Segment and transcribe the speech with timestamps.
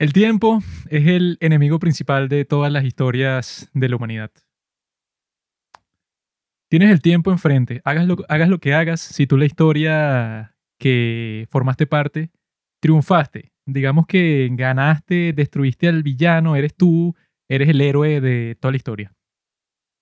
[0.00, 4.30] El tiempo es el enemigo principal de todas las historias de la humanidad.
[6.70, 11.48] Tienes el tiempo enfrente, hagas lo, hagas lo que hagas, si tú la historia que
[11.50, 12.30] formaste parte,
[12.80, 13.50] triunfaste.
[13.66, 17.16] Digamos que ganaste, destruiste al villano, eres tú,
[17.48, 19.16] eres el héroe de toda la historia.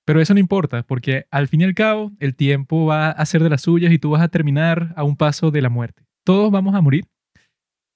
[0.04, 3.42] Pero eso no importa, porque al fin y al cabo el tiempo va a ser
[3.42, 6.04] de las suyas y tú vas a terminar a un paso de la muerte.
[6.22, 7.06] Todos vamos a morir.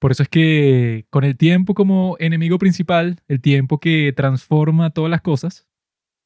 [0.01, 5.11] Por eso es que con el tiempo como enemigo principal, el tiempo que transforma todas
[5.11, 5.67] las cosas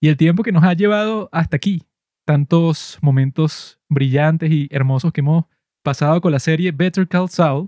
[0.02, 1.84] y el tiempo que nos ha llevado hasta aquí,
[2.26, 5.44] tantos momentos brillantes y hermosos que hemos
[5.84, 7.68] pasado con la serie Better Call Saul,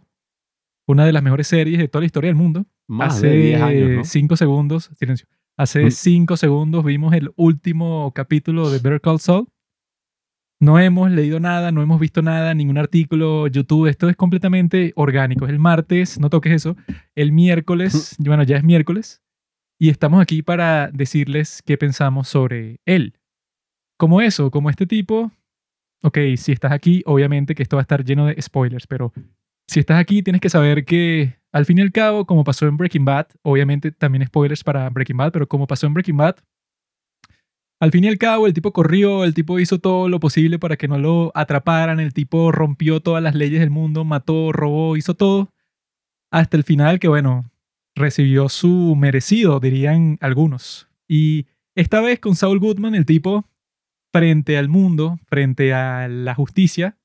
[0.88, 2.66] una de las mejores series de toda la historia del mundo.
[2.88, 4.04] Más Hace de 10 años, ¿no?
[4.06, 5.28] cinco segundos, silencio.
[5.58, 5.92] Hace Mm.
[5.92, 9.48] cinco segundos vimos el último capítulo de Better Call Saul.
[10.60, 13.88] No hemos leído nada, no hemos visto nada, ningún artículo, YouTube.
[13.88, 15.46] Esto es completamente orgánico.
[15.46, 16.76] Es el martes, no toques eso.
[17.16, 19.22] El miércoles, bueno, ya es miércoles.
[19.80, 23.14] Y estamos aquí para decirles qué pensamos sobre él.
[24.00, 25.32] Como eso, como este tipo.
[26.02, 29.14] Ok, si estás aquí, obviamente que esto va a estar lleno de spoilers, pero
[29.68, 32.78] si estás aquí, tienes que saber que al fin y al cabo, como pasó en
[32.78, 36.38] Breaking Bad, obviamente también spoilers para Breaking Bad, pero como pasó en Breaking Bad,
[37.80, 40.78] al fin y al cabo el tipo corrió, el tipo hizo todo lo posible para
[40.78, 45.14] que no lo atraparan, el tipo rompió todas las leyes del mundo, mató, robó, hizo
[45.14, 45.54] todo,
[46.32, 47.50] hasta el final que bueno,
[47.96, 50.88] recibió su merecido, dirían algunos.
[51.08, 53.46] Y esta vez con Saul Goodman, el tipo,
[54.12, 56.98] frente al mundo, frente a la justicia,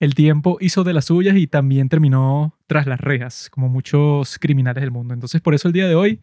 [0.00, 4.82] el tiempo hizo de las suyas y también terminó tras las rejas, como muchos criminales
[4.82, 5.14] del mundo.
[5.14, 6.20] Entonces, por eso el día de hoy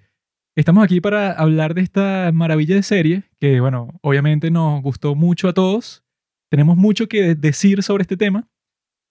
[0.62, 5.50] estamos aquí para hablar de esta maravilla de serie, que, bueno, obviamente nos gustó mucho
[5.50, 6.06] a todos.
[6.52, 8.48] Tenemos mucho que decir sobre este tema.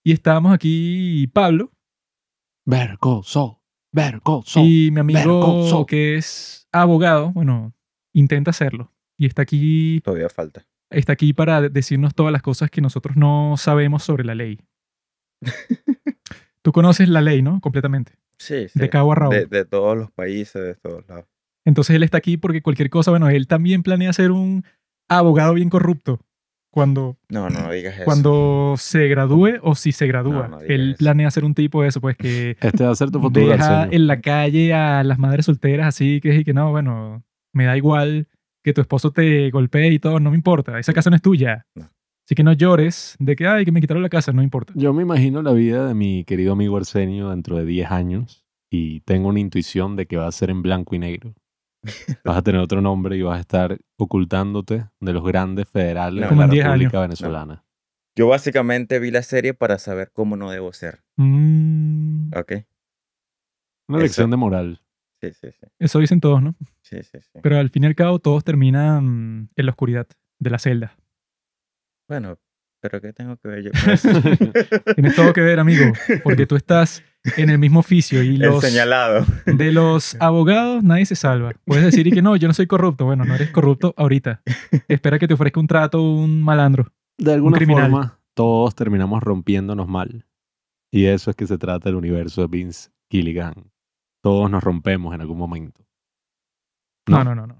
[0.03, 1.71] Y estábamos aquí Pablo
[4.23, 4.65] Call Saul.
[4.65, 7.73] y mi amigo que es abogado, bueno,
[8.13, 8.91] intenta hacerlo.
[9.19, 10.65] Y está aquí, Todavía falta.
[10.89, 14.59] está aquí para decirnos todas las cosas que nosotros no sabemos sobre la ley.
[16.63, 17.59] Tú conoces la ley, ¿no?
[17.59, 18.13] Completamente.
[18.37, 18.79] Sí, sí.
[18.79, 19.33] De cabo a rabo.
[19.33, 21.25] De, de todos los países, de todos lados.
[21.65, 24.63] Entonces él está aquí porque cualquier cosa, bueno, él también planea ser un
[25.09, 26.19] abogado bien corrupto
[26.71, 28.05] cuando, No, no, no digas eso.
[28.05, 30.47] cuando se gradúe o si se gradúa.
[30.47, 30.97] No, no digas él eso.
[30.99, 33.85] planea ser un tipo de eso, pues que Este va a ser tu futuro deja
[33.91, 37.23] en la calle a las madres solteras así que, y que no, bueno,
[37.53, 38.27] me da igual
[38.63, 41.65] que tu esposo te golpee y todo, no me importa, esa casa no es tuya.
[41.75, 41.89] No.
[42.25, 44.71] Así que no llores de que, ay, que me quitaron la casa, no importa.
[44.75, 49.01] Yo me imagino la vida de mi querido amigo Arsenio dentro de 10 años y
[49.01, 51.33] tengo una intuición de que va a ser en blanco y negro.
[52.25, 56.29] Vas a tener otro nombre y vas a estar ocultándote de los grandes federales No.
[56.29, 57.01] de la en 10 República años.
[57.19, 57.65] Venezolana.
[58.15, 61.03] Yo básicamente vi la serie para saber cómo no debo ser.
[61.17, 62.51] Mm, ¿Ok?
[63.87, 64.03] Una Eso.
[64.03, 64.81] lección de moral.
[65.21, 65.67] Sí, sí, sí.
[65.79, 66.55] eso dicen todos, ¿no?
[66.81, 67.39] Sí, sí, sí.
[67.43, 70.07] Pero al fin y al cabo todos terminan en la oscuridad
[70.39, 70.95] de la celda.
[72.09, 72.37] Bueno,
[72.81, 74.09] pero ¿qué tengo que ver yo con eso?
[74.95, 75.93] Tienes todo que ver, amigo,
[76.23, 77.03] porque tú estás
[77.37, 79.25] en el mismo oficio y El los señalado.
[79.45, 81.53] de los abogados nadie se salva.
[81.65, 83.05] Puedes decir y que no, yo no soy corrupto.
[83.05, 84.41] Bueno, no eres corrupto ahorita.
[84.87, 86.91] Espera que te ofrezca un trato un malandro.
[87.17, 90.25] De alguna forma, todos terminamos rompiéndonos mal.
[90.91, 93.71] Y de eso es que se trata el universo de Vince Gilligan.
[94.23, 95.85] Todos nos rompemos en algún momento.
[97.07, 97.55] No, no, no, no.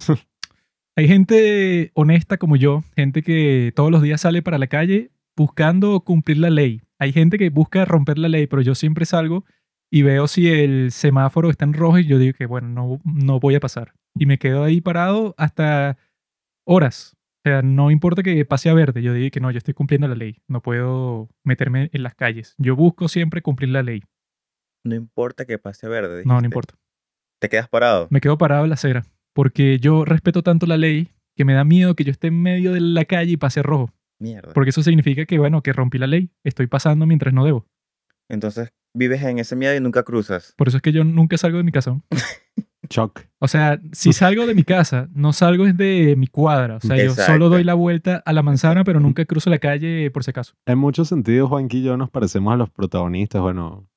[1.01, 6.01] Hay gente honesta como yo, gente que todos los días sale para la calle buscando
[6.01, 6.84] cumplir la ley.
[7.00, 9.44] Hay gente que busca romper la ley, pero yo siempre salgo
[9.90, 13.40] y veo si el semáforo está en rojo y yo digo que, bueno, no, no
[13.40, 13.95] voy a pasar.
[14.13, 15.97] Y me quedo ahí parado hasta
[16.67, 17.17] horas.
[17.44, 20.07] O sea, no importa que pase a verde, yo digo que no, yo estoy cumpliendo
[20.07, 20.38] la ley.
[20.47, 22.53] No puedo meterme en las calles.
[22.59, 24.03] Yo busco siempre cumplir la ley.
[24.85, 26.22] No importa que pase verde.
[26.25, 26.45] No, no dijiste.
[26.45, 26.75] importa.
[27.40, 28.06] Te quedas parado.
[28.11, 29.03] Me quedo parado en la acera
[29.34, 32.74] porque yo respeto tanto la ley que me da miedo que yo esté en medio
[32.74, 33.92] de la calle y pase rojo.
[34.19, 34.53] Mierda.
[34.53, 36.30] Porque eso significa que, bueno, que rompí la ley.
[36.44, 37.66] Estoy pasando mientras no debo.
[38.30, 40.53] Entonces vives en ese miedo y nunca cruzas.
[40.58, 42.00] Por eso es que yo nunca salgo de mi casa.
[42.90, 43.22] Chuck.
[43.44, 46.76] O sea, si salgo de mi casa, no salgo desde mi cuadra.
[46.76, 50.11] O sea, yo solo doy la vuelta a la manzana, pero nunca cruzo la calle
[50.11, 50.53] por si acaso.
[50.67, 53.41] En muchos sentidos, Juanqui y yo nos parecemos a los protagonistas.
[53.41, 53.90] Bueno,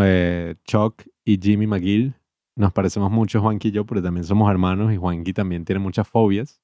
[0.00, 2.14] eh, Chuck y Jimmy McGill
[2.56, 6.06] nos parecemos mucho, Juanqui y yo, porque también somos hermanos y Juanqui también tiene muchas
[6.08, 6.60] fobias.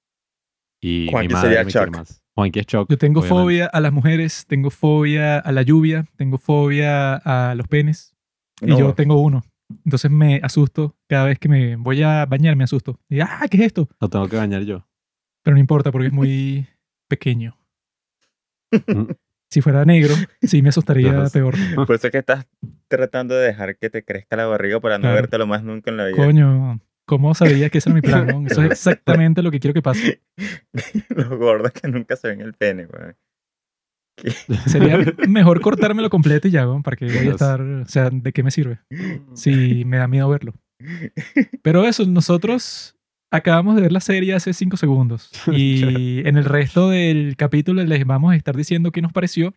[0.81, 1.96] Y mi Juanqui madre sería Chuck.
[1.96, 2.22] más.
[2.34, 2.88] Juanqui es Chuck.
[2.88, 3.42] Yo tengo obviamente.
[3.42, 8.14] fobia a las mujeres, tengo fobia a la lluvia, tengo fobia a los penes.
[8.60, 9.42] Y No, yo tengo uno.
[9.84, 12.98] Entonces me asusto cada vez que me voy a bañar, me asusto.
[13.08, 13.88] Y, ah, ¿qué es esto?
[14.00, 14.87] Lo tengo que bañar yo.
[15.42, 16.66] Pero no importa porque es muy
[17.08, 17.56] pequeño.
[19.50, 19.52] Mm.
[19.52, 21.55] Si fuera negro, sí me asustaría peor.
[21.87, 22.47] Por eso es que estás
[22.88, 25.17] tratando de dejar que te crezca la barriga para no Claro.
[25.17, 26.17] vértelo más nunca en la vida.
[26.17, 28.47] Coño, ¿cómo sabía que ese era mi plan?
[28.47, 30.23] Eso es exactamente lo que quiero que pase.
[31.08, 33.17] Los gordos que nunca se ven el pene, weón.
[34.67, 34.99] Sería
[35.29, 37.61] mejor cortármelo completo y ya, weón, para que voy a estar...
[37.61, 38.79] O sea, ¿de qué me sirve?
[39.35, 40.52] Si me da miedo verlo.
[41.62, 42.97] Pero eso, nosotros
[43.30, 45.30] acabamos de ver la serie hace cinco segundos.
[45.52, 49.54] Y en el resto del capítulo les vamos a estar diciendo qué nos pareció.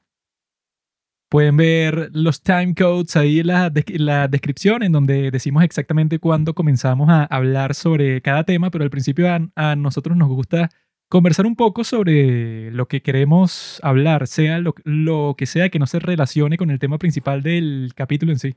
[1.29, 6.53] Pueden ver los time codes ahí en la, la descripción, en donde decimos exactamente cuándo
[6.53, 10.69] comenzamos a hablar sobre cada tema, pero al principio a, a nosotros nos gusta
[11.09, 15.87] conversar un poco sobre lo que queremos hablar, sea lo, lo que sea que no
[15.87, 18.55] se relacione con el tema principal del capítulo en sí,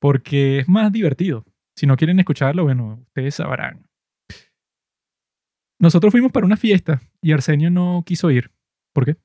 [0.00, 1.44] porque es más divertido.
[1.76, 3.87] Si no quieren escucharlo, bueno, ustedes sabrán.
[5.78, 8.50] Nosotros fuimos para una fiesta y Arsenio no quiso ir.
[8.92, 9.16] ¿Por qué?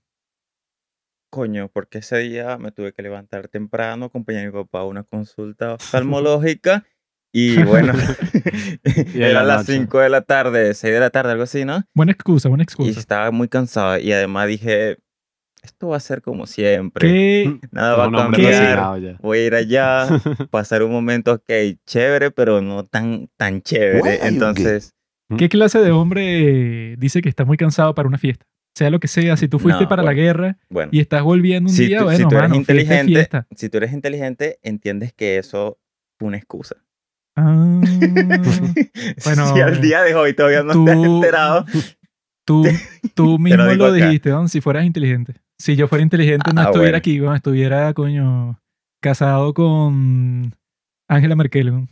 [1.32, 5.04] Coño, porque ese día me tuve que levantar temprano, acompañar a mi papá a una
[5.04, 6.86] consulta oftalmológica.
[7.34, 7.94] Y bueno,
[8.84, 9.80] en era la las noche.
[9.80, 11.84] 5 de la tarde, 6 de la tarde, algo así, ¿no?
[11.96, 13.00] Buena excusa, buena Y excusa.
[13.00, 13.98] estaba muy cansado.
[13.98, 15.00] Y además dije,
[15.64, 17.08] esto va a ser como siempre.
[17.08, 17.60] ¿Qué?
[17.72, 19.18] Nada va a cambiar.
[19.20, 20.08] Voy a ir allá,
[20.52, 21.50] pasar un momento, ok,
[21.88, 24.28] chévere, pero no tan, tan chévere.
[24.28, 24.94] Entonces,
[25.38, 28.46] ¿Qué clase de hombre dice que está muy cansado para una fiesta?
[28.76, 30.90] Sea lo que sea, si tú fuiste No, para la guerra bueno.
[30.92, 33.48] y estás volviendo un Si día, tú- si bueno, tú eres mano, inteligente, fiesta.
[33.56, 35.78] Si tú eres inteligente, entiendes que eso
[36.18, 36.76] fue una excusa.
[37.36, 37.82] Ah,
[39.26, 41.66] Bueno, si al día de hoy todavía no te has tú- enterado,
[42.46, 42.64] tú,
[43.16, 44.48] tú mismo lo dijiste, ¿no?
[44.48, 45.36] si fueras inteligente.
[45.60, 46.98] Si yo fuera inteligente, no Ah, estuviera bueno.
[46.98, 47.36] aquí, ¿no?
[47.36, 48.60] estuviera, coño,
[49.02, 50.52] casado con
[51.08, 51.88] Angela Merkel.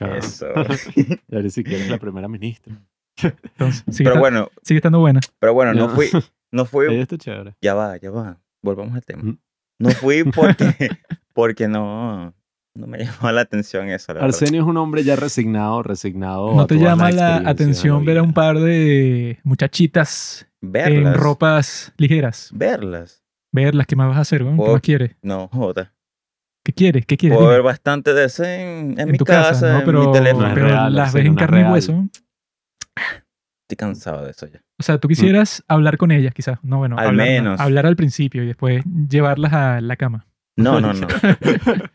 [0.00, 0.12] ¿No?
[0.12, 0.70] ¿qué Claro.
[0.70, 0.90] es eso?
[0.96, 2.74] Y ahora si quieres la primera ministra.
[3.22, 5.20] Entonces, sigue, Pero esta- bueno, sigue estando buena.
[5.38, 5.94] pero bueno, no Ya.
[5.94, 6.08] fui,
[6.52, 7.56] no fui, está chévere.
[7.60, 9.36] ya va, ya va, volvamos al tema.
[9.80, 10.90] No fui porque,
[11.32, 12.32] porque no,
[12.74, 14.28] no me llamó la atención eso, la verdad.
[14.34, 16.54] Arsenio es un hombre ya resignado, resignado.
[16.54, 21.16] ¿No a te llama la de atención ver a un par de muchachitas en Verlas,
[21.16, 22.50] ropas ligeras?
[22.52, 23.22] verlas.
[23.52, 24.40] Verlas, ¿qué más vas a hacer?
[24.44, 25.16] ¿Qué más quieres?
[25.22, 25.92] No, joda.
[26.68, 27.06] ¿Qué quieres?
[27.06, 27.38] ¿Qué quieres?
[27.38, 27.56] Puedo Dime.
[27.60, 29.78] ver bastante de eso en, en en mi tu casa, casa, ¿no?
[29.78, 30.48] en Pero, mi teléfono.
[30.48, 31.72] No pero real, las ves en carne y real.
[31.72, 32.04] hueso.
[33.62, 34.60] Estoy cansado de eso ya.
[34.78, 36.58] O sea, tú quisieras hablar con ellas, quizás.
[36.62, 37.60] No, bueno, Al hablar, no, menos.
[37.60, 40.26] hablar al principio y después llevarlas a la cama.
[40.58, 41.06] No, no, no.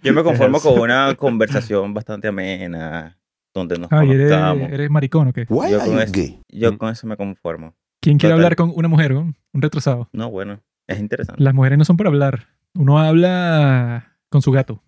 [0.02, 3.20] Yo me conformo con una conversación bastante amena,
[3.54, 4.32] donde nos Ay, eres,
[4.72, 5.46] eres maricón o qué?
[5.50, 6.42] Why Yo con eso-?
[6.50, 6.78] Yo Mm.
[6.78, 7.76] con eso me conformo.
[8.02, 8.44] ¿Quién quiere Total.
[8.46, 9.14] hablar con una mujer?
[9.14, 10.10] Un retrasado.
[10.14, 11.44] No, bueno, es interesante.
[11.44, 12.48] Las mujeres no son para hablar.
[12.76, 14.84] Uno habla con su gato,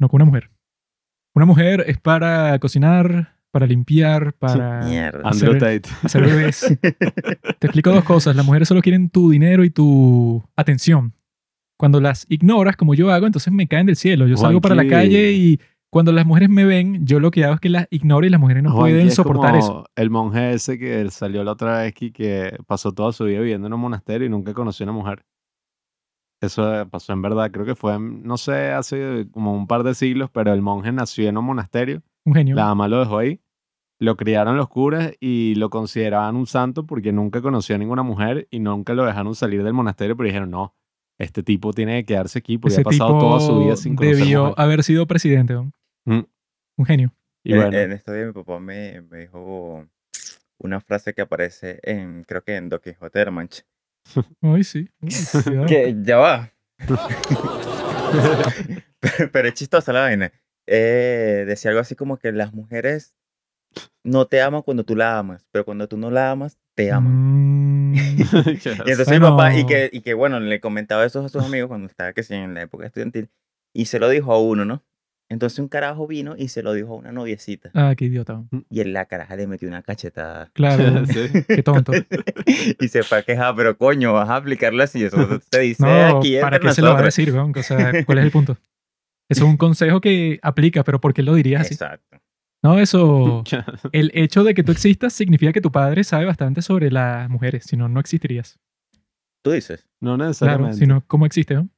[0.00, 0.50] no con una mujer.
[1.34, 5.28] Una mujer es para cocinar, para limpiar, para Mierda.
[5.28, 6.78] Andrew hacer- hacer bebés.
[7.60, 8.34] Te explico dos cosas.
[8.34, 11.12] Las mujeres solo quieren tu dinero y tu atención.
[11.78, 14.26] Cuando las ignoras, como yo hago, entonces me caen del cielo.
[14.26, 15.60] Yo salgo para la calle y
[15.90, 18.40] cuando las mujeres me ven, yo lo que hago es que las ignoro y las
[18.40, 19.84] mujeres no Juanqui pueden es soportar como eso.
[19.96, 23.66] El monje ese que salió la otra vez y que pasó toda su vida viviendo
[23.66, 25.24] en un monasterio y nunca conoció a una mujer.
[26.42, 29.82] Eso eh, pasó en verdad, creo que fue, en- no sé, hace como un par
[29.84, 32.56] de siglos, pero el monje nació en un monasterio, Un genio.
[32.56, 33.40] la mamá lo dejó ahí,
[34.00, 38.48] lo criaron los curas y lo consideraban un santo porque nunca conoció a ninguna mujer
[38.50, 40.74] y nunca lo dejaron salir del monasterio, pero dijeron, no,
[41.18, 43.94] este tipo tiene que quedarse aquí porque Ese ha pasado tipo toda su vida sin
[43.94, 44.54] conocer debió mujer".
[44.58, 45.54] haber sido presidente.
[45.54, 45.70] ¿no?
[46.06, 46.24] Mm.
[46.78, 47.12] Un genio.
[47.44, 49.86] Y En- bueno, En, estos días mi papá me, me dijo
[50.58, 53.62] una frase que aparece en, creo que en Don Quijote de la Mancha.
[54.40, 54.90] Ay, sí.
[55.68, 56.52] Que ya va.
[59.00, 60.32] pero, pero es chistosa la vaina.
[60.66, 63.14] Eh, decía algo así como que las mujeres
[64.04, 67.92] no te aman cuando tú la amas, pero cuando tú no la amas, te aman.
[67.92, 71.44] Mm, Y entonces mi papá, y que, y que bueno, le comentaba eso a sus
[71.44, 73.30] amigos cuando estaba que sí, en la época estudiantil,
[73.74, 74.82] y se lo dijo a uno, ¿no?
[75.32, 77.70] Entonces un carajo vino y se lo dijo a una noviecita.
[77.74, 78.44] ah, qué idiota.
[78.70, 80.50] Y en la caraja le metió una cachetada.
[80.52, 81.04] Claro.
[81.06, 81.44] Sí.
[81.48, 81.92] Qué tonto.
[82.80, 85.04] y se fue a quejar, pero coño, vas a aplicarlo así.
[85.04, 85.16] Eso
[85.50, 87.16] se dice No, aquí ¿para qué se lo va a nosotros.
[87.16, 87.52] decir, weón?
[87.56, 88.52] O sea, ¿cuál es el punto?
[89.28, 91.74] Eso es un consejo que aplica, pero ¿por qué lo dirías así?
[91.74, 92.18] Exacto.
[92.62, 93.42] No, eso.
[93.90, 97.64] El hecho de que tú existas significa que tu padre sabe bastante sobre las mujeres,
[97.64, 98.58] si no, no existirías.
[99.42, 99.88] Tú dices.
[100.00, 100.76] no Claro, necesariamente.
[100.78, 101.54] si no, ¿cómo existe?
[101.54, 101.68] no?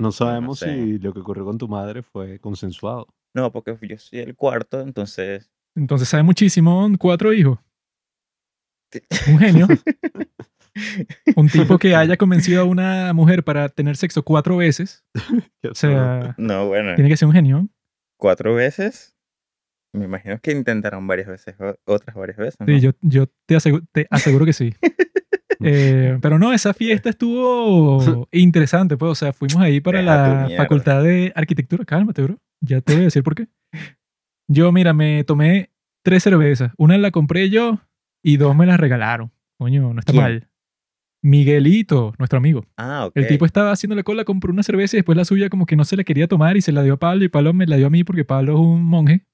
[0.00, 0.74] No sabemos sé.
[0.74, 3.06] si lo que ocurrió con tu madre fue consensuado.
[3.34, 5.50] No, porque yo soy el cuarto, entonces.
[5.76, 7.58] Entonces sabe muchísimo, cuatro hijos.
[9.28, 9.68] Un genio.
[11.36, 15.04] Un tipo que haya convencido a una mujer para tener sexo cuatro veces.
[15.70, 16.94] O sea, No, bueno.
[16.94, 17.68] tiene que ser un genio.
[18.18, 19.14] Cuatro veces.
[19.92, 21.54] Me imagino que intentaron varias veces,
[21.84, 22.56] otras varias veces.
[22.60, 22.66] ¿no?
[22.66, 24.74] Sí, yo, yo te, asegu- te aseguro que sí.
[25.62, 29.12] Eh, pero no, esa fiesta estuvo interesante, pues.
[29.12, 31.84] O sea, fuimos ahí para Deja la facultad de arquitectura.
[31.84, 32.38] Cálmate, bro.
[32.60, 33.48] Ya te voy a decir por qué.
[34.48, 35.70] Yo, mira, me tomé
[36.02, 36.72] tres cervezas.
[36.76, 37.80] Una la compré yo
[38.22, 39.30] y dos me las regalaron.
[39.58, 40.22] Coño, no está ¿Quién?
[40.22, 40.48] mal.
[41.22, 42.64] Miguelito, nuestro amigo.
[42.76, 43.12] Ah, ok.
[43.16, 45.84] El tipo estaba haciéndole cola, compró una cerveza y después la suya como que no
[45.84, 47.86] se la quería tomar y se la dio a Pablo y Pablo me la dio
[47.86, 49.26] a mí porque Pablo es un monje.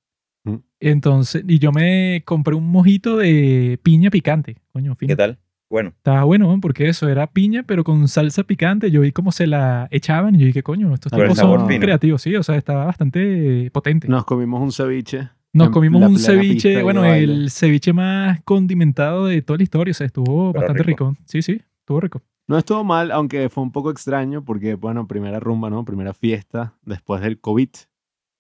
[0.45, 0.57] Mm.
[0.81, 4.57] Entonces, y yo me compré un mojito de piña picante.
[4.73, 5.11] Coño, fino.
[5.11, 5.39] ¿Qué tal?
[5.69, 6.61] Bueno, Estaba bueno, ¿no?
[6.61, 8.91] porque eso era piña, pero con salsa picante.
[8.91, 11.81] Yo vi cómo se la echaban y yo dije, coño, estos ver, tipos son fino.
[11.81, 14.07] creativos, sí, o sea, estaba bastante potente.
[14.09, 15.29] Nos comimos un ceviche.
[15.53, 20.07] Nos comimos un ceviche, bueno, el ceviche más condimentado de toda la historia, o sea,
[20.07, 21.09] estuvo Pero bastante rico.
[21.11, 21.21] rico.
[21.25, 22.21] Sí, sí, estuvo rico.
[22.47, 25.85] No estuvo mal, aunque fue un poco extraño porque, bueno, primera rumba, ¿no?
[25.85, 27.71] Primera fiesta después del COVID.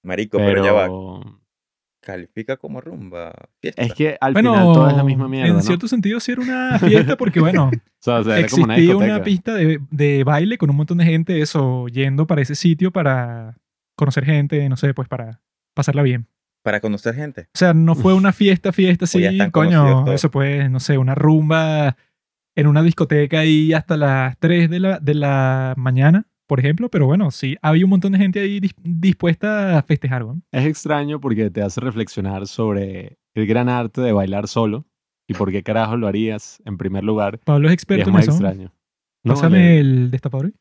[0.04, 0.88] marico, pero, ya va.
[2.06, 3.32] Califica como rumba.
[3.60, 3.82] Fiesta.
[3.82, 5.60] es que al Bueno, final todo es la misma mierda, en ¿no?
[5.60, 8.74] cierto sentido sí era una fiesta porque, bueno, O sea, o sea, era como una
[8.76, 12.54] existía una, pista de, de baile con un montón de gente, eso, yendo para ese
[12.54, 13.56] sitio para
[13.96, 15.40] conocer gente, no sé, pues para
[15.74, 16.28] pasarla bien.
[16.62, 17.42] Para conocer gente.
[17.42, 20.98] O sea, no fue una fiesta, fiesta así, ya están coño, eso pues, no sé,
[20.98, 21.96] una rumba
[22.54, 27.06] en una discoteca ahí hasta las 3 de la, de la mañana, por ejemplo, pero
[27.06, 30.40] bueno, sí, había un montón de gente ahí dis- dispuesta a festejar, ¿no?
[30.52, 34.86] Es extraño porque te hace reflexionar sobre el gran arte de bailar solo
[35.28, 37.38] y por qué carajo lo harías en primer lugar.
[37.44, 38.30] Pablo es experto es en muy eso.
[38.30, 38.72] extraño.
[39.24, 40.52] No, Pásame el destapador.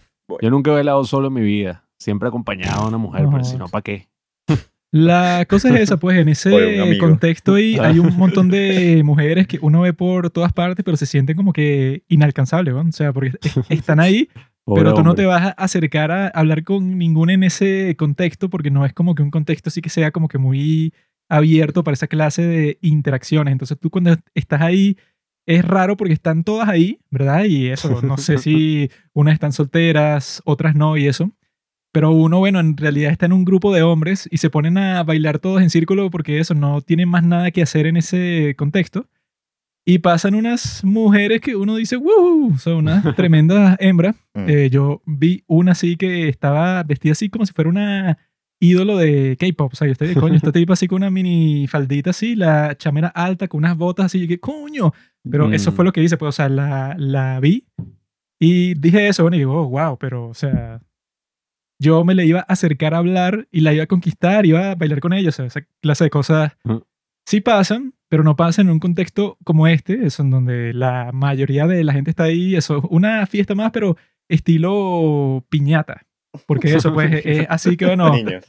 [0.41, 1.87] Yo nunca he bailado solo en mi vida.
[1.99, 3.31] Siempre acompañado de una mujer, No.
[3.31, 4.07] pero si no, ¿para qué?
[4.91, 9.59] La cosa es esa, pues en ese contexto ahí hay un montón de mujeres que
[9.61, 12.81] uno ve por todas partes, pero se sienten como que inalcanzables, ¿no?
[12.81, 14.29] O sea, porque es- están ahí,
[14.65, 15.23] Pobre pero tú no hombre.
[15.23, 19.13] te vas a acercar a hablar con ninguna en ese contexto, porque no es como
[19.13, 20.93] que un contexto así que sea como que muy
[21.29, 23.51] abierto para esa clase de interacciones.
[23.51, 24.97] Entonces tú cuando estás ahí
[25.45, 27.45] es raro porque están todas ahí, ¿verdad?
[27.45, 31.31] Y eso, no sé si unas están solteras, otras no y eso.
[31.91, 35.03] Pero uno, bueno, en realidad está en un grupo de hombres y se ponen a
[35.03, 39.07] bailar todos en círculo porque eso, no tienen más nada que hacer en ese contexto.
[39.87, 42.57] Y pasan unas mujeres que uno dice, ¡wow!
[42.57, 44.15] Son unas tremendas hembras.
[44.33, 44.49] Mm.
[44.49, 48.17] Eh, yo vi una así que estaba vestida así como si fuera una
[48.59, 49.73] ídolo de K-pop.
[49.73, 52.75] O sea, yo estoy de coño, esta tipa así con una mini faldita así, la
[52.77, 54.91] chamera alta con unas botas así, que coño.
[55.29, 55.75] Pero eso Mm.
[55.75, 57.67] fue lo que hice, pues, o sea, la, la vi
[58.39, 60.81] y dije eso, bueno, y digo, oh, wow, pero, o sea,
[61.79, 64.75] yo me le iba a acercar a hablar y la iba a conquistar, iba a
[64.75, 66.77] bailar con ella, o sea, esa clase de cosas Mm.
[67.25, 71.67] Sí pasan, pero no pasan en un contexto como este, eso en donde la mayoría
[71.67, 73.97] de la gente está ahí, eso, una fiesta más, pero
[74.29, 76.05] estilo piñata.
[76.47, 78.43] Porque eso, pues, es así que, bueno, Niños.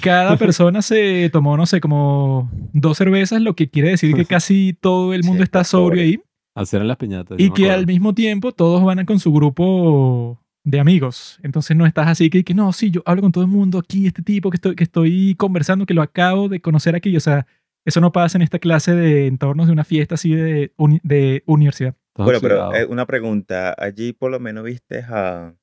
[0.00, 4.76] cada persona se tomó, no sé, como dos cervezas, lo que quiere decir que casi
[4.80, 6.20] todo el mundo Sí, está sobrio ahí.
[6.54, 7.38] Hacer en las piñatas.
[7.40, 11.38] Y que al mismo tiempo todos van con su grupo de amigos.
[11.42, 14.06] Entonces no estás así que, que no, sí, yo hablo con todo el mundo aquí,
[14.06, 17.16] este tipo que estoy, que estoy conversando, que lo acabo de conocer aquí.
[17.16, 17.46] O sea,
[17.84, 21.42] eso no pasa en esta clase de entornos de una fiesta así de, uni- de
[21.46, 21.94] universidad.
[22.16, 23.74] Bueno, pero eh, una pregunta.
[23.76, 25.54] Allí por lo menos viste a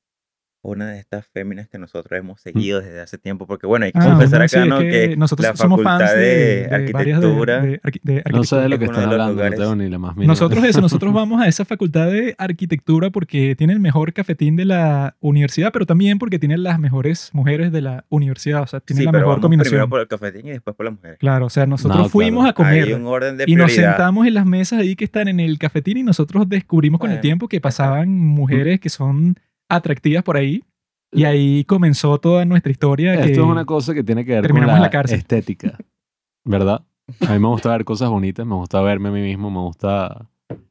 [0.63, 3.47] una de estas féminas que nosotros hemos seguido desde hace tiempo.
[3.47, 4.79] Porque bueno, hay que Ah, confesar bueno, sí, acá, es ¿no?
[4.79, 7.61] que Que nosotros la somos facultad fans de, de, de varias de- arquitectura...
[7.61, 10.31] de No sé de lo que están hablando, no tengo ni la más mínima.
[10.31, 14.65] Nosotros eso, nosotros vamos a esa facultad de arquitectura porque tiene el mejor cafetín de
[14.65, 18.99] la universidad, pero también porque tiene las mejores mujeres de la universidad, o sea, tiene
[18.99, 19.71] sí, la pero mejor vamos combinación.
[19.71, 21.17] primero por el cafetín y después por las mujeres.
[21.19, 22.51] Claro, o sea, nosotros No, fuimos claro.
[22.51, 25.27] a comer Hay un orden de y nos sentamos en las mesas ahí que están
[25.27, 29.37] en el cafetín y nosotros descubrimos con el tiempo que pasaban mujeres que son
[29.75, 30.63] atractivas por ahí
[31.11, 33.15] y ahí comenzó toda nuestra historia.
[33.17, 35.19] que- Esto es una cosa que tiene que ver con la, la cárcel.
[35.19, 35.77] estética,
[36.45, 36.83] ¿verdad?
[37.27, 40.29] A mí me gusta ver cosas bonitas, me gusta verme a mí mismo, me gusta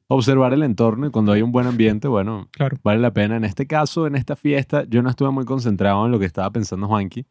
[0.08, 2.78] observar el entorno y cuando hay un buen ambiente, bueno, Claro.
[2.82, 3.36] vale la pena.
[3.36, 6.50] En este caso, en esta fiesta, yo no estuve muy concentrado en lo que estaba
[6.50, 7.26] pensando Juanqui.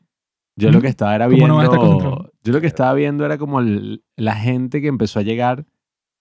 [0.55, 1.63] Yo lo que estaba era ¿Cómo viendo...
[1.99, 5.65] no yo lo que estaba viendo era como el- la gente que empezó a llegar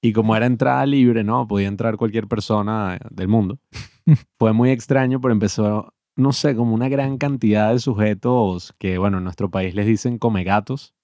[0.02, 1.47] y como era entrada libre, ¿no?
[1.49, 3.59] Podía entrar cualquier persona del mundo.
[4.38, 9.19] Fue muy extraño, pero empezó, no sé, como una gran cantidad de sujetos que, bueno,
[9.19, 10.95] en nuestro país les dicen come gatos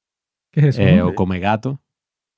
[0.53, 0.83] ¿Qué es eso?
[0.83, 1.81] eh, o come gato.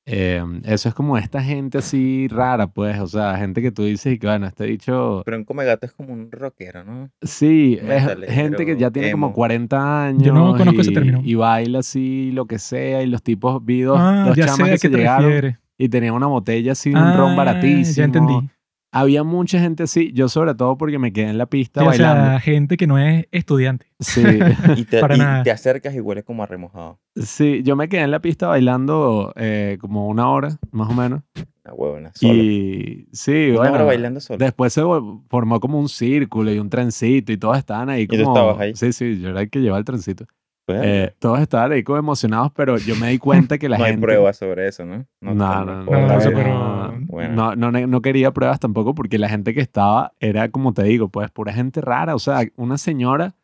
[0.08, 4.14] Eh, eso es como esta gente así rara, pues, o sea, gente que tú dices
[4.14, 7.10] y que, bueno, este dicho, Pero un come gato es como un rockero, ¿no?
[7.22, 9.34] sí, es gente que ya tiene como emo.
[9.34, 11.20] 40 años Yo no conozco ese y, término.
[11.25, 14.48] y baila así lo que sea y los tipos, vi dos, ah, dos ya sé
[14.48, 15.56] chamas a que qué se te llegaron refieres.
[15.78, 17.97] Y tenían una botella así de un Ah, ron baratísimo.
[17.97, 18.50] Ya entendí.
[18.92, 21.88] Había mucha gente así, yo sobre todo porque me quedé en la pista Sí, o
[21.90, 22.30] bailando.
[22.30, 23.87] sea, gente que no es estudiante.
[24.00, 24.23] Sí.
[24.76, 25.42] Y te, Para y nada.
[25.42, 26.99] te acercas y hueles como a remojado.
[27.14, 31.23] Sí, yo me quedé en la pista bailando eh, como una hora, más o menos.
[31.64, 32.33] La huevona, solo.
[32.35, 34.38] Y sí, Una hora bueno, bailando solo.
[34.38, 34.83] después se
[35.28, 38.35] formó como un círculo y un trencito y todos estaban ahí tú como...
[38.35, 38.75] estabas ahí?
[38.76, 40.25] Sí, sí, yo era el que llevaba el trencito.
[40.68, 43.92] Eh, todos estaban ahí como emocionados, pero yo me di cuenta que la no hay
[43.92, 44.06] gente...
[44.06, 45.06] pruebas sobre eso, ¿no?
[45.20, 46.38] No, no, no, no, no, no, eso, ver.
[46.44, 47.35] pero- Bueno.
[47.35, 50.82] no, no, ne- no quería pruebas tampoco porque la gente que estaba era, como te
[50.82, 52.14] digo, pues pura gente rara.
[52.14, 53.35] O sea, una señora,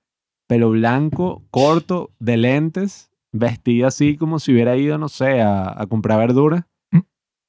[0.48, 5.86] pelo blanco, corto, de lentes, vestida así como si hubiera ido, no sé, a, a
[5.86, 6.66] comprar verdura.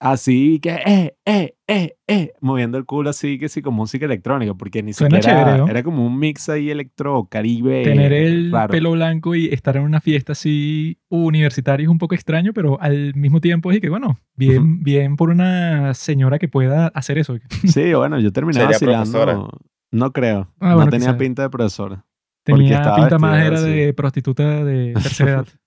[0.05, 4.53] Así que, eh, eh, eh, eh, moviendo el culo así que sí con música electrónica,
[4.53, 5.67] porque ni Suena siquiera chévere, ¿no?
[5.69, 7.86] era como un mix ahí electro caribe.
[7.86, 8.69] Tener el raro.
[8.69, 13.15] pelo blanco y estar en una fiesta así universitaria es un poco extraño, pero al
[13.15, 17.38] mismo tiempo es que, bueno, bien, bien por una señora que pueda hacer eso.
[17.65, 19.10] Sí, bueno, yo terminaba vacilando.
[19.10, 19.48] profesora.
[19.91, 20.50] No creo.
[20.60, 21.17] Ah, no tenía quizá.
[21.17, 22.05] pinta de profesora.
[22.45, 23.69] Porque Tenía pinta más era así.
[23.69, 25.48] de prostituta de tercera edad.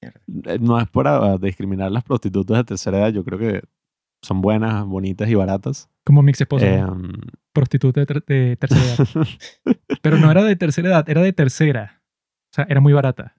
[0.00, 3.62] Eh, No es para discriminar a las prostitutas de tercera edad, yo creo que
[4.22, 5.88] son buenas, bonitas y baratas.
[6.04, 6.66] Como mi ex esposa.
[6.66, 7.12] Em,
[7.52, 9.26] prostituta de, ter- de tercera edad.
[10.02, 12.02] Pero no era de tercera edad, era de tercera.
[12.50, 13.36] O sea, era muy barata.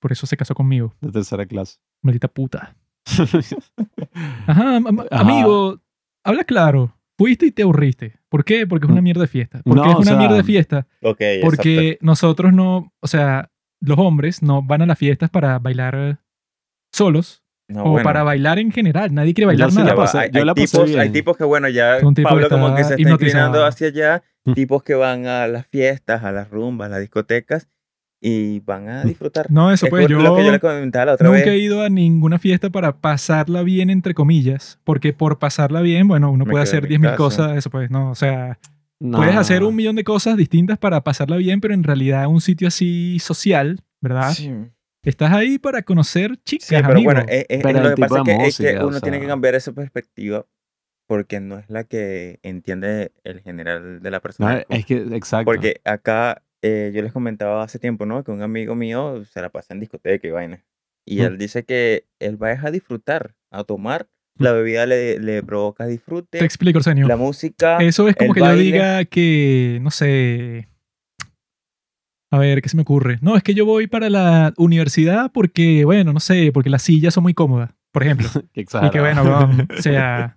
[0.00, 0.94] Por eso se casó conmigo.
[1.00, 1.78] de tercera clase.
[2.02, 2.76] Maldita puta.
[4.46, 5.20] Ajá, am- am- Ajá.
[5.20, 5.80] amigo,
[6.24, 6.96] habla claro.
[7.18, 8.18] Fuiste y te aburriste.
[8.30, 8.66] ¿Por qué?
[8.66, 9.60] Porque es una mierda de fiesta.
[9.62, 10.86] ¿Por qué No, es o una sea, mierda de fiesta?
[11.02, 11.46] Ok, exacto.
[11.46, 13.49] Porque nosotros no, o sea,
[13.80, 16.18] los hombres no van a las fiestas para bailar
[16.92, 18.04] solos No, o bueno.
[18.04, 19.14] para bailar en general.
[19.14, 19.94] Nadie quiere bailar nada.
[19.94, 21.12] va, pasé- hay, tipos, hay bien.
[21.12, 23.66] tipos que, bueno, ya que Pablo como que está se está inclinando hipnotizado.
[23.66, 24.52] hacia allá, Mm.
[24.54, 27.68] tipos que van a las fiestas, a las rumbas, a las discotecas
[28.22, 29.50] y van a disfrutar.
[29.50, 31.82] No, eso Es pues lo yo, que yo le comentaba la otra nunca he ido
[31.82, 34.78] a ninguna fiesta para pasarla bien, entre comillas.
[34.84, 37.16] Porque por pasarla bien, bueno, uno Me puede hacer en mi 10.000 casa.
[37.16, 37.56] cosas.
[37.58, 38.58] Eso pues, no, o sea,
[39.00, 39.18] No.
[39.18, 42.68] puedes hacer un millón de cosas distintas para pasarla bien, pero en realidad un sitio
[42.68, 44.32] así social, ¿verdad?
[44.32, 44.52] Sí,
[45.02, 47.04] Estás ahí para conocer chicas, Sí, pero amigo.
[47.06, 49.00] bueno, eh, eh, Pero lo que pasa tipo es que, es que música, o uno
[49.00, 49.32] tiene que sea.
[49.32, 50.46] cambiar esa perspectiva
[51.08, 54.62] porque no es la que entiende el general de la No, persona.
[54.68, 55.46] es que, exacto.
[55.46, 58.22] Porque acá eh, yo les comentaba hace tiempo, ¿no?
[58.22, 60.62] Que un amigo mío se la pasa en discoteca y vaina.
[61.06, 61.24] Y Mm.
[61.24, 64.06] él dice que él va a disfrutar, a tomar.
[64.40, 66.44] La bebida le, le provoca Te disfrute.
[66.44, 67.06] explico, Arsenio.
[67.06, 67.78] La música.
[67.78, 68.56] Eso es como que baile.
[68.56, 70.68] yo diga que, no sé.
[72.32, 73.18] A ver, ¿qué se me ocurre?
[73.22, 77.12] No, es que yo voy para la universidad porque, bueno, no sé, porque las sillas
[77.12, 78.28] son muy cómodas, por ejemplo.
[78.54, 80.36] Qué Y que bueno, weón, o sea,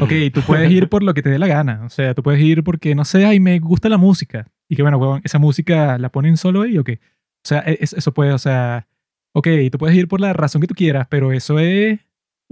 [0.00, 1.82] ok, tú puedes ir por lo que te dé la gana.
[1.84, 4.46] O sea, tú puedes ir porque, no sé, ay, me gusta la música.
[4.68, 7.00] Y que bueno, esa música la ponen solo ahí o qué.
[7.44, 8.86] O sea, e- es- eso puede, o sea,
[9.34, 11.98] ok, tú puedes ir por la razón que tú quieras, pero eso es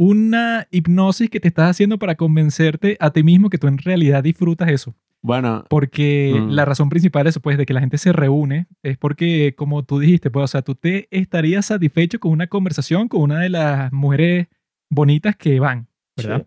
[0.02, 4.22] una hipnosis que te estás haciendo para convencerte a ti mismo que tú en realidad
[4.22, 4.94] disfrutas eso.
[5.20, 6.48] Bueno, Porque Mm.
[6.52, 9.98] la razón principal eso, pues, de que la gente se reúne es porque, como tú
[9.98, 13.92] dijiste, pues, o sea, tú te estarías satisfecho con una conversación con una de las
[13.92, 14.46] mujeres
[14.88, 15.86] bonitas que van,
[16.16, 16.46] ¿verdad?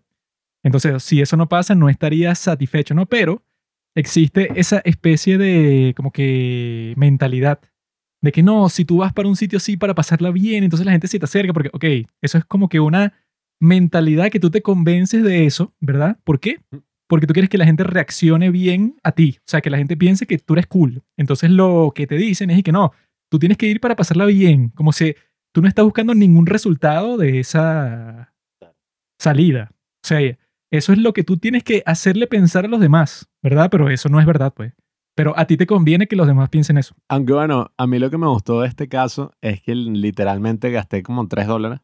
[0.64, 3.06] Entonces, si eso no pasa, no estarías satisfecho, ¿no?
[3.06, 3.44] Pero
[3.94, 7.60] existe esa especie de, como que, mentalidad
[8.20, 10.90] de que no, si tú vas para un sitio así para pasarla bien, entonces la
[10.92, 13.12] gente se te acerca, porque, ok, eso es como que una
[13.60, 16.18] mentalidad que tú te convences de eso, ¿verdad?
[16.24, 16.60] ¿Por qué?
[17.06, 19.96] Porque tú quieres que la gente reaccione bien a ti, o sea, que la gente
[19.96, 21.02] piense que tú eres cool.
[21.16, 22.92] Entonces lo que te dicen es que no,
[23.30, 25.14] tú tienes que ir para pasarla bien, como si
[25.52, 28.34] tú no estás buscando ningún resultado de esa
[29.18, 29.70] salida.
[29.72, 30.20] O sea,
[30.70, 33.68] eso es lo que tú tienes que hacerle pensar a los demás, ¿verdad?
[33.70, 34.72] Pero eso no es verdad, pues.
[35.14, 36.96] Pero a ti te conviene que los demás piensen eso.
[37.08, 41.04] aunque bueno, a mí lo que me gustó de este caso es que literalmente gasté
[41.04, 41.80] como 3 dólares.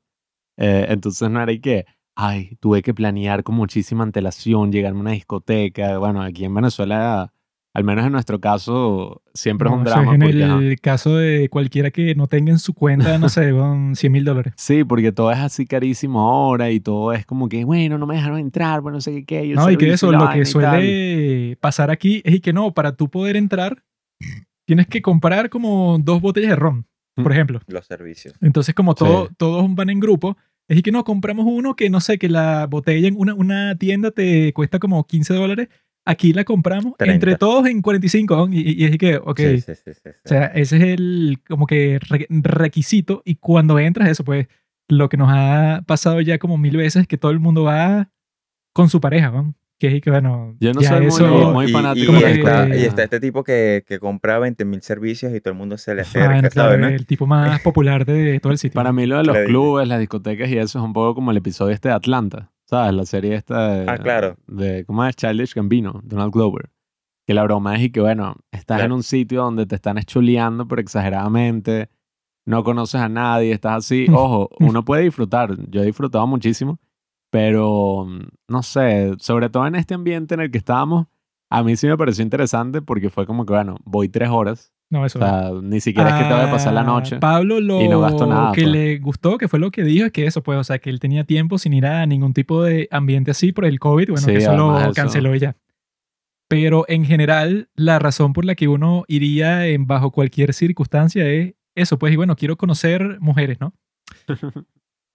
[0.60, 5.02] Eh, entonces no era y que, ay, tuve que planear con muchísima antelación, llegarme a
[5.02, 5.96] una discoteca.
[5.98, 7.32] Bueno, aquí en Venezuela,
[7.72, 10.14] al menos en nuestro caso, siempre es No, un eso drama.
[10.14, 10.58] en porque, ajá.
[10.58, 14.24] el caso de cualquiera que no tenga en su cuenta, no sé, con 100 mil
[14.24, 14.52] dólares.
[14.56, 18.16] Sí, porque todo es así carísimo ahora y todo es como que, bueno, no me
[18.16, 19.44] dejaron entrar, bueno, no sé qué, qué.
[19.46, 22.74] y No, y que eso, y lo que suele pasar aquí es y que no,
[22.74, 23.82] para tú poder entrar,
[24.66, 27.32] tienes que comprar como dos botellas de ron, por Mm.
[27.32, 27.60] ejemplo.
[27.66, 28.34] Los servicios.
[28.40, 29.34] Entonces, como todo, Sí.
[29.38, 30.36] todos van en grupo,
[30.78, 34.10] es que no, compramos uno que no sé, que la botella en una, una tienda
[34.10, 35.68] te cuesta como 15 dólares.
[36.06, 37.14] Aquí la compramos 30.
[37.14, 38.36] entre todos en 45.
[38.36, 38.52] ¿no?
[38.52, 39.38] Y, y es que, ok.
[39.38, 40.10] Sí, sí, sí, sí, sí.
[40.24, 43.22] O sea, ese es el como que re- requisito.
[43.24, 44.46] Y cuando entras, eso, pues,
[44.88, 48.10] lo que nos ha pasado ya como mil veces es que todo el mundo va
[48.72, 49.54] con su pareja, ¿no?
[49.80, 52.14] Que es y que, bueno, Yo no ya soy muy- eso, muy y, fanático y
[52.16, 55.52] de la está, y está este tipo que, que compra 20 mil servicios y todo
[55.52, 56.80] el mundo se le acerca, Bueno, claro, ¿sabes?
[56.80, 56.88] no?
[56.88, 58.74] el tipo más popular de todo el sitio.
[58.74, 59.48] Para mí lo de los Claro.
[59.48, 62.92] clubes, las discotecas y eso es un poco como el episodio este de Atlanta, ¿sabes?
[62.92, 64.36] La serie esta de, Ah, claro.
[64.46, 65.16] de ¿cómo es?
[65.16, 66.68] Childish Gambino, Donald Glover.
[67.26, 68.94] Que la broma es y que, bueno, estás en Claro.
[68.96, 71.88] un sitio donde te están eschuleando, pero exageradamente,
[72.44, 74.06] no conoces a nadie, estás así.
[74.12, 75.54] Ojo, uno puede disfrutar.
[75.70, 76.78] Yo he disfrutado muchísimo,
[77.30, 81.06] Pero, mm, no sé, sobre todo en este ambiente en el que estábamos,
[81.50, 84.72] a mí sí me pareció interesante porque fue como que, bueno, voy tres horas.
[84.92, 85.20] No, O eso.
[85.20, 87.18] sea, ni siquiera es que te vaya a pasar la A noche.
[87.18, 88.72] Pablo lo y no gasto nada, que pues.
[88.72, 90.98] le gustó, que fue lo que dijo, es que eso, pues, o sea, que él
[90.98, 94.32] tenía tiempo sin ir a ningún tipo de ambiente así por el COVID, bueno, Sí,
[94.32, 94.92] que eso lo eso.
[94.92, 95.56] canceló ya.
[96.48, 101.54] Pero en general, la razón por la que uno iría en bajo cualquier circunstancia es
[101.76, 103.72] eso, pues, y bueno, quiero conocer mujeres, ¿no?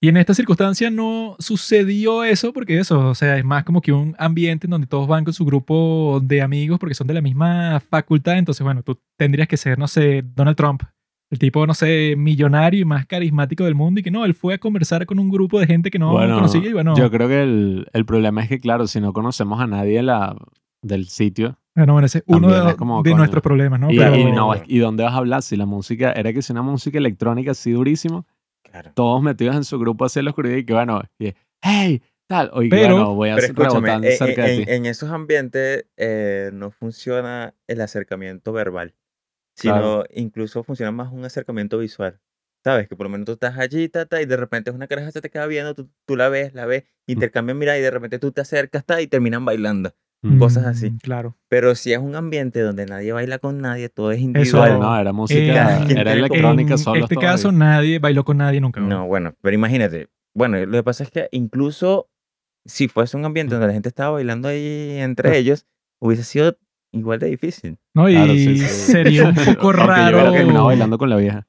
[0.06, 3.92] Y en esta circunstancia no sucedió eso porque eso, o sea, es más como que
[3.92, 7.22] un ambiente en donde todos van con su grupo de amigos porque son de la
[7.22, 8.38] misma facultad.
[8.38, 10.84] Entonces, bueno, tú tendrías que ser, no sé, Donald Trump,
[11.32, 14.54] el tipo, no sé, millonario y más carismático del mundo y que no, él fue
[14.54, 17.28] a conversar con un grupo de gente que no Bueno, conocía y bueno, Yo creo
[17.28, 20.36] que el, el problema es que, claro, si no conocemos a nadie la,
[20.84, 23.92] del sitio, bueno, bueno, ese es uno de, es como, de nuestros problemas, ¿no?
[23.92, 25.42] y, Pero- y no, ¿y dónde vas a hablar?
[25.42, 28.26] Si la música, era que si una música electrónica así durísimo,
[28.70, 28.92] Claro.
[28.94, 32.70] todos metidos en su grupo hacia la oscuridad y que, bueno, y, hey, tal, oye,
[32.70, 34.72] Pero- bueno, voy a Pero escúchame, rebotar eh, cerca de en, ti.
[34.72, 38.96] en esos ambientes eh, no funciona el acercamiento verbal,
[39.56, 40.04] sino Claro.
[40.14, 42.20] incluso funciona más un acercamiento visual.
[42.64, 42.88] ¿Sabes?
[42.88, 45.30] Que por lo menos tú estás allí, tata, y de repente una caraja se te
[45.30, 48.42] queda viendo, tú, tú la ves, la ves, intercambian mira y de repente tú te
[48.42, 49.94] acercas, ta, y terminan bailando.
[50.28, 50.40] Mm.
[50.40, 50.92] cosas así.
[50.92, 51.36] Mm, Claro.
[51.50, 54.72] Pero si es un ambiente donde nadie baila con nadie, todo es Eso- individual.
[54.78, 58.60] Bueno, no, era música, Eh, era electrónica en solos este caso nadie bailó con nadie
[58.62, 58.80] nunca.
[58.82, 60.10] No, bueno, pero imagínate.
[60.34, 62.10] Bueno, lo que pasa es que incluso
[62.66, 65.66] si fuese un ambiente donde la gente estaba bailando ahí entre ellos,
[66.00, 66.58] hubiese sido
[66.92, 67.78] igual de difícil.
[67.94, 68.10] ¿no?
[68.10, 68.66] Y Claro, sí, sí.
[68.92, 70.18] sería un poco yo raro.
[70.18, 71.46] hubiera terminado bailando con la vieja.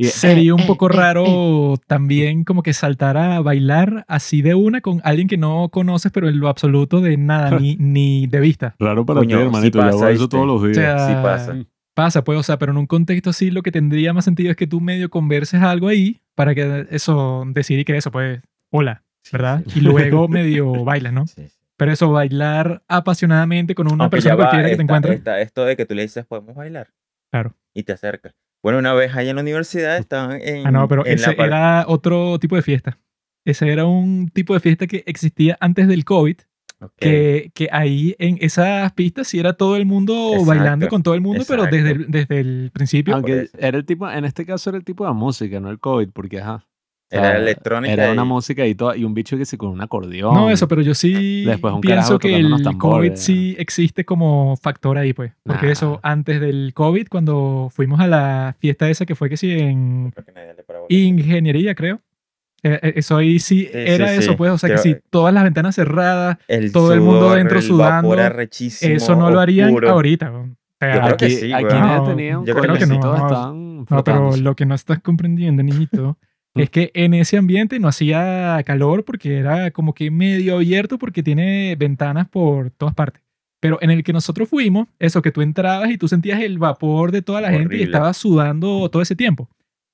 [0.00, 5.00] Y, Sería un poco raro también como que saltar a bailar así de una con
[5.02, 8.76] alguien que no conoces, pero en lo absoluto de nada, ni, ni de vista.
[8.78, 9.78] Raro para Coño, ti, sí hermanito.
[9.78, 10.76] yo pasa, hago eso todos los O días.
[10.76, 11.56] sea, Sí pasa.
[11.94, 14.56] Pasa, pues, o sea, pero en un contexto así lo que tendría más sentido es
[14.56, 19.64] que tú medio converses algo ahí para que eso, decidir que eso, pues, hola, ¿verdad?
[19.74, 21.26] Y luego medio bailas, ¿no?
[21.26, 21.54] Sí, sí.
[21.76, 25.22] Pero eso, bailar apasionadamente con una Aunque persona va, cualquiera que te encuentres.
[25.40, 26.88] esto de que tú le dices, podemos bailar.
[27.32, 27.54] Claro.
[27.74, 28.32] Y te acercas.
[28.62, 30.66] Bueno, una vez allá en la universidad estaban en.
[30.66, 32.98] Ah, no, pero ese era otro tipo de fiesta.
[33.44, 36.36] Ese era un tipo de fiesta que existía antes del COVID,
[36.96, 41.14] que, que ahí en esas pistas sí era todo el mundo Exacto, bailando con todo
[41.14, 43.14] el mundo, pero desde el, desde el principio.
[43.14, 46.10] Aunque era el tipo, en este caso era el tipo de música, no el COVID,
[46.10, 46.67] porque ajá.
[47.10, 49.56] O Era sea, electrónica Era una y- música y todo, y un bicho que se
[49.56, 50.34] con un acordeón.
[50.34, 52.78] No, eso, pero yo sí Después un pienso que el tambores.
[52.78, 55.32] COVID sí existe como factor ahí, pues.
[55.44, 55.72] Porque Nah.
[55.72, 60.12] eso, antes del COVID, cuando fuimos a la fiesta esa que fue que sí en
[60.88, 62.00] que ingeniería, creo.
[62.62, 64.36] Eh, eh, eso ahí sí, Sí, era sí, eso, sí.
[64.36, 64.50] pues.
[64.50, 67.62] O sea, que sí, todas las ventanas cerradas, El todo el mundo sudor, dentro el
[67.64, 68.16] sudando,
[68.80, 69.90] eso no lo harían oscuro.
[69.90, 70.30] ahorita.
[70.32, 70.46] O
[70.80, 73.84] sea, Yo creo que sí, aquí No, tenía un yo creo que no.
[73.88, 76.18] No, pero lo que no estás comprendiendo, niñito,
[76.62, 81.22] es que en ese ambiente no hacía calor porque era como que medio abierto porque
[81.22, 83.22] tiene ventanas por todas partes.
[83.60, 87.10] Pero en el que nosotros fuimos, eso que tú entrabas y tú sentías el vapor
[87.10, 87.84] de toda la gente y Horrible.
[87.84, 89.48] estabas sudando todo ese tiempo.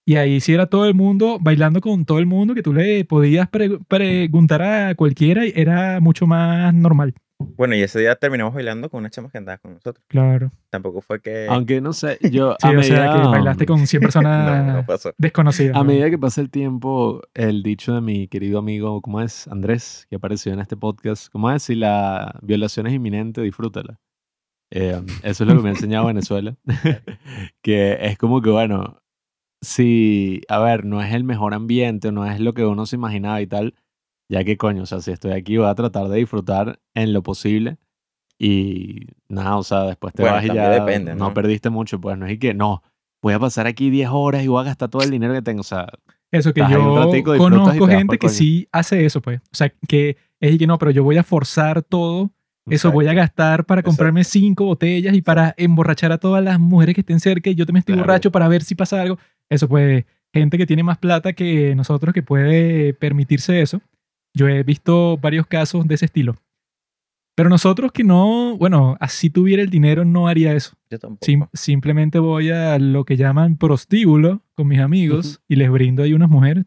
[0.07, 3.07] Y ahí sí era todo el mundo bailando con todo el mundo que tú le
[3.07, 7.15] podías pre- preguntar a cualquiera y era mucho más normal.
[7.57, 10.05] Bueno, y ese día terminamos bailando con una chama que andaba con nosotros.
[10.09, 10.51] Claro.
[10.71, 11.47] Tampoco fue que.
[11.49, 14.75] Aunque no sé, yo Sí, a o sea que medida- bailaste con 100 no, personas
[14.75, 15.13] no pasó.
[15.19, 15.77] desconocidas.
[15.77, 15.85] A ¿no?
[15.85, 19.47] medida que pasa el tiempo, el dicho de mi querido amigo, ¿cómo es?
[19.49, 21.63] Andrés, que apareció en este podcast, ¿cómo es?
[21.65, 24.01] Si la violación es inminente, disfrútala.
[24.71, 26.57] Eh, eso es lo que me ha enseñado Venezuela.
[27.63, 29.01] que es como que, bueno,
[29.61, 33.41] si, a ver, no es el mejor ambiente, no es lo que uno se imaginaba
[33.41, 33.75] y tal,
[34.29, 37.23] ya que coño, o sea, si estoy aquí voy a tratar de disfrutar en lo
[37.23, 37.79] posible
[38.39, 41.35] y nada, o sea, después te Bueno, vas y ya depende, no ¿no?
[41.35, 42.83] perdiste mucho, pues no es y que no,
[43.23, 45.61] voy a pasar aquí 10 horas y voy a gastar todo el dinero que tengo,
[45.61, 45.87] o sea,
[46.33, 48.31] Eso que yo ratico, conozco gente que coño.
[48.37, 49.41] sí hace eso, pues.
[49.41, 52.31] O sea, que es y que no, pero yo voy a forzar todo.
[52.69, 53.21] Eso voy a Exacto.
[53.21, 57.51] gastar para comprarme cinco botellas y para emborrachar a todas las mujeres que estén cerca
[57.51, 58.07] y yo también estoy Claro.
[58.07, 59.19] borracho para ver si pasa algo.
[59.51, 63.83] Eso pues, gente que tiene más plata que nosotros que puede permitirse eso.
[64.35, 66.35] Yo he visto varios casos de ese estilo.
[67.37, 70.77] Pero nosotros que no, bueno, así tuviera el dinero no haría eso.
[70.91, 71.25] Yo tampoco.
[71.27, 75.45] Sim- simplemente voy a lo que llaman prostíbulo con mis amigos Ujú.
[75.49, 76.65] y les brindo ahí unas mujeres.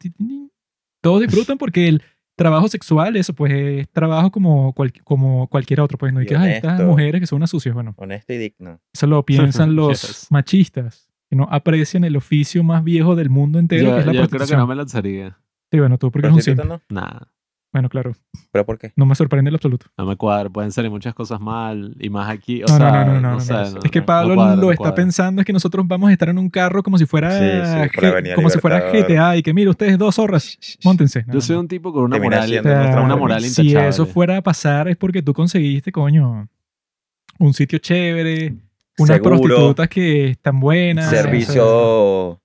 [1.01, 2.01] Todos disfrutan porque el
[2.35, 5.97] trabajo sexual, eso pues es trabajo como, cual- como cualquier otro.
[5.97, 7.73] Pues no hay Y que "Ay, estas mujeres que son unas sucias.
[7.73, 8.81] Bueno, Honesto y digno.
[8.93, 9.23] eso lo
[9.71, 10.27] piensan los Yes.
[10.31, 14.11] machistas que no aprecian el oficio más viejo del mundo entero, yo, que es la
[14.13, 14.59] yo creo que prostitución.
[14.59, 15.37] no me lanzaría.
[15.71, 16.81] Sí, bueno, tú porque eres un no.
[16.89, 17.29] Nada.
[17.73, 18.13] Bueno, claro,
[18.51, 18.93] ¿Pero por qué?
[18.95, 19.87] no me sorprende en lo absoluto.
[19.97, 22.63] No me cuadra, pueden salir muchas cosas mal y más aquí.
[22.63, 23.69] O No, no, sea, no, no, no, no, sé, no.
[23.71, 26.13] no, Es que Pablo no cuadra, lo no está pensando es que nosotros vamos a
[26.13, 27.45] estar en un carro como si fuera, Sí,
[27.91, 28.79] sí, G- como si fuera.
[28.91, 31.23] GTA y que mira, ustedes dos zorras, móntense.
[31.27, 34.37] No, Yo soy un tipo con una moral, O sea, una moral Si eso fuera
[34.37, 36.47] a pasar es porque tú conseguiste, coño,
[37.39, 38.55] un sitio chévere,
[38.97, 39.37] unas Seguro.
[39.41, 41.09] prostitutas que están buenas.
[41.09, 42.41] Servicio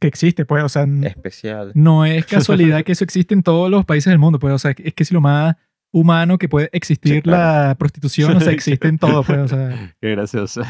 [0.00, 1.72] que existe, pues, o sea, especial.
[1.74, 4.72] no es casualidad que eso existe en todos los países del mundo, pues, o sea,
[4.76, 5.56] es que es lo más
[5.92, 7.68] humano que puede existir Sí, claro.
[7.68, 10.62] la prostitución, o sea, existe en todo, pues, o sea, Qué gracioso.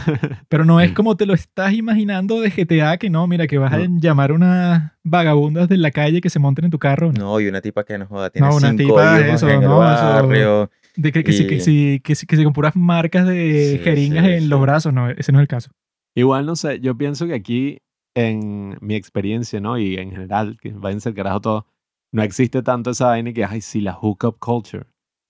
[0.48, 3.72] pero no es como te lo estás imaginando de GTA, que no, mira, que vas
[3.72, 7.18] a llamar unas vagabundas de la calle que se monten en tu carro, ¿no?
[7.24, 9.56] No, y una tipa que no joda, tiene No, una cinco tipa, hijos eso, en
[9.56, 10.70] el eso- barrio.
[10.96, 13.78] De que, que, sí, que, Y- sí, que, sí, que sí, con puras marcas de
[13.78, 15.70] Sí, jeringas en los brazos, no, ese no es el caso.
[16.14, 17.78] Igual, no sé, yo pienso que aquí,
[18.14, 19.78] en mi experiencia, ¿no?
[19.78, 21.66] Y en general, que váyanse al carajo todo,
[22.12, 24.86] no existe tanto esa vaina que, ay, sí, la hookup culture.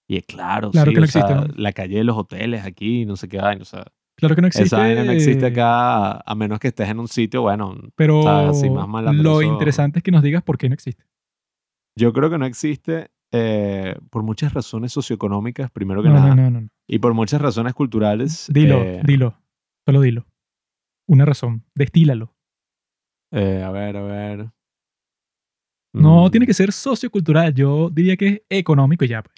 [0.08, 3.06] Y es claro, Claro sí, que no o sea, la calle de los hoteles aquí,
[3.06, 3.84] no sé qué vaina, o sea,
[4.16, 4.66] Claro que no existe.
[4.66, 8.58] esa vaina no existe acá, a menos que estés en un sitio, bueno, Pero ¿sabes?
[8.58, 11.04] Así más lo interesante es que nos digas por qué no existe.
[11.98, 16.42] yo creo que no existe eh, por muchas razones socioeconómicas, primero que No, nada, no,
[16.42, 16.68] no, no, no.
[16.86, 18.46] y por muchas razones culturales.
[18.52, 19.34] Dilo, eh, dilo.
[19.84, 20.26] Solo dilo.
[21.08, 21.64] Una razón.
[21.74, 22.33] Destílalo.
[23.34, 24.46] Eh, a ver, a ver.
[25.92, 27.54] No Mm, tiene que ser sociocultural.
[27.54, 29.22] Yo diría que es económico ya.
[29.22, 29.34] pues.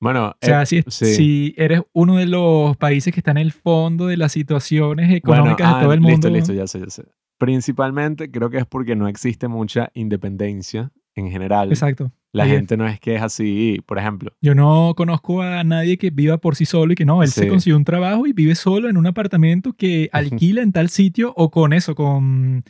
[0.00, 1.04] Bueno, O sea, eh, si, sí.
[1.14, 5.56] si eres uno de los países que está en el fondo de las situaciones económicas
[5.66, 6.28] Bueno, de todo ah, el mundo.
[6.28, 7.04] Listo, listo, ya sé, ya sé.
[7.38, 11.68] Principalmente creo que es porque no existe mucha independencia en general.
[11.70, 12.12] Exacto.
[12.32, 12.50] La es.
[12.52, 14.32] gente no es que es así, por ejemplo.
[14.40, 17.42] Yo no conozco a nadie que viva por sí solo y que no, él se
[17.44, 17.48] Sí.
[17.48, 21.50] consiguió un trabajo y vive solo en un apartamento que alquila en tal sitio o
[21.50, 22.62] con eso, con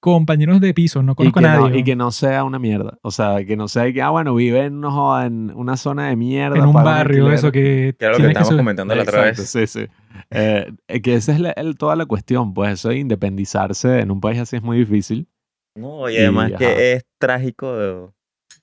[0.00, 1.02] compañeros de piso.
[1.02, 1.70] No Y conozco a nadie.
[1.70, 2.98] no, y que no sea una mierda.
[3.02, 6.08] O sea, que no sea que, ah, bueno, vive en, no joda, en una zona
[6.08, 6.56] de mierda.
[6.58, 7.32] en un barrio, alquiler.
[7.34, 7.94] eso que.
[7.98, 9.38] Que era lo que estábamos comentando la otra vez.
[9.50, 9.86] sí, sí.
[10.30, 10.66] Eh,
[11.02, 12.54] que esa es la- el- toda la cuestión.
[12.54, 15.28] Pues eso de independizarse en un país así es muy difícil.
[15.74, 16.58] No, y Y, además ajá.
[16.58, 18.12] que es trágico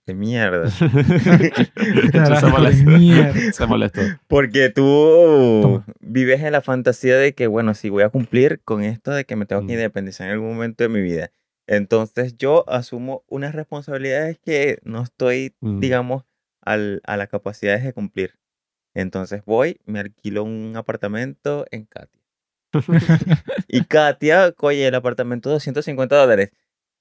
[0.05, 0.69] de, mierda.
[0.69, 2.89] Se Carajo, de molestó.
[2.91, 3.51] mierda.
[3.53, 4.01] Se molestó.
[4.27, 5.85] Porque tú Toma.
[5.99, 9.35] vives en la fantasía de que, bueno, si voy a cumplir con esto de que
[9.35, 9.77] me tengo que Mm.
[9.77, 11.31] independizar en algún momento de mi vida.
[11.67, 15.79] Entonces yo asumo unas responsabilidades que no estoy, Mm.
[15.79, 16.23] digamos,
[16.61, 18.35] al, a las capacidades de cumplir.
[18.93, 22.21] Entonces voy, me alquilo un apartamento en Katia.
[23.67, 26.51] Y Katia, oye, el apartamento 250 dólares.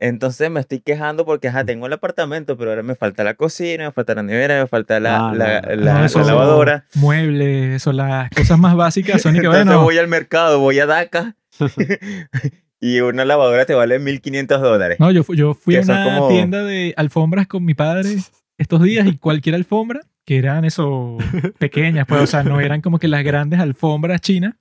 [0.06, 3.86] Entonces me estoy quejando porque, ajá, tengo el apartamento, pero ahora me falta la cocina,
[3.86, 5.74] me falta la nevera, me falta la, No, la, no.
[5.76, 6.84] la- lavadora.
[6.94, 9.82] Muebles, eso, las cosas más básicas son y que Entonces bueno.
[9.82, 11.36] voy al mercado, voy a DACA
[12.80, 15.00] y una lavadora te vale 1500 dólares.
[15.00, 18.10] No, yo, yo fui a una como- tienda de alfombras con mi padre
[18.58, 21.16] estos días y cualquier alfombra, que eran eso,
[21.58, 24.54] pequeñas, pues, o sea, no eran como que las grandes alfombras chinas,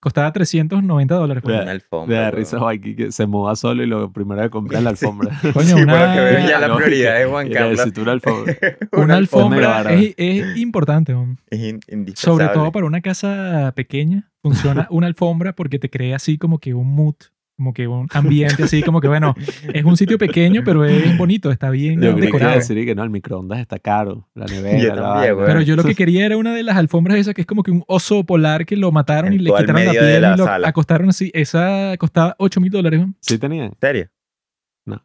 [0.00, 1.42] costaba 390 dólares.
[1.42, 1.56] pues.
[1.56, 2.16] Una Me alfombra.
[2.16, 2.36] da weón.
[2.36, 5.30] risa Joaquín que se muda solo y lo primero que compra es la alfombra.
[5.52, 7.80] Coño, sí, una- para que vean ya la prioridad de Juan Carlos.
[8.02, 8.56] una alfombra.
[8.92, 11.42] Una alfombra es, es importante, hombre.
[11.50, 12.48] Es in- sobre indispensable.
[12.54, 16.90] todo para una casa pequeña, funciona una alfombra porque te crea así como que un
[16.94, 17.14] mood,
[17.58, 19.34] como que un ambiente así como que, bueno,
[19.74, 22.54] es un sitio pequeño, pero es bonito, está bien Yo que decorado.
[22.54, 25.36] decir que no, el microondas está caro, la nevera, Yo la también.
[25.44, 27.72] Pero yo lo que quería era una de las alfombras esas que es como que
[27.72, 30.34] un oso polar que lo mataron y En le todo el quitaron la piel la
[30.34, 30.68] y lo sala.
[30.68, 31.30] acostaron así.
[31.34, 33.00] Esa costaba 8 mil dólares.
[33.00, 33.12] ¿no?
[33.20, 33.66] ¿Sí tenían?
[33.66, 34.08] ¿En serio?
[34.86, 35.04] No.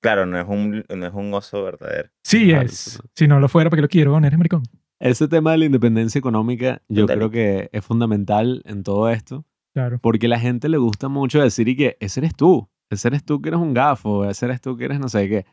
[0.00, 2.08] claro, no es, un, no es un oso verdadero.
[2.22, 3.00] Sí Claro, es.
[3.02, 3.10] no.
[3.16, 4.24] Si no lo fuera, porque lo quiero, ¿no?
[4.26, 4.62] eres maricón.
[5.00, 7.16] Ese tema de la independencia económica yo Total.
[7.16, 9.98] creo que es fundamental en todo esto, Claro.
[10.00, 13.24] porque a la gente le gusta mucho decir y que ese eres tú, ese eres
[13.24, 15.46] tú que eres un gafo, ese eres tú que eres no sé qué.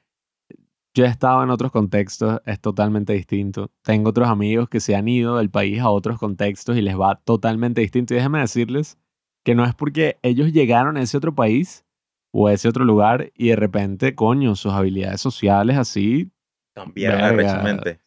[0.94, 3.72] Yo he estado en otros contextos, es totalmente distinto.
[3.84, 7.16] Tengo otros amigos que se han ido del país a otros contextos y les va
[7.16, 8.14] totalmente distinto.
[8.14, 8.98] Y déjenme decirles
[9.46, 11.86] que no es porque ellos llegaron a ese otro país
[12.34, 16.32] o a ese otro lugar y de repente, coño, sus habilidades sociales así
[16.74, 17.20] Cambiaron.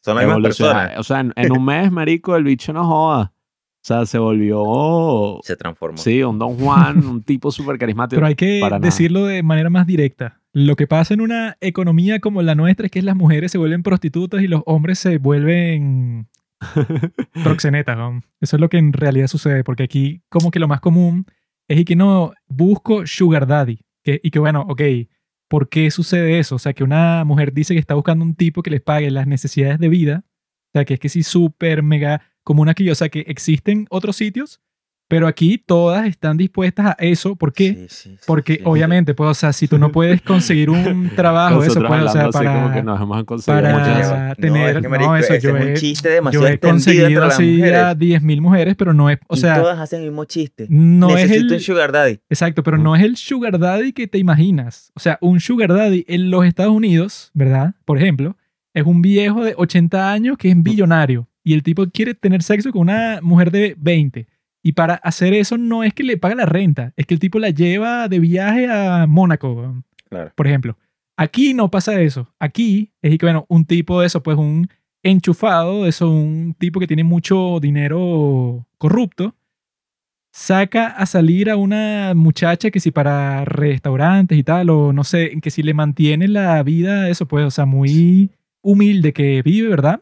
[0.00, 0.98] Son las mismas personas.
[0.98, 3.31] O sea, en, en un mes, marico, el bicho no joda.
[3.82, 5.96] O sea, se volvió, Se transformó.
[5.98, 8.16] sí, un Don Juan, un tipo súper carismático.
[8.18, 8.86] Pero hay que para nada.
[8.86, 10.40] decirlo de manera más directa.
[10.52, 13.82] Lo que pasa en una economía como la nuestra es que las mujeres se vuelven
[13.82, 16.28] prostitutas y los hombres se vuelven
[17.42, 17.96] proxenetas.
[17.96, 18.22] ¿no?
[18.40, 21.26] Eso es lo que en realidad sucede, porque aquí como que lo más común
[21.68, 23.80] es y que no busco sugar daddy.
[24.04, 24.82] Que, y que bueno, ok,
[25.48, 26.56] ¿por qué sucede eso?
[26.56, 29.26] O sea, que una mujer dice que está buscando un tipo que les pague las
[29.26, 30.24] necesidades de vida.
[30.26, 32.88] O sea, que es que sí, súper, mega común aquí.
[32.90, 34.60] O sea, que existen otros sitios,
[35.08, 37.36] Pero aquí todas están dispuestas a eso.
[37.36, 37.74] ¿Por qué?
[37.74, 38.60] Sí, sí, sí, Porque sí.
[38.64, 42.26] obviamente, pues, o sea, si tú no puedes conseguir un trabajo, eso pues, o sea,
[42.28, 45.56] así como que para, nos hemos conseguido para tener, no, es que, no, eso yo
[45.56, 47.82] es un he, chiste yo demasiado he extendido conseguido así mujeres.
[47.82, 50.66] a 10.000 mujeres, pero no es, o y sea, todas hacen el mismo chiste.
[50.70, 52.20] no es Necesito el, un sugar daddy.
[52.30, 54.92] exacto, pero no es el sugar daddy que te imaginas.
[54.94, 57.74] O sea, un sugar daddy en los Estados Unidos, ¿verdad?
[57.84, 58.38] Por ejemplo,
[58.72, 62.70] es un viejo de 80 años que es billonario y el tipo quiere tener sexo
[62.72, 64.26] con una mujer de 20.
[64.62, 67.38] Y para hacer eso no es que le paga la renta, es que el tipo
[67.38, 70.30] la lleva de viaje a Mónaco, Claro.
[70.36, 70.76] por ejemplo.
[71.16, 72.28] Aquí no pasa eso.
[72.38, 74.68] Aquí es que, bueno, un tipo de eso, pues un
[75.02, 79.34] enchufado, de eso, un tipo que tiene mucho dinero corrupto,
[80.30, 85.38] saca a salir a una muchacha que si para restaurantes y tal, o no sé,
[85.42, 88.30] que si le mantiene la vida, eso pues, o sea, muy
[88.62, 90.00] humilde que vive, ¿verdad?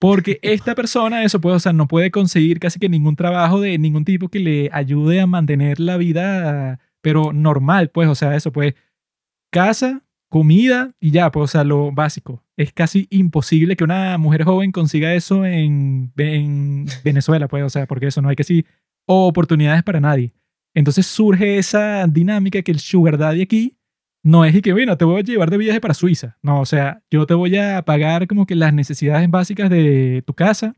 [0.00, 3.78] Porque esta persona, eso pues, o sea, no puede conseguir casi que ningún trabajo de
[3.78, 8.50] ningún tipo que le ayude a mantener la vida, pero normal, pues, o sea, eso
[8.50, 8.74] pues,
[9.52, 12.42] casa, comida y ya, pues, o sea, lo básico.
[12.56, 17.86] Es casi imposible que una mujer joven consiga eso en, en Venezuela, pues, o sea,
[17.86, 18.64] porque eso no hay que sí
[19.06, 20.32] oportunidades para nadie.
[20.74, 23.76] Entonces surge esa dinámica que el sugar daddy aquí
[24.22, 26.36] no es y que, bueno, te voy a llevar de viaje para Suiza.
[26.42, 30.34] No, o sea, yo te voy a pagar como que las necesidades básicas de tu
[30.34, 30.74] casa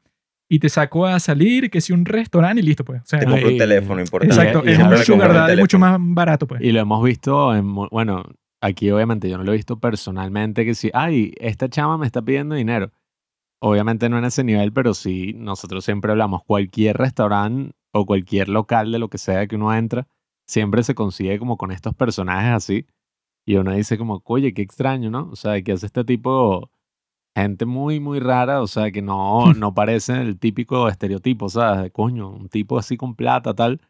[0.49, 3.01] y te saco a salir, que si un restaurante y listo, pues.
[3.03, 4.35] O sea, Te compro un teléfono importante.
[4.35, 6.61] exacto, y es es un sugar daddy mucho más barato, pues.
[6.61, 8.25] Y lo hemos visto en, bueno,
[8.61, 12.23] aquí obviamente yo no lo he visto personalmente que si, ay, esta chama me está
[12.23, 12.93] pidiendo dinero.
[13.61, 18.93] Obviamente no en ese nivel, pero sí, nosotros siempre hablamos, cualquier restaurante o cualquier local
[18.93, 20.07] de lo que sea que uno entra,
[20.47, 22.87] siempre se consigue como con estos personajes así.
[23.45, 25.29] Y uno dice como, oye, qué extraño, ¿no?
[25.33, 26.71] O sea, que hace este tipo,
[27.37, 31.83] gente muy, muy rara, o sea, que no, no parece el típico estereotipo, ¿sabes?
[31.85, 33.81] De coño, un tipo así con plata, tal.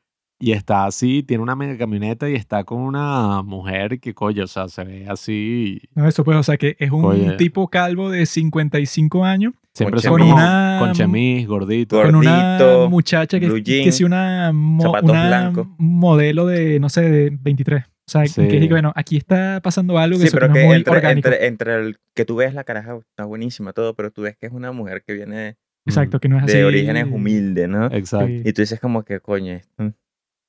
[0.41, 4.47] Y está así, tiene una mega camioneta y está con una mujer que, coño, o
[4.49, 5.81] sea, se ve así.
[5.95, 10.19] No, eso pues, o sea, que es un tipo calvo de 55 años Siempre Con
[10.21, 11.97] como Una- con chemis, gordito.
[11.97, 16.79] Gor- con una Gordito, muchacha que, blue que jeans, sí una, mo- una modelo de,
[16.79, 17.85] no sé, de 23.
[18.13, 18.49] Sea, Sí.
[18.49, 21.29] que bueno, aquí está pasando algo que, Sí, pero no que es muy entre, orgánico.
[21.29, 24.47] entre, entre el que tú ves la caraja está buenísima todo, pero tú ves que
[24.47, 26.57] es una mujer que viene Exacto, que no es así.
[26.59, 27.87] de orígenes humildes, ¿no?
[27.87, 28.27] Exacto.
[28.27, 28.43] Sí.
[28.45, 29.61] Y tú dices como que, coño,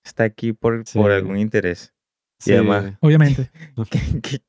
[0.05, 1.93] está aquí por, por algún interés.
[2.39, 2.51] Sí.
[2.53, 3.49] además- Obviamente.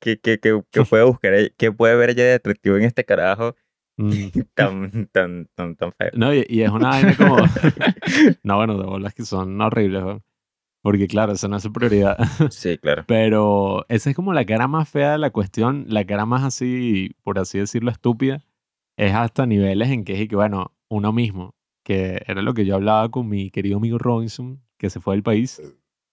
[0.01, 3.55] que, que, que puede buscar, que puede ver ella de atractivo en este carajo
[3.97, 4.11] Mm.
[4.55, 6.11] tan, tan, tan, tan feo.
[6.15, 7.37] No, y, y es una vaina como.
[8.43, 10.23] no, bueno, de bolas que son horribles, weón.
[10.85, 12.19] Porque, claro, esa no es su prioridad.
[12.51, 13.05] Sí, claro.
[13.09, 17.17] Pero esa es como la cara más fea de la cuestión, la cara más así,
[17.23, 18.45] por así decirlo, estúpida.
[18.99, 21.55] Es hasta niveles en que es y que, bueno, uno mismo,
[21.87, 25.23] que era lo que yo hablaba con mi querido amigo Robinson, que se fue del
[25.23, 25.63] país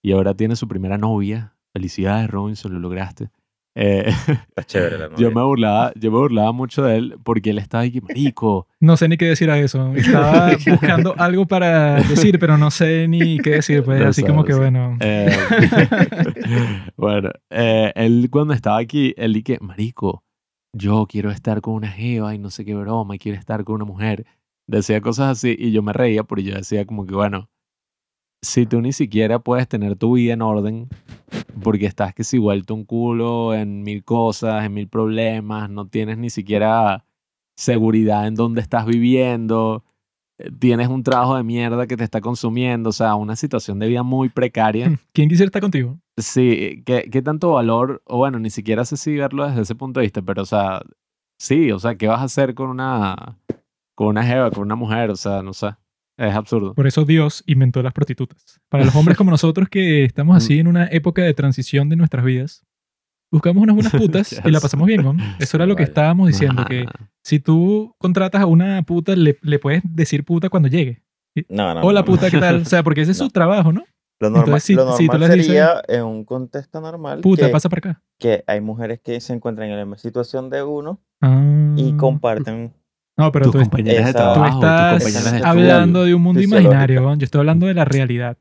[0.02, 1.54] y ahora tiene su primera novia.
[1.74, 3.28] Felicidades, Robinson, lo lograste.
[3.74, 7.58] Eh, Está chévere la yo me burlaba, yo me burlaba mucho de él porque él
[7.58, 8.66] estaba ahí que marico.
[8.80, 9.94] No sé ni qué decir a eso.
[9.94, 13.82] Estaba buscando algo para decir, pero no sé ni qué decir.
[13.82, 14.58] Pues No así como sabes, que, sí.
[14.58, 14.96] bueno.
[15.00, 15.36] Eh,
[16.96, 20.24] bueno, eh, él cuando estaba aquí, él dije, marico,
[20.74, 23.76] yo quiero estar con una jeva y no sé qué broma, y quiero estar con
[23.76, 24.26] una mujer.
[24.66, 27.48] Decía cosas así y yo me reía porque yo decía como que, bueno,
[28.42, 30.88] si tú ni siquiera puedes tener tu vida en orden
[31.62, 36.18] porque estás que si vuelto un culo en mil cosas, en mil problemas, no tienes
[36.18, 37.04] ni siquiera
[37.56, 39.84] seguridad en dónde estás viviendo,
[40.38, 43.88] eh, tienes un trabajo de mierda que te está consumiendo, o sea, una situación de
[43.88, 44.98] vida muy precaria.
[45.12, 45.98] ¿Quién quisiera estar contigo?
[46.16, 48.02] Sí, ¿qué, qué tanto valor?
[48.06, 50.82] O bueno, ni siquiera sé si verlo desde ese punto de vista, pero o sea,
[51.38, 53.38] sí, o sea, ¿qué vas a hacer con una,
[53.94, 55.10] con una jeva, con una mujer?
[55.10, 55.68] O sea, no sé,
[56.18, 56.74] es absurdo.
[56.74, 58.60] Por eso Dios inventó las prostitutas.
[58.68, 62.24] Para los hombres como nosotros que estamos así en una época de transición de nuestras
[62.24, 62.64] vidas,
[63.30, 65.16] buscamos unas buenas putas y la pasamos bien, ¿no?
[65.38, 66.86] Eso era lo que estábamos diciendo, que
[67.24, 71.02] si tú contratas a una puta, le, le puedes decir puta cuando llegue.
[71.48, 71.80] No, no.
[71.80, 72.12] Hola no, no.
[72.12, 72.56] puta, ¿qué tal?
[72.62, 73.84] O sea, porque ese es su trabajo, ¿no?
[74.20, 77.22] Lo normal, Entonces, si- lo si tú normal les dices- sería en un contexto normal
[77.22, 78.02] Puta, que, pasa para acá.
[78.20, 81.74] que hay mujeres que se encuentran en la misma situación de uno Ah.
[81.76, 82.72] y comparten.
[83.16, 85.46] No, pero tus tú, est- compañeras de esa- trabajo, tú tus estás compañeras de Exacto.
[85.48, 87.00] hablando de un mundo imaginario.
[87.02, 87.14] ¿no?
[87.16, 88.38] Yo estoy hablando de la realidad.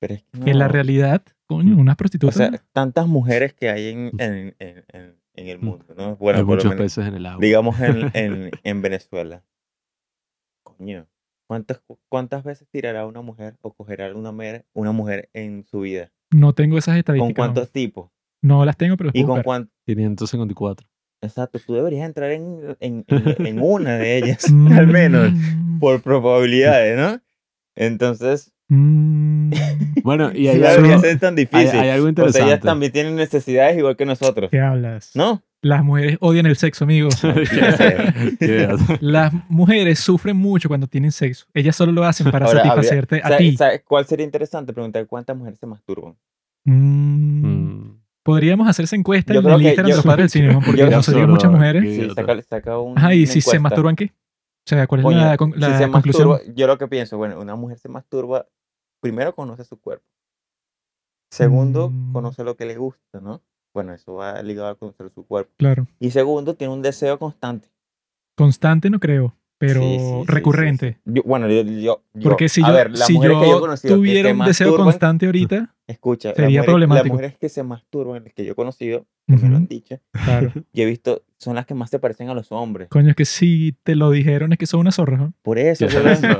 [0.00, 1.80] Pero es que En la realidad, coño, Mm.
[1.80, 2.34] unas O prostitutas.
[2.36, 6.16] sea, tantas mujeres que hay en, en, en, en, en el mundo, ¿no?
[6.16, 7.40] Bueno, Hay por lo muchos menos, peces en el agua.
[7.40, 9.42] digamos en, en, en Venezuela.
[10.62, 11.06] Coño,
[11.46, 15.80] ¿cuántas, cu- ¿cuántas veces tirará una mujer o cogerá una mujer, una mujer en su
[15.80, 16.10] vida?
[16.32, 17.28] no tengo esas ¿Con estadísticas.
[17.30, 17.34] no.
[17.54, 18.10] cuántos tipos?
[18.42, 19.72] No las tengo, pero las ¿Y puedo con cuántos?
[19.86, 20.86] 554.
[21.26, 24.72] Exacto, tú deberías entrar en, en, en, en una de ellas, Mm.
[24.78, 25.32] al menos,
[25.80, 27.20] por probabilidades, ¿no?
[27.76, 29.50] Entonces, Mm.
[29.50, 29.52] Mm,
[30.02, 31.78] Bueno, y hay, no algo, ser tan difícil.
[31.78, 32.48] hay algo O sea, interesante.
[32.50, 34.50] ellas también tienen necesidades igual que nosotros.
[34.50, 35.12] ¿Qué hablas?
[35.14, 35.44] ¿No?
[35.62, 37.08] Las mujeres odian el sexo, amigo.
[39.00, 41.46] Las mujeres sufren mucho cuando tienen sexo.
[41.54, 43.84] Ellas solo lo hacen para Ahora, habría- satisfacerte a ¿Sabe- ti.
[43.86, 44.72] ¿Cuál sería interesante?
[44.72, 46.14] Preguntar cuántas mujeres se masturban.
[46.64, 48.00] Mm, Mm.
[48.26, 50.94] Podríamos hacer esa encuesta Yo en el Instagram de los padres del cine, porque nos
[51.08, 51.82] absurdo, muchas mujeres.
[51.82, 52.14] Sí, idiota.
[52.22, 54.06] saca, saca un, Ajá, y si se masturban, ¿qué?
[54.06, 56.28] O sea, ¿cuál es Coño, la, si la se conclusión?
[56.28, 58.46] masturba, yo lo que pienso, bueno, una mujer se masturba,
[59.00, 60.04] primero conoce su cuerpo.
[61.30, 62.12] Segundo, Mm.
[62.12, 63.42] conoce lo que le gusta, ¿no?
[63.74, 65.52] Bueno, eso va ligado a conocer su cuerpo.
[65.58, 65.86] Claro.
[66.00, 67.68] Y segundo, tiene un deseo constante.
[68.36, 70.94] Constante no creo, pero Sí, sí, recurrente.
[71.04, 71.12] sí.
[71.14, 73.94] Yo- bueno, yo, yo- Porque si a yo, ver, si yo que yo he conocido
[73.94, 77.04] que tuviera un deseo constante ahorita, Escucha, las Sería mujeres- problemático.
[77.04, 80.00] Las mujeres que se masturban, las que yo he conocido, que me lo han dicho,
[80.10, 80.52] claro.
[80.72, 82.88] yo he visto, son las que más se parecen a los hombres.
[82.88, 85.32] Coño, es que si te lo dijeron es que son una zorra, ¿no?
[85.42, 86.38] Por eso, ¿Qué por es eso.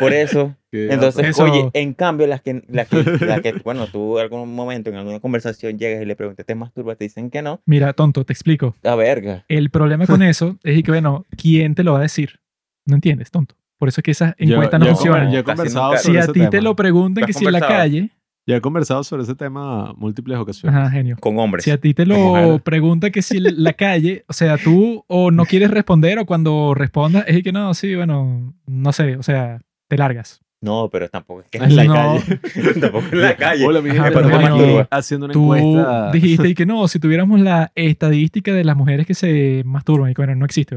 [0.00, 0.54] Por eso.
[0.72, 4.90] Entonces, Eso- oye, en cambio, las que, las que, las que, bueno, tú algún momento
[4.90, 6.98] en alguna conversación llegas y le preguntas, ¿te masturbas?
[6.98, 7.60] Te dicen que no.
[7.66, 8.74] Mira, tonto, te explico.
[8.82, 9.44] La verga.
[9.48, 12.40] El problema con eso es que, bueno, ¿quién te lo va a decir?
[12.84, 13.54] ¿No entiendes, tonto?
[13.78, 15.24] Por eso es que esas Yo- encuestas no yo he funcionan.
[15.26, 16.64] con- Yo he conversado si sobre a ti te tema.
[16.64, 18.10] lo preguntan ¿Lo que si en la calle,
[18.48, 20.74] Yo he conversado sobre ese tema múltiples ocasiones.
[20.78, 21.16] ajá, genio.
[21.20, 21.64] Con hombres.
[21.64, 22.62] Si a ti te lo mujeres.
[22.62, 27.24] preguntan que si la calle, o sea, tú o no quieres responder o cuando respondas
[27.28, 30.40] es que no, sí, bueno, no sé, o sea, te largas.
[30.62, 31.92] No, pero tampoco es que En la No.
[31.94, 32.20] calle.
[32.80, 33.66] tampoco en la calle.
[33.66, 36.10] Hola, mi Ajá, gente, pero estamos bueno, aquí haciendo una Tú encuesta.
[36.10, 40.14] dijiste y que no, si tuviéramos la estadística de las mujeres que se masturban, y
[40.14, 40.76] que bueno, no existe.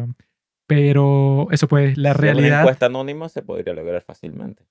[0.67, 4.63] Pero eso pues, la Si Una realidad, encuesta anónima se podría lograr fácilmente.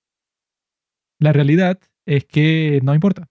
[1.19, 3.27] la realidad es que no importa.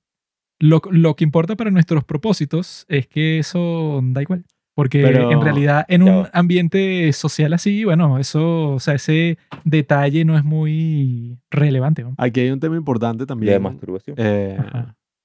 [0.61, 4.45] Lo, lo que importa para nuestros propósitos es que eso da igual.
[4.75, 6.29] Porque Pero- en realidad en un va.
[6.33, 12.03] ambiente social así, bueno, eso, o sea, ese detalle no es muy relevante.
[12.03, 12.13] ¿no?
[12.17, 13.61] Aquí hay un tema importante De también.
[13.61, 14.15] masturbación.
[14.19, 14.57] eh,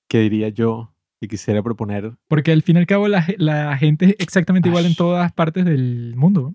[0.09, 2.12] que diría yo y quisiera proponer.
[2.28, 5.64] Porque al fin y al cabo la, la gente es exactamente igual en todas partes
[5.64, 6.55] del mundo.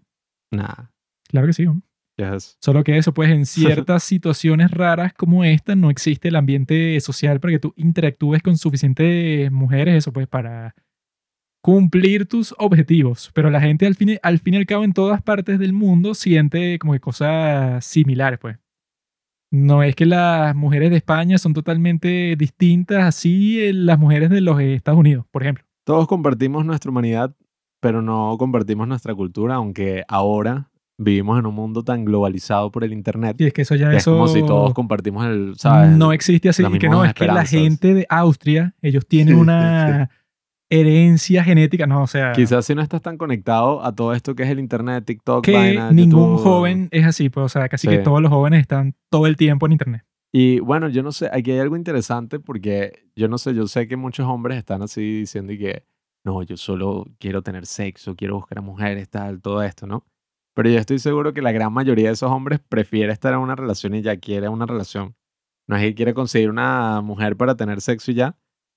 [0.52, 0.58] ¿no?
[0.58, 0.92] Nada.
[1.30, 1.64] Claro que sí.
[1.66, 1.82] ¿no?
[2.20, 2.58] Yes.
[2.60, 7.40] Solo que eso, pues en ciertas situaciones raras como esta, no existe el ambiente social
[7.40, 10.76] para que tú interactúes con suficientes mujeres, eso pues para
[11.62, 13.32] cumplir tus objetivos.
[13.34, 16.14] Pero la gente al fin, al fin y al cabo en todas partes del mundo
[16.14, 18.58] siente como que cosas similares, pues.
[19.52, 24.42] No es que las mujeres de España son totalmente distintas así eh, las mujeres de
[24.42, 25.66] los Estados Unidos, por ejemplo.
[25.86, 27.36] Todos compartimos nuestra humanidad,
[27.80, 30.70] pero no compartimos nuestra cultura, aunque ahora
[31.02, 33.38] vivimos en un mundo tan globalizado por el internet.
[33.40, 35.92] Y es que eso ya que es como si todos compartimos el, ¿sabes?
[35.98, 36.64] no existe así.
[36.64, 40.10] Y que no, es que la gente de Austria, ellos tienen Sí, sí, una
[40.70, 44.44] herencia genética, no, o sea, Quizás si no estás tan conectado a todo esto que
[44.44, 46.44] es el internet, TikTok, que vaina, ningún YouTube.
[46.44, 47.96] joven es así, pues, o sea, casi Sí.
[47.98, 50.04] que todos los jóvenes están todo el tiempo en internet.
[50.32, 53.88] Y bueno, yo no sé, aquí hay algo interesante porque yo no sé, yo sé
[53.88, 55.84] que muchos hombres están así diciendo y que
[56.24, 60.06] no, yo solo quiero tener sexo, quiero buscar a mujeres, tal, todo esto, ¿no?
[60.56, 63.56] Pero yo estoy seguro que la gran mayoría de esos hombres prefiere estar en una
[63.56, 65.16] relación y ya quiere una relación.
[65.68, 68.36] No es que quiere conseguir una mujer para tener sexo y ya,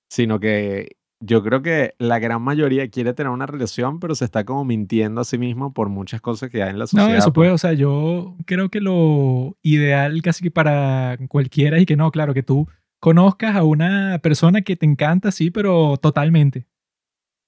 [0.09, 4.43] sino que yo creo que la gran mayoría quiere tener una relación, pero se está
[4.43, 7.15] como mintiendo a sí mismo por muchas cosas que hay en la No, sociedad.
[7.17, 7.45] eso pues.
[7.45, 12.11] puede, o sea, yo creo que lo ideal casi que para cualquiera y que no,
[12.11, 12.67] claro, que tú
[12.99, 16.67] conozcas a una persona que te encanta, sí, pero totalmente.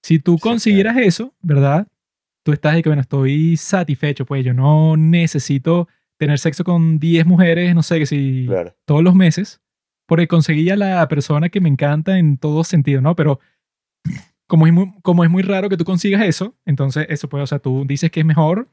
[0.04, 0.54] Si tú Sí, claro.
[0.54, 1.88] consiguieras eso, ¿verdad?
[2.46, 5.88] Tú estás de que, bueno, estoy satisfecho, pues yo no necesito
[6.20, 8.76] tener sexo con 10 mujeres, no sé, que si Claro.
[8.86, 9.62] todos los meses,
[10.08, 13.16] porque conseguí a la persona que me encanta en todo sentido, ¿no?
[13.16, 13.40] Pero
[14.48, 17.48] como es muy, como es muy raro que tú consigas eso, entonces eso puede, o
[17.48, 18.70] sea, tú dices que es mejor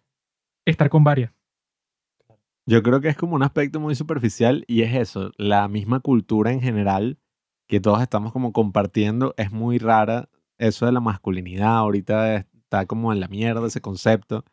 [0.67, 1.33] estar con varias.
[2.67, 6.53] Yo creo que es como un aspecto muy superficial y es eso, la misma cultura
[6.53, 7.19] en general
[7.69, 10.29] que todos estamos como compartiendo es muy rara.
[10.59, 14.45] Eso de la masculinidad ahorita está como en la mierda ese concepto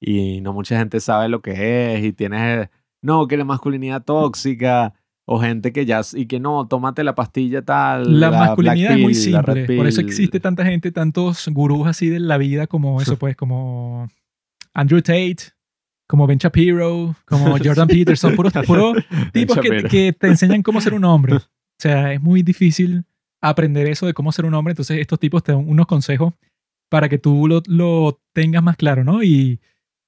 [0.00, 2.68] y no mucha gente sabe lo que es y tienes,
[3.02, 4.94] no, que la masculinidad tóxica
[5.26, 8.18] o gente que ya, y que no, tómate la pastilla tal.
[8.18, 11.46] La, Black masculinidad es muy pill, la red simple, por eso existe tanta gente, tantos
[11.48, 14.08] gurús así de la vida como eso, pues, como
[14.72, 15.52] Andrew Tate,
[16.06, 18.96] como Ben Shapiro, como Jordan Peterson, puros, puros
[19.32, 21.34] tipos que, que te enseñan cómo ser un hombre.
[21.34, 21.40] O
[21.78, 23.04] sea, es muy difícil
[23.42, 24.72] aprender eso de cómo ser un hombre.
[24.72, 26.32] Entonces, estos tipos te dan unos consejos
[26.88, 29.22] para que tú lo, lo tengas más claro, ¿no?
[29.22, 29.60] Y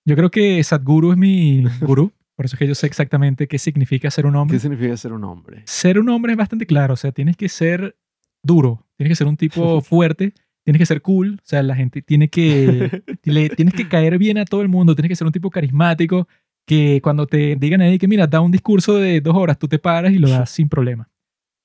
[0.04, 2.12] yo creo que Sadhguru es mi gurú.
[2.34, 4.56] Por eso es que yo sé exactamente qué significa ser un hombre.
[4.56, 5.62] ¿Qué significa ser un hombre?
[5.66, 6.94] Ser un hombre es bastante claro.
[6.94, 7.96] O sea, tienes que ser
[8.42, 8.86] duro.
[8.96, 10.32] Tienes que ser un tipo fuerte.
[10.64, 11.38] Tienes que ser cool.
[11.42, 13.02] O sea, la gente tiene que...
[13.24, 14.94] le, tienes que caer bien a todo el mundo.
[14.94, 16.28] Tienes que ser un tipo carismático
[16.66, 19.78] que cuando te digan ahí que, mira, da un discurso de dos horas, tú te
[19.78, 21.10] paras y lo das sin problema.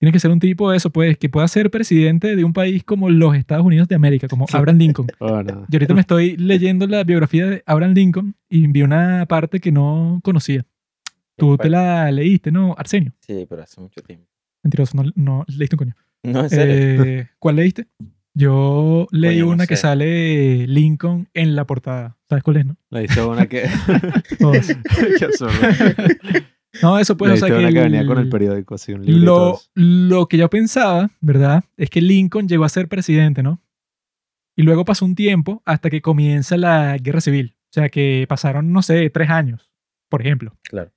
[0.06, 2.84] Tiene que ser un tipo de eso, pues, que pueda ser presidente de un país
[2.84, 5.08] como los Estados Unidos de América, como Abraham Lincoln.
[5.20, 9.60] Bueno, Yo ahorita me estoy leyendo la biografía de Abraham Lincoln y vi una parte
[9.60, 10.64] que no conocía.
[11.36, 13.14] Tú te la leíste, ¿no, Arsenio?
[13.22, 14.28] Sí, pero hace mucho tiempo.
[14.62, 15.95] Mentiroso, no, no leíste un coño.
[16.24, 17.03] No, en serio.
[17.03, 17.88] Eh, ¿Cuál leíste?
[18.36, 19.82] Yo leí Coño, no una que sé.
[19.82, 22.16] sale Lincoln en la portada.
[22.30, 22.78] ¿Sabes cuál es, no?
[22.91, 23.68] le diste una que...
[24.38, 24.68] Todos.
[25.18, 25.51] Qué absurdo.
[26.82, 29.22] No, eso pues, sea diste que, que venía con el el- periódico, así, un libro
[29.22, 31.64] y todo lo, lo que yo pensaba, ¿verdad?
[31.78, 33.62] Es que Lincoln llegó a ser presidente, ¿no?
[34.58, 37.56] Y luego pasó un tiempo hasta que comienza la guerra civil.
[37.66, 39.70] O sea, que pasaron, no sé, tres años,
[40.10, 40.56] por ejemplo.
[40.64, 40.92] Claro.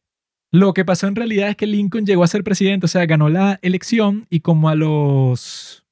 [0.53, 3.29] Lo que pasó en realidad es que Lincoln llegó a ser presidente, o sea, ganó
[3.29, 5.85] la elección y como a los...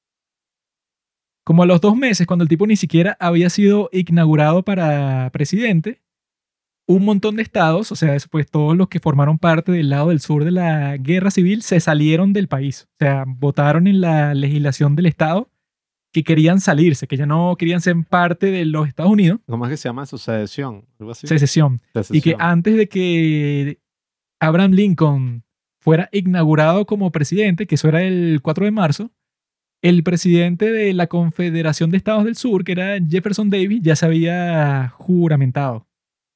[1.45, 6.01] Como a los dos meses, cuando el tipo ni siquiera había sido inaugurado para presidente,
[6.87, 10.09] un montón de estados, o sea, eso, pues todos los que formaron parte del lado
[10.09, 12.87] del sur de la guerra civil, se salieron del país.
[12.93, 15.51] O sea, votaron en la legislación del estado
[16.13, 19.71] que querían salirse, que ya no querían ser parte de los Estados Unidos, ¿Cómo es
[19.71, 20.17] que se llama eso?
[20.17, 20.85] Secesión.
[20.97, 21.27] Algo así.
[21.27, 21.81] secesión.
[21.93, 22.41] Y que Secesión.
[22.41, 23.79] antes de que
[24.39, 25.43] Abraham Lincoln
[25.79, 29.11] fuera inaugurado como presidente, que eso era el 4 de marzo,
[29.81, 34.05] el presidente de la Confederación de Estados del Sur, que era Jefferson Davis, ya se
[34.05, 35.86] había juramentado.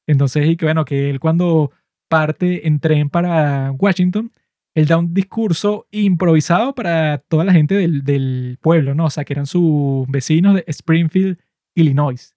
[0.07, 1.71] Entonces, y que bueno, que él cuando
[2.09, 4.31] parte en tren para Washington,
[4.73, 9.05] él da un discurso improvisado para toda la gente del, del pueblo, ¿no?
[9.05, 11.37] O sea, que eran sus vecinos de Springfield,
[11.75, 12.35] Illinois.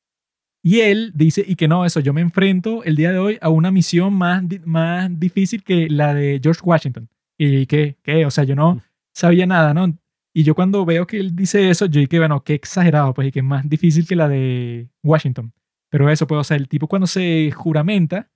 [0.62, 3.50] Y él dice, y que no, eso, yo me enfrento el día de hoy a
[3.50, 7.08] una misión más, más difícil que la de George Washington.
[7.36, 8.80] Y que, que, o sea, yo no
[9.12, 9.94] sabía nada, ¿no?
[10.32, 13.32] Y yo cuando veo que él dice eso, yo dije, bueno, qué exagerado, pues, y
[13.32, 15.52] que es más difícil que la de Washington.
[15.94, 18.28] Pero eso, pues, o sea, el tipo cuando se juramenta,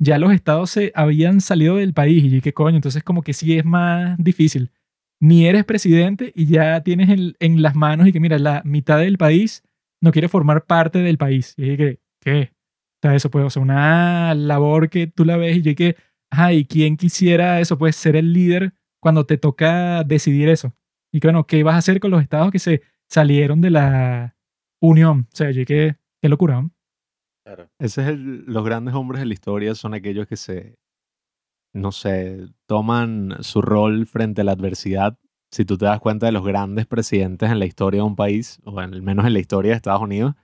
[0.00, 2.24] ya los estados se habían salido del país.
[2.24, 4.72] Y dije, coño, entonces como que sí es más difícil.
[5.20, 8.98] Ni eres presidente y ya tienes en, en las manos y que, mira, la mitad
[8.98, 9.62] del país
[10.02, 11.54] no quiere formar parte del país.
[11.56, 12.50] Y dije, ¿qué?
[12.96, 15.94] O sea, eso puede, o sea, una labor que tú la ves y yo dije,
[16.32, 17.78] ajá, ¿y quién quisiera eso?
[17.78, 20.74] Pues ser el líder cuando te toca decidir eso.
[21.12, 24.36] Y que, bueno, ¿qué vas a hacer con los estados que se salieron de la
[24.80, 25.28] unión?
[25.32, 26.72] O sea, yo dije, qué locura, ¿no?
[27.48, 27.70] Claro.
[27.78, 30.76] Ese es el, los grandes hombres de la historia, son aquellos que se,
[31.72, 35.18] no sé, toman su rol frente a la adversidad.
[35.50, 38.60] Si tú te das cuenta de los grandes presidentes en la historia de un país,
[38.64, 40.34] o al menos en la historia de Estados Unidos,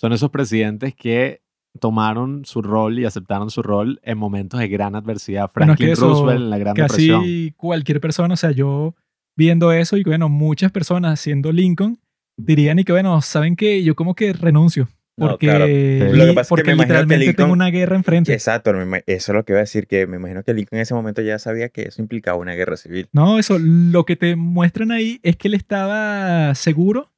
[0.00, 1.42] son esos presidentes que
[1.78, 5.52] tomaron su rol y aceptaron su rol en momentos de gran adversidad.
[5.54, 7.20] Bueno, es que Franklin eso Roosevelt en la Gran Depresión.
[7.20, 8.96] Casi cualquier persona, o sea, yo
[9.36, 12.00] viendo eso y bueno, muchas personas siendo Lincoln
[12.36, 14.88] dirían y que, bueno, ¿saben que Yo como que renuncio.
[15.18, 15.66] No, Porque, claro.
[15.66, 17.96] li- Lo que pasa es que porque me imagino que literalmente Lincoln- tengo una guerra
[17.96, 18.32] enfrente.
[18.32, 18.70] Exacto,
[19.06, 21.22] eso es lo que iba a decir, que me imagino que Lincoln en ese momento
[21.22, 23.08] ya sabía que eso implicaba una guerra civil.
[23.12, 27.12] No, eso, lo que te muestran ahí es que él estaba seguro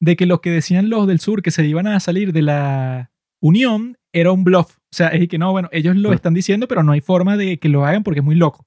[0.00, 3.10] de que lo que decían los del sur, que se iban a salir de la
[3.42, 4.76] unión, era un bluff.
[4.78, 7.58] O sea, es que no, bueno, ellos lo están diciendo, pero no hay forma de
[7.58, 8.66] que lo hagan porque es muy loco.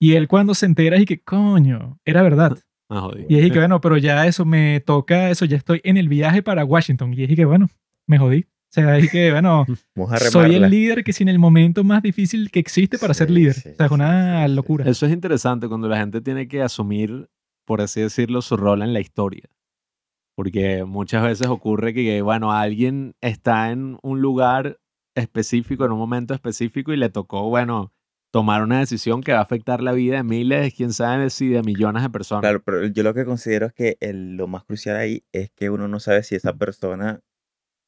[0.00, 2.58] Y él cuando se entera es que, coño, era verdad.
[2.90, 3.10] Ah.
[3.28, 6.42] Y es que, bueno, pero ya eso me toca, eso, ya estoy en el viaje
[6.42, 7.12] para Washington.
[7.14, 7.68] Y es que, bueno,
[8.08, 8.40] me jodí.
[8.40, 9.64] O sea, es que, bueno,
[10.30, 13.54] soy el líder que sin el momento más difícil que existe para ser líder.
[13.54, 14.52] sí, o sea, es una sí.
[14.54, 14.84] locura.
[14.90, 17.30] Eso es interesante cuando la gente tiene que asumir,
[17.66, 19.44] por así decirlo, su rol en la historia.
[20.36, 24.78] Porque muchas veces ocurre que, bueno, alguien está en un lugar
[25.16, 27.92] específico, en un momento específico, y le tocó, bueno,
[28.30, 31.62] tomar una decisión que va a afectar la vida de miles, quién sabe si de
[31.62, 32.42] millones de personas.
[32.42, 35.70] Claro, pero yo lo que considero es que el- lo más crucial ahí es que
[35.70, 37.20] uno no sabe si esa persona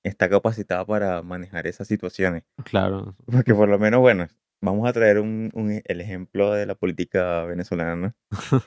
[0.03, 2.45] está capacitada para manejar esas situaciones.
[2.65, 3.17] Claro.
[3.27, 4.29] Porque por lo menos, bueno,
[4.63, 8.15] vamos a traer un, un e- el ejemplo de la política venezolana, ¿no?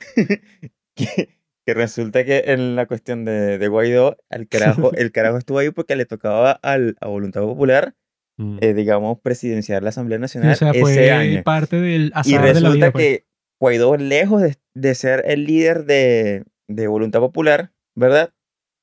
[0.96, 5.58] que, que resulta que en la cuestión de, de Guaidó, el carajo, el carajo estuvo
[5.58, 7.94] ahí porque le tocaba al, a Voluntad Popular,
[8.36, 8.58] Mm.
[8.62, 11.44] eh, digamos, presidenciar la Asamblea Nacional o sea, ese fue año.
[11.44, 12.90] parte del Y azar de la resulta vida.
[12.90, 13.04] pues.
[13.04, 13.26] que
[13.60, 18.34] Guaidó, lejos de, de ser el líder de, de Voluntad Popular, ¿verdad?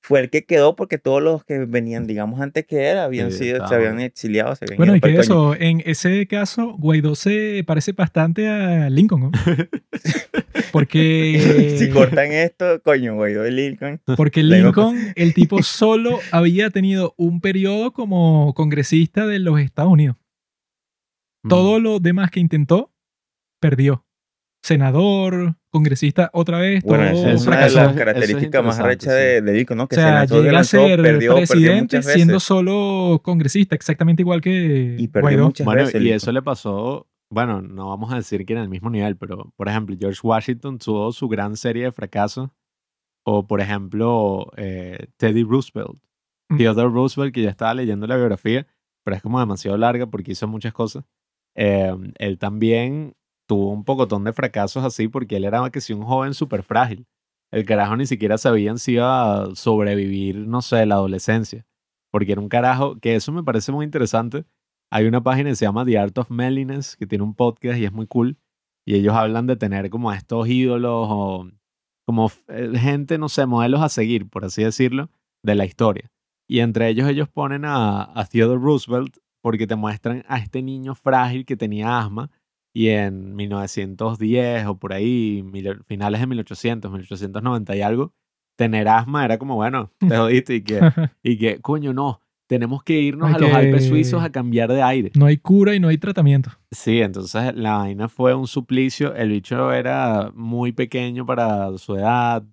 [0.03, 3.45] Fue el que quedó porque todos los que venían, digamos, antes que él, habían Sí,
[3.45, 7.63] sido, se habían exiliado, se habían Bueno, y que eso, en ese caso, Guaidó se
[7.67, 9.31] parece bastante a Lincoln, ¿no?
[10.71, 14.01] Porque, Si cortan esto, coño, Guaidó y Lincoln.
[14.17, 20.15] porque Lincoln, el tipo solo había tenido un periodo como congresista de los Estados Unidos.
[21.43, 21.49] Mm.
[21.49, 22.91] Todo lo demás que intentó,
[23.59, 24.05] perdió.
[24.63, 28.79] Senador, congresista, otra vez, Bueno, todo esa es una de las eso es características más
[28.79, 29.87] arrechas de, de Lincoln, ¿no?
[29.87, 34.21] Que o sea, se llega a ser perdió, perdió presidente muchas siendo solo congresista, exactamente
[34.21, 35.45] igual que Y perdió Guaidó.
[35.45, 36.01] muchas Bueno, veces.
[36.01, 39.53] y eso le pasó bueno, no vamos a decir que en el mismo nivel, pero
[39.55, 42.49] por ejemplo, George Washington tuvo su gran serie de fracasos.
[43.23, 45.97] O por ejemplo, eh, Teddy Roosevelt.
[46.49, 46.57] Mm.
[46.57, 48.67] Theodore Roosevelt, que ya estaba leyendo la biografía,
[49.05, 51.05] pero es como demasiado larga porque hizo muchas cosas.
[51.55, 53.15] Eh, él también
[53.51, 57.05] tuvo un pocotón de fracasos así porque él era que sí un joven súper frágil.
[57.51, 61.65] El carajo ni siquiera sabían si iba a sobrevivir, no sé, la adolescencia.
[62.13, 64.45] Porque era un carajo, que eso me parece muy interesante.
[64.89, 67.83] Hay una página que se llama The Art of Manliness, que tiene un podcast y
[67.83, 68.37] es muy cool.
[68.87, 71.49] Y ellos hablan de tener como estos ídolos o
[72.05, 75.09] como eh, gente, no sé, modelos a seguir, por así decirlo,
[75.43, 76.09] de la historia.
[76.47, 80.95] Y entre ellos ellos ponen a, a Theodore Roosevelt porque te muestran a este niño
[80.95, 82.31] frágil que tenía asma
[82.73, 88.13] y en 1910 o por ahí, mil- finales de 1800, 1890 y algo,
[88.57, 90.79] tener asma era como, bueno, te jodiste y que,
[91.23, 95.11] y que coño, no, tenemos que irnos a los Alpes suizos a cambiar de aire.
[95.15, 96.51] no hay cura y no hay tratamiento.
[96.71, 99.13] Sí, entonces la vaina fue un suplicio.
[99.15, 102.43] El bicho era muy pequeño para su edad,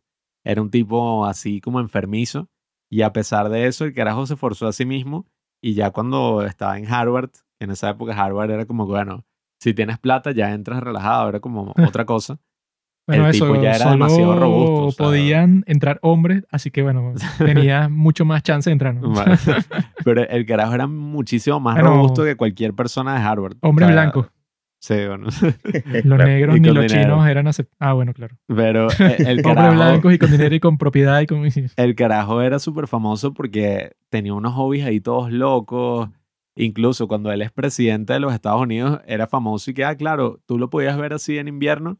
[0.44, 2.48] era un tipo así como enfermizo.
[2.90, 5.26] Y a pesar de eso, el carajo se forzó a sí mismo.
[5.62, 9.24] Y ya cuando estaba en Harvard, en esa época Harvard era como, bueno,
[9.58, 12.38] si tienes plata ya entras relajado, era como otra cosa.
[13.08, 16.70] Bueno, El eso, tipo ya era solo demasiado robusto, o sea- podían entrar hombres, así
[16.70, 18.94] que bueno, tenía mucho más chance de entrar.
[18.96, 19.08] ¿no?
[19.14, 19.34] Vale.
[20.04, 23.56] Pero el carajo era muchísimo más Bueno, robusto que cualquier persona de Harvard.
[23.62, 24.26] O Hombres sea, blancos.
[24.80, 25.28] Sí, bueno.
[26.04, 27.02] Los negros Y ni los dinero.
[27.14, 28.36] chinos eran acep- Ah, bueno, claro.
[28.46, 29.74] Pero eh, el Hombres carajo...
[29.74, 31.42] blancos y con dinero y con propiedad y con...
[31.76, 36.10] El carajo era súper famoso porque tenía unos hobbies ahí todos locos.
[36.60, 40.40] Incluso cuando él es presidente de los Estados Unidos, era famoso y que, ah, claro,
[40.44, 41.98] tú lo podías ver así en invierno,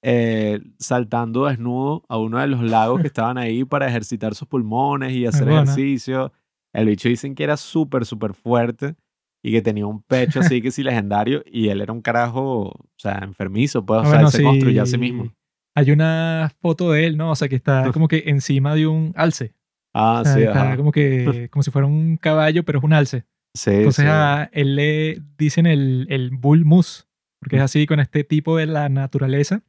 [0.00, 5.12] eh, saltando desnudo a uno de los lagos que estaban ahí para ejercitar sus pulmones
[5.12, 6.32] y hacer ejercicio.
[6.72, 8.94] El bicho dicen que era súper, súper fuerte
[9.42, 12.88] y que tenía un pecho así que sí legendario y él era un carajo, o
[12.96, 15.34] sea, enfermizo, pues, o sea, bueno, él se construyó a sí mismo.
[15.74, 17.32] Hay una foto de él, ¿no?
[17.32, 19.52] O sea, que está como que encima de un alce.
[19.92, 20.76] Ah, O sea, sí, está ajá.
[20.76, 23.24] como que como si fuera un caballo, pero es un alce.
[23.56, 24.10] Sí, Entonces sí.
[24.10, 27.04] a él le dicen el, el bull moose,
[27.40, 29.62] porque es así con este tipo de la naturaleza,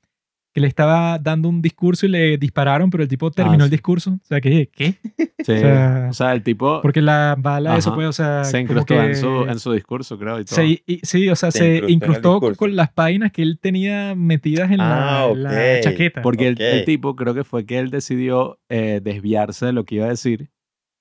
[0.53, 3.75] que le estaba dando un discurso y le dispararon, pero el tipo terminó el sí.
[3.75, 4.11] discurso.
[4.13, 4.95] O sea, que, ¿qué?
[5.45, 7.95] Sí, o sea, o sea, el tipo Porque la bala, eso Ajá.
[7.95, 10.55] pues, o sea, se incrustó en, que su, en su discurso, creo, y todo.
[10.55, 13.43] se- y- sí, o sea, Se se, incrustó en el incrustó con las páginas que
[13.43, 15.83] él tenía metidas en la, Ah, la ok.
[15.83, 16.21] chaqueta.
[16.23, 16.85] Porque el- el, Ok.
[16.85, 20.49] tipo creo que fue que él decidió eh, desviarse de lo que iba a decir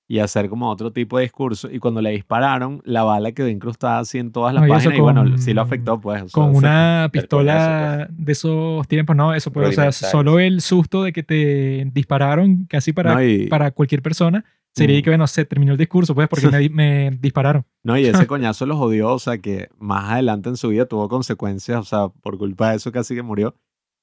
[0.09, 1.69] y hacer como otro tipo de discurso.
[1.69, 4.97] Y cuando le dispararon, la bala quedó incrustada así en todas las No, y páginas.
[4.97, 6.23] Y bueno, sí lo afectó, pues.
[6.23, 10.61] o sea, con una pistola de esos tiempos, no, eso pues, o sea, solo el
[10.61, 15.01] susto de que te dispararon casi para, No, y- para cualquier persona sería Mm.
[15.03, 17.65] que, bueno, se terminó el discurso, pues, porque me, di- me dispararon.
[17.83, 21.09] No, y ese coñazo lo jodió, o sea, que más adelante en su vida tuvo
[21.09, 23.55] consecuencias, o sea, por culpa de eso casi que murió,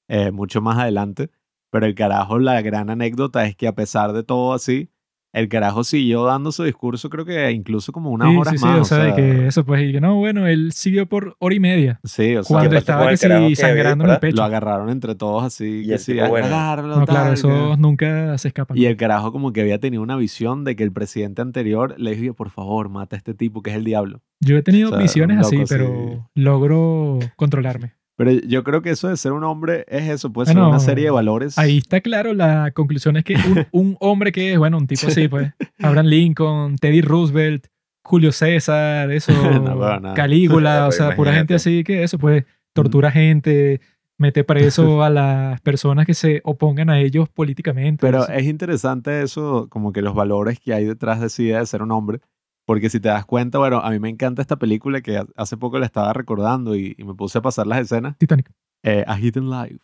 [0.07, 1.29] eh, mucho más adelante.
[1.71, 4.89] Pero el carajo, la gran anécdota es que a pesar de todo así,
[5.35, 8.65] el carajo siguió dando su discurso, creo que incluso como unas sí, horas sí, sí,
[8.65, 8.79] más.
[8.79, 11.59] o sea, de que eso, pues, y que no, bueno, él siguió por hora y
[11.59, 14.37] media sí, o sea, cuando estaba que sí que sangrando en el pecho.
[14.37, 17.75] lo agarraron entre todos así, Y que el sí, tipo, bueno, agárralo, No, claro, que-
[17.77, 18.77] nunca se escapan.
[18.77, 22.15] Y el carajo como que había tenido una visión de que el presidente anterior le
[22.15, 24.21] dijo, por favor, mata a este tipo que es el diablo.
[24.39, 25.57] Yo he tenido o sea, visiones así.
[25.67, 27.93] pero logro controlarme.
[28.17, 30.79] Pero yo creo que eso de ser un hombre es eso, puede ser Bueno, una
[30.79, 31.57] serie de valores.
[31.57, 35.07] Ahí está claro, la conclusión es que un, un hombre que es, bueno, un tipo
[35.07, 37.67] así, pues, Abraham Lincoln, Teddy Roosevelt,
[38.03, 40.13] Julio César, eso, No, bueno, nada.
[40.13, 41.55] Calígula, o sea, pura gente Imagínate.
[41.55, 43.81] así que eso, pues, tortura gente,
[44.17, 47.99] mete preso a las personas que se opongan a ellos políticamente.
[47.99, 48.35] Pero sea.
[48.37, 51.81] es interesante eso, como que los valores que hay detrás de esa idea de ser
[51.81, 52.19] un hombre.
[52.65, 55.55] Porque si te das cuenta, bueno, a mí me encanta esta película que ha- hace
[55.57, 58.17] poco la estaba recordando y, y me puse a pasar las escenas.
[58.17, 58.51] Titanic.
[58.83, 59.79] eh, A Hidden Life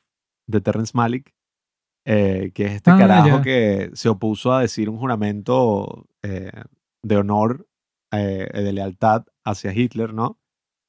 [0.48, 1.34] de Terrence Malick,
[2.06, 3.42] eh, que es este Ah, carajo ya.
[3.44, 6.52] que se opuso a decir un juramento eh,
[7.04, 7.68] de honor,
[8.12, 10.38] de lealtad hacia Hitler, ¿no?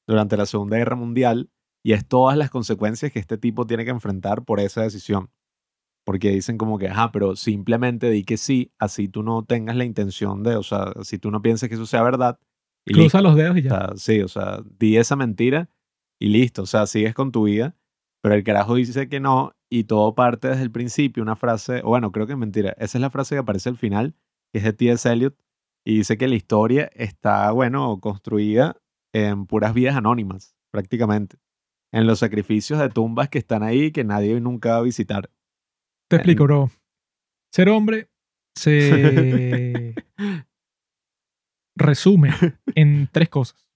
[0.07, 1.49] Durante la Segunda Guerra Mundial.
[1.85, 5.29] Y es todas las consecuencias que este tipo tiene que enfrentar por esa decisión.
[6.05, 9.85] Porque dicen como que, ajá, pero simplemente di que sí, así tú no tengas la
[9.85, 12.39] intención de, o sea, si tú no piensas que eso sea verdad.
[12.85, 13.69] y Cruza los dedos y o ya.
[13.69, 15.69] sea, sí, o sea, di esa mentira
[16.19, 17.75] y listo, o sea, sigues con tu vida,
[18.21, 22.11] pero el carajo dice que no y todo parte desde el principio, una frase, bueno,
[22.11, 24.13] creo que es mentira, esa es la frase que aparece al final,
[24.51, 25.11] que es de T.S.
[25.11, 25.35] Eliot,
[25.85, 28.77] y dice que la historia está, bueno, construida
[29.13, 31.37] en puras vidas anónimas, prácticamente,
[31.91, 35.29] en los sacrificios de tumbas que están ahí que nadie nunca va a visitar.
[36.13, 36.69] Te explico, bro.
[37.51, 38.07] Ser hombre
[38.55, 39.95] se
[41.75, 42.29] resume
[42.75, 43.67] en tres cosas.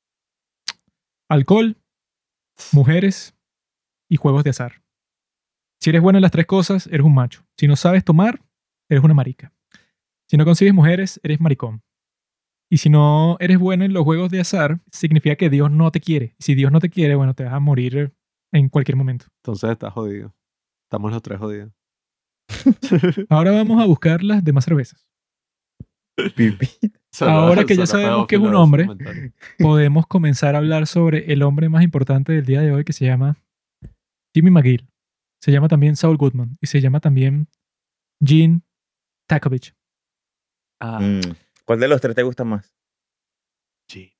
[1.29, 1.77] Alcohol,
[2.73, 3.35] mujeres
[4.07, 4.83] y juegos de azar.
[5.81, 7.43] Si eres bueno en las tres cosas, eres un macho.
[7.57, 8.39] Si no sabes tomar,
[8.87, 9.51] eres una marica.
[10.29, 11.81] Si no consigues mujeres, eres maricón.
[12.69, 16.01] Y si no eres bueno en los juegos de azar, significa que Dios no te
[16.01, 16.35] quiere.
[16.37, 18.13] Si Dios no te quiere, bueno, te vas a morir
[18.51, 19.25] en cualquier momento.
[19.37, 20.35] Entonces estás jodido.
[20.83, 21.76] Estamos los tres jodidos.
[23.29, 25.05] Ahora vamos a buscar las demás cervezas.
[27.21, 28.87] Ahora que ya sabemos que es un hombre.
[29.59, 33.05] Podemos comenzar a hablar sobre el hombre más importante del día de hoy que se
[33.05, 33.37] llama
[34.33, 34.87] Jimmy McGill.
[35.41, 36.57] Se llama también Saul Goodman.
[36.61, 37.47] Y se llama también
[38.23, 38.61] Gene
[39.27, 39.73] Takovich.
[40.79, 41.21] Ah, Mm,
[41.65, 42.73] ¿Cuál de los tres te gusta más?
[43.89, 44.13] sí.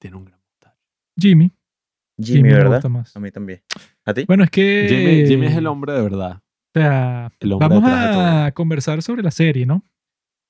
[0.00, 0.76] Tiene un gran montaje.
[1.18, 1.50] Jimmy.
[2.20, 2.72] Jimmy, me ¿verdad?
[2.76, 3.16] gusta más.
[3.16, 3.62] A mí también.
[4.04, 4.24] ¿A ti?
[4.26, 4.86] Bueno, es que...
[4.88, 6.40] Jimmy, Jimmy es el hombre de verdad.
[6.76, 9.82] O sea, vamos a conversar sobre la serie, ¿no?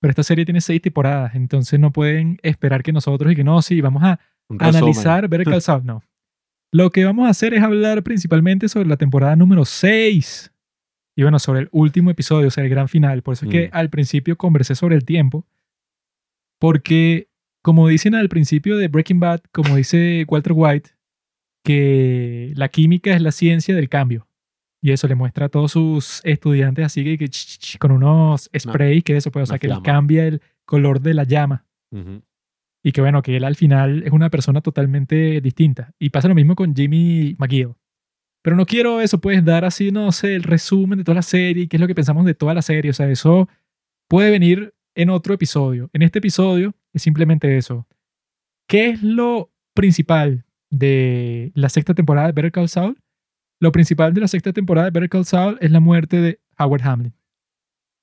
[0.00, 3.62] Pero esta serie tiene seis temporadas, entonces no pueden esperar que nosotros y que no,
[3.62, 4.18] sí, vamos a
[4.58, 5.82] analizar, ver el calzado.
[5.84, 6.02] No.
[6.72, 10.52] Lo que vamos a hacer es hablar principalmente sobre la temporada número 6.
[11.16, 13.22] Y bueno, sobre el último episodio, o sea, el gran final.
[13.22, 13.70] Por eso es que Mm.
[13.72, 15.46] al principio conversé sobre el tiempo.
[16.58, 17.28] Porque,
[17.62, 20.90] como dicen al principio de Breaking Bad, como dice Walter White,
[21.64, 24.25] que la química es la ciencia del cambio.
[24.86, 27.90] Y eso le muestra a todos sus estudiantes así que, que ch, ch, ch, con
[27.90, 29.82] unos sprays que eso puede, o sea, que flama.
[29.82, 31.66] cambia el color de la llama.
[32.84, 35.92] Y que bueno, que él al final es una persona totalmente distinta.
[35.98, 37.74] Y pasa lo mismo con Jimmy McGill.
[38.44, 41.66] Pero no quiero eso, puedes dar así, no sé, el resumen de toda la serie,
[41.66, 42.92] qué es lo que pensamos de toda la serie.
[42.92, 43.48] O sea, eso
[44.08, 45.90] puede venir en otro episodio.
[45.94, 47.88] En este episodio es simplemente eso.
[48.68, 52.96] ¿Qué es lo principal de la sexta temporada de Better Call Saul?
[53.60, 56.82] Lo principal de la sexta temporada de Better Call Saul es la muerte de Howard
[56.82, 57.14] Hamlin.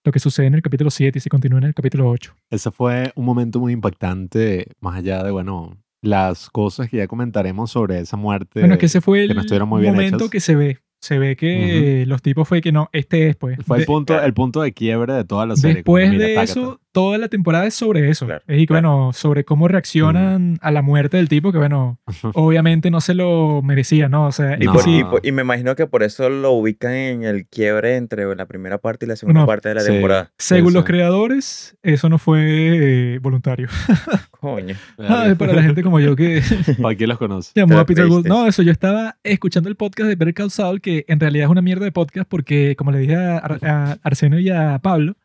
[0.05, 2.35] Lo que sucede en el capítulo 7 y se continúa en el capítulo 8.
[2.49, 7.71] Ese fue un momento muy impactante, más allá de, bueno, las cosas que ya comentaremos
[7.71, 8.59] sobre esa muerte.
[8.59, 10.79] Bueno, es que ese fue que el no estuvieron muy momento que se ve.
[11.01, 13.57] Se ve que los tipos fue que no, este es pues.
[13.65, 14.25] Fue el De- punto, claro.
[14.25, 15.75] el punto de quiebre de toda la serie.
[15.75, 16.51] que, Después mira, de tácata.
[16.51, 18.25] eso, toda la temporada es sobre eso.
[18.25, 18.87] Claro, y claro.
[18.89, 21.99] bueno, sobre cómo reaccionan a la muerte del tipo, que bueno,
[22.33, 24.27] obviamente no se lo merecía, ¿no?
[24.27, 24.73] O sea, Y, No.
[24.73, 27.97] por- sí, y por- y me imagino que por eso lo ubican en el quiebre
[27.97, 29.45] entre la primera parte y la segunda No.
[29.47, 29.91] parte de la Sí.
[29.91, 30.31] temporada.
[30.37, 33.67] según los creadores, eso no fue eh, voluntario.
[34.39, 34.75] Coño.
[34.99, 36.41] Ah, es para la gente como yo que
[36.81, 37.51] ¿Para quién los conoce?
[37.55, 38.27] llamó a Peter Gould.
[38.27, 41.51] No, eso, yo estaba escuchando el podcast de Better Call Saul, que en realidad es
[41.51, 45.15] una mierda de podcast porque, como le dije a, Ar- a Arsenio y a Pablo,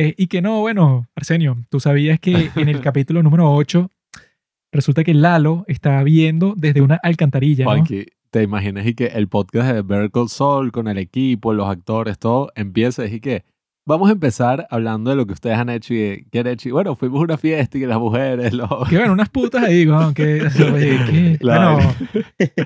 [0.00, 3.90] eh, y que no, bueno, Arsenio, tú sabías que en el capítulo número 8
[4.72, 7.84] resulta que Lalo estaba viendo desde una alcantarilla, ¿no?
[8.30, 12.18] ¿te imaginas y que el podcast de Better Call Saul con el equipo, los actores,
[12.18, 13.44] todo, empieza y que
[13.86, 16.68] vamos a empezar hablando de lo que ustedes han hecho y qué han hecho.
[16.68, 18.68] Y bueno, fuimos a una fiesta y que las mujeres, los...
[18.88, 20.12] Que bueno, unas putas ahí, ¿no?
[20.14, 20.42] que,
[20.72, 21.94] oye, que- La bueno,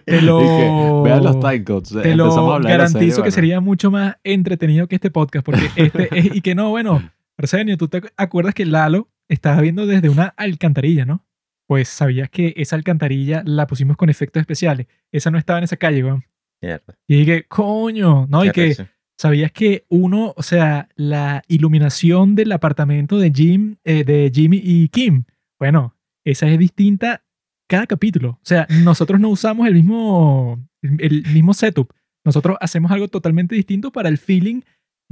[0.04, 0.38] te lo,
[1.04, 1.90] que vean los time codes.
[1.90, 3.30] te Empezamos a lo hablar garantizo serie, que bueno.
[3.30, 7.00] sería mucho más entretenido que este podcast, porque este es, y que no, bueno,
[7.42, 11.24] Arsenio, ¿tú te acuerdas que Lalo estaba viendo desde una alcantarilla, no?
[11.66, 14.86] Pues sabías que esa alcantarilla la pusimos con efectos especiales.
[15.10, 16.24] Esa no estaba en esa calle, weón.
[16.60, 16.98] Mierda.
[17.08, 18.44] Y dije, coño, ¿no?
[18.44, 18.76] Y que
[19.18, 24.88] sabías que uno, o sea, la iluminación del apartamento de Jim, eh, de Jimmy y
[24.88, 25.24] Kim,
[25.58, 27.24] bueno, esa es distinta
[27.68, 28.30] cada capítulo.
[28.30, 31.92] O sea, nosotros no usamos el mismo, el mismo setup.
[32.24, 34.60] Nosotros hacemos algo totalmente distinto para el feeling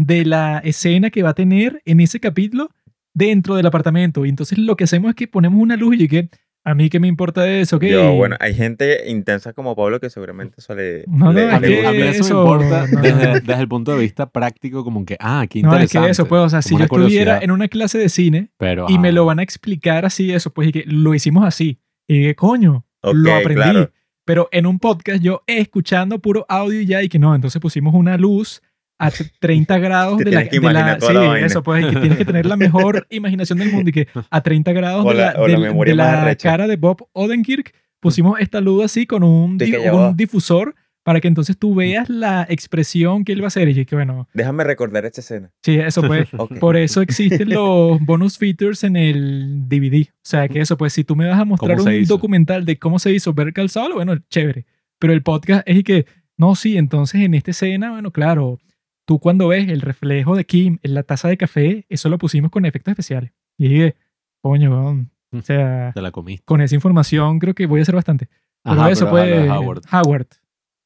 [0.06, 2.70] de la escena que va a tener en ese capítulo
[3.14, 4.24] dentro del apartamento.
[4.24, 6.30] Y entonces lo que hacemos es que ponemos una luz y que
[6.62, 10.10] a mí qué me importa eso, que Yo, bueno, hay gente intensa como Pablo que
[10.10, 11.04] seguramente suele.
[11.06, 12.10] No, no, le- es A mí, le que a mí gusta.
[12.12, 13.00] eso, eso- me importa no.
[13.00, 16.06] desde, desde el punto de vista práctico, como que, ah, qué no, es interesante.
[16.06, 18.98] que eso, pues, o sea, si yo estuviera en una clase de cine Pero, y
[18.98, 21.78] me lo van a explicar así, eso, pues, y que lo hicimos así.
[22.06, 23.54] Y que, coño, lo aprendí.
[23.62, 23.90] claro.
[24.26, 27.94] Pero en un podcast yo escuchando puro audio y ya, y que no, entonces pusimos
[27.94, 28.62] una luz
[29.00, 31.46] a t- 30 grados de la, que de la- toda sí, la vaina.
[31.46, 34.72] eso, pues, que tienes que tener la mejor imaginación del mundo y que a 30
[34.72, 38.84] grados O de la- la, de más la cara de Bob Odenkirk pusimos esta luz
[38.84, 43.40] así con un, di- un difusor para que entonces tú veas la expresión que él
[43.40, 45.50] va a hacer y que bueno, Déjame recordar esta escena.
[45.62, 46.58] sí, eso pues, Ok.
[46.58, 50.02] por eso existen los bonus features en el DVD.
[50.10, 52.14] O sea, que eso, pues, si tú me vas a mostrar ¿Cómo se un hizo?
[52.14, 54.66] documental de cómo se hizo ver calzado, bueno, chévere.
[54.98, 56.04] Pero el podcast es y que,
[56.36, 58.58] no, sí, entonces en esta escena, bueno, claro,
[59.10, 62.52] tú cuando ves el reflejo de Kim en la taza de café, eso lo pusimos
[62.52, 63.32] con efectos especiales.
[63.58, 63.96] Y dije,
[64.40, 66.44] coño, weón, o sea, Te la comiste.
[66.44, 68.28] con esa información creo que voy a hacer bastante.
[68.62, 69.82] Pero Ajá, eso, pero de Howard.
[69.92, 70.40] Howard Ajá,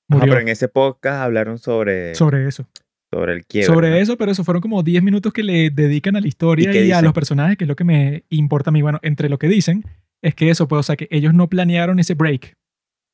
[0.08, 2.66] murió pero en ese podcast hablaron sobre, sobre eso.
[3.12, 3.66] sobre el quiebre.
[3.74, 3.96] sobre ¿no?
[3.96, 6.92] eso, pero eso fueron como 10 minutos que le dedican a la historia ¿Y y,
[6.92, 8.80] a los personajes, que es lo que me importa a mí.
[8.80, 9.84] Bueno, entre lo que dicen,
[10.22, 12.54] es que eso, pues, o sea, que ellos no planearon ese break.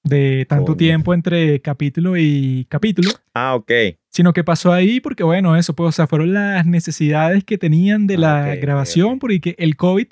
[0.04, 0.76] de tanto Coño.
[0.76, 3.72] tiempo entre capítulo y capítulo, Ah, ok.
[4.12, 8.06] Sino que pasó ahí porque, bueno, eso, pues, o sea, fueron las necesidades que tenían
[8.06, 9.18] de Ah, la grabación, ok.
[9.20, 10.06] porque el COVID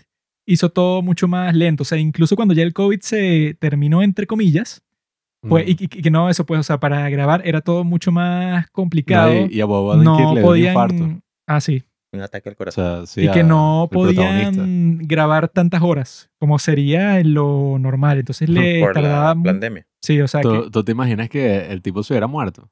[0.47, 1.83] hizo todo mucho más lento.
[1.83, 4.83] O sea, incluso cuando ya el COVID se terminó, entre comillas,
[5.47, 5.69] pues, Mm.
[5.69, 8.69] y, y- y que no, eso, pues, o sea, para grabar era todo mucho más
[8.71, 9.33] complicado.
[9.33, 10.69] No, y, y a Bob no le dio un podían.
[10.69, 11.21] infarto.
[11.47, 11.83] Ah, sí.
[12.13, 13.07] Un ataque al O corazón.
[13.07, 18.19] sea, sí, y que no podían grabar tantas horas como sería en lo normal.
[18.19, 19.35] Entonces le por tardaba.
[19.35, 19.87] la pandemia.
[20.03, 22.71] Sí, o sea, que, ¿Tú, tú te imaginas que el tipo se hubiera muerto?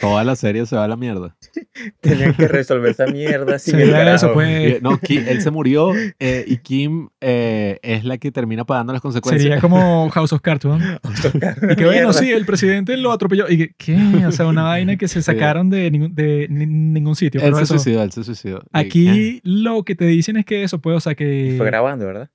[0.00, 1.36] Toda la serie se va a la mierda.
[2.00, 4.16] Tenían que resolver esa mierda sin el sería carajo.
[4.16, 4.82] eso, pues.
[4.82, 9.02] No, Ki- él se murió eh, y Kim eh, es la que termina pagando las
[9.02, 9.42] consecuencias.
[9.42, 10.78] Sería como House of Cards, ¿no?
[11.70, 13.48] Y que bueno, sí, el presidente lo atropelló.
[13.48, 14.26] Y que, ¿qué?
[14.26, 17.40] O sea, una vaina que se sacaron de ningún, de ni- ningún sitio.
[17.42, 18.58] Él se eso, suicidó, él se suicidó.
[18.62, 21.66] Y- aquí lo que te dicen es que eso puede, o sea, Y que, fue
[21.66, 22.30] grabando, ¿verdad?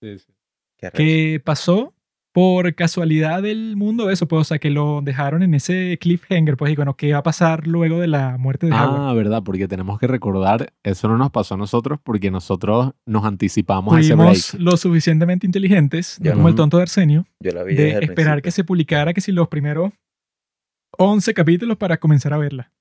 [0.00, 0.26] Sí, sí.
[0.78, 1.94] Qué que pasó
[2.32, 6.72] por casualidad del mundo, eso, pues, o sea, que lo dejaron en ese cliffhanger, pues,
[6.72, 9.10] y bueno, ¿qué va a pasar luego de la muerte de Howard?
[9.10, 13.24] Ah, verdad, porque tenemos que recordar, eso no nos pasó a nosotros porque nosotros nos
[13.24, 14.54] anticipamos a ese break.
[14.58, 18.40] Lo suficientemente inteligentes, no Ya como el tonto de Arsenio, Yo la vi de esperar
[18.40, 19.92] que se publicara que si los primeros
[20.98, 22.72] 11 capítulos para comenzar a verla.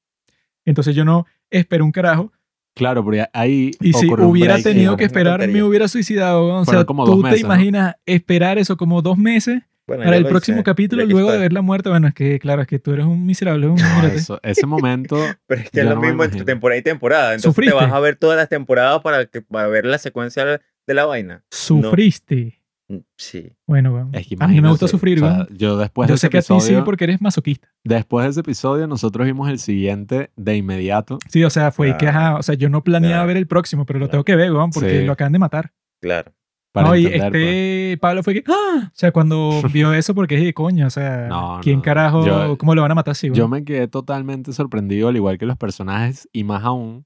[0.66, 2.32] Entonces yo no esperé un carajo.
[2.74, 4.64] Claro, porque ahí Y si hubiera break.
[4.64, 6.46] tenido sí, que esperar, me hubiera suicidado.
[6.46, 10.58] O sea, como tú te imaginas esperar eso como dos meses Bueno, para el próximo
[10.60, 11.90] hice, capítulo luego de ver la muerte.
[11.90, 13.68] Bueno, es que claro, es que tú eres un miserable.
[13.68, 15.18] un- No, eso- ese momento,
[15.48, 17.34] Pero es que es lo no mismo entre temporada y temporada.
[17.34, 17.78] Entonces Sufriste.
[17.78, 21.06] te vas a ver todas las temporadas para, que, para ver la secuencia de la
[21.06, 21.44] vaina.
[21.52, 22.61] Sufriste.
[22.92, 23.52] Mm, Sí.
[23.68, 24.10] Bueno, weón.
[24.14, 26.30] es que a mí me gusta sufrir, o sea, yo después Yo de ese sé
[26.30, 27.70] que a ti sí episodio, porque eres masoquista.
[27.84, 31.20] después de ese episodio, nosotros vimos el siguiente de inmediato.
[31.30, 32.18] Sí, o sea, fue que, Claro.
[32.20, 33.28] ajá, o sea, yo no planeaba Claro.
[33.28, 34.12] ver el próximo, pero lo Claro.
[34.12, 35.06] tengo que ver, weón, porque Sí.
[35.06, 35.72] lo acaban de matar.
[36.02, 36.32] Claro.
[36.74, 37.44] Para no, y entender, pues.
[37.44, 38.86] este Pablo fue que, ¡ah!
[38.88, 41.82] O sea, cuando vio eso, porque es de coño, o sea, No, ¿quién no.
[41.82, 45.38] carajo, Yo- cómo lo van a matar así, Yo me quedé totalmente sorprendido, al igual
[45.38, 47.06] que los personajes, y más aún,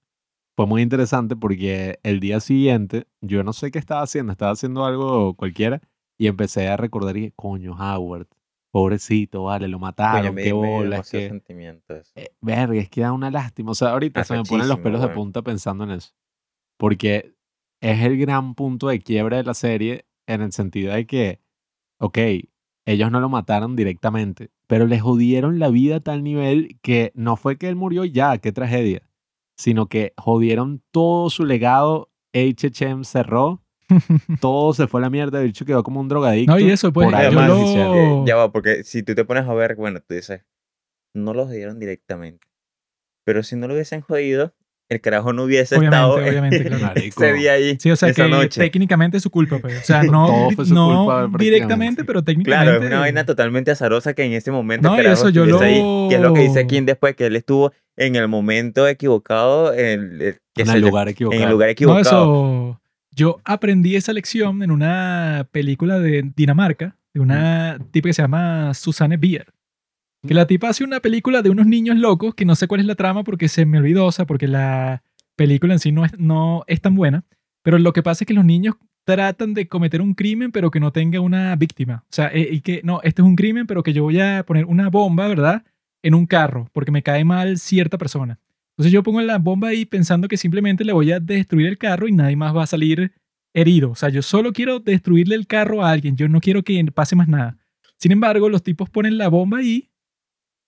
[0.56, 4.86] fue muy interesante porque el día siguiente, yo no sé qué estaba haciendo, estaba haciendo
[4.86, 5.82] algo cualquiera,
[6.18, 8.28] y empecé a recordar y dije, coño, Howard,
[8.72, 11.42] pobrecito, vale, lo mataron, me, qué bola, es que,
[12.16, 13.72] eh, verga, es que da una lástima.
[13.72, 15.16] O sea, ahorita se me ponen los pelos de weón.
[15.16, 16.14] punta pensando en eso.
[16.78, 17.36] Porque
[17.82, 21.42] es el gran punto de quiebra de la serie en el sentido de que,
[22.00, 22.18] ok,
[22.86, 27.36] ellos no lo mataron directamente, pero les jodieron la vida a tal nivel que no
[27.36, 29.02] fue que él murió ya, qué tragedia,
[29.58, 33.62] sino que jodieron todo su legado, HHM cerró,
[34.42, 36.52] todo se fue a la mierda, el bicho quedó como un drogadicto.
[36.54, 37.94] No, y eso, pues, por Además, lo-.
[37.96, 40.42] Eh, ya va, porque si tú te pones a ver, bueno, tú dices,
[41.14, 42.48] no los dieron directamente.
[43.26, 44.54] Pero si no lo hubiesen jodido,
[44.90, 47.02] el carajo no hubiese Obviamente, estado obviamente, claro.
[47.02, 47.78] Ese día ahí.
[47.80, 48.62] Sí, o sea, esa que noche.
[48.62, 49.82] técnicamente es su culpa, pues.
[49.82, 52.66] O sea, no, Todo fue su no culpa, directamente, pero técnicamente.
[52.72, 55.46] Claro, es una vaina totalmente azarosa que en ese momento No, el carajo eso yo
[55.46, 55.82] estuviese ahí.
[55.82, 59.74] lo- Que es lo que dice Kim después, que él estuvo en el momento equivocado,
[59.74, 60.18] en
[60.54, 61.42] qué En sé el lugar equivocado.
[61.42, 62.02] en el lugar No, equivocado.
[62.02, 62.82] eso.
[63.12, 68.74] Yo aprendí esa lección en una película de Dinamarca, de una tipa que se llama
[68.74, 69.48] Susanne Bier.
[70.28, 72.88] Que la tipa hace una película de unos niños locos, que no sé cuál es
[72.88, 75.04] la trama porque se me olvidó, o sea, porque la
[75.36, 77.24] película en sí no es, no es tan buena.
[77.62, 78.76] Pero lo que pasa es que los niños
[79.06, 82.04] tratan de cometer un crimen, pero que no tenga una víctima.
[82.06, 84.44] O sea, eh, y que no, este es un crimen, pero que yo voy a
[84.46, 85.64] poner una bomba, ¿verdad?
[86.06, 88.40] En un carro, porque me cae mal cierta persona.
[88.74, 92.08] Entonces yo pongo la bomba ahí pensando que simplemente le voy a destruir el carro
[92.08, 93.12] y nadie más va a salir
[93.56, 93.90] herido.
[93.90, 96.16] O sea, yo solo quiero destruirle el carro a alguien.
[96.16, 97.58] Yo no quiero que pase más nada.
[97.98, 99.90] Sin embargo, los tipos ponen la bomba ahí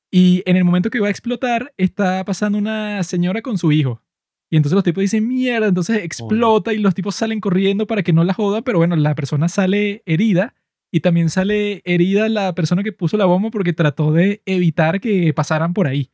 [0.10, 4.02] y en el momento que va a explotar está pasando una señora con su hijo.
[4.50, 8.12] Y entonces los tipos dicen, mierda, entonces explota y los tipos salen corriendo para que
[8.12, 10.56] no la joda, pero bueno, la persona sale herida
[10.92, 15.34] y también sale herida la persona que puso la bomba porque trató de evitar que
[15.34, 16.12] pasaran por ahí.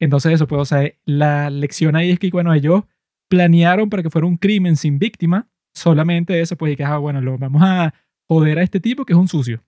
[0.00, 2.84] Entonces eso, pues, o la lección ahí es que, bueno, ellos
[3.28, 7.20] planearon para que fuera un crimen sin víctima, solamente eso, pues, y que, ah, bueno,
[7.20, 7.94] lo vamos a
[8.28, 9.62] joder a este tipo que es un sucio.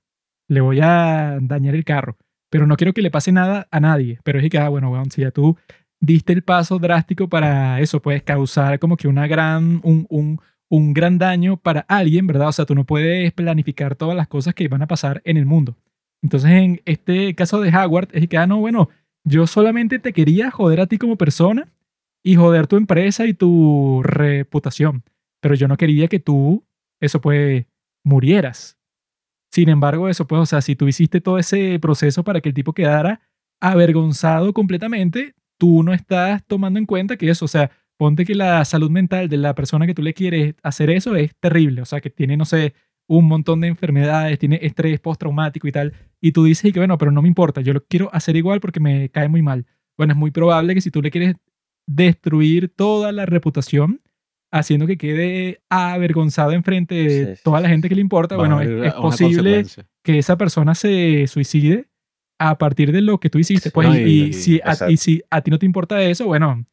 [0.48, 2.16] Le voy a dañar el carro,
[2.50, 4.20] pero no quiero que le pase nada a nadie.
[4.24, 5.56] Pero es que, ah, bueno, si ya tú
[6.00, 10.94] diste el paso drástico para eso, puedes causar como que una gran, un, un, un
[10.94, 12.48] gran daño para alguien, ¿verdad?
[12.48, 15.46] O sea, tú no puedes planificar todas las cosas que van a pasar en el
[15.46, 15.76] mundo.
[16.22, 18.88] Entonces, en este caso de Howard, es que, ah, no, bueno,
[19.24, 21.68] yo solamente te quería joder a ti como persona
[22.24, 25.04] y joder tu empresa y tu reputación.
[25.40, 26.64] Pero yo no quería que tú,
[27.00, 27.66] eso pues,
[28.04, 28.78] murieras.
[29.52, 32.54] Sin embargo, eso pues, o sea, si tú hiciste todo ese proceso para que el
[32.54, 33.20] tipo quedara
[33.60, 38.64] avergonzado completamente, tú no estás tomando en cuenta que eso, o sea, ponte que la
[38.64, 42.00] salud mental de la persona que tú le quieres hacer eso es terrible, o sea,
[42.00, 42.74] que tiene, no sé,
[43.08, 46.98] un montón de enfermedades, tiene estrés postraumático y tal, y tú dices y que bueno,
[46.98, 49.66] pero no me importa, yo lo quiero hacer igual porque me cae muy mal.
[49.96, 51.36] Bueno, es muy probable que si tú le quieres
[51.86, 54.00] destruir toda la reputación,
[54.52, 58.60] haciendo que quede avergonzado enfrente de Sí, sí, toda la gente que le importa, bueno,
[58.60, 59.64] es, posible
[60.02, 61.88] que esa persona se suicide
[62.38, 63.70] a partir de lo que tú hiciste.
[63.70, 66.26] Pues, No, y, y- y si a, y si a ti no te importa eso,
[66.26, 66.64] bueno,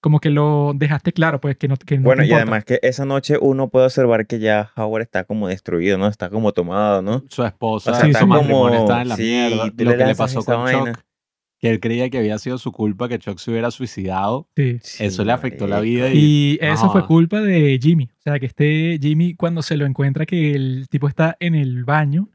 [0.00, 2.42] como que lo dejaste claro, pues que no, que no Bueno, te y importa.
[2.42, 6.06] además que esa noche uno puede observar que ya Howard está como destruido, ¿no?
[6.08, 7.22] Está como tomado, ¿no?
[7.28, 9.56] Su esposa, O sea, su está matrimonio como- está en la sí, mierda.
[9.66, 10.92] Lo le que le pasó con vaina.
[10.92, 11.04] Chuck,
[11.60, 14.48] que él creía que había sido su culpa, que Chuck se hubiera suicidado.
[14.56, 14.78] Sí.
[14.98, 18.04] Eso le afectó la vida Y eso no fue culpa de Jimmy.
[18.04, 21.84] O sea, que este Jimmy, cuando se lo encuentra, que el tipo está en el
[21.84, 22.30] baño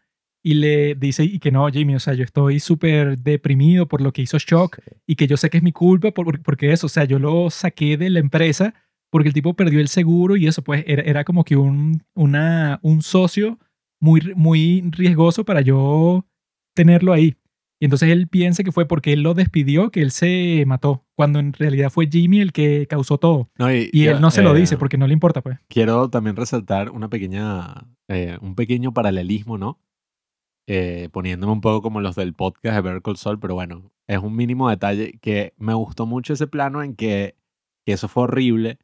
[0.48, 4.14] y le dice, y que no, Jimmy, o sea, yo estoy súper deprimido por lo
[4.14, 4.92] que hizo Shock Sí.
[5.08, 7.50] y que yo sé que es mi culpa por- porque eso, o sea, yo lo
[7.50, 8.76] saqué de la empresa
[9.12, 12.80] porque el tipo perdió el seguro y eso, pues era, era como que un, una,
[12.84, 13.58] un socio
[14.00, 16.26] muy, muy riesgoso para yo
[16.76, 17.36] tenerlo ahí.
[17.82, 21.40] Y entonces él piensa que fue porque él lo despidió que él se mató, cuando
[21.40, 23.50] en realidad fue Jimmy el que causó todo.
[23.58, 25.58] No, y Y yo, él no se lo eh, dice porque no le importa, pues.
[25.70, 29.80] Quiero también resaltar una pequeña, eh, un pequeño paralelismo, ¿no?
[30.68, 34.18] Eh, poniéndome un poco como los del podcast de Better Call Saul, pero bueno, es
[34.18, 37.36] un mínimo detalle que me gustó mucho ese plano en que,
[37.86, 38.80] que eso fue horrible,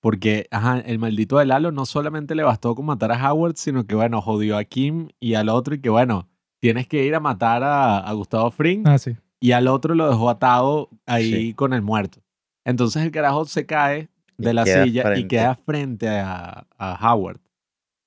[0.00, 3.86] porque ajá, el maldito de Lalo no solamente le bastó con matar a Howard, sino
[3.86, 6.26] que bueno, jodió a Kim y al otro y que bueno,
[6.58, 9.14] tienes que ir a matar a, a Gustavo Fring Ah, sí.
[9.38, 11.54] y al otro lo dejó atado ahí Sí.
[11.54, 12.20] con el muerto.
[12.64, 14.08] Entonces el carajo se cae
[14.38, 15.28] de Y la silla y frente.
[15.28, 17.40] queda frente a, a Howard.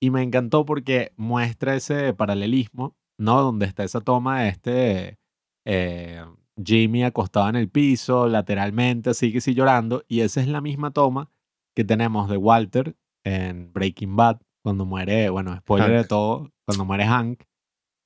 [0.01, 3.41] Y me encantó porque muestra ese paralelismo, ¿no?
[3.41, 5.17] Donde está esa toma de este
[5.65, 6.23] eh,
[6.63, 10.03] Jimmy acostado en el piso, lateralmente, así que sí llorando.
[10.07, 11.29] Y esa es la misma toma
[11.75, 16.07] que tenemos de Walter en Breaking Bad, cuando muere, bueno, spoiler de Hank.
[16.07, 17.41] todo, cuando muere Hank.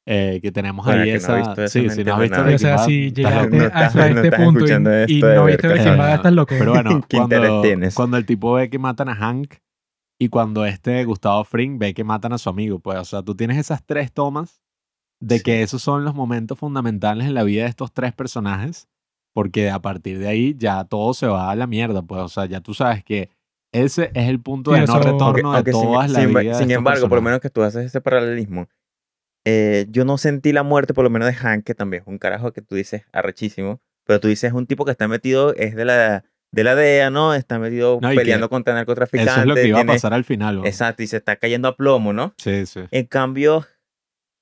[0.06, 1.36] eh, que tenemos Bueno, ahí que no esa.
[1.38, 2.44] visto eso, sí, no si no has visto nada.
[2.44, 3.58] o Breaking sea, Bad, si llegaste.
[3.58, 4.72] No estás- hasta no este punto y,
[5.14, 6.16] y de no viste Breaking Breaking Bad.
[6.16, 6.56] Estás loco.
[6.60, 7.96] Pero bueno, ¿Qué interés cuando, tienes?
[7.96, 9.54] cuando el tipo ve que matan a Hank
[10.20, 13.34] y cuando este Gustavo Fring ve que matan a su amigo, pues, o sea, tú
[13.36, 14.62] tienes esas tres tomas
[15.24, 15.44] de Sí.
[15.44, 18.88] que esos son los momentos fundamentales en la vida de estos tres personajes,
[19.34, 22.46] porque a partir de ahí ya todo se va a la mierda, pues, o sea,
[22.46, 23.30] ya tú sabes que
[23.74, 26.34] ese es el punto Sí, de no retorno Aunque- de aunque sin- todas las sin,
[26.34, 26.58] vidas.
[26.60, 27.26] sin de embargo, por lo personajes.
[27.26, 28.68] menos que tú haces ese paralelismo,
[29.46, 32.18] eh, yo no sentí la muerte, por lo menos de Hank, que también es un
[32.18, 35.76] carajo que tú dices arrechísimo, pero tú dices es un tipo que está metido, es
[35.76, 37.34] de la, de la DEA, ¿no?
[37.34, 39.32] Está metido No, peleando contra narcotraficantes.
[39.34, 40.58] Eso es lo que iba a tiene- pasar al final.
[40.58, 40.66] ¿no?
[40.66, 42.34] Exacto, y se está cayendo a plomo, ¿no?
[42.38, 42.82] Sí, sí.
[42.92, 43.66] En cambio,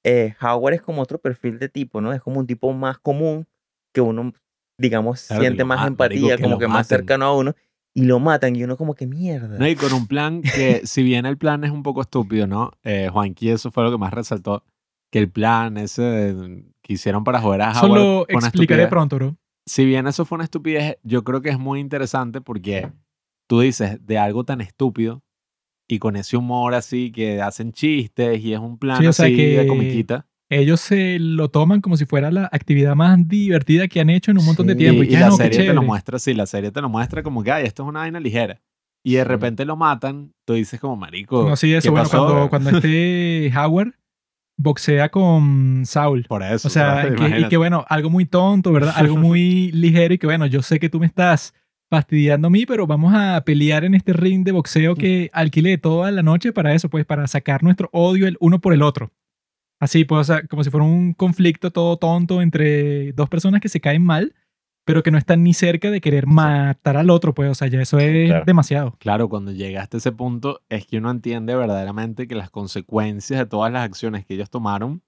[0.04, 2.14] eh, Howard es como otro perfil de tipo, ¿no?
[2.14, 3.48] Es como un tipo más común
[3.94, 4.34] que uno,
[4.78, 6.98] digamos, Claro, siente más empatía, que como que más maten.
[6.98, 7.56] cercano a uno,
[7.94, 9.58] y lo matan, y uno como que mierda.
[9.60, 12.72] No, y con un plan que, si bien el plan es un poco estúpido, ¿no?
[12.84, 14.64] Eh, Juanqui, eso fue lo que más resaltó.
[15.12, 17.82] Que el plan ese que hicieron para joder a Howard.
[17.82, 19.36] Solo explicaré pronto, bro.
[19.66, 22.90] Si bien eso fue una estupidez, yo creo que es muy interesante porque
[23.48, 25.22] tú dices de algo tan estúpido
[25.94, 29.26] y con ese humor así que hacen chistes y es un plan Sí, o sea
[29.26, 30.26] así de que- comiquita.
[30.50, 34.38] Ellos se lo toman como si fuera la actividad más divertida que han hecho en
[34.40, 34.80] un montón de Sí.
[34.80, 35.04] tiempo.
[35.04, 36.90] Y, Y, y la ah, no, serie te lo muestra así, la serie te lo
[36.90, 38.62] muestra como que, ay, esto es una vaina ligera.
[39.04, 39.28] Y de Sí.
[39.28, 42.26] repente lo matan, tú dices como, marico, No, sí, eso, ¿qué bueno, pasó?
[42.26, 43.94] cuando, cuando este Howard
[44.58, 46.26] boxea con Saul.
[46.28, 46.68] Por eso.
[46.68, 47.20] O sea, ¿sabes?
[47.20, 48.94] que- y que bueno, algo muy tonto, ¿verdad?
[48.96, 51.54] Algo muy ligero y que bueno, yo sé que tú me estás
[51.92, 56.10] fastidiando a mí, pero vamos a pelear en este ring de boxeo que alquilé toda
[56.10, 59.12] la noche para eso, pues para sacar nuestro odio el uno por el otro.
[59.78, 63.68] Así, pues, o sea, como si fuera un conflicto todo tonto entre dos personas que
[63.68, 64.34] se caen mal,
[64.86, 67.82] pero que no están ni cerca de querer matar al otro, pues, o sea, ya
[67.82, 68.46] eso es claro.
[68.46, 68.96] demasiado.
[68.98, 73.46] Claro, cuando llegaste a ese punto es que uno entiende verdaderamente que las consecuencias de
[73.48, 75.04] todas las acciones que ellos tomaron,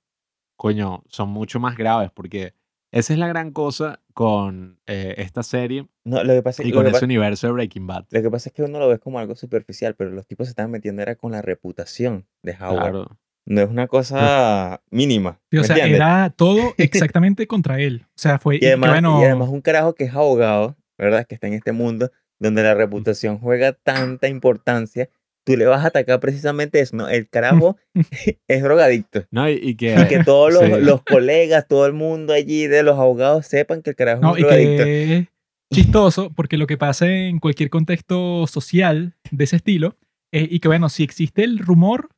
[0.57, 2.55] coño, son mucho más graves porque
[2.93, 6.75] esa es la gran cosa con eh, esta serie No, lo que pasa, y lo
[6.75, 8.05] con que ese pa- universo de Breaking Bad.
[8.09, 10.51] lo que pasa es que uno lo ve como algo superficial, pero los tipos se
[10.51, 12.91] estaban metiendo era con la reputación de Howard.
[12.91, 13.17] Claro.
[13.45, 15.41] No es una cosa mínima.
[15.51, 15.97] Sí, o ¿me sea, entiendes?
[15.99, 18.05] era todo exactamente contra él.
[18.07, 21.25] O sea, fue Y y además, bueno, y además un carajo que es abogado, ¿verdad?
[21.27, 25.09] Que está en este mundo donde la reputación juega tanta importancia.
[25.45, 27.09] Tú le vas a atacar precisamente eso, ¿no?
[27.09, 27.77] El carajo
[28.47, 29.25] es drogadicto.
[29.31, 30.71] No, y, y que, Y que todos los, sí.
[30.81, 34.39] los colegas, todo el mundo allí de los abogados sepan que el carajo No, es
[34.39, 34.83] y drogadicto.
[34.83, 35.27] que es
[35.73, 39.97] chistoso, porque lo que pasa en cualquier contexto social de ese estilo,
[40.31, 42.09] es, y que bueno, si existe el rumor,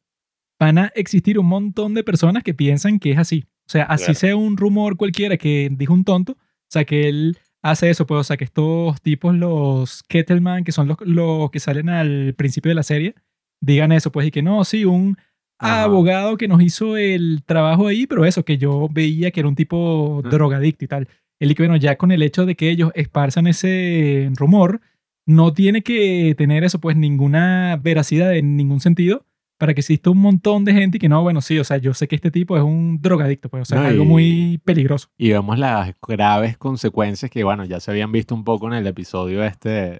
[0.59, 3.45] van a existir un montón de personas que piensan que es así.
[3.67, 4.19] O sea, así Claro.
[4.19, 6.37] sea un rumor cualquiera que dijo un tonto, o
[6.69, 10.87] sea, que él hace eso, pues, o sea, que estos tipos, los Kettleman, que son
[10.87, 13.15] los, los que salen al principio de la serie,
[13.61, 15.17] digan eso, pues, y que no, sí, un
[15.59, 15.83] Ajá.
[15.83, 19.55] abogado que nos hizo el trabajo ahí, pero eso, que yo veía que era un
[19.55, 20.29] tipo Mm.
[20.29, 21.07] drogadicto y tal.
[21.39, 24.79] Él y que, bueno, ya con el hecho de que ellos esparzan ese rumor,
[25.25, 29.25] no tiene que tener eso, pues, ninguna veracidad en ningún sentido
[29.57, 31.93] para que exista un montón de gente y que no, bueno, sí, o sea, yo
[31.93, 34.61] sé que este tipo es un drogadicto, pues, o sea, No, es algo y- muy
[34.65, 35.07] peligroso.
[35.17, 38.87] Y vemos las graves consecuencias que, bueno, ya se habían visto un poco en el
[38.87, 39.99] episodio este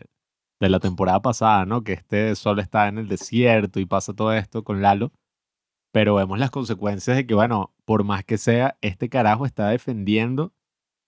[0.61, 1.83] de la temporada pasada, ¿no?
[1.83, 5.11] Que este solo está en el desierto y pasa todo esto con Lalo.
[5.93, 10.53] Pero vemos las consecuencias de que, bueno, por más que sea, este carajo está defendiendo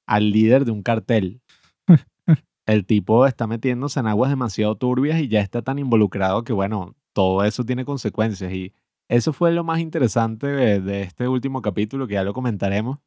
[0.08, 1.42] al líder de un cartel.
[2.66, 6.96] El tipo está metiéndose en aguas demasiado turbias y ya está tan involucrado que, bueno,
[7.18, 8.54] todo eso tiene consecuencias.
[8.54, 8.74] Y
[9.10, 13.00] eso fue lo más interesante de, de este último capítulo, que ya lo comentaremos.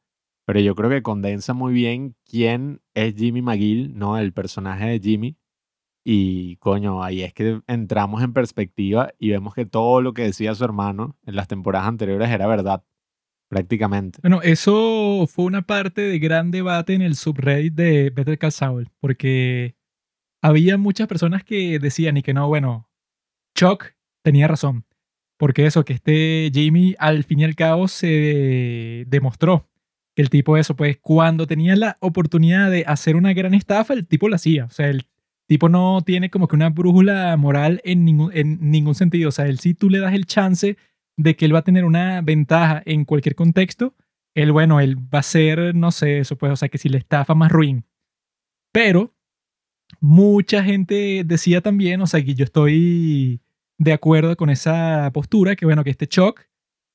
[0.47, 4.19] Pero yo creo que condensa muy bien quién es Jimmy McGill, ¿no?
[4.19, 5.37] El personaje de Jimmy.
[6.05, 10.57] Y coño, ahí es que entramos en perspectiva y vemos que todo lo que decía
[10.57, 12.83] su hermano en las temporadas anteriores era verdad,
[13.49, 14.19] prácticamente.
[14.23, 18.89] Bueno, eso fue una parte de gran debate en el subreddit de Better Call Saul,
[18.99, 19.77] porque
[20.43, 22.91] había muchas personas que decían y que no, bueno,
[23.55, 23.93] Chuck
[24.23, 24.85] tenía razón,
[25.37, 29.69] porque eso, que este Jimmy al fin y al cabo se demostró
[30.15, 34.07] que el tipo eso, pues cuando tenía la oportunidad de hacer una gran estafa, el
[34.07, 35.07] tipo lo hacía, o sea, el
[35.47, 39.47] tipo no tiene como que una brújula moral en ningún, en ningún sentido, o sea,
[39.47, 40.77] él sí tú le das el chance
[41.17, 43.95] de que él va a tener una ventaja en cualquier contexto,
[44.35, 46.99] él, bueno, él va a ser, no sé, eso pues, o sea, que si le
[46.99, 47.85] estafa más ruin.
[48.73, 49.13] Pero
[50.01, 53.41] mucha gente decía también, o sea, que yo estoy
[53.81, 56.43] de acuerdo con esa postura, que bueno, que este Chuck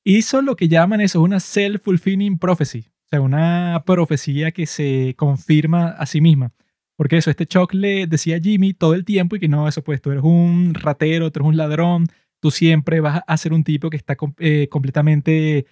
[0.04, 5.88] hizo lo que llaman eso, una self-fulfilling prophecy, o sea, una profecía que se confirma
[5.88, 6.52] a sí misma.
[6.96, 9.82] Porque eso, este Chuck le decía a Jimmy todo el tiempo y que no, eso
[9.82, 12.06] pues tú eres un ratero, tú eres un ladrón,
[12.40, 15.66] tú siempre vas a ser un tipo que está eh, completamente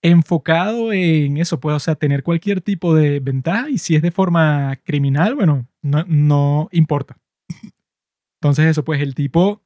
[0.00, 4.12] enfocado en eso, pues, o sea, tener cualquier tipo de ventaja y si es de
[4.12, 7.18] forma criminal, bueno, no, no importa.
[8.40, 9.63] Entonces eso, pues el tipo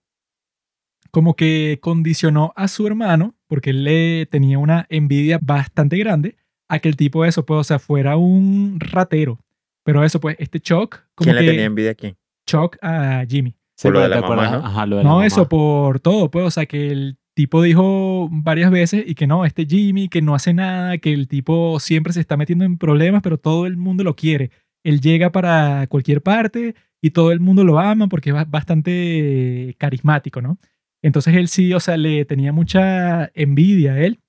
[1.11, 6.37] como que condicionó a su hermano, porque él le tenía una envidia bastante grande,
[6.69, 9.39] a que el tipo eso, pues, o sea, fuera un ratero.
[9.85, 12.17] Pero eso, pues, este Chuck, como ¿Quién le tenía envidia a quién?
[12.47, 13.55] Chuck a Jimmy.
[13.83, 14.51] Por lo de la ¿te mamá?
[14.51, 14.57] ¿no?
[14.67, 15.27] Ajá, lo de la No, mamá.
[15.27, 19.45] eso por todo, pues, o sea, que el tipo dijo varias veces y que no,
[19.45, 23.23] este Jimmy, que no hace nada, que el tipo siempre se está metiendo en problemas,
[23.23, 24.51] pero todo el mundo lo quiere.
[24.85, 29.75] Él llega para cualquier parte y todo el mundo lo ama porque es ba- bastante
[29.79, 30.59] carismático, ¿no?
[31.03, 34.21] Entonces él sí, o sea, le tenía mucha envidia a él.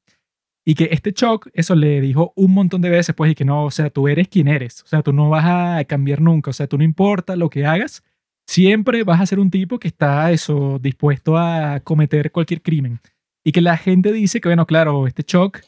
[0.66, 3.66] Y que este Chuck, eso le dijo un montón de veces, pues, y que no,
[3.66, 4.84] o sea, tú eres quien eres.
[4.84, 6.52] O sea, tú no vas a cambiar nunca.
[6.52, 8.04] O sea, tú no importa lo que hagas,
[8.48, 13.00] siempre vas a ser un tipo que está, eso, dispuesto a cometer cualquier crimen.
[13.44, 15.62] Y que la gente dice que, bueno, claro, este Chuck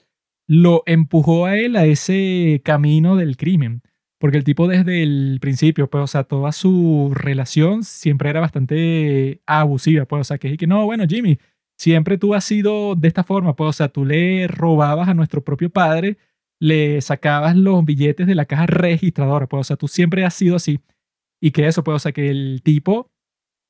[0.47, 3.81] lo empujó a él a ese camino del crimen.
[4.21, 9.41] Porque el tipo desde el principio, pues, o sea, toda su relación siempre era bastante
[9.47, 11.39] abusiva, pues, o sea, que que no, bueno, Jimmy,
[11.75, 15.43] siempre tú has sido de esta forma, pues, o sea, tú le robabas a nuestro
[15.43, 16.17] propio padre,
[16.59, 20.55] le sacabas los billetes de la caja registradora, pues, o sea, tú siempre has sido
[20.55, 20.79] así.
[21.41, 23.09] Y que eso, pues, o sea, que el tipo,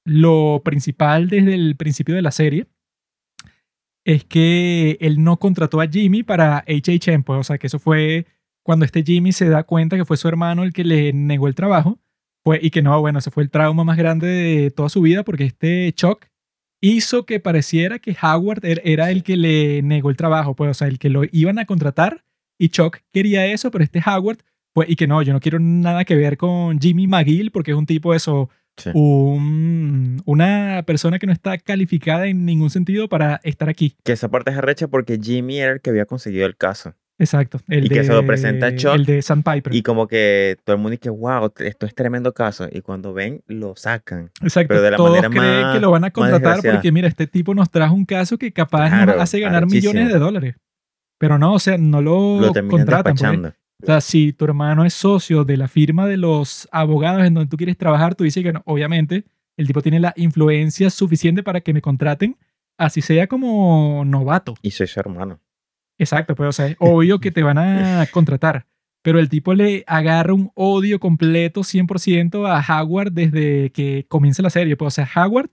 [0.05, 2.67] lo principal desde el principio de la serie
[4.05, 8.25] es que él no contrató a Jimmy para HHM, pues, o sea, que eso fue
[8.71, 11.55] cuando este Jimmy se da cuenta que fue su hermano el que le negó el
[11.55, 11.99] trabajo,
[12.41, 15.23] fue, y que no, bueno, ese fue el trauma más grande de toda su vida
[15.23, 16.25] porque este Chuck
[16.81, 20.73] hizo que pareciera que Howard er- era el que le negó el trabajo, pues, o
[20.73, 22.23] sea, el que lo iban a contratar
[22.57, 24.37] y Chuck quería eso, pero este Howard
[24.73, 27.77] fue, y que no, yo no quiero nada que ver con Jimmy McGill porque es
[27.77, 28.89] un tipo eso, Sí.
[28.95, 33.95] un- una persona que no está calificada en ningún sentido para estar aquí.
[34.05, 36.95] Que esa parte es arrecha porque Jimmy era el que había conseguido el caso.
[37.21, 37.59] Exacto.
[37.67, 39.73] El Y que se lo presenta a Chuck El de Sandpiper.
[39.73, 42.67] Y como que todo el mundo dice, wow, esto es tremendo caso.
[42.71, 44.31] Y cuando ven, lo sacan.
[44.41, 44.69] Exacto.
[44.69, 47.27] pero de la Todos manera creen más- que lo van a contratar porque, mira, este
[47.27, 50.55] tipo nos trajo un caso que capaz Claro, nos hace ganar millones de dólares.
[51.19, 53.15] Pero no, o sea, no lo, Lo contratan.
[53.15, 53.53] pues.
[53.83, 57.49] O sea, si tu hermano es socio de la firma de los abogados en donde
[57.49, 59.25] tú quieres trabajar, tú dices que no, obviamente
[59.57, 62.37] el tipo tiene la influencia suficiente para que me contraten,
[62.77, 64.55] así sea como novato.
[64.63, 65.39] Y soy su hermano.
[66.01, 68.65] Exacto, pues, o sea, es obvio que te van a contratar.
[69.03, 74.49] Pero el tipo le agarra un odio completo 100% a Howard desde que comienza la
[74.49, 74.75] serie.
[74.75, 75.51] Pues, o sea, Howard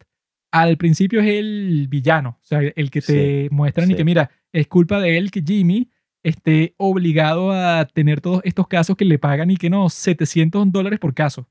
[0.50, 3.96] al principio es el villano, o sea, el que te muestran y sí.
[3.98, 5.90] que, mira, es culpa de él que Jimmy
[6.22, 10.98] esté obligado a tener todos estos casos que le pagan y que no, 700 dólares
[10.98, 11.46] por caso.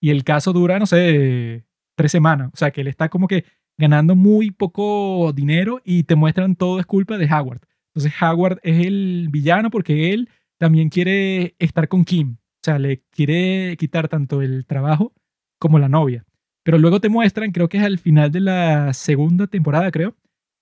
[0.00, 1.64] Y el caso dura, no sé,
[1.96, 2.50] tres semanas.
[2.54, 3.44] O sea, que él está como que
[3.76, 7.62] ganando muy poco dinero y te muestran todo es culpa de Howard.
[7.96, 10.28] Entonces Howard es el villano porque él
[10.58, 12.36] también quiere estar con Kim.
[12.38, 15.14] O sea, le quiere quitar tanto el trabajo
[15.58, 16.26] como la novia.
[16.62, 20.14] Pero luego te muestran, creo que es al final de la segunda temporada, creo,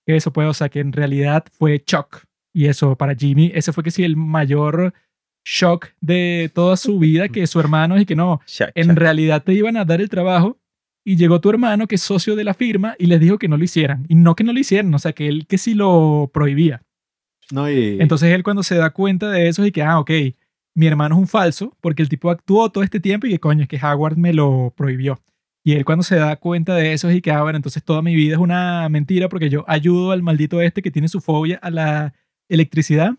[0.05, 2.23] que eso puede, o sea, que en realidad fue Chuck.
[2.53, 4.93] Y eso para Jimmy, ese fue que sí el mayor
[5.43, 8.39] shock de toda su vida, que su hermano y que no,
[8.75, 10.57] en realidad te iban a dar el trabajo
[11.03, 13.57] y llegó tu hermano que es socio de la firma y les dijo que no
[13.57, 14.05] lo hicieran.
[14.07, 16.85] Y no que no lo hicieran, o sea, que él que sí lo prohibía.
[17.99, 20.11] Entonces él cuando se da cuenta de eso y que, ah, ok,
[20.75, 23.63] mi hermano es un falso porque el tipo actuó todo este tiempo y que coño,
[23.63, 25.19] es que Howard me lo prohibió.
[25.63, 28.13] Y él cuando se da cuenta de eso y que, ah, bueno, entonces toda mi
[28.15, 31.71] vida es una mentira porque yo ayudo al maldito este que tiene su fobia a
[31.71, 32.13] la
[32.49, 33.15] electricidad,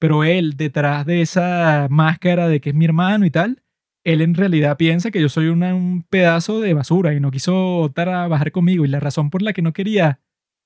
[0.00, 3.62] pero él detrás de esa máscara de que es mi hermano y tal,
[4.04, 7.90] él en realidad piensa que yo soy una- un pedazo de basura y no quiso
[7.94, 8.84] trabajar conmigo.
[8.84, 10.20] Y la razón por la que no quería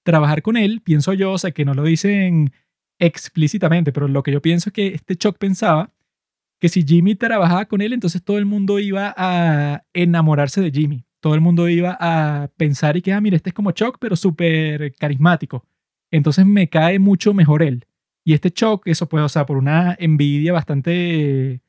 [0.04, 2.52] trabajar con él, pienso yo, o sea, que no lo dicen
[2.98, 5.92] explícitamente, pero lo que yo pienso es que este Chuck pensaba
[6.60, 11.04] que si Jimmy trabajaba con él, entonces todo el mundo iba a enamorarse de Jimmy.
[11.20, 14.16] Todo el mundo iba a pensar y que, ah, mira, este es como Chuck, pero
[14.16, 15.64] súper carismático.
[16.10, 17.86] Entonces me cae mucho mejor él.
[18.24, 21.60] Y este Chuck, eso puede, o sea, por una envidia bastante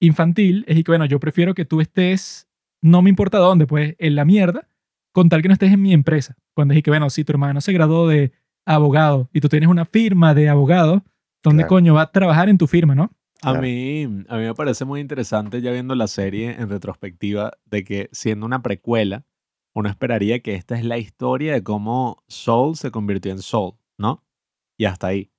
[0.00, 2.48] infantil, es que, bueno, yo prefiero que tú estés,
[2.82, 4.68] no me importa dónde, pues, en la mierda,
[5.12, 6.36] con tal que no estés en mi empresa.
[6.54, 8.32] Cuando dije que, bueno, si tu hermano se graduó de
[8.66, 11.02] abogado y tú tienes una firma de abogado,
[11.42, 11.68] ¿dónde Claro.
[11.68, 13.10] coño va a trabajar en tu firma, no?
[13.42, 17.84] a, mí, a mí me parece muy interesante ya viendo la serie en retrospectiva de
[17.84, 19.24] que siendo una precuela,
[19.74, 24.24] uno esperaría que esta es la historia de cómo Soul se convirtió en Soul, ¿no?
[24.78, 25.30] Y hasta ahí.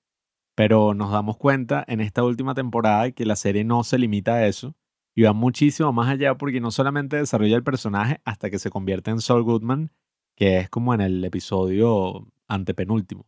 [0.55, 4.47] Pero nos damos cuenta en esta última temporada que la serie no se limita a
[4.47, 4.75] eso
[5.15, 9.09] y va muchísimo más allá porque no solamente desarrolla el personaje hasta que se convierte
[9.11, 9.91] en Saul Goodman,
[10.35, 13.25] que es como en el episodio antepenúltimo,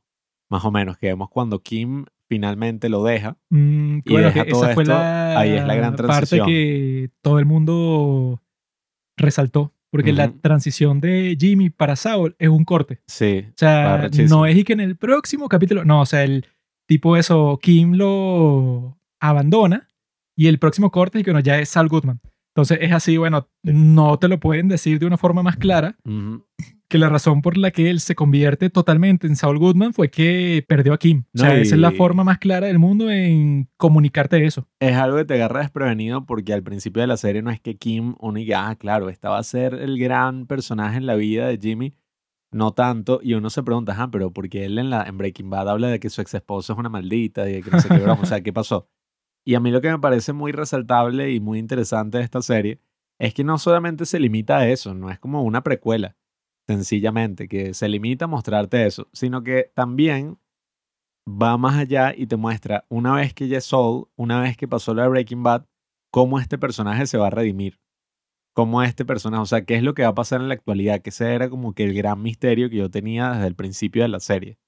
[0.50, 3.38] más o menos, que vemos cuando Kim finalmente lo deja.
[3.50, 6.04] Mm, Y bueno, deja que todo esa fue esto, la, ahí es la gran parte
[6.04, 6.48] transición.
[6.48, 8.42] que todo el mundo
[9.18, 9.74] resaltó.
[9.92, 13.02] Porque la transición de Jimmy para Saul es un corte.
[13.08, 15.84] Sí, O sea, no es y que en el próximo capítulo.
[15.84, 16.46] No, o sea, el
[16.88, 19.88] tipo eso, Kim lo abandona
[20.38, 22.22] y el próximo corte es que bueno, ya es Saul Goodman.
[22.54, 25.98] Entonces es así, bueno, no te lo pueden decir de una forma más clara.
[26.90, 30.66] Que la razón por la que él se convierte totalmente en Saul Goodman fue que
[30.68, 31.24] perdió a Kim.
[31.34, 34.68] No, o sea, esa es la y- forma más clara del mundo en comunicarte eso.
[34.80, 37.78] Es algo que te agarra desprevenido porque al principio de la serie no es que
[37.78, 41.48] Kim uno diga, ah, claro, esta va a ser el gran personaje en la vida
[41.48, 41.94] de Jimmy.
[42.52, 43.20] No tanto.
[43.22, 46.00] Y uno se pregunta, ah, pero porque él en, la, en Breaking Bad habla de
[46.00, 48.22] que su ex esposa es una maldita y de que no sé qué broma.
[48.24, 48.90] O sea, ¿qué pasó?
[49.46, 52.80] Y a mí lo que me parece muy resaltable y muy interesante de esta serie
[53.20, 56.16] es que no solamente se limita a eso, no es como una precuela,
[56.70, 60.38] sencillamente, que se limita a mostrarte eso, sino que también
[61.28, 64.68] va más allá y te muestra una vez que ya es Saul, una vez que
[64.68, 65.66] pasó lo de Breaking Bad,
[66.12, 67.80] cómo este personaje se va a redimir.
[68.54, 71.02] Cómo este personaje, o sea, qué es lo que va a pasar en la actualidad,
[71.02, 74.10] que ese era como que el gran misterio que yo tenía desde el principio de
[74.10, 74.60] la serie.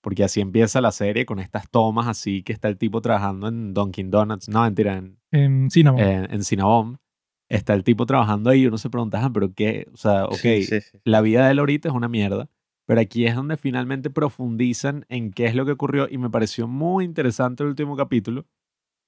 [0.00, 3.74] Porque así empieza la serie con estas tomas así que está el tipo trabajando en
[3.74, 6.00] Dunkin' Donuts, no, mentira, en, En Cinnamon.
[6.00, 7.00] en, en Cinnabon.
[7.50, 10.34] Está el tipo trabajando ahí y uno se pregunta, "Ah, pero qué, o sea, ok,
[10.36, 10.98] Sí, sí, sí.
[11.04, 12.50] la vida de él ahorita es una mierda,
[12.86, 16.68] pero aquí es donde finalmente profundizan en qué es lo que ocurrió y me pareció
[16.68, 18.46] muy interesante el último capítulo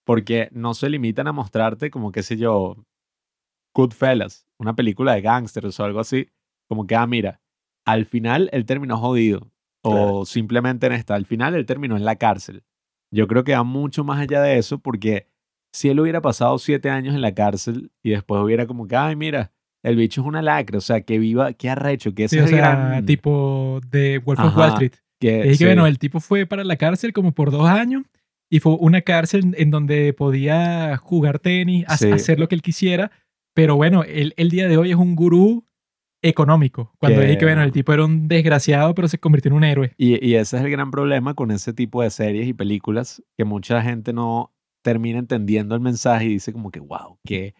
[0.07, 2.77] porque no se limitan a mostrarte como, qué sé yo,
[3.75, 6.29] Goodfellas, una película de gángsters o algo así,
[6.69, 7.41] como que, ah, mira,
[7.87, 9.53] al final él terminó jodido
[9.83, 10.25] o Claro.
[10.25, 12.65] simplemente en esta, al final él terminó en la cárcel.
[13.13, 15.29] Yo creo que va mucho más allá de eso porque
[15.73, 19.17] si él hubiera pasado siete años en la cárcel y después hubiera como que, ay,
[19.17, 19.53] mira,
[19.83, 22.49] el bicho es una lacra, o sea, que viva, que arrecho, que ese Sí, o
[22.49, 23.07] sea, gran...
[23.07, 24.93] tipo de Wolf of Wall Street.
[25.21, 28.03] que, Es que, sí, bueno, el tipo fue para la cárcel como por dos años
[28.51, 32.11] y fue una cárcel en donde podía jugar tenis, Sí.
[32.11, 33.11] hacer lo que él quisiera,
[33.55, 35.65] pero bueno, él el día de hoy es un gurú
[36.23, 36.93] económico.
[36.99, 39.65] Cuando Que- dije que, bueno, el tipo era un desgraciado, pero se convirtió en un
[39.65, 39.93] héroe.
[39.97, 43.45] Y, y ese es el gran problema con ese tipo de series y películas, que
[43.45, 44.53] mucha gente no
[44.83, 47.55] termina entendiendo el mensaje y dice como que, wow, qué,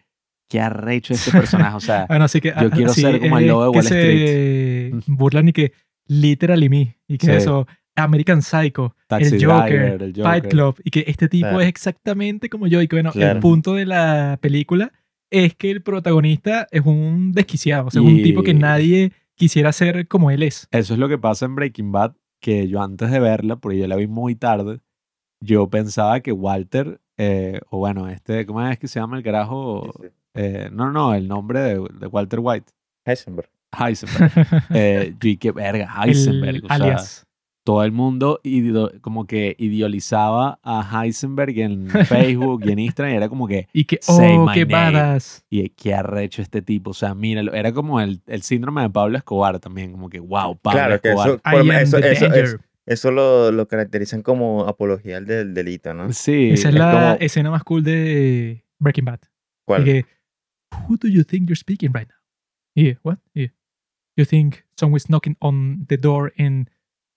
[0.49, 3.43] qué arrecho este personaje, o sea, Bueno, así que Yo quiero así ser como el
[3.45, 5.71] es lobo de que Wall se burlan y que
[6.07, 7.31] literally me y que Sí.
[7.33, 10.49] eso American Psycho, Taxi el Joker, el Fight Joker.
[10.49, 11.61] Club y que este tipo Claro.
[11.61, 13.39] es exactamente como yo y que bueno, el Claro.
[13.41, 14.91] punto de la película
[15.29, 19.71] es que el protagonista es un desquiciado, o sea, un tipo que Y- nadie quisiera
[19.73, 20.67] ser como él es.
[20.71, 23.87] Eso es lo que pasa en Breaking Bad, que yo antes de verla, porque yo
[23.87, 24.79] la vi muy tarde,
[25.43, 29.91] yo pensaba que Walter, eh, o bueno, este, ¿cómo es que se llama el carajo?
[30.01, 30.13] Sí, sí.
[30.33, 32.71] Eh, no, no, el nombre de, de Walter White.
[33.05, 33.49] Heisenberg.
[33.77, 34.31] Heisenberg.
[34.73, 36.55] eh, yo dije, verga, Heisenberg.
[36.57, 37.27] El o sea, alias.
[37.63, 43.17] todo el mundo ido- como que idealizaba a Heisenberg en Facebook y en Instagram y
[43.17, 45.43] era como que, Y que, oh, qué badass.
[45.49, 46.91] y qué arrecho este tipo.
[46.91, 47.53] O sea, míralo.
[47.53, 51.09] Era como el, el síndrome de Pablo Escobar también, como que, wow, Pablo Claro, que
[51.09, 51.27] Escobar.
[51.29, 52.43] eso, I por- am eso, the eso- danger.
[52.45, 56.11] eso- eso lo, lo caracterizan como apología del delito, ¿no?
[56.13, 59.19] Sí, Esa es es la como- escena más cool de Breaking Bad.
[59.65, 59.81] ¿Cuál?
[59.81, 60.05] Y que,
[60.87, 62.17] who do you think you're speaking right now?
[62.75, 63.17] Yeah, what?
[63.33, 63.49] Yeah.
[64.17, 66.69] You think someone's knocking on the door and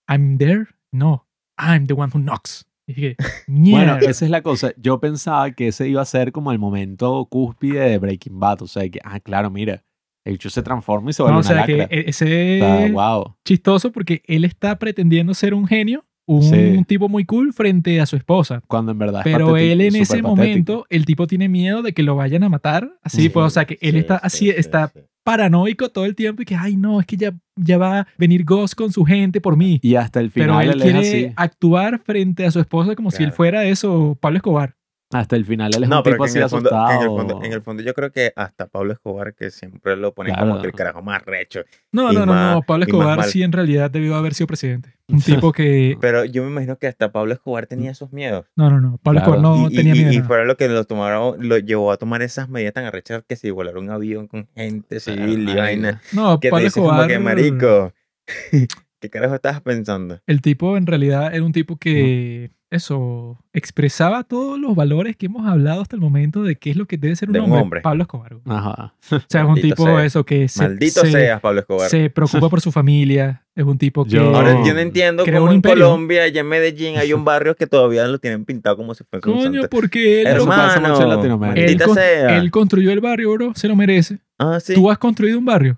[0.07, 0.67] I'm there?
[0.91, 1.25] No,
[1.57, 2.65] I'm the one who knocks.
[2.87, 3.15] Y dije,
[3.47, 4.71] Bueno, esa es la cosa.
[4.77, 8.61] Yo pensaba que ese iba a ser como el momento cúspide de Breaking Bad.
[8.61, 9.83] O sea, que, ah, claro, mira,
[10.25, 11.95] el bicho se transforma y se vuelve No, o una sea que lacra.
[11.97, 13.35] e- ese O sea, wow.
[13.45, 16.83] chistoso porque él está pretendiendo ser un genio, un Sí.
[16.87, 18.61] tipo muy cool frente a su esposa.
[18.67, 20.27] Cuando en verdad es Pero patético, él en ese patético.
[20.27, 22.89] momento, el tipo tiene miedo de que lo vayan a matar.
[23.03, 24.99] Así, pues, o sea, que él Sí, está sí, así, sí, está sí.
[25.23, 28.43] paranoico todo el tiempo y que, ay, no, es que ya, ya va a venir
[28.43, 29.79] Ghost con su gente por mí.
[29.83, 31.33] Y hasta el Pero final él él, quiere así.
[31.35, 34.75] actuar frente a su esposa como si él fuera eso, Pablo Escobar.
[35.19, 37.01] Hasta el final él es No, un pero tipo que en, así el fondo, en,
[37.01, 40.33] el fondo, en el fondo yo creo que hasta Pablo Escobar, que siempre lo ponen
[40.33, 40.49] Claro.
[40.49, 41.61] como que el carajo más recho.
[41.91, 42.61] No, Y no, no, más- no.
[42.63, 44.93] Pablo y Escobar sí en realidad debió haber sido presidente.
[45.07, 45.97] Un tipo que...
[46.01, 48.45] Pero yo me imagino que hasta Pablo Escobar tenía esos miedos.
[48.55, 48.97] No, no, no.
[49.03, 49.35] Pablo Claro.
[49.35, 50.11] Escobar no y, y- tenía y- miedo.
[50.11, 50.27] y nada.
[50.27, 53.51] fueron lo que lo tomaron, lo llevó a tomar esas medidas tan arrechas que se
[53.51, 56.01] volaron un avión con gente civil y vaina.
[56.13, 57.07] No, Que te Pablo dices como Escobar...
[57.07, 57.93] que marico.
[59.05, 60.19] ¿Qué carajo estabas pensando?
[60.27, 65.47] El tipo en realidad era un tipo que, eso, expresaba todos los valores que hemos
[65.47, 67.61] hablado hasta el momento de qué es lo que debe ser un, De un hombre,
[67.61, 67.81] hombre.
[67.81, 68.33] Pablo Escobar.
[68.33, 68.93] O Ajá.
[69.29, 70.03] sea, es un tipo sea.
[70.03, 71.89] eso que se, Maldito se, seas, Pablo Escobar.
[71.89, 74.11] se preocupa por su familia, es un tipo que...
[74.11, 75.85] Yo- Ahora yo no entiendo cómo un en imperio.
[75.85, 79.29] Colombia, allá en Medellín, hay un barrio que todavía lo tienen pintado como si fuese
[79.29, 79.69] un Coño, santo.
[79.69, 81.71] porque él, Eso pasa mucho en Hermano, Latinoamérica.
[81.71, 82.37] él, con- sea.
[82.37, 84.19] él construyó el barrio, bro, se lo merece.
[84.39, 84.73] Ah, sí.
[84.73, 85.77] Tú has construido un barrio.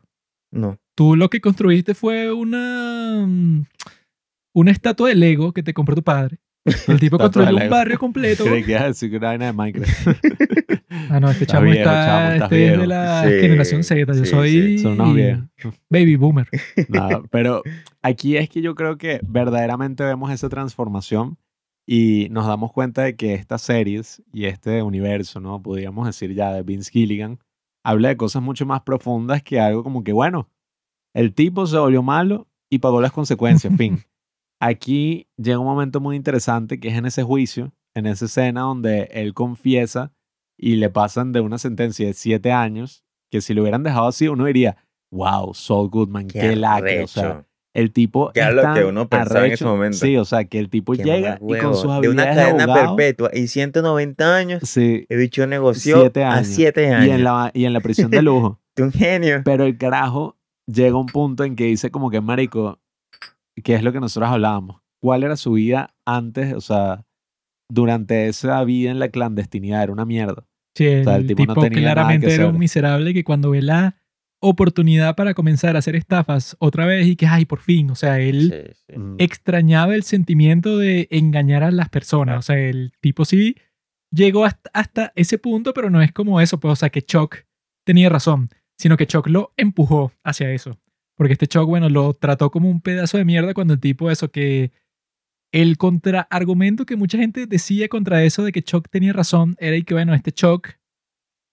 [0.49, 0.80] No.
[0.98, 3.65] Tú lo que construiste fue una, mm,
[4.56, 6.40] una estatua de Lego que te compró tu padre.
[6.88, 8.44] El tipo construyó un barrio completo.
[8.45, 10.07] Creí que ibas a decir que era vaina de Minecraft.
[11.10, 13.84] Ah, no, este Está chamo viejo, está, chamo, estás este es de la Sí, generación
[13.84, 14.14] Z.
[14.14, 14.78] Yo sí, soy sí.
[14.80, 15.15] Son unos
[15.90, 16.48] baby boomer.
[16.90, 17.61] Nada, pero
[18.02, 21.38] aquí es que yo creo que verdaderamente vemos esa transformación
[21.86, 25.61] y nos damos cuenta de que estas series y este universo, ¿no?
[25.61, 27.40] Podríamos decir ya de Vince Gilligan,
[27.86, 30.49] habla de cosas mucho más profundas que algo como que, bueno,
[31.18, 34.03] el tipo se volvió malo y pagó las consecuencias, fin.
[34.60, 39.10] Aquí llega un momento muy interesante que es en ese juicio, en esa escena donde
[39.11, 40.14] él confiesa
[40.56, 44.27] y le pasan de una sentencia de siete años, que si lo hubieran dejado así,
[44.27, 44.77] uno diría,
[45.11, 47.03] wow, Saul Goodman, qué, lacre.
[47.03, 47.45] O sea, arrecho.
[47.73, 48.31] el tipo.
[48.35, 49.65] Es lo que uno pensaba en ese arrecho.
[49.65, 49.98] momento.
[49.98, 52.44] Sí, o sea, que el tipo Qué llega y con sus De una habilidades de
[52.44, 56.48] cadena abogado, perpetua y 190 años, Sí, el bicho negoció Siete a años.
[56.48, 57.07] 7 años.
[57.07, 58.60] y en, la, y en la prisión de lujo.
[58.76, 59.41] Tú un genio.
[59.44, 60.36] Pero el carajo
[60.68, 62.80] llega a un punto en que dice como que, marico,
[63.64, 64.81] que es lo que nosotros hablábamos.
[65.02, 66.53] ¿Cuál era su vida antes?
[66.53, 67.06] O sea,
[67.69, 70.45] durante esa vida en la clandestinidad era una mierda.
[70.76, 73.23] Sí, el, sea, el tipo tipo, no tenía nada claramente que era un miserable que
[73.23, 73.98] cuando ve la
[74.39, 78.19] oportunidad para comenzar a hacer estafas otra vez y que, ay, por fin, o sea,
[78.19, 78.99] él Sí, sí.
[78.99, 82.38] Mm, extrañaba el sentimiento de engañar a las personas.
[82.38, 83.56] O sea, el tipo sí
[84.11, 87.45] llegó hasta, hasta ese punto, pero no es como eso, pues, o sea, que Chuck
[87.84, 90.80] tenía razón, sino que Chuck lo empujó hacia eso.
[91.16, 94.32] Porque este Chuck, bueno, lo trató como un pedazo de mierda cuando el tipo, eso
[94.32, 94.72] que
[95.52, 99.84] el contraargumento que mucha gente decía contra eso de que Chuck tenía razón era y
[99.84, 100.70] que, bueno, este Chuck,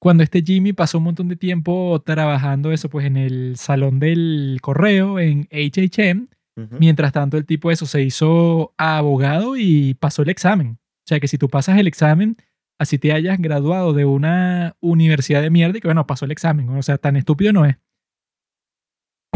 [0.01, 4.59] cuando este Jimmy pasó un montón de tiempo trabajando eso, pues en el salón del
[4.61, 6.27] correo, en HHM,
[6.57, 6.77] Ujú.
[6.79, 10.79] Mientras tanto, el tipo eso se hizo abogado y pasó el examen.
[10.79, 12.37] O sea que si tú pasas el examen,
[12.79, 16.69] así te hayas graduado de una universidad de mierda y que bueno, pasó el examen.
[16.71, 17.77] O sea, tan estúpido no es.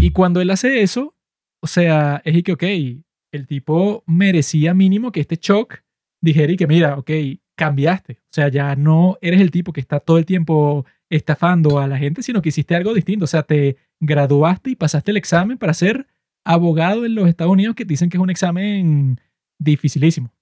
[0.00, 1.16] Y cuando él hace eso,
[1.60, 2.62] o sea, es que, ok,
[3.32, 5.80] el tipo merecía mínimo que este shock
[6.20, 7.10] dijera y que, mira, ok,
[7.56, 8.20] cambiaste.
[8.22, 11.98] O sea, ya no eres el tipo que está todo el tiempo estafando a la
[11.98, 13.24] gente, sino que hiciste algo distinto.
[13.24, 16.06] O sea, te graduaste y pasaste el examen para ser
[16.44, 19.20] abogado en los Estados Unidos que dicen que es un examen
[19.58, 20.32] dificilísimo.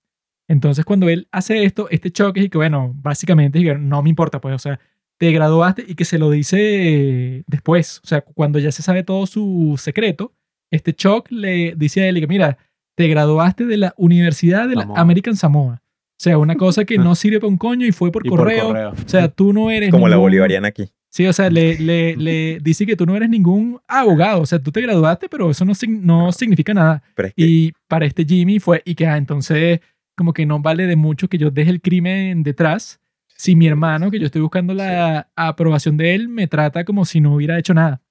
[0.48, 4.40] Entonces, cuando él hace esto, este choque y que, bueno, básicamente, que no me importa,
[4.40, 4.78] pues, o sea,
[5.18, 9.26] te graduaste y que se lo dice después, o sea, cuando ya se sabe todo
[9.26, 10.32] su secreto,
[10.70, 12.58] este Chuck le dice a él y que, mira,
[12.96, 15.00] te graduaste de la Universidad de la Samoa.
[15.00, 15.82] American Samoa.
[16.18, 18.40] O sea, una cosa que no sirve para un coño y fue por, y por
[18.40, 18.66] correo.
[18.68, 18.90] correo.
[18.90, 20.88] O sea, tú no eres Como la ningún- bolivariana aquí.
[21.08, 24.42] Sí, o sea, le, le, le dice que tú no eres ningún abogado.
[24.42, 27.02] O sea, tú te graduaste, pero eso no, no significa nada.
[27.14, 29.80] Pero es que Y para este Jimmy fue, y que ah, entonces
[30.16, 33.00] como que no vale de mucho que yo deje el crimen detrás
[33.36, 37.20] si mi hermano, que yo estoy buscando la aprobación de él, me trata como si
[37.20, 38.02] no hubiera hecho nada.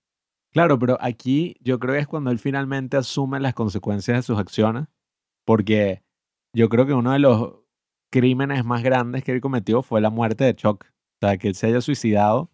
[0.52, 4.40] Claro, pero aquí yo creo que es cuando él finalmente asume las consecuencias de sus
[4.40, 4.86] acciones,
[5.44, 6.04] porque
[6.54, 7.56] yo creo que uno de los
[8.12, 10.86] crímenes más grandes que él cometió fue la muerte de Chuck.
[10.86, 12.52] O sea, que él se haya suicidado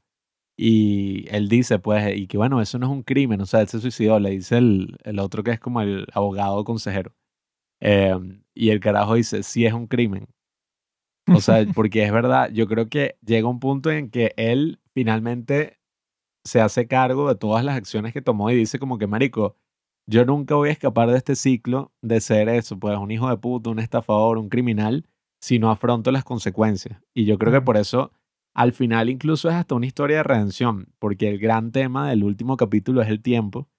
[0.57, 3.67] y él dice, pues, y que bueno, eso no es un crimen, o sea, él
[3.67, 7.13] se suicidó, le dice el, el otro que es como el abogado consejero.
[7.81, 10.27] Em, y el carajo dice, sí es un crimen.
[11.27, 15.79] O sea, porque es verdad, yo creo que llega un punto en que él finalmente
[16.45, 19.57] se hace cargo de todas las acciones que tomó y dice como que, marico,
[20.07, 23.37] yo nunca voy a escapar de este ciclo de ser eso, pues un hijo de
[23.37, 25.05] puta, un estafador, un criminal,
[25.41, 26.99] si no afronto las consecuencias.
[27.13, 28.11] Y yo creo que por eso
[28.53, 32.57] al final incluso es hasta una historia de redención, porque el gran tema del último
[32.57, 33.69] capítulo es el tiempo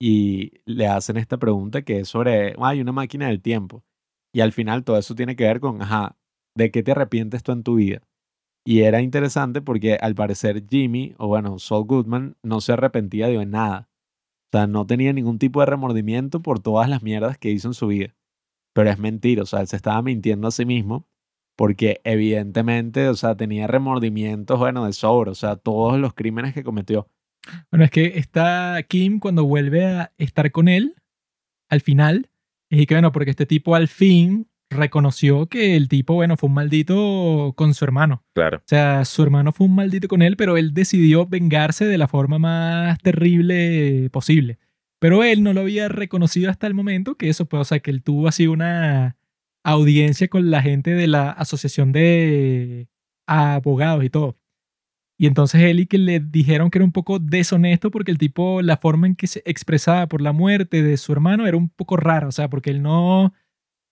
[0.00, 3.84] y le hacen esta pregunta que es sobre, hay una máquina del tiempo.
[4.32, 6.16] Y al final todo eso tiene que ver con, ajá,
[6.56, 8.02] ¿de qué te arrepientes tú en tu vida?
[8.64, 13.44] Y era interesante porque al parecer Jimmy, o bueno, Saul Goodman, no se arrepentía de
[13.46, 13.90] nada.
[14.52, 17.74] O sea, no tenía ningún tipo de remordimiento por todas las mierdas que hizo en
[17.74, 18.16] su vida.
[18.74, 21.06] Pero es mentira, o sea, él se estaba mintiendo a sí mismo
[21.56, 26.64] porque evidentemente, o sea, tenía remordimientos, bueno, de sobra, o sea, todos los crímenes que
[26.64, 27.06] cometió.
[27.70, 30.94] Bueno, es que está Kim cuando vuelve a estar con él,
[31.68, 32.30] al final,
[32.68, 36.54] y que bueno, porque este tipo al fin reconoció que el tipo, bueno, fue un
[36.54, 38.24] maldito con su hermano.
[38.34, 38.58] Claro.
[38.58, 42.08] O sea, su hermano fue un maldito con él, pero él decidió vengarse de la
[42.08, 44.58] forma más terrible posible.
[45.00, 47.90] Pero él no lo había reconocido hasta el momento que eso, pues, o sea, que
[47.90, 49.16] él tuvo así una
[49.64, 52.88] audiencia con la gente de la asociación de
[53.26, 54.36] abogados y todo.
[55.20, 58.62] Y entonces él y que le dijeron que era un poco deshonesto porque el tipo,
[58.62, 61.98] la forma en que se expresaba por la muerte de su hermano era un poco
[61.98, 63.34] rara, o sea, porque él no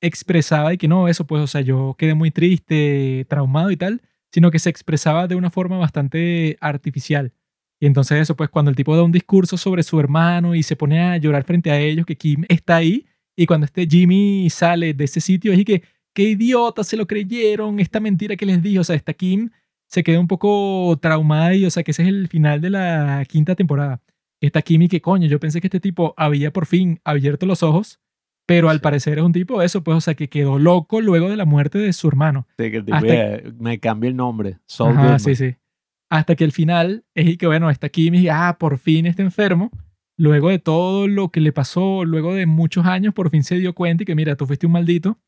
[0.00, 4.00] expresaba y que no, eso pues, o sea, yo quedé muy triste, traumado y tal,
[4.32, 7.34] sino que se expresaba de una forma bastante artificial.
[7.78, 10.76] Y entonces eso, pues cuando el tipo da un discurso sobre su hermano y se
[10.76, 13.05] pone a llorar frente a ellos, que Kim está ahí,
[13.36, 15.82] y cuando este Jimmy sale de ese sitio, es que,
[16.14, 18.80] qué idiota, se lo creyeron, esta mentira que les dijo.
[18.80, 19.50] O sea, esta Kim
[19.89, 23.24] se quedó un poco traumada y, o sea, que ese es el final de la
[23.28, 24.01] quinta temporada.
[24.40, 27.62] Esta Kim y que coño, yo pensé que este tipo había por fin abierto los
[27.62, 28.01] ojos,
[28.47, 31.36] pero al parecer es un tipo eso, pues, o sea, que quedó loco luego de
[31.36, 32.47] la muerte de su hermano.
[32.59, 32.98] Sí, que tipo
[33.59, 34.59] me cambia el nombre.
[34.78, 35.56] Ajá, sí, sí.
[36.10, 39.70] Hasta que el final es que, bueno, esta Kim y ah, por fin está enfermo
[40.19, 43.74] luego de todo lo que le pasó, luego de muchos años, por fin se dio
[43.74, 45.19] cuenta y que, mira, tú fuiste un maldito.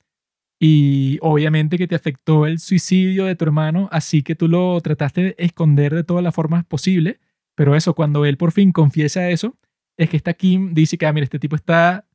[0.60, 5.22] Y obviamente que te afectó el suicidio de tu hermano, así que tú lo trataste
[5.22, 7.18] de esconder de todas las formas posibles.
[7.56, 9.56] Pero eso, cuando él por fin confiesa eso,
[9.98, 12.06] es que esta Kim dice que, ah, mira, este tipo está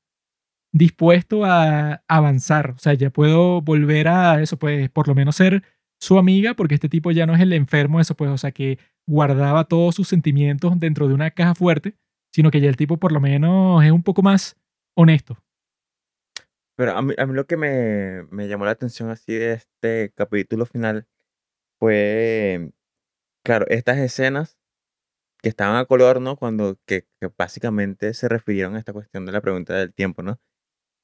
[0.71, 2.71] dispuesto a avanzar.
[2.71, 5.63] O sea, ya puedo volver a eso, pues por lo menos ser
[5.99, 8.79] su amiga, porque este tipo ya no es el enfermo, eso pues, o sea, que
[9.07, 11.95] guardaba todos sus sentimientos dentro de una caja fuerte
[12.35, 14.57] sino que ya el tipo por lo menos es un poco más
[14.93, 15.37] honesto.
[16.75, 20.11] Pero a mí, a mí lo que me, me llamó la atención así de este
[20.15, 21.07] capítulo final
[21.79, 22.71] fue,
[23.43, 24.57] claro, estas escenas
[25.41, 26.37] que estaban a color, ¿no?
[26.37, 30.39] Cuando, que, que, básicamente se refirieron a esta cuestión de la pregunta del tiempo, ¿no?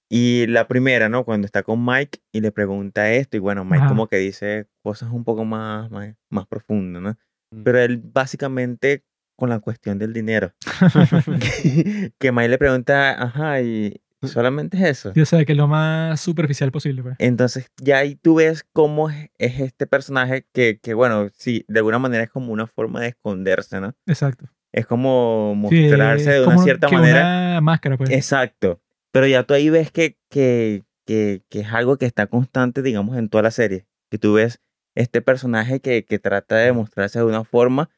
[0.09, 1.23] Y la primera, ¿no?
[1.23, 5.09] Cuando está con Mike y le pregunta esto, y bueno, Mike como que dice cosas
[5.11, 7.11] un poco más, más, más profundas, ¿no?
[7.51, 7.63] Mm.
[7.63, 9.05] Pero él básicamente
[9.37, 10.53] con la cuestión del dinero.
[12.19, 15.13] que, May le pregunta, ajá, y solamente es eso.
[15.13, 17.03] Yo sé que es lo más superficial posible.
[17.03, 17.15] Pues.
[17.19, 21.99] Entonces, ya ahí tú ves cómo es, este personaje que, que, bueno, sí, de alguna
[21.99, 23.93] manera es como una forma de esconderse, ¿no?
[24.05, 24.45] Exacto.
[24.71, 27.21] Es como mostrarse de una cierta manera.
[27.21, 28.09] Una máscara, pues.
[28.09, 28.81] Exacto.
[29.11, 33.17] Pero ya tú ahí ves que, que, que, que, es algo que está constante, digamos,
[33.17, 33.85] en toda la serie.
[34.09, 34.61] Que tú ves
[34.95, 37.89] este personaje que, que trata de mostrarse de una forma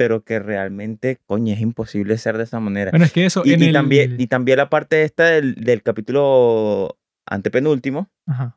[0.00, 2.90] pero que realmente, coño, es imposible ser de esa manera.
[2.90, 3.42] Bueno, es que eso...
[3.44, 8.08] Y, también, y también la parte esta del, del capítulo antepenúltimo,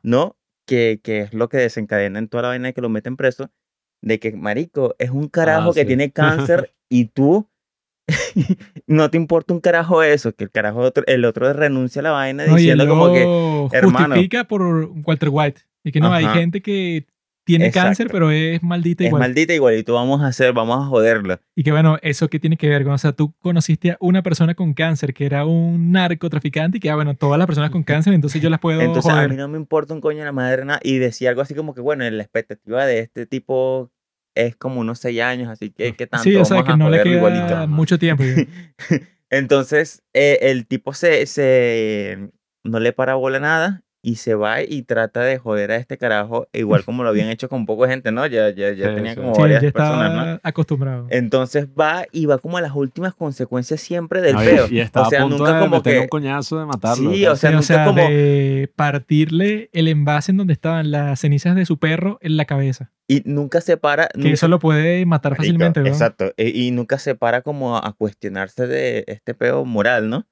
[0.02, 0.38] ¿no?
[0.66, 3.50] Que, que es lo que desencadena en toda la vaina de que lo meten preso,
[4.00, 7.46] de que, marico, es un carajo ah, que tiene cáncer y tú
[8.86, 12.12] no te importa un carajo eso, que el carajo otro, el otro renuncia a la
[12.12, 14.14] vaina diciendo como que, hermano...
[14.14, 14.62] Justifica por
[15.04, 15.60] Walter White.
[15.84, 17.04] Y que no, hay gente que
[17.44, 19.22] tiene cáncer, pero es maldita igual.
[19.22, 21.40] Es maldita igual y tú vamos a hacer, vamos a joderla.
[21.54, 24.22] Y que bueno, eso que tiene que ver con, o sea, tú conociste a una
[24.22, 27.82] persona con cáncer que era un narcotraficante y que, ah, bueno, todas las personas con
[27.82, 30.64] cáncer, entonces yo las puedo Entonces a mí no me importa un coño la madre
[30.64, 30.80] nada.
[30.82, 33.90] Y decía algo así como que, bueno, la expectativa de este tipo
[34.34, 37.02] es como unos seis años, así que, ¿qué tanto Sí, o sea, que no le
[37.02, 38.24] queda mucho tiempo.
[39.30, 42.30] entonces, eh, el tipo se, se,
[42.64, 46.46] no le para bola nada y se va y trata de joder a este carajo,
[46.52, 48.26] igual como lo habían hecho con poca gente, ¿no?
[48.26, 50.40] Ya, ya, ya Sí, tenía como Sí, varias ya personas, ¿no?
[50.42, 51.06] acostumbrado.
[51.10, 54.66] Entonces va y va como a las últimas consecuencias siempre del No, y- peo.
[54.70, 55.98] Y, estaba o sea, a punto nunca de como que...
[56.00, 57.12] un coñazo de matarlo.
[57.12, 57.32] Sí, ¿no?
[57.32, 58.02] o sea, Sí, o nunca sea, como...
[58.02, 62.90] de partirle el envase en donde estaban las cenizas de su perro en la cabeza.
[63.08, 64.08] Y nunca se para...
[64.08, 65.94] Que nunca- eso lo puede matar fácilmente, ¿verdad?
[65.94, 66.32] Exacto.
[66.36, 70.26] E- Y, nunca se para como a cuestionarse de este peo moral, ¿no?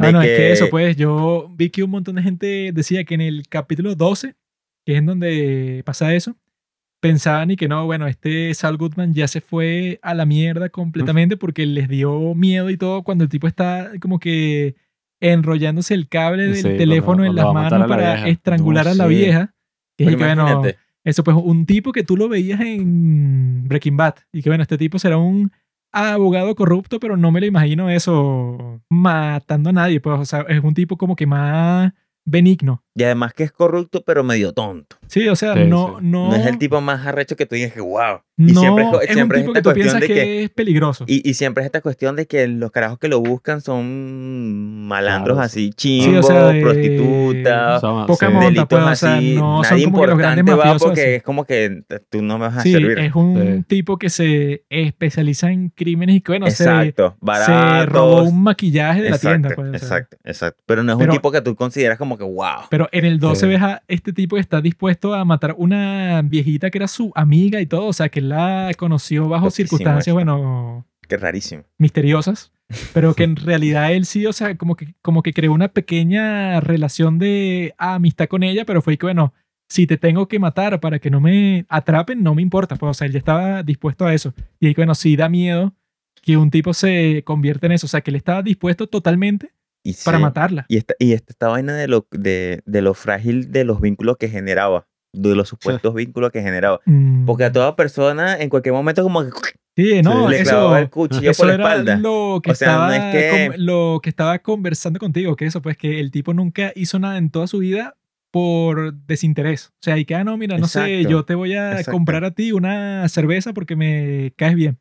[0.00, 3.04] Ah, De no, es que eso, pues yo vi que un montón de gente decía
[3.04, 4.34] que en el capítulo 12,
[4.86, 6.36] que es en donde pasa eso,
[7.00, 11.36] pensaban y que no, bueno, este Saul Goodman ya se fue a la mierda completamente
[11.36, 14.74] porque les dio miedo y todo cuando el tipo está como que
[15.20, 18.28] enrollándose el cable del Sí, teléfono en las manos la para vieja.
[18.28, 19.54] estrangular No a la vieja.
[19.96, 20.62] Que es que, bueno,
[21.04, 24.78] eso pues un tipo que tú lo veías en Breaking Bad y que bueno, este
[24.78, 25.50] tipo será un
[25.92, 30.62] abogado corrupto, pero no me lo imagino eso matando a nadie, pues o sea, es
[30.62, 31.92] un tipo como que más
[32.24, 32.84] benigno.
[32.94, 34.96] Y además que es corrupto, pero medio tonto.
[35.06, 36.06] Sí, o sea, Sí, no, sí.
[36.06, 38.20] no No es el tipo más arrecho que tú digas que wow.
[38.38, 40.14] No y siempre es, un siempre es tipo esta que tú cuestión piensas de que,
[40.14, 40.42] que...
[40.44, 41.04] es peligroso.
[41.06, 45.36] Y, y siempre es esta cuestión de que los carajos que lo buscan son malandros
[45.36, 48.94] Claro, así, Sí, chimbos, o sea, de- prostitutas, O sea, Poca monta, delitos pues, o
[48.96, 49.34] sea, así.
[49.34, 51.10] no son Nadie como que los va porque así.
[51.10, 52.98] es como que tú no me vas a Sí, servir.
[52.98, 53.28] es un
[53.58, 53.64] Sí.
[53.66, 57.88] tipo que se especializa en crímenes y que bueno, se, exacto, se baratos.
[57.92, 59.50] robó un maquillaje de la tienda.
[59.54, 59.78] Pues, o sea.
[59.78, 60.62] exacto, exacto.
[60.66, 62.66] Pero no es Pero- un tipo que tú consideras como que wow.
[62.70, 63.46] Pero en el 12 Sí.
[63.46, 67.60] ves a este tipo que está dispuesto a matar una viejita que era su amiga
[67.60, 71.64] y todo, o sea, que la conoció bajo Loquísimo circunstancias, bueno, Qué rarísimo.
[71.78, 72.52] misteriosas,
[72.92, 76.60] pero que en realidad él sí, o sea, como que, como que creó una pequeña
[76.60, 79.32] relación de amistad con ella, pero fue que, bueno,
[79.68, 82.94] si te tengo que matar para que no me atrapen, no me importa, pues, o
[82.94, 84.32] sea, él ya estaba dispuesto a eso.
[84.60, 85.74] Y bueno, sí da miedo
[86.22, 89.52] que un tipo se convierta en eso, o sea, que él estaba dispuesto totalmente
[89.84, 90.64] Y para sí, matarla.
[90.68, 94.16] Y esta, y esta, esta vaina de lo, de, de lo frágil de los vínculos
[94.18, 96.80] que generaba, de los supuestos vínculos que generaba.
[96.84, 97.24] Mm.
[97.24, 99.30] Porque a toda persona en cualquier momento como que
[99.76, 101.96] Sí, no, le eso, el cuchillo eso por la era espalda.
[101.98, 105.46] lo que, O sea, no estaba, es que- con- lo que estaba conversando contigo, que
[105.46, 107.94] eso, pues que el tipo nunca hizo nada en toda su vida
[108.32, 109.68] por desinterés.
[109.68, 111.92] O sea, y que, ah, no, mira, no sé, Exacto, yo te voy a exacto.
[111.92, 114.78] comprar a ti una cerveza porque me caes bien.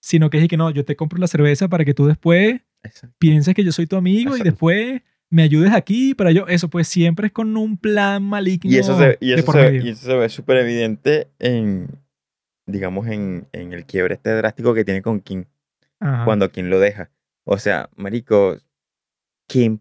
[0.00, 3.14] Sino que es que no, yo te compro la cerveza para que tú después Exacto.
[3.20, 5.02] pienses que yo soy tu amigo y después
[5.32, 6.46] me ayudes aquí para yo.
[6.46, 9.88] Eso, pues siempre es con un plan maligno Y eso se, y eso se, y
[9.88, 11.88] eso se ve súper evidente en,
[12.66, 15.46] digamos, en, en el quiebre este drástico que tiene con Kim,
[16.00, 16.24] Ajá.
[16.24, 17.10] cuando Kim lo deja.
[17.44, 18.56] O sea, marico,
[19.48, 19.78] Kim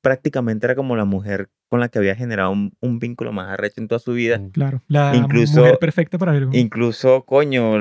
[0.00, 3.80] prácticamente era como la mujer con la que había generado un, un vínculo más arrecho
[3.80, 4.40] en toda su vida.
[4.52, 6.52] Claro, la Incluso- mujer perfecta para algo.
[6.54, 7.76] Incluso, coño,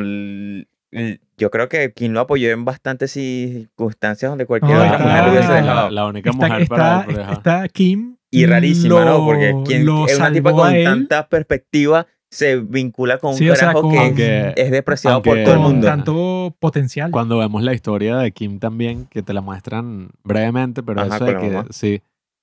[1.37, 5.23] yo creo que Kim lo apoyó en bastantes circunstancias donde cualquier No, otra está- mujer
[5.25, 5.89] lo hubiese la, dejado.
[5.89, 8.15] la única está, mujer está, para pero está- está Kim.
[8.31, 9.19] Y rarísima, ¿no?
[9.19, 13.49] lo- Porque quien es una tipa con él tanta perspectiva se vincula con un Sí,
[13.49, 15.87] o sea, carajo con- que Aunque- es despreciado por aunque- todo el con mundo.
[15.87, 17.11] tanto potencial.
[17.11, 21.25] Cuando vemos la historia de Kim también, que te la muestran brevemente, pero Ajá, eso
[21.25, 21.67] de que mamá.
[21.69, 22.01] sí,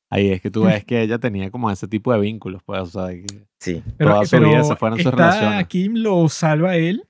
[0.08, 2.86] ahí es que tú ves que ella tenía como ese tipo de vínculos, pues, o
[2.86, 3.26] sea, que
[3.60, 3.82] Sí.
[3.98, 5.66] toda su vida se fueron sus relaciones.
[5.66, 7.04] Kim lo salva a él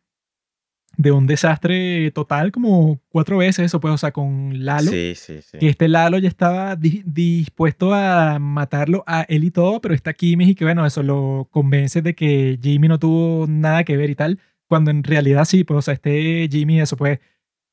[1.02, 4.90] de un desastre total como cuatro veces eso, pues, o sea, con Lalo.
[4.90, 5.58] Sí, sí, sí.
[5.58, 10.12] Que este Lalo ya estaba di- dispuesto a matarlo a él y todo, pero está
[10.14, 14.10] Kim y que, bueno, eso lo convence de que Jimmy no tuvo nada que ver
[14.10, 14.38] y tal,
[14.68, 17.18] cuando en realidad sí, pues, o sea, este Jimmy, eso pues,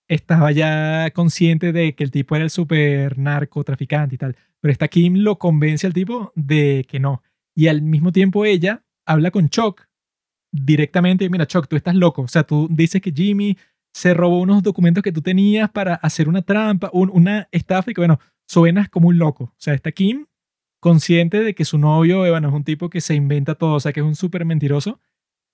[0.07, 4.87] estaba ya consciente de que el tipo era el super narcotraficante y tal, pero esta
[4.87, 7.21] Kim lo convence al tipo de que no.
[7.55, 9.87] Y al mismo tiempo ella habla con Chuck
[10.51, 13.57] directamente, mira, Chuck, tú estás loco, o sea, tú dices que Jimmy
[13.93, 17.93] se robó unos documentos que tú tenías para hacer una trampa, un- una estafa y
[17.93, 19.45] que, bueno, suenas como un loco.
[19.45, 20.25] O sea, está Kim
[20.81, 23.91] consciente de que su novio, bueno, es un tipo que se inventa todo, o sea,
[23.93, 24.99] que es un súper mentiroso,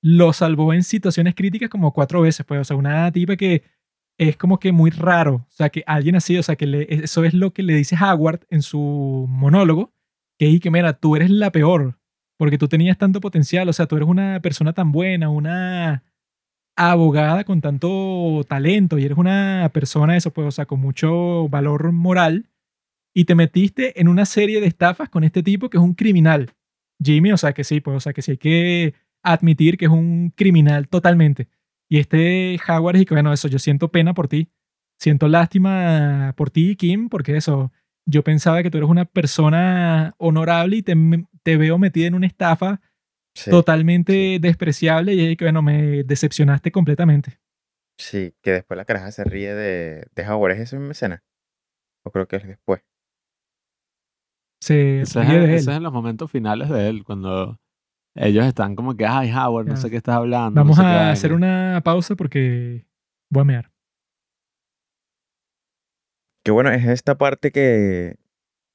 [0.02, 3.64] lo salvó en situaciones críticas como cuatro veces, pues, o sea, una tipa que
[4.20, 7.34] es como que muy raro, o sea, que alguien así, o sea, que eso es
[7.34, 9.94] lo que le dice Howard en su monólogo,
[10.40, 11.98] que es que, mira, tú eres la peor,
[12.38, 16.04] porque tú tenías tanto potencial, o sea, tú eres una persona tan buena, una
[16.76, 21.92] abogada con tanto talento y eres una persona, eso pues, o sea, con mucho valor
[21.92, 22.50] moral
[23.14, 26.54] y te metiste en una serie de estafas con este tipo que es un criminal.
[27.02, 28.94] Jimmy, o sea, que sí, pues, o sea, que sí hay que
[29.24, 31.48] admitir que es un criminal totalmente.
[31.90, 34.50] Y este Howard y que, bueno, eso, yo siento pena por ti.
[35.00, 37.72] Siento lástima por ti, Kim, porque eso,
[38.06, 40.96] yo pensaba que tú eres una persona honorable y te,
[41.46, 42.82] te veo metida en una estafa
[43.38, 47.40] Sí, totalmente despreciable y que, bueno, me decepcionaste completamente.
[47.98, 50.54] sí, que después la caraja se ríe de, de Howard.
[50.54, 51.24] ¿Es esa misma escena?
[52.06, 52.82] O creo que es después.
[54.62, 55.56] se Ese ríe es, de él.
[55.60, 57.60] ese es en los momentos finales de él, cuando
[58.16, 59.82] ellos están como que, ay, Howard, no Ya.
[59.82, 60.60] sé qué estás hablando.
[60.62, 61.12] Vamos no sé a vaina".
[61.12, 62.86] hacer una pausa porque
[63.30, 63.72] voy a mear.
[66.44, 68.18] Que bueno, es esta parte que,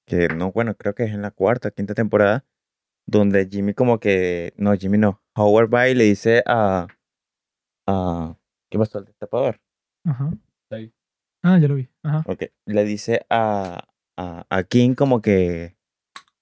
[0.07, 2.45] que no, bueno, creo que es en la cuarta, quinta temporada,
[3.11, 6.87] donde Jimmy como que, no, Jimmy no, Howard va y le dice a,
[7.87, 8.37] a,
[8.71, 9.61] ¿qué pasó al destapador?
[10.05, 10.33] Ajá.
[10.71, 10.93] Ahí.
[11.43, 11.89] Ah, ya lo vi.
[12.03, 12.23] Ajá.
[12.27, 13.85] Ok, le dice a,
[14.17, 15.77] a, a King como que,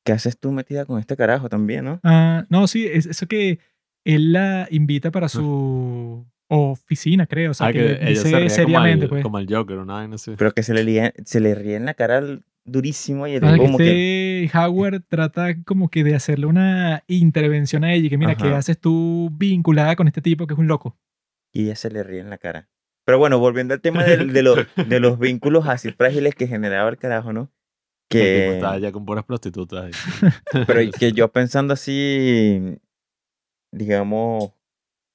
[0.04, 2.00] ¿qué haces tú metida con este carajo también, no?
[2.02, 3.60] Ah, no, sí, es eso que
[4.04, 7.50] él la invita para su oficina, creo.
[7.52, 9.22] O sea, Ah, que, que se dice seriamente, como, el, pues.
[9.22, 10.34] como el Joker, una vaina así.
[10.36, 13.44] Pero que se le, ríe- se le ríe en la cara al- durísimo y el
[13.44, 17.92] O sea, que como que, este Howard trata como que de hacerle una intervención a
[17.92, 18.58] ella y que mira, ¿qué Ajá.
[18.58, 20.98] haces tú vinculada con este tipo que es un loco?
[21.52, 22.68] y ella se le ríe en la cara.
[23.04, 26.90] Pero bueno, volviendo al tema del- de, los, de los vínculos así frágiles que generaba
[26.90, 27.50] el carajo, ¿no?
[28.10, 29.90] Que, estaba ya con puras prostitutas.
[30.66, 32.78] pero que yo pensando así,
[33.72, 34.52] digamos,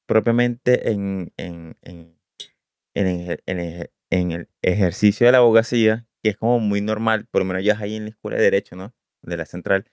[0.08, 2.18] propiamente en, en, en,
[2.96, 7.46] en, en en el ejercicio de la abogacía, que es como muy normal, por lo
[7.46, 8.94] menos ya ahí en la escuela de Derecho, ¿no?
[9.22, 9.86] De la central,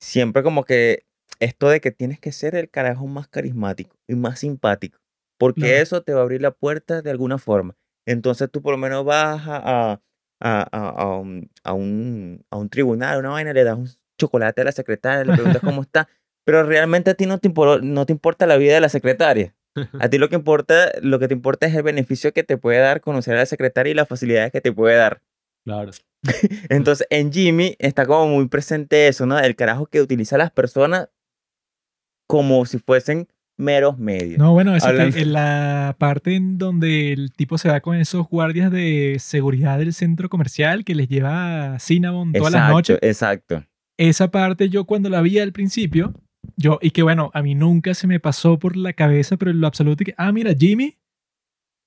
[0.00, 1.04] siempre como que
[1.40, 4.98] esto de que tienes que ser el carajo más carismático y más simpático,
[5.38, 5.82] porque Claro.
[5.82, 7.76] eso te va a abrir la puerta de alguna forma.
[8.06, 10.00] Entonces tú por lo menos vas a, a,
[10.40, 13.88] a, a- un, a, un, a un tribunal, una vaina, le das un
[14.18, 16.08] chocolate a la secretaria, le preguntas cómo está,
[16.44, 19.54] pero realmente a ti no te, impor- no te importa la vida de la secretaria.
[19.98, 22.78] A ti lo que importa, lo que te importa es el beneficio que te puede
[22.78, 25.22] dar conocer a la secretaria y las facilidades que te puede dar.
[25.70, 25.90] Claro.
[26.68, 29.38] Entonces, en Jimmy está como muy presente eso, ¿no?
[29.38, 31.08] El carajo que utiliza a las personas
[32.26, 34.38] como si fuesen meros medios.
[34.38, 38.26] No, bueno, eso que en la parte en donde el tipo se va con esos
[38.28, 42.98] guardias de seguridad del centro comercial que les lleva Cinnabon todas las exacto, noches.
[43.02, 43.64] exacto.
[43.98, 46.14] Esa parte yo cuando la vi al principio,
[46.56, 49.60] yo, y que bueno, a mí nunca se me pasó por la cabeza, pero en
[49.60, 50.96] lo absoluto, que, ah, mira, Jimmy,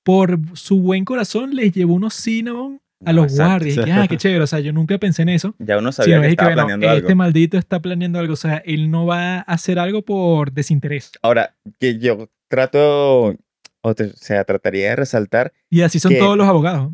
[0.04, 3.50] por su buen corazón, les llevó unos Cinnabon a No, los exacto.
[3.50, 3.78] guardias.
[3.78, 4.44] Y que, ah, qué chévere.
[4.44, 5.56] O sea, yo nunca pensé en eso.
[5.60, 7.16] Ya uno sabía que es estaba bueno, planeando este algo.
[7.18, 8.34] maldito está planeando algo.
[8.34, 11.12] O sea, él no va a hacer algo por desinterés.
[11.22, 13.36] Ahora, que yo trato,
[13.82, 16.94] o te- o sea, trataría de resaltar, Y así son Que- todos los abogados.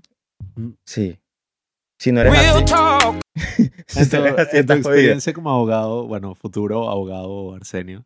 [0.85, 1.19] sí.
[2.01, 2.65] Si no eres así,
[3.87, 8.05] si En tu, no eres así, en tu experiencia como abogado, bueno, futuro abogado Arsenio,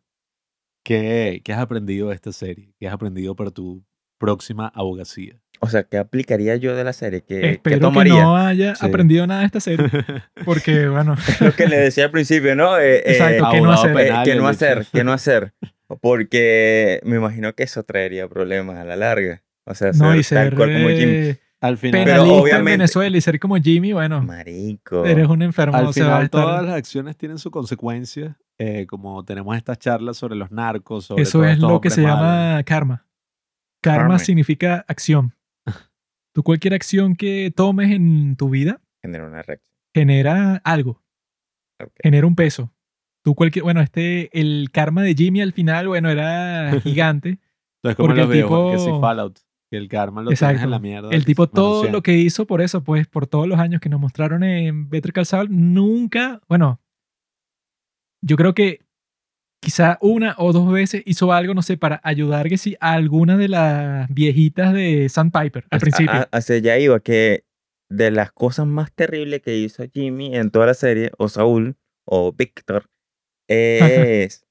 [0.84, 2.74] ¿qué, ¿qué has aprendido de esta serie?
[2.80, 3.84] ¿Qué has aprendido para tu
[4.18, 5.40] próxima abogacía?
[5.64, 7.22] O sea, ¿qué aplicaría yo de la serie?
[7.22, 8.22] ¿Qué, qué Espero que tomaría?
[8.22, 8.84] no haya Sí.
[8.86, 9.88] aprendido nada de esta serie.
[10.44, 12.78] Porque, bueno, Lo que le decía al principio, ¿no?
[12.78, 13.90] Eh, eh, Exacto, ¿qué no hacer?
[13.90, 14.86] eh, penal, ¿Qué no hacer?
[14.92, 15.54] ¿Qué no hacer?
[16.00, 19.42] Porque me imagino que eso traería problemas a la larga.
[19.64, 21.12] O sea, no, ser y ser tal cual como Jimmy.
[21.12, 25.04] eh, Al final, penalista en obviamente- Venezuela y ser como Jimmy, bueno, Marico.
[25.06, 25.76] eres un enfermo.
[25.76, 30.34] al final estar- todas las acciones tienen su consecuencia, eh, como tenemos estas charlas sobre
[30.36, 32.18] los narcos, sobre Eso es lo que se malos.
[32.20, 33.06] llama karma.
[33.80, 34.18] Karma Karma.
[34.18, 35.34] significa acción.
[36.34, 39.74] Tú cualquier acción que tomes en tu vida Genera una reacción.
[39.94, 41.02] genera algo,
[42.02, 42.72] genera un peso.
[43.22, 47.38] Tú cualquier, bueno, este, el karma de Jimmy al final, bueno, era gigante.
[47.82, 49.38] Entonces, como el videojuegos, que si Fallout,
[49.70, 50.64] que el karma lo tienes Exacto.
[50.64, 51.10] en la mierda.
[51.10, 54.00] El tipo todo lo que hizo por eso, pues, por todos los años que nos
[54.00, 56.80] mostraron en Better Call Saul, nunca, bueno,
[58.22, 58.80] yo creo que
[59.64, 63.36] quizá una o dos veces hizo algo, no sé, para ayudar que si a alguna
[63.38, 66.12] de las viejitas de Sandpiper al A- principio.
[66.12, 67.44] a- hacia allá iba que
[67.88, 72.32] de las cosas más terribles que hizo Jimmy en toda la serie, o Saúl, o
[72.32, 72.90] Víctor,
[73.48, 74.44] es,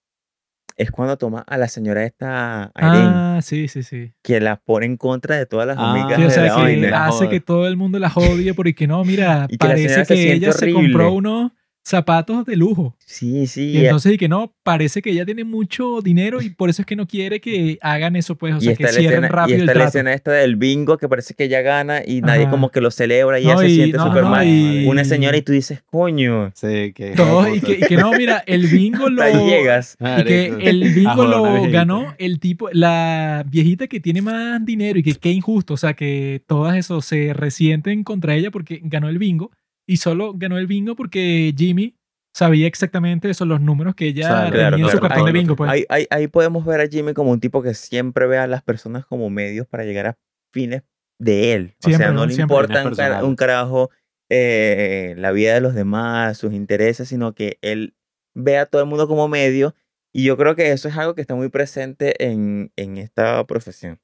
[0.77, 4.13] es cuando toma a la señora esta Irene, Ah, sí, sí, sí.
[4.23, 6.55] que la pone en contra de todas las Ah, amigas Sí, o de sea, la
[6.55, 7.05] que vaina.
[7.05, 10.13] hace que todo el mundo la odie porque no, mira, Y que la parece se
[10.15, 11.49] que siente ella se compró horrible.
[11.85, 12.95] Zapatos de lujo.
[13.05, 13.71] Sí, sí.
[13.71, 16.85] Y entonces, y que no, parece que ella tiene mucho dinero y por eso es
[16.85, 19.59] que no quiere que hagan eso, pues, o y sea, que cierren escena, y rápido
[19.59, 19.87] el la trato.
[19.89, 22.51] escena esta del bingo que parece que ella gana y nadie Ajá.
[22.51, 24.47] como que lo celebra y No, ella se siente no, súper no, mal.
[24.47, 27.13] y- Una señora y tú dices, coño, Sí, que.
[27.15, 29.21] Todos, y, que, y que no, mira, el bingo lo.
[29.21, 29.97] ahí llegas.
[30.19, 35.03] Y que el bingo lo ganó el tipo, la viejita que tiene más dinero y
[35.03, 39.17] que qué injusto, o sea, que todas eso se resienten contra ella porque ganó el
[39.17, 39.51] bingo
[39.87, 41.95] y solo ganó el bingo porque Jimmy
[42.33, 45.07] sabía exactamente eso, los números que ella Claro, tenía claro, en su claro.
[45.07, 45.55] cartón de bingo.
[45.55, 45.69] Pues.
[45.69, 48.63] Ahí, ahí, ahí podemos ver a Jimmy como un tipo que siempre ve a las
[48.63, 50.17] personas como medios para llegar a
[50.51, 50.83] fines
[51.19, 51.75] de él.
[51.79, 52.25] o Siempre, sea, no ¿no?
[52.25, 53.91] le importa un, un carajo
[54.29, 57.95] eh, la vida de los demás, sus intereses, sino que él
[58.33, 59.75] ve a todo el mundo como medio.
[60.11, 63.99] Y yo creo que eso es algo que está muy presente en, en esta profesión.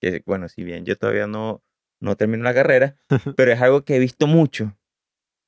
[0.00, 1.62] Que, bueno, si bien yo todavía no,
[2.00, 2.96] no termino la carrera,
[3.36, 4.74] pero es algo que he visto mucho.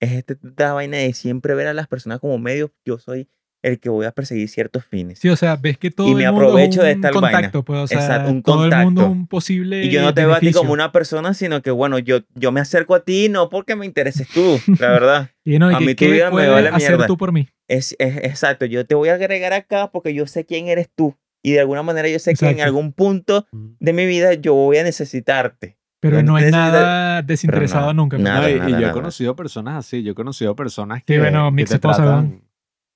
[0.00, 2.70] Es esta, esta vaina de siempre ver a las personas como medios.
[2.84, 3.28] Yo soy
[3.62, 5.18] el que voy a perseguir ciertos fines.
[5.18, 7.20] Sí, o sea, ves que todo Y el me mundo aprovecho es de un vaina.
[7.32, 9.10] contacto, pues, o sea, Exacto, un todo el mundo contacto.
[9.10, 10.60] un posible Y yo no te veo a ti beneficio.
[10.60, 13.84] como una persona, sino que, bueno, yo, yo me acerco a ti no porque me
[13.86, 15.30] intereses tú, la verdad.
[15.44, 17.06] Y no, y a que, mí tu ¿qué vida me vale hacer mierda.
[17.06, 17.48] tú por mí?
[17.68, 21.16] Es, es exacto, yo te voy a agregar acá porque yo sé quién eres tú.
[21.42, 22.64] Y de alguna manera yo sé que en Exacto.
[22.64, 23.66] algún punto Mm.
[23.80, 25.76] de mi vida yo voy a necesitarte.
[26.00, 28.16] Pero no es necesita- nada desinteresado no, nunca.
[28.16, 28.24] pues.
[28.24, 28.40] nada.
[28.42, 28.92] No, y, y nada, yo he nada.
[28.92, 32.42] conocido personas así, yo he conocido personas Sí, que, bueno, mi tratan...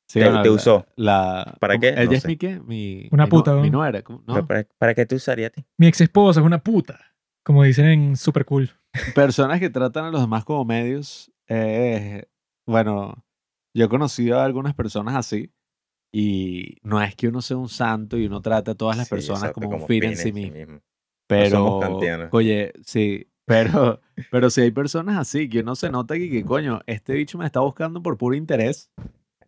[0.07, 0.87] Sí, Te- bueno, te usó.
[0.97, 1.91] La, ¿Para qué?
[1.91, 2.59] ¿Ella No es mi qué?
[2.61, 3.61] Mi, Una mi puta, ¿no?
[3.63, 3.71] Mi.
[4.27, 4.45] ¿no?
[4.47, 5.65] ¿Para, ¿Para qué te usaría a ti?
[5.79, 6.99] Mi ex esposa es una puta,
[7.45, 8.71] como dicen en Super Cool.
[9.15, 11.31] Personas que tratan a los demás como medios.
[11.49, 12.25] eh,
[12.67, 13.25] bueno,
[13.73, 15.53] yo he conocido a algunas personas así.
[16.13, 19.15] Y no es que uno sea un santo y uno trate a todas las Sí,
[19.15, 20.57] personas exacto, como un fin en sí mismo.
[20.57, 20.81] mismo.
[21.31, 22.29] Pero, kantianos.
[22.33, 24.01] oye, sí, pero,
[24.33, 27.47] pero si hay personas así que uno se nota que, que, coño, este bicho me
[27.47, 28.91] está buscando por puro interés,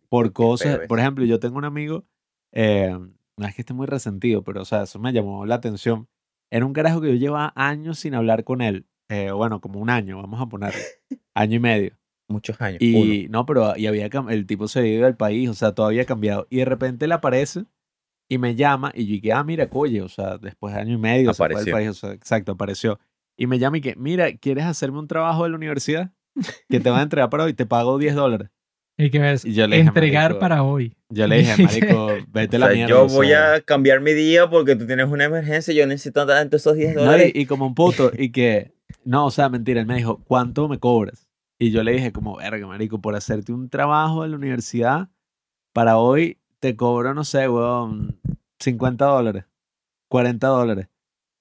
[0.07, 0.79] por cosas.
[0.87, 2.05] Por ejemplo, yo tengo un amigo,
[2.53, 2.97] eh,
[3.35, 6.07] no es que esté muy resentido, pero, o sea, eso me llamó la atención.
[6.49, 8.85] Era un carajo que yo llevaba años sin hablar con él.
[9.09, 10.73] eh, bueno, como un año, vamos a poner,
[11.33, 11.97] año y medio.
[12.29, 12.81] Muchos años.
[12.81, 15.87] Y no, pero y había el tipo se había ido del país, o sea, todo
[15.87, 16.47] había cambiado.
[16.49, 17.65] Y de repente él aparece
[18.29, 20.97] y me llama y yo dije, ah, mira, coye, o sea, después de año y
[20.97, 21.73] medio se fue del Apareció.
[21.73, 22.99] país, o sea, exacto, apareció.
[23.37, 26.11] Y me llama y que, mira, ¿quieres hacerme un trabajo de la universidad?
[26.69, 28.49] Que te van a entregar para hoy, te pago 10 dólares.
[28.97, 30.95] Y que ves, Y yo le dije, entregar marico, para hoy.
[31.09, 32.89] Yo le dije, marico, vete O la sea, mierda.
[32.89, 33.55] yo o voy sea".
[33.55, 35.73] a cambiar mi día porque tú tienes una emergencia.
[35.73, 37.31] Yo necesito tanto esos 10 No, dólares.
[37.33, 38.71] y, y como un puto, y que,
[39.03, 41.27] no, o sea, mentira, él me dijo, ¿cuánto me cobras?
[41.59, 45.09] Y yo le dije, como, verga, marico, por hacerte un trabajo en la universidad,
[45.73, 48.17] para hoy te cobro, no sé, weón,
[48.57, 49.43] 50 dólares,
[50.07, 50.87] 40 dólares.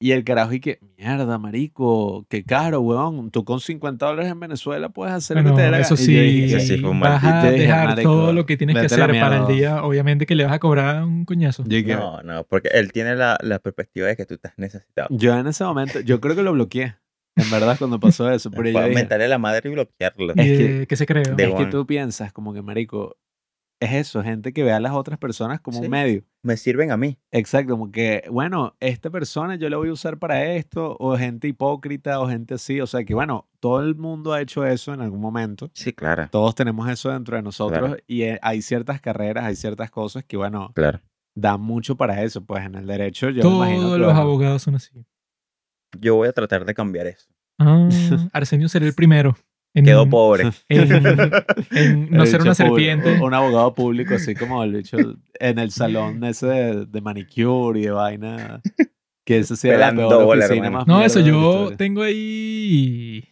[0.00, 3.30] Y el carajo, y que, mierda, marico, qué caro, weón.
[3.30, 5.94] Tú con 50 dólares en Venezuela puedes hacer lo Bueno, que te dé la eso
[5.94, 6.02] gana".
[6.10, 8.56] Y yo sí, dije, sí, fue un vas a dije, dejar marico, todo lo que
[8.56, 9.84] tienes que hacer para el día.
[9.84, 11.62] Obviamente que le vas a cobrar un coñazo.
[11.62, 15.06] dije, No, no, porque él tiene la, la perspectiva de que tú estás necesitado.
[15.12, 16.96] yo en ese momento, yo creo que lo bloqueé,
[17.36, 18.50] en verdad, cuando pasó eso.
[18.50, 20.32] Pero yo dije, a la madre y bloquearlo.
[20.34, 21.22] Es que- ¿Qué se cree?
[21.22, 23.16] Es que tú piensas como que, marico,
[23.84, 25.84] es eso, gente que ve a las otras personas como Sí.
[25.84, 26.24] un medio.
[26.42, 27.18] Me sirven a mí.
[27.30, 31.48] Exacto, como que, bueno, esta persona yo la voy a usar para esto, o gente
[31.48, 32.80] hipócrita, o gente así.
[32.80, 35.70] O sea que, bueno, todo el mundo ha hecho eso en algún momento.
[35.74, 36.28] Sí, claro.
[36.30, 37.96] Todos tenemos eso dentro de nosotros Claro.
[38.06, 41.00] y eh, hay ciertas carreras, hay ciertas cosas que, bueno, Claro.
[41.34, 42.44] dan mucho para eso.
[42.44, 45.04] Pues en el derecho yo me imagino Todos que, los bueno, abogados son así.
[46.00, 47.28] Yo voy a tratar de cambiar eso.
[47.58, 47.88] Ah,
[48.32, 49.36] Arsenio será el primero.
[49.74, 50.50] En, Quedo pobre.
[50.68, 51.06] en-
[51.70, 53.18] en no el ser una público, serpiente.
[53.20, 54.98] Un abogado público, así como el bicho
[55.40, 58.60] en el salón ese de, de manicure y de vaina.
[59.24, 60.78] Que eso sí era la peor bola, oficina hermano.
[60.78, 63.24] más No, eso yo tengo ahí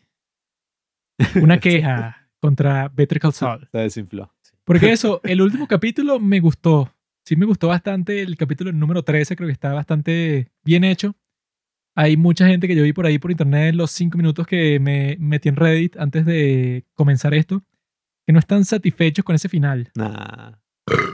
[1.43, 3.69] una queja contra Better Call Saul.
[3.71, 4.33] Se desinfló.
[4.65, 6.91] Porque eso, el último capítulo me gustó.
[7.25, 11.15] Sí me gustó bastante el capítulo número 13, creo que está bastante bien hecho.
[12.01, 15.19] Hay mucha gente que yo vi por ahí por internet los cinco minutos que me
[15.21, 17.63] metí en Reddit antes de comenzar esto,
[18.27, 19.91] que no están satisfechos con ese final.
[19.95, 20.53] Nah.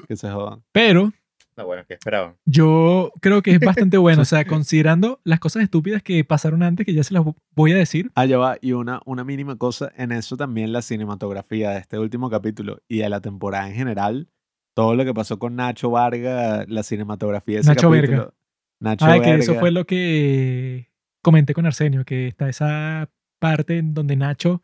[0.07, 0.63] Que se jodan.
[0.71, 1.13] Pero
[1.57, 2.37] No, bueno, ¿qué esperaban?
[2.45, 3.59] yo creo que es
[3.91, 4.23] bastante bueno.
[4.23, 7.25] O sea, considerando las cosas estúpidas que pasaron antes, que ya se las
[7.57, 8.13] voy a decir.
[8.15, 8.57] Ah, ya va.
[8.61, 12.99] Y una, una mínima cosa, en eso también la cinematografía de este último capítulo y
[12.99, 14.29] de la temporada en general,
[14.73, 18.19] todo lo que pasó con Nacho Varga, la cinematografía de ese Nacho capítulo.
[18.19, 18.35] Verga.
[18.81, 20.89] Nacho Ah, que eso fue lo que
[21.23, 23.09] comenté con Arsenio, que está esa
[23.39, 24.63] parte en donde Nacho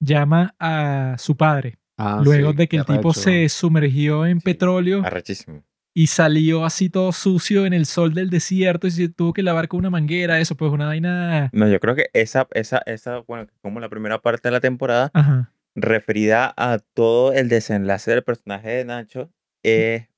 [0.00, 3.12] llama a su padre, Ah, luego sí, de que el tipo arrecho.
[3.20, 4.44] se sumergió en Sí.
[4.44, 5.64] petróleo Arrechísimo.
[5.94, 9.68] y salió así todo sucio en el sol del desierto y se tuvo que lavar
[9.68, 11.48] con una manguera, eso pues una vaina...
[11.54, 15.10] No, yo creo que esa, esa, esa, bueno, como la primera parte de la temporada,
[15.14, 15.52] Ajá.
[15.74, 19.30] referida a todo el desenlace del personaje de Nacho,
[19.62, 20.08] eh,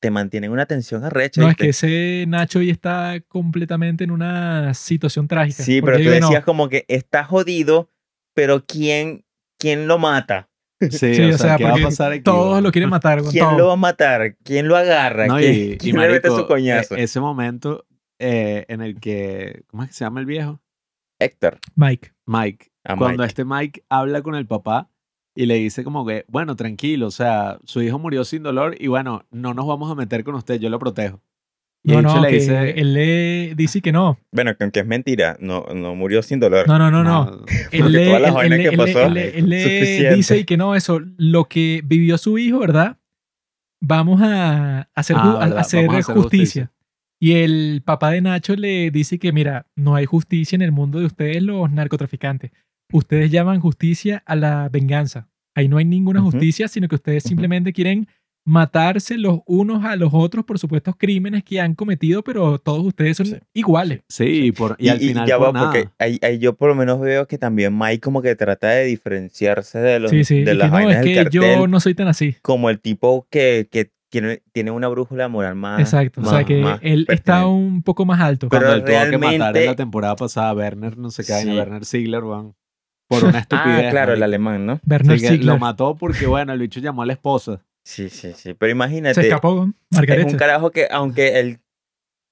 [0.00, 1.40] te mantiene una tensión arrecha.
[1.40, 1.64] No, es ¿viste?
[1.64, 5.62] que ese Nacho hoy está completamente en una situación trágica.
[5.62, 7.90] Sí, pero tú digo, no, decías como que está jodido,
[8.34, 9.24] pero ¿quién,
[9.58, 10.48] quién lo mata?
[10.90, 12.22] Sí, Sí, o, sea, ¿qué va a pasar aquí?
[12.22, 13.58] todos lo quieren matar con ¿Quién todo.
[13.58, 14.36] lo va a matar?
[14.44, 15.26] ¿Quién lo agarra?
[15.26, 16.94] No, ¿Quién, y, y quién le mete su coñazo?
[16.94, 17.84] e- ese momento
[18.20, 20.60] eh, en el que, ¿cómo es que se llama el viejo?
[21.18, 21.58] Héctor.
[21.74, 22.12] Mike.
[22.26, 22.70] Mike.
[22.84, 23.26] A Cuando Mike.
[23.28, 24.88] este Mike habla con el papá
[25.40, 28.88] y le dice como que, bueno, tranquilo, o sea, su hijo murió sin dolor y
[28.88, 31.20] bueno, no nos vamos a meter con usted, yo lo protejo.
[31.84, 34.18] Y No, no, le dice, él le dice que no.
[34.32, 36.66] Bueno, que aunque es mentira, no, no murió sin dolor.
[36.66, 37.44] No, no, no, no.
[37.70, 38.04] Él le,
[40.16, 42.96] dice y que no, eso, lo que vivió su hijo, ¿verdad?
[43.80, 46.62] Vamos a hacer, Ah, ju- a- hacer vamos a hacer justicia.
[46.64, 46.72] justicia.
[47.20, 50.98] Y el papá de Nacho le dice que, mira, no hay justicia en el mundo
[50.98, 52.50] de ustedes los narcotraficantes.
[52.92, 57.72] Ustedes llaman justicia a la venganza, Ahí no hay ninguna justicia, sino que ustedes simplemente
[57.72, 58.06] quieren
[58.46, 63.16] matarse los unos a los otros por supuestos crímenes que han cometido, pero todos ustedes
[63.16, 63.36] son Sí.
[63.52, 64.00] iguales.
[64.08, 65.66] Sí, y, por, y, Y, al y final ya por va, nada.
[65.72, 68.84] porque ahí, ahí yo por lo menos veo que también Mike como que trata de
[68.84, 70.44] diferenciarse de los Sí, sí.
[70.44, 72.36] de y las que no, vainas es del que cartel yo no soy tan así.
[72.40, 76.20] como el tipo que, que tiene, tiene una brújula moral más Exacto.
[76.22, 78.48] o sea más- que más él está un poco más alto.
[78.48, 81.32] Pero Cuando él tuvo que matar en la temporada pasada a Werner, no sé qué,
[81.42, 81.50] Sí.
[81.50, 82.54] Werner Ziegler, weón,
[83.08, 83.86] por una estupidez.
[83.86, 84.80] Ah, claro, el alemán, ¿no?
[84.84, 87.60] Bernard Sí, lo mató porque, bueno, el bicho llamó a la esposa.
[87.84, 88.54] Sí, sí, sí.
[88.54, 90.26] Pero imagínate, se escapó, es Margaret.
[90.30, 91.60] un carajo que aunque él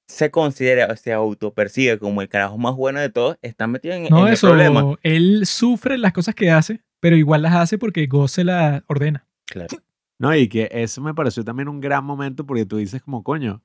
[0.08, 4.04] se considera, o se autopercibe como el carajo más bueno de todos, está metido en,
[4.04, 4.94] No, en el eso, problema.
[5.02, 9.26] él sufre las cosas que hace, pero igual las hace porque Go se las ordena.
[9.46, 9.78] Claro.
[10.20, 13.62] No, y que eso me pareció también un gran momento porque tú dices como, coño,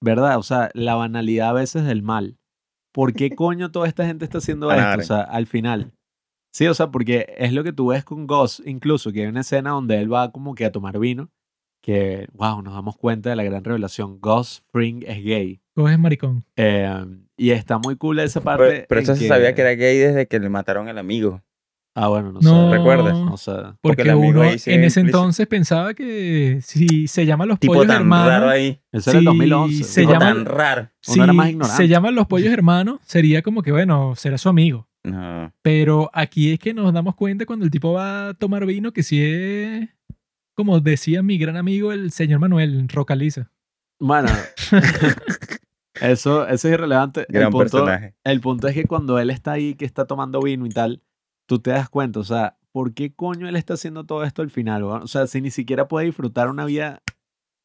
[0.00, 0.36] ¿verdad?
[0.38, 2.38] O sea, la banalidad a veces del mal.
[2.92, 4.98] ¿Por qué coño toda esta gente está haciendo esto?
[5.00, 5.92] O sea, al final.
[6.52, 9.40] Sí, o sea, porque es lo que tú ves con Gus, incluso, que hay una
[9.40, 11.30] escena donde él va como que a tomar vino,
[11.82, 14.18] que, wow, nos damos cuenta de la gran revelación.
[14.20, 15.60] Gus Fring es gay.
[15.76, 16.44] Go es maricón.
[16.56, 16.90] Eh,
[17.36, 18.64] y está muy cool esa parte.
[18.64, 21.42] Pero, pero eso se sabía que era gay desde que le mataron al amigo.
[21.94, 22.76] Ah, bueno, no, No, sé.
[22.76, 23.12] ¿Recuerdas?
[23.18, 23.50] No sé.
[23.52, 25.18] Porque Porque el amigo uno ahí se en ese implícito.
[25.18, 28.80] entonces pensaba que si se llaman los Tipo pollos tan hermanos, raro ahí.
[28.92, 29.84] Eso era el Sí, 2011.
[29.84, 30.88] se tipo llama- tan raro.
[31.08, 31.76] Uno era si más ignorante.
[31.76, 34.86] se llaman los pollos hermanos, sería como que, bueno, será su amigo.
[35.04, 35.52] No.
[35.62, 39.02] Pero aquí es que nos damos cuenta cuando el tipo va a tomar vino que
[39.02, 39.88] si es,
[40.54, 43.50] como decía mi gran amigo el señor Manuel Rocaliza.
[44.00, 44.28] Bueno,
[46.00, 47.26] eso, eso es irrelevante.
[47.28, 48.14] El punto, personaje.
[48.24, 51.02] el punto es que cuando él está ahí, que está tomando vino y tal,
[51.48, 54.50] tú te das cuenta, o sea, ¿por qué coño él está haciendo todo esto al
[54.50, 54.84] final?
[54.84, 57.02] O sea, si ni siquiera puede disfrutar una vida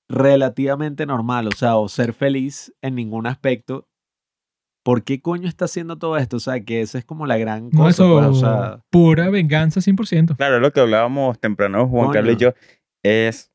[0.10, 3.88] relativamente normal, o sea, o ser feliz en ningún aspecto,
[4.84, 6.38] ¿por qué coño está haciendo todo esto?
[6.38, 9.30] O sea, que esa es como la gran No, cosa, eso, pues, o sea, pura
[9.30, 10.36] venganza 100%.
[10.36, 12.52] Claro, lo que hablábamos temprano Juan Carlos y Coño.
[12.52, 12.54] yo
[13.04, 13.50] es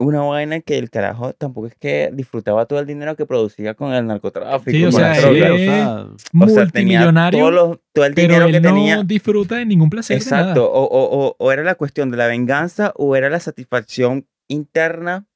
[0.00, 3.92] una vaina que el carajo tampoco es que disfrutaba todo el dinero que producía con
[3.92, 4.70] el narcotráfico.
[4.76, 8.68] Sí, o sea, o O tenía multimillonario, los- todo el pero dinero él que no
[8.74, 9.02] tenía.
[9.04, 10.42] disfruta de ningún placer de nada.
[10.42, 10.72] Exacto.
[10.72, 15.26] O, o, o, o era la cuestión de la venganza o era la satisfacción interna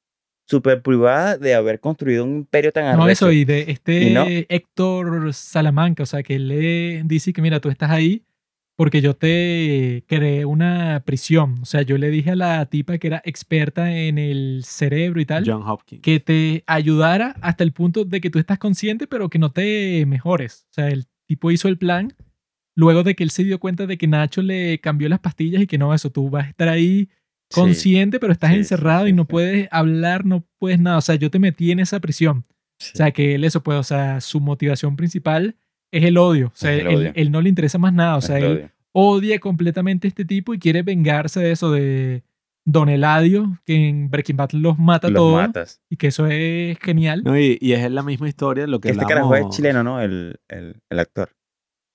[0.47, 3.09] súper privada de haber construido un imperio tan No, arrecho.
[3.27, 4.25] eso, y de este ¿Y no?
[4.27, 8.23] Héctor Salamanca, o sea, que le dice que, mira, tú estás ahí
[8.77, 11.55] porque yo te creé una prisión.
[11.61, 15.25] O sea, yo le dije a la tipa que era experta en el cerebro y
[15.25, 16.01] tal, John Hopkins.
[16.01, 20.05] que te ayudara hasta el punto de que tú estás consciente, pero que no te
[20.05, 20.67] mejores.
[20.69, 22.13] O sea, el tipo hizo el plan
[22.75, 25.67] luego de que él se dio cuenta de que Nacho le cambió las pastillas y
[25.67, 27.09] que no, eso, tú vas a estar ahí
[27.49, 29.27] Sí, consciente, pero estás sí, sí, encerrado sí, y no sí.
[29.29, 30.97] puedes hablar, no puedes nada.
[30.97, 32.43] O sea, yo te metí en esa prisión.
[32.79, 32.91] sí.
[32.93, 35.55] O sea, que él eso puede, o sea, su motivación principal
[35.91, 36.47] es el odio.
[36.47, 37.11] O sea, el él, odio.
[37.15, 38.17] él no le interesa más nada.
[38.17, 38.71] O sea, el él odio.
[38.91, 42.23] odia completamente a este tipo y quiere vengarse de eso, de
[42.65, 45.35] Don Eladio, que en Breaking Bad los mata Los todos.
[45.35, 45.81] matas.
[45.89, 47.23] Y que eso es genial.
[47.23, 50.01] No, y, y es la misma historia lo que Este carajo es hablamos- chileno, ¿no?
[50.01, 51.29] El, el, el actor.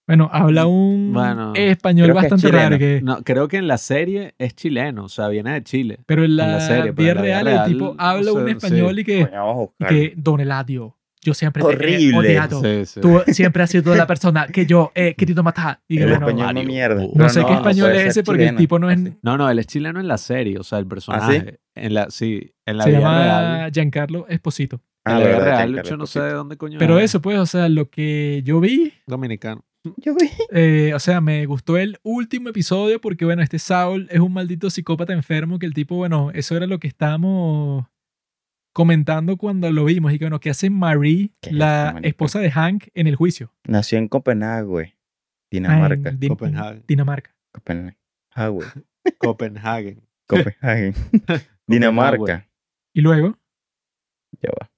[0.07, 2.79] Bueno, habla un Bueno, español creo que es bastante raro.
[2.79, 5.99] Que, No, creo que en la serie es chileno, o sea, viene de Chile.
[6.07, 8.45] pero en en la, serie, vida en la vida real, real, el tipo habla un
[8.47, 8.51] sí.
[8.53, 12.19] español y que, Coño, y que Don Eladio, yo siempre te he Horrible.
[12.19, 12.61] odiado.
[12.61, 13.01] Sí, sí.
[13.01, 15.81] Tú siempre has sido la persona que yo he querido matar.
[15.87, 16.69] Y El bueno, español no Mario.
[16.69, 16.95] mierda.
[17.03, 19.15] No no Pero sé qué español es ese porque el tipo no es, Así.
[19.23, 21.61] No, no, él es chileno en la serie, o sea, el personaje.
[21.77, 23.23] En la, sí, en la se vida llama
[23.59, 23.73] real.
[23.73, 24.83] Giancarlo Esposito.
[25.05, 27.05] Ah, en la vida verdad, real, Giancarlo yo no sé de dónde coño Pero es.
[27.05, 29.65] eso, pues, o sea, lo que yo vi, Dominicano.
[29.97, 30.31] Yo vi.
[30.51, 34.71] eh, o sea, me gustó el último episodio porque, bueno, este Saul es un maldito
[34.71, 37.87] psicópata enfermo que el tipo, bueno, eso era lo que estábamos
[38.75, 42.85] comentando cuando lo vimos y que, bueno, que hace Marie, ¿Qué la esposa de Hank,
[42.95, 43.53] en el juicio.
[43.65, 44.99] Nació en Copenhague, Ah,
[45.51, 46.09] Dinamarca.
[46.11, 46.83] en Din- Copenhague.
[46.89, 47.35] Dinamarca.
[47.53, 47.97] Copenhague.
[49.19, 50.09] Copenhagen.
[50.27, 50.95] Copenhague.
[51.67, 52.49] Dinamarca.
[52.95, 53.37] Y luego,
[54.41, 54.71] Ya va.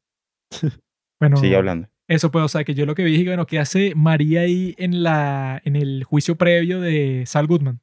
[1.20, 1.88] bueno, Sigue hablando.
[2.08, 5.02] Eso pues, o sea, que yo lo que vi bueno, que hace María ahí en,
[5.02, 7.80] la, en el juicio previo de Sal Goodman.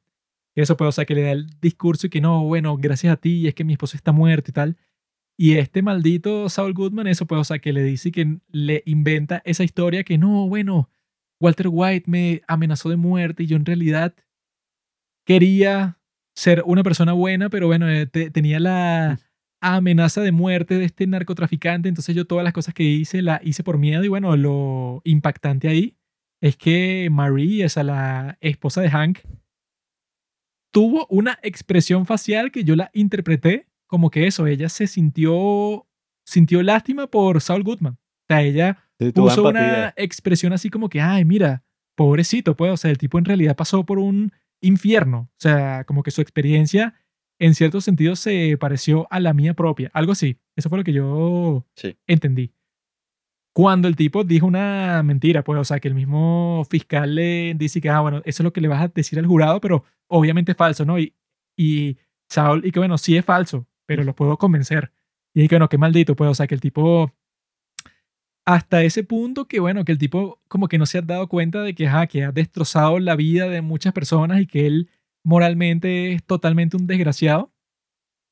[0.56, 3.16] Eso pues, o sea, que le da el discurso y que no, bueno, gracias a
[3.16, 4.76] ti, es que mi esposo está muerto y tal.
[5.38, 9.42] Y este maldito Saul Goodman, eso pues, o sea, que le dice que le inventa
[9.44, 10.90] esa historia que no, bueno,
[11.40, 14.14] Walter White me amenazó de muerte y yo en realidad
[15.24, 15.98] quería
[16.34, 19.18] ser una persona buena, pero bueno, eh, te- tenía la
[19.62, 23.62] amenaza de muerte de este narcotraficante, entonces yo todas las cosas que hice la hice
[23.62, 25.96] por miedo y bueno, lo impactante ahí
[26.42, 29.20] es que Marie, esa la esposa de Hank,
[30.72, 35.86] tuvo una expresión facial que yo la interpreté como que eso, ella se sintió
[36.26, 37.94] sintió lástima por Saul Goodman.
[37.94, 41.64] O sea, ella Sí, tuvo puso una expresión así como que, ay, mira,
[41.96, 45.30] pobrecito, pues, o sea, el tipo en realidad pasó por un infierno.
[45.32, 46.94] O sea, como que su experiencia
[47.44, 49.90] en cierto sentido se pareció a la mía propia.
[49.94, 50.38] Algo así.
[50.56, 51.96] Eso fue lo que yo Sí.
[52.06, 52.52] entendí.
[53.54, 57.80] Cuando el tipo dijo una mentira, pues, o sea, que el mismo fiscal le dice
[57.82, 60.52] que, ah, bueno, eso es lo que le vas a decir al jurado, pero obviamente
[60.52, 60.98] es falso, ¿no?
[60.98, 61.14] Y,
[61.58, 61.98] y
[62.30, 64.92] Saul, y que bueno, sí es falso, pero lo puedo convencer.
[65.34, 67.12] Y que bueno, qué maldito, pues, o sea, que el tipo,
[68.46, 71.62] hasta ese punto que bueno, que el tipo como que no se ha dado cuenta
[71.62, 74.88] de que, ajá, que ha destrozado la vida de muchas personas y que él
[75.24, 77.52] moralmente es totalmente un desgraciado.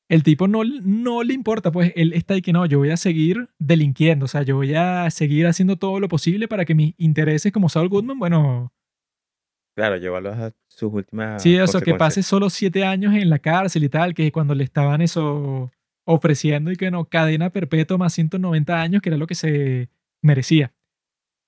[0.09, 2.97] El tipo no, no le importa, pues él está ahí que no, yo voy a
[2.97, 6.95] seguir delinquiendo, o sea, yo voy a seguir haciendo todo lo posible para que mis
[6.97, 8.73] intereses como Saul Goodman, bueno,
[9.73, 11.97] Claro, llevarlos a sus últimas Sí, eso, que consecuencias.
[11.97, 15.71] pase solo siete años en la cárcel y tal, que cuando le estaban eso
[16.05, 19.89] ofreciendo y que no, cadena perpetua más 190 años, que era lo que se
[20.21, 20.73] merecía.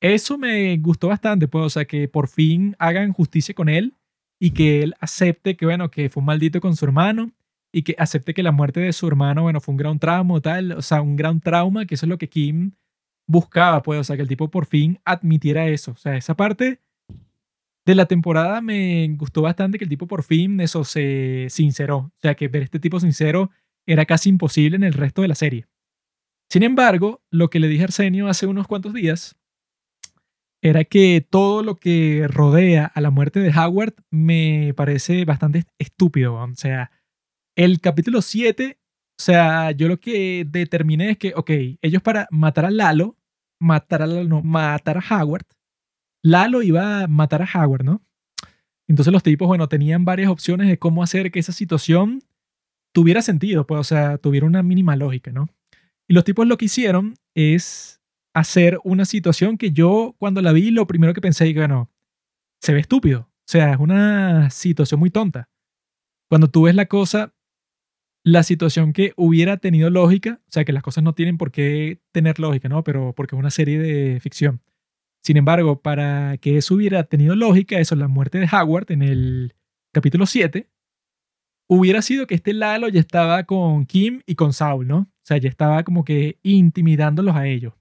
[0.01, 3.93] Eso me gustó bastante, pues, o sea, que por fin hagan justicia con él
[4.43, 7.31] y que él acepte que, bueno, que fue un maldito con su hermano
[7.71, 10.73] y que acepte que la muerte de su hermano, bueno, fue un gran trauma, tal,
[10.73, 12.73] o sea, un gran trauma, que eso es lo que Kim
[13.25, 15.91] buscaba, pues, o sea, que el tipo por fin admitiera eso.
[15.91, 16.81] O sea, esa parte
[17.85, 21.97] de la temporada me gustó bastante que el tipo por fin eso se sinceró.
[21.97, 23.49] O sea, que ver este tipo sincero
[23.85, 25.67] era casi imposible en el resto de la serie.
[26.49, 29.37] Sin embargo, lo que le dije a Arsenio hace unos cuantos días
[30.63, 36.35] era que todo lo que rodea a la muerte de Howard me parece bastante estúpido.
[36.35, 36.89] O sea,
[37.57, 42.63] el capítulo 7, o sea, yo lo que determiné es que, ok, ellos para matar
[42.63, 43.17] a Lalo,
[43.59, 45.45] matar a Lalo, no, matar a Howard,
[46.23, 48.01] Lalo iba a matar a Howard, ¿no?
[48.87, 52.21] Entonces los tipos, bueno, tenían varias opciones de cómo hacer que esa situación
[52.93, 55.49] tuviera sentido, pues, o sea, tuviera una mínima lógica, ¿no?
[56.07, 58.01] Y los tipos lo que hicieron es
[58.33, 61.91] hacer una situación que yo cuando la vi, lo primero que pensé, que bueno,
[62.61, 63.21] se ve estúpido.
[63.21, 65.49] O sea, es una situación muy tonta.
[66.29, 67.33] Cuando tú ves la cosa,
[68.23, 71.99] la situación que hubiera tenido lógica, o sea, que las cosas no tienen por qué
[72.11, 72.83] tener lógica, ¿no?
[72.83, 74.61] Pero porque es una serie de ficción.
[75.21, 79.53] Sin embargo, para que eso hubiera tenido lógica, eso, la muerte de Howard en el
[79.93, 80.69] capítulo 7,
[81.67, 84.97] hubiera sido que este Lalo ya estaba con Kim y con Saul, ¿no?
[84.97, 87.73] O sea, ya estaba como que intimidándolos a ellos.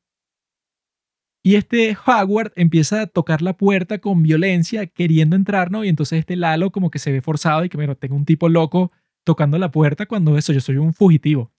[1.44, 5.85] Y este Howard empieza a tocar la puerta con violencia, queriendo entrar, ¿no?
[5.85, 8.48] Y entonces este Lalo como que se ve forzado y que, bueno, tengo un tipo
[8.48, 8.93] loco
[9.24, 11.51] tocando la puerta cuando eso, yo soy un fugitivo.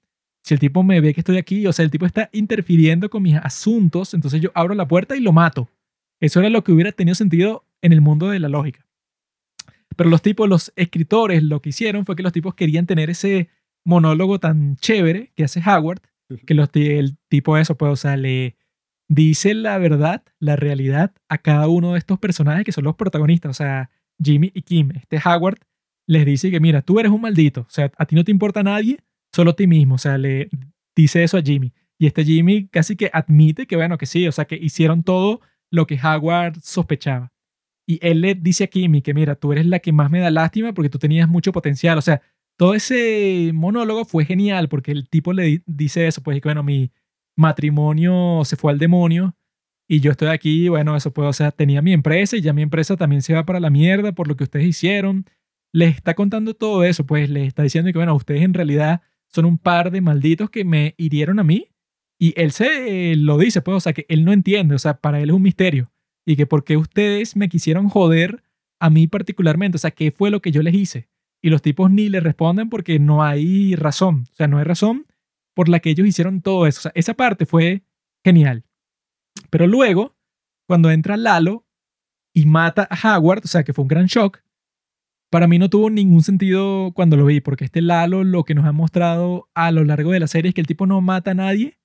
[0.42, 3.24] Si el tipo me ve que estoy aquí, o sea, el tipo está interfiriendo con
[3.24, 5.70] mis asuntos, entonces yo abro la puerta y lo mato.
[6.20, 8.86] Eso era lo que hubiera tenido sentido en el mundo de la lógica.
[9.96, 13.50] Pero los tipos, los escritores, lo que hicieron fue que los tipos querían tener ese
[13.86, 16.00] monólogo tan chévere que hace Howard,
[16.46, 18.56] que los, el tipo eso, pues, o sea, le
[19.10, 23.52] dice la verdad, la realidad a cada uno de estos personajes que son los protagonistas,
[23.52, 23.90] o sea,
[24.22, 24.92] Jimmy y Kim.
[24.96, 25.60] Este Howard
[26.08, 28.64] les dice que, mira, tú eres un maldito, o sea, a ti no te importa
[28.64, 29.00] nadie,
[29.34, 30.50] solo a ti mismo, o sea, le
[30.96, 31.74] dice eso a Jimmy.
[31.98, 35.42] Y este Jimmy casi que admite que, bueno, que sí, o sea, que hicieron todo
[35.72, 37.34] lo que Howard sospechaba.
[37.88, 40.32] Y él le dice a Kimmy que, mira, tú eres la que más me da
[40.32, 41.98] lástima porque tú tenías mucho potencial.
[41.98, 42.22] O sea,
[42.58, 46.92] todo ese monólogo fue genial porque el tipo le dice eso, pues que, bueno, mi
[47.36, 49.36] matrimonio se fue al demonio
[49.88, 52.62] y yo estoy aquí, bueno, eso puedo, o sea, tenía mi empresa y ya mi
[52.62, 55.26] empresa también se va para la mierda por lo que ustedes hicieron.
[55.74, 59.46] Les está contando todo eso, pues les está diciendo que, bueno, ustedes en realidad son
[59.46, 61.70] un par de malditos que me hirieron a mí
[62.20, 65.20] y él se lo dice, pues, o sea, que él no entiende, o sea, para
[65.20, 65.92] él es un misterio.
[66.26, 68.44] Y que por qué ustedes me quisieron joder
[68.80, 71.10] a mí particularmente, o sea, ¿qué fue lo que yo les hice?
[71.42, 75.06] Y los tipos ni le responden porque no hay razón, o sea, no hay razón
[75.54, 76.92] por la que ellos hicieron todo eso.
[76.96, 77.84] Esa parte fue
[78.24, 78.66] genial.
[79.50, 80.16] Pero luego,
[80.68, 81.66] cuando entra Lalo
[82.34, 84.40] y mata a Howard, o sea, que fue un gran shock,
[85.32, 88.66] para mí no tuvo ningún sentido cuando lo vi, porque este Lalo lo que nos
[88.66, 91.36] ha mostrado a lo largo de la serie es que el tipo no mata a
[91.36, 91.80] nadie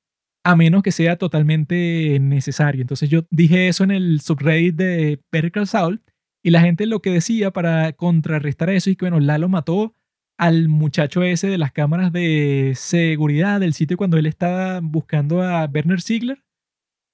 [0.44, 2.80] a menos que sea totalmente necesario.
[2.80, 6.02] Entonces yo dije eso en el subreddit de Better Call
[6.42, 9.94] y la gente lo que decía para contrarrestar eso es que, bueno, Lalo mató
[10.38, 15.66] al muchacho ese de las cámaras de seguridad del sitio cuando él estaba buscando a
[15.66, 16.44] Werner Ziegler.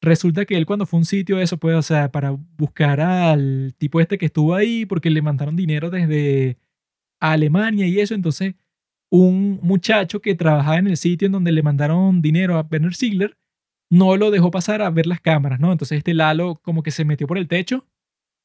[0.03, 3.75] Resulta que él cuando fue a un sitio, eso pues, o sea, para buscar al
[3.79, 6.59] tipo este que estuvo ahí porque le mandaron dinero desde
[7.21, 8.55] Alemania y eso, entonces
[9.11, 13.39] un muchacho que trabajaba en el sitio en donde le mandaron dinero a Werner Ziegler
[13.91, 15.73] no lo dejó pasar a ver las cámaras, ¿no?
[15.73, 17.87] Entonces este Lalo como que se metió por el techo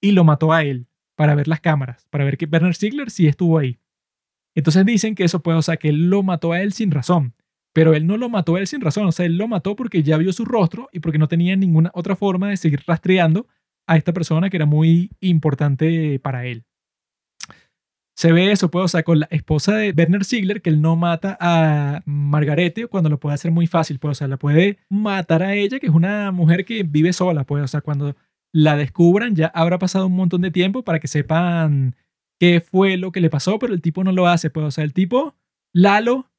[0.01, 3.27] y lo mató a él para ver las cámaras, para ver que Werner Ziegler sí
[3.27, 3.80] estuvo ahí.
[4.56, 7.34] Entonces dicen que eso puede, o sea, que él lo mató a él sin razón,
[7.74, 10.04] pero él no lo mató a él sin razón, o sea, él lo mató porque
[10.04, 13.48] ya vio su rostro y porque no tenía ninguna otra forma de seguir rastreando
[13.88, 16.66] a esta persona que era muy importante para él.
[18.16, 20.96] se ve eso, pues, o sea, con la esposa de Werner Ziegler, que él no
[20.98, 25.42] mata a Margarete cuando lo puede hacer muy fácil, pues, o sea, la puede matar
[25.42, 28.16] a ella, que es una mujer que vive sola, pues, o sea, cuando
[28.54, 31.96] la descubran ya habrá pasado un montón de tiempo para que sepan
[32.40, 34.84] qué fue lo que le pasó, pero el tipo no lo hace, pues, o sea,
[34.84, 35.36] el tipo,
[35.74, 36.30] Lalo,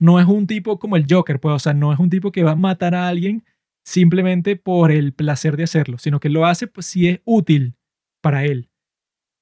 [0.00, 2.42] no es un tipo como el Joker, pues, o sea, no es un tipo que
[2.42, 3.44] va a matar a alguien
[3.84, 7.74] simplemente por el placer de hacerlo, sino que lo hace pues, si es útil
[8.20, 8.68] para él.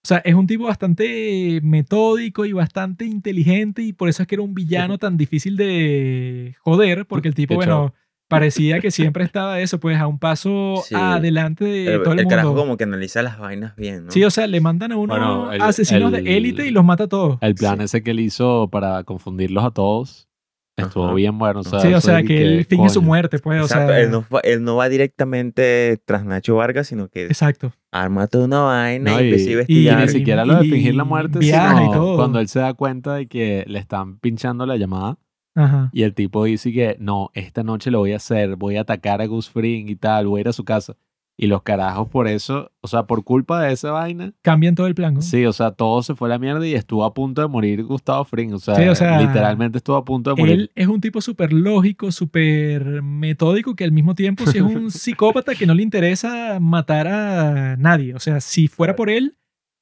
[0.05, 4.35] O sea, es un tipo bastante metódico y bastante inteligente y por eso es que
[4.35, 7.94] era un villano tan difícil de joder, porque el tipo, De hecho- bueno,
[8.35, 10.94] parecía que siempre estaba eso, pues a un paso Sí.
[10.97, 12.62] adelante de El, todo el, el carajo mundo.
[12.62, 14.11] como que analiza las vainas bien, ¿no?
[14.11, 16.85] Sí, o sea, le mandan a unos Bueno, el- asesinos el- de élite y los
[16.85, 17.39] mata a todos.
[17.40, 17.85] El plan Sí.
[17.85, 20.28] ese que él hizo para confundirlos a todos
[20.77, 21.15] estuvo Ajá.
[21.15, 21.61] bien bueno.
[21.61, 24.11] O sea, sí, o sea, que él finge su muerte, pues, o Exacto, sea, él,
[24.11, 27.73] no, va- él no va directamente tras Nacho Vargas, sino que exacto.
[27.93, 31.05] arma toda una vaina No, y, y- y Y ni siquiera lo de fingir la
[31.05, 32.16] muerte, sino todo.
[32.16, 35.16] cuando él se da cuenta de que le están pinchando la llamada
[35.55, 35.90] Ajá.
[35.93, 39.22] y el tipo dice que no, esta noche lo voy a hacer, voy a atacar
[39.22, 40.97] a Gus Fring y tal, voy a ir a su casa.
[41.36, 44.94] Y los carajos por eso, o sea, por culpa de esa vaina, Cambian todo el
[44.94, 45.20] plan, ¿no?
[45.20, 47.82] sí, o sea, todo se fue a la mierda y estuvo a punto de morir
[47.82, 48.52] Gustavo Fring.
[48.55, 50.55] O sea, Sí, o sea, literalmente estuvo a punto de morir.
[50.55, 54.90] Él es un tipo súper lógico, súper metódico, que al mismo tiempo sí es un
[54.93, 58.14] psicópata que no le interesa matar a nadie.
[58.14, 59.36] O sea, si fuera por él,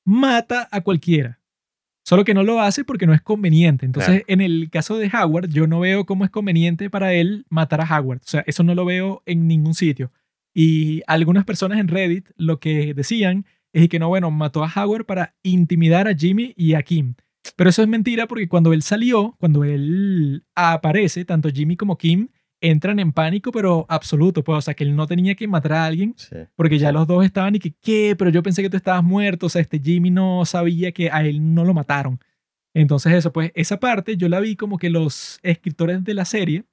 [0.07, 1.39] mata a cualquiera.
[2.05, 3.87] Solo que no lo hace porque no es conveniente.
[3.87, 4.25] Entonces, Claro.
[4.29, 7.99] en el caso de Howard, yo no veo cómo es conveniente para él matar a
[7.99, 8.19] Howard.
[8.19, 10.11] O sea, eso no lo veo en ningún sitio.
[10.55, 15.07] Y algunas personas en Reddit lo que decían es que no, bueno, mató a Howard
[15.07, 17.15] para intimidar a Jimmy y a Kim.
[17.57, 22.29] Pero eso es mentira porque cuando él salió, cuando él aparece, tanto Jimmy como Kim
[22.63, 24.43] entran en pánico, pero absoluto.
[24.43, 26.37] Pues, o sea, que él no tenía que matar a alguien Sí.
[26.57, 28.15] porque ya los dos estaban y que, ¿qué?
[28.17, 29.47] Pero yo pensé que tú estabas muerto.
[29.47, 32.19] O sea, este Jimmy no sabía que a él no lo mataron.
[32.75, 36.65] Entonces eso, pues esa parte yo la vi como que los escritores de la serie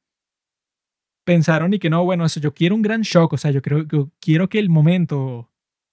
[1.25, 3.33] pensaron y que no, bueno, eso yo quiero un gran shock.
[3.33, 5.51] O sea, yo creo que quiero que el momento,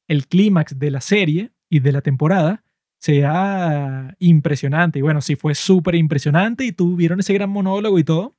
[0.08, 2.62] el clímax de la serie y de la temporada
[2.98, 4.98] sea impresionante.
[4.98, 8.35] Y bueno, sí fue súper impresionante y tuvieron ese gran monólogo y todo.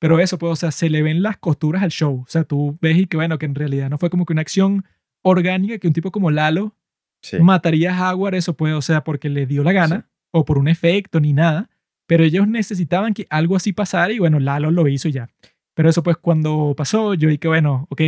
[0.00, 2.20] Pero eso, pues, o sea, se le ven las costuras al show.
[2.20, 4.42] O sea, tú ves y que, bueno, que en realidad no fue como que una
[4.42, 4.84] acción
[5.22, 6.74] orgánica que un tipo como Lalo
[7.20, 7.38] Sí.
[7.40, 10.68] mataría a Howard, eso pues, o sea, porque le dio la gana o por un
[10.68, 11.68] efecto ni nada.
[12.06, 15.28] Pero ellos necesitaban que algo así pasara y bueno, Lalo lo hizo ya.
[15.74, 18.00] Pero eso pues cuando pasó, yo vi que bueno, ok,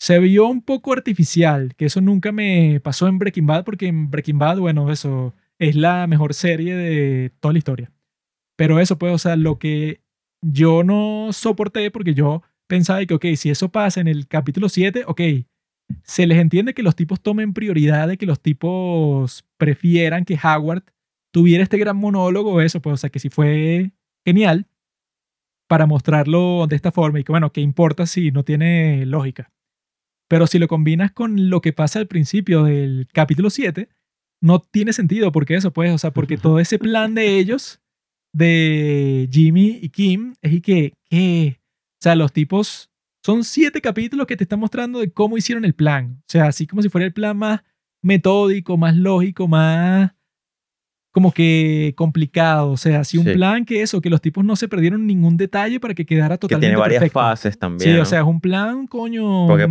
[0.00, 4.10] se vio un poco artificial, que eso nunca me pasó en Breaking Bad porque en
[4.10, 7.92] Breaking Bad, bueno, eso es la mejor serie de toda la historia.
[8.56, 10.00] Pero eso pues, o sea, lo que
[10.42, 15.04] yo no soporté porque yo pensaba que, ok, si eso pasa en el capítulo 7,
[15.06, 15.20] ok,
[16.02, 20.84] se les entiende que los tipos tomen prioridad de que los tipos prefieran que Howard
[21.32, 23.92] tuviera este gran monólogo, eso, pues, o sea, que sí fue
[24.24, 24.66] genial
[25.68, 29.50] para mostrarlo de esta forma y que, bueno, ¿qué importa si no tiene lógica?
[30.28, 33.88] Pero si lo combinas con lo que pasa al principio del capítulo 7,
[34.40, 37.81] no tiene sentido, porque eso, pues, o sea, porque todo ese plan de ellos,
[38.32, 42.90] de Jimmy y Kim, es y que, que, o sea, los tipos
[43.24, 46.16] son siete capítulos que te están mostrando de cómo hicieron el plan.
[46.20, 47.60] O sea, así como si fuera el plan más
[48.02, 50.10] metódico, más lógico, más
[51.14, 52.70] como que complicado.
[52.72, 53.34] O sea, así un Sí.
[53.34, 56.40] plan que eso, que los tipos no se perdieron ningún detalle para que quedara Que
[56.40, 57.20] totalmente tiene varias perfecto.
[57.20, 57.92] fases también.
[57.94, 59.70] Sí, o sea, es un plan, coño, Porque meticuloso.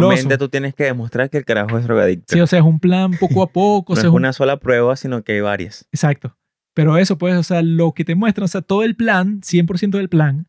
[0.00, 2.32] progresivamente tú tienes que demostrar que el carajo es drogadicto.
[2.32, 3.92] Sí, o sea, es un plan poco a poco.
[3.92, 5.86] o no sea, es es un- una sola prueba, sino que hay varias.
[5.92, 6.36] Exacto.
[6.76, 9.96] Pero eso, pues, o sea, lo que te muestran, o sea, todo el plan, 100%
[9.96, 10.46] del plan,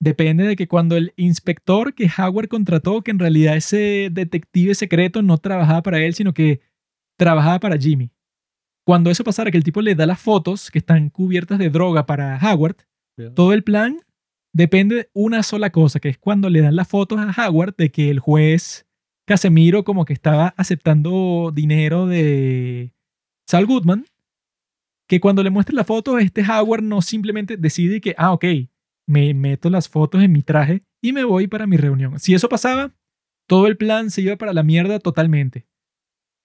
[0.00, 5.22] depende de que cuando el inspector que Howard contrató, que en realidad ese detective secreto
[5.22, 6.62] no trabajaba para él, sino que
[7.16, 8.10] trabajaba para Jimmy.
[8.84, 12.06] Cuando eso pasara, que el tipo le da las fotos que están cubiertas de droga
[12.06, 12.78] para Howard,
[13.36, 14.00] todo el plan
[14.52, 17.92] depende de una sola cosa, que es cuando le dan las fotos a Howard de
[17.92, 18.84] que el juez
[19.26, 22.94] Casemiro como que estaba aceptando dinero de
[23.46, 24.06] Sal Goodman,
[25.08, 28.44] que cuando le muestran las fotos, este Howard no simplemente decide que, ah, ok,
[29.06, 32.20] me meto las fotos en mi traje y me voy para mi reunión.
[32.20, 32.94] Si eso pasaba,
[33.48, 35.66] todo el plan se iba para la mierda totalmente.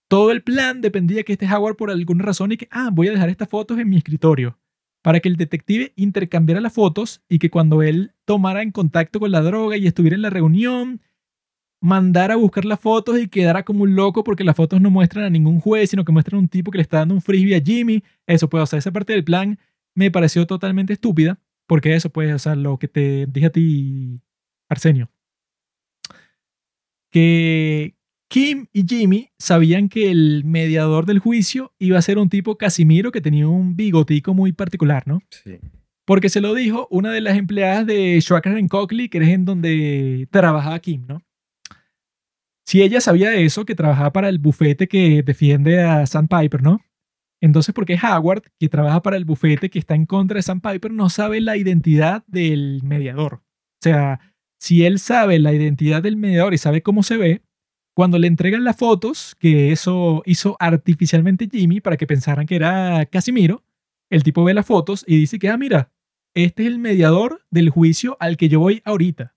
[0.08, 3.12] Todo el plan dependía que este Howard por alguna razón y que, ah, voy a
[3.12, 4.58] dejar estas fotos en mi escritorio
[5.04, 9.32] para que el detective intercambiara las fotos y que cuando él tomara en contacto con
[9.32, 11.02] la droga y estuviera en la reunión,
[11.84, 15.26] mandara a buscar las fotos y quedara como un loco porque las fotos no muestran
[15.26, 17.56] a ningún juez, sino que muestran a un tipo que le está dando un frisbee
[17.56, 18.02] a Jimmy.
[18.26, 19.60] Eso puede, o sea, esa parte del plan
[19.94, 24.22] me pareció totalmente estúpida porque eso puede, o sea, lo que te dije a ti,
[24.70, 25.10] Arsenio,
[27.12, 27.96] que,
[28.30, 33.12] Kim y Jimmy sabían que el mediador del juicio iba a ser un tipo Casimiro
[33.12, 35.20] que tenía un bigotico muy particular, ¿no?
[35.30, 35.60] Sí.
[36.06, 40.28] Porque se lo dijo una de las empleadas de Schwager Coakley, que es en donde
[40.32, 41.22] trabajaba Kim, ¿no?
[42.66, 46.82] Si ella sabía eso, que trabajaba para el bufete que defiende a Sandpiper, ¿no?
[47.42, 50.92] Entonces, ¿por qué Howard, que trabaja para el bufete que está en contra de Sandpiper,
[50.92, 53.34] no sabe la identidad del mediador?
[53.36, 54.20] O sea,
[54.62, 57.42] si él sabe la identidad del mediador y sabe cómo se ve,
[57.94, 63.06] cuando le entregan las fotos, que eso hizo artificialmente Jimmy para que pensaran que era
[63.08, 63.64] Casimiro,
[64.10, 65.92] el tipo ve las fotos y dice que, ah, mira,
[66.34, 69.36] este es el mediador del juicio al que yo voy ahorita.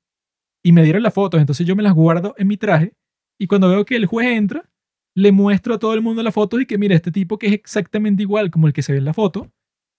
[0.65, 2.95] Y me dieron las fotos, entonces yo me las guardo en mi traje
[3.39, 4.69] y cuando veo que el juez entra,
[5.15, 7.53] le muestro a todo el mundo la foto y que, mira, este tipo que es
[7.53, 9.51] exactamente igual como el que se ve en la foto,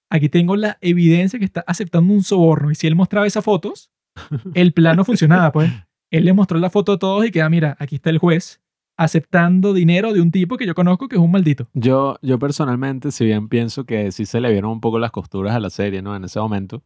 [0.10, 2.72] aquí tengo la evidencia que está aceptando un soborno.
[2.72, 3.90] Y si él mostraba esas fotos,
[4.54, 5.72] el plan no funcionaba, pues.
[6.12, 8.62] Él le mostró la foto a todos y queda, mira, aquí está el juez
[8.98, 11.70] aceptando dinero de un tipo que yo conozco que es un maldito.
[11.74, 15.56] Yo, yo personalmente, si bien pienso que sí se le vieron un poco las costuras
[15.56, 16.16] a la serie, ¿no?
[16.16, 16.84] En ese momento.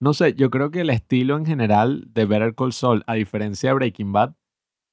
[0.00, 3.70] No sé, yo creo que el estilo en general de Better Call Saul, a diferencia
[3.70, 4.34] de Breaking Bad,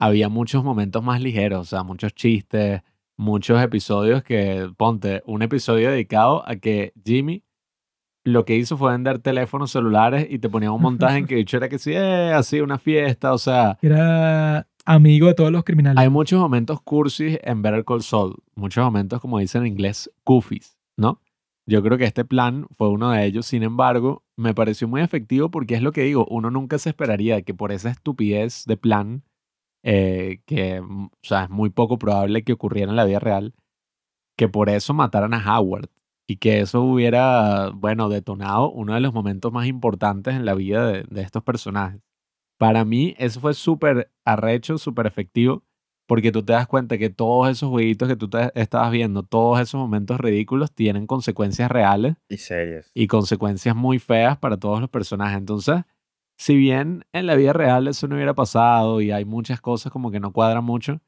[0.02, 2.82] había muchos momentos más ligeros, o sea, muchos chistes,
[3.18, 7.44] muchos episodios que, ponte, un episodio dedicado a que Jimmy
[8.24, 11.58] lo que hizo fue vender teléfonos celulares y te ponía un montaje en que dicho
[11.58, 13.78] era que sí, eh, así una fiesta, o sea...
[13.82, 16.02] Era amigo de todos los criminales.
[16.02, 20.80] Hay muchos momentos cursis en Better Call Saul, muchos momentos, como dicen en inglés, goofies,
[20.98, 21.22] ¿no?
[21.68, 25.52] Yo creo que este plan fue uno de ellos, sin embargo, me pareció muy efectivo
[25.52, 29.24] porque es lo que digo, uno nunca se esperaría que por esa estupidez de plan,
[29.84, 33.54] eh, que o sea, es muy poco probable que ocurriera en la vida real,
[34.38, 35.90] que por eso mataran a Howard
[36.28, 40.86] y que eso hubiera, bueno, detonado uno de los momentos más importantes en la vida
[40.88, 42.02] de, de estos personajes.
[42.58, 45.64] Para mí eso fue súper arrecho, súper efectivo,
[46.08, 49.60] porque tú te das cuenta que todos esos jueguitos que tú te estabas viendo, todos
[49.60, 52.92] esos momentos ridículos tienen consecuencias reales Y serias.
[52.94, 55.38] y consecuencias muy feas para todos los personajes.
[55.38, 55.84] Entonces,
[56.42, 60.10] si bien en la vida real eso no hubiera pasado y hay muchas cosas como
[60.10, 61.00] que no cuadran mucho,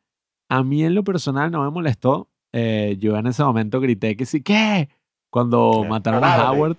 [0.47, 2.30] a mí en lo personal no me molestó.
[2.51, 4.89] Eh, yo en ese momento grité que sí, ¿qué?
[5.31, 6.51] Cuando Qué mataron a.
[6.51, 6.77] Howard.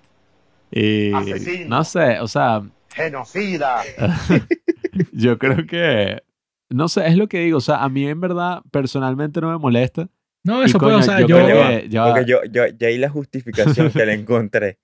[0.70, 1.78] Y Asesino.
[1.78, 3.82] no sé, o sea, Genocida.
[5.12, 6.22] yo creo que,
[6.70, 9.58] no sé, es lo que digo, o sea, a mí en verdad personalmente no me
[9.58, 10.08] molesta.
[10.44, 11.44] No, eso puede, o sea, yo yo...
[11.44, 12.12] creo va.
[12.12, 14.78] Porque yo, yo, ya ahí la justificación que le encontré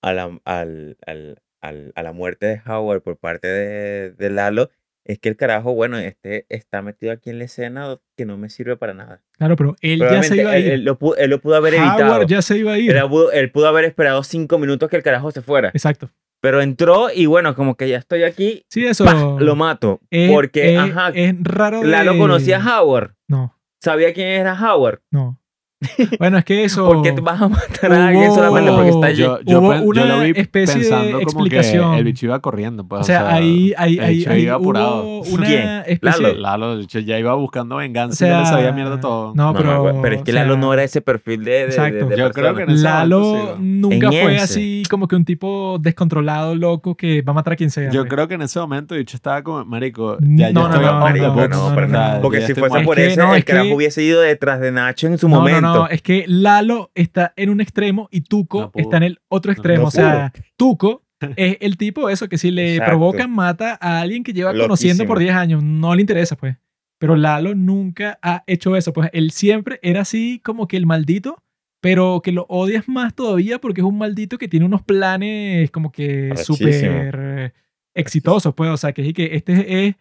[0.00, 4.70] a la, al, al, al- a la muerte de Howard por parte de, de Lalo
[5.04, 8.50] es que el carajo, bueno, este está metido aquí en la escena que no me
[8.50, 9.22] sirve para nada.
[9.38, 10.72] Claro, pero él ya se iba a él, ir.
[10.72, 12.12] él lo pudo, él lo pudo haber evitado.
[12.14, 12.94] Howard ya se iba a ir.
[12.94, 15.68] Él, pudo, él pudo haber esperado cinco minutos que el carajo se fuera.
[15.70, 16.10] Exacto.
[16.42, 19.04] Pero entró y bueno, como que ya estoy aquí, Sí, eso...
[19.04, 19.36] ¡pah!
[19.38, 20.00] lo mato.
[20.10, 21.88] es- porque, es, ajá, es raro de...
[21.88, 23.14] Lalo conocía a Howard.
[23.26, 25.00] No, Sabía quién era Howard.
[25.10, 25.39] no.
[26.18, 26.84] Bueno, es que eso...
[26.86, 29.22] ¿Por qué te vas a matar a alguien solamente porque está allí?
[29.22, 31.92] Yo, yo, Hubo pen- yo una lo vi especie de pensando como explicación.
[31.92, 32.84] que el bicho iba corriendo.
[32.86, 35.04] Pues, O sea, ahí, ahí, el ahí, bicho ahí iba apurado.
[35.22, 35.68] una ¿Quién?
[35.86, 36.22] especie...
[36.22, 36.38] Lalo.
[36.40, 39.32] Lalo, el bicho ya iba buscando O venganza y ya le sea, sabía mierda todo.
[39.34, 39.92] No, No, pero...
[39.92, 42.06] no, pero es que o sea, Lalo no era ese perfil de, de, de- Exacto.
[42.06, 44.44] de Yo creo que en ese Lalo momento sí, nunca En fue ese.
[44.44, 47.90] así como que un tipo descontrolado, loco, que va a matar a quien sea.
[47.90, 48.12] Yo pues.
[48.12, 51.00] creo que en ese momento el bicho estaba como, marico, No, ya no, estoy no,
[51.00, 52.20] no, the no, no, o no, sea, no.
[52.22, 55.28] Porque si fuese por eso, no, el carajo hubiese ido detrás de Nacho en su
[55.28, 55.69] no, momento.
[55.74, 59.20] No, no, es que Lalo está en un extremo y Tuco No está en el
[59.28, 59.82] otro extremo.
[59.82, 61.04] no o sea, Tuco
[61.36, 62.90] es el tipo eso que si le Exacto.
[62.90, 65.34] provocan mata a alguien que lleva conociendo por Loquísimo.
[65.34, 65.62] 10 años.
[65.62, 66.56] No le interesa, pues.
[66.98, 68.92] Pero Lalo nunca ha hecho eso.
[68.92, 71.42] Pues él siempre era así como que el maldito,
[71.80, 75.92] pero que lo odias más todavía porque es un maldito que tiene unos planes como
[75.92, 77.54] que súper
[77.94, 78.70] exitosos, pues.
[78.70, 79.96] O sea, que, sí que este es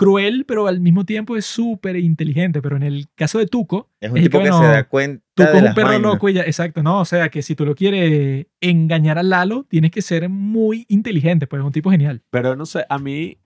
[0.00, 2.62] cruel, pero al mismo tiempo es súper inteligente.
[2.62, 5.48] Pero en el caso de Tuco, es un es tipo que, se da cuenta Tuco
[5.50, 6.12] de es un las perro vainas.
[6.12, 7.00] loco y ya, exacto, ¿no?
[7.00, 11.46] O sea, que si tú lo quieres engañar a Lalo, tienes que ser muy inteligente,
[11.46, 12.22] pues es un tipo genial.
[12.30, 13.38] Pero no sé, a mí,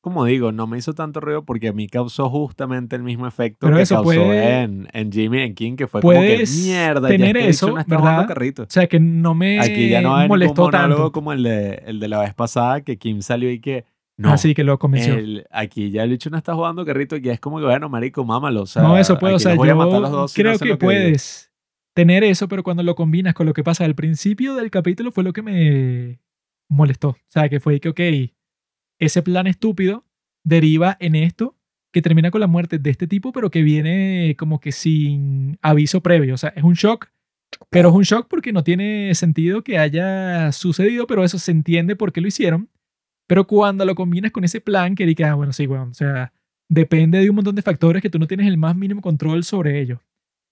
[0.00, 3.66] como digo, no me hizo tanto ruido porque a mí causó justamente el mismo efecto
[3.66, 7.08] Pero que eso causó puede- en, en Jimmy en King, que fue como que mierda,
[7.08, 8.26] tener ya este eso, ¿verdad?
[8.26, 8.62] carrito.
[8.64, 11.12] O sea, que no me Aquí ya no hay ningún molestó monólogo tanto.
[11.12, 13.84] como el de, el de la vez pasada, que Kim salió y que,
[14.18, 15.14] no, Así que lo convenció.
[15.14, 18.24] el- aquí ya el bicho no está jugando carrito, y es como que, bueno, marico,
[18.24, 18.62] mámalo.
[18.62, 19.74] O sea, no, eso puede, o sea, yo
[20.10, 20.78] dos si no creo que digo.
[20.78, 21.50] puedes
[21.94, 25.24] tener eso, pero cuando lo combinas con lo que pasa al principio del capítulo fue
[25.24, 26.20] lo que me
[26.70, 27.08] molestó.
[27.10, 28.00] O sea, que fue que, ok,
[28.98, 30.04] ese plan estúpido
[30.44, 31.56] deriva en esto
[31.92, 36.00] que termina con la muerte de este tipo, pero que viene como que sin aviso
[36.02, 36.34] previo.
[36.34, 37.08] O sea, es un shock,
[37.68, 41.94] pero es un shock porque no tiene sentido que haya sucedido, pero eso se entiende
[41.96, 42.70] por qué lo hicieron.
[43.32, 46.34] Pero cuando lo combinas con ese plan, que dices, ah, bueno, sí, bueno, o sea,
[46.68, 49.80] depende de un montón de factores que tú no tienes el más mínimo control sobre
[49.80, 50.00] ellos.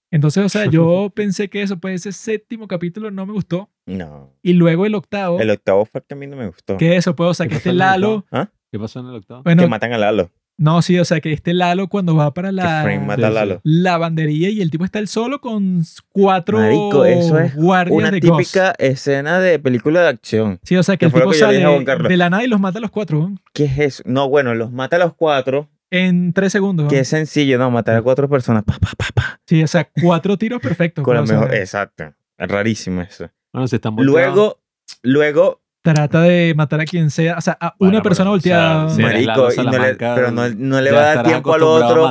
[0.09, 3.69] Entonces, o sea, yo pensé que eso, pues ese séptimo capítulo no me gustó.
[3.85, 4.33] No.
[4.41, 6.77] Y luego el octavo, El octavo fue el que a mí no me gustó.
[6.77, 8.49] que eso, pues, o sea, que ¿Qué este Lalo, ¿Ah?
[8.71, 9.43] ¿Qué pasó en el octavo?
[9.43, 10.31] bueno, que matan a Lalo.
[10.57, 14.49] No, sí, o sea, que este Lalo cuando va para Que la mata a lavandería
[14.49, 18.39] y el tipo está él solo con cuatro Marico, eso es guardias Una de Ghost.
[18.39, 20.59] típica escena de película de acción.
[20.63, 22.77] Sí, o sea, que que el tipo que sale de la nada y los mata
[22.77, 23.35] a los cuatro ¿no?
[23.53, 24.03] ¿Qué es eso?
[24.05, 25.67] No, bueno, los mata a los cuatro.
[25.89, 26.87] en tres segundos.
[26.89, 27.71] Que es sencillo, ¿no?
[27.71, 28.63] Matar a cuatro personas.
[28.63, 29.39] Pa, pa, pa, pa.
[29.47, 31.03] Sí, o sea, cuatro tiros perfectos.
[31.03, 31.53] Con la mejor.
[31.53, 32.13] Exacto.
[32.37, 33.29] Es rarísimo eso.
[33.51, 34.35] Bueno, se están volteados.
[34.35, 34.59] Luego,
[35.03, 38.39] luego, Trata de matar a quien sea, o sea, a Bueno, una persona pero, o
[38.39, 39.01] sea, volteada.
[39.01, 41.63] marico, Lalo y no le- Salamanca pero no, no le va a dar tiempo al
[41.63, 42.09] otro.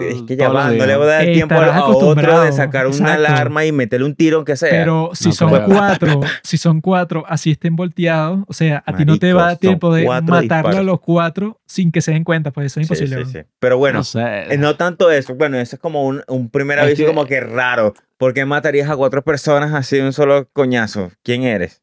[0.00, 2.86] Es que ya va, no le va a dar Eh, tiempo a, otro de sacar
[2.86, 4.70] una alarma y meterle un tiro aunque sea.
[4.70, 9.04] Pero si No son cuatro, si son cuatro, así estén volteados, o sea, a ti
[9.04, 12.24] no te va a dar tiempo de matarlo a los cuatro sin que se den
[12.24, 13.16] cuenta, pues eso es imposible.
[13.26, 13.40] sí, ¿no?
[13.42, 13.46] sí.
[13.58, 14.54] Pero bueno, no sé.
[14.54, 15.34] eh, no tanto eso.
[15.34, 17.92] Bueno, eso es como un, un primer Es aviso que- como que raro.
[18.16, 21.10] ¿Por qué matarías a cuatro personas así de un solo coñazo?
[21.24, 21.81] ¿Quién eres?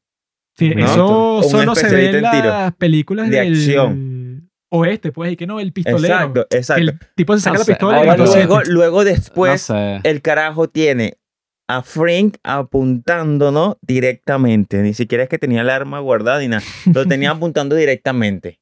[0.59, 0.85] Sí, ¿no?
[0.85, 4.49] eso solo se ve en las películas De del acción.
[4.69, 6.13] oeste, pues, y que no, el pistolero.
[6.13, 6.81] Exacto, exacto.
[6.83, 9.99] el tipo se saca No la sé, pistola y ahora luego, luego no después, sé.
[10.03, 11.17] el carajo tiene
[11.69, 14.81] a Frank apuntándonos directamente.
[14.81, 16.63] Ni siquiera es que tenía el arma guardada ni nada.
[16.93, 18.59] Lo tenía apuntando directamente.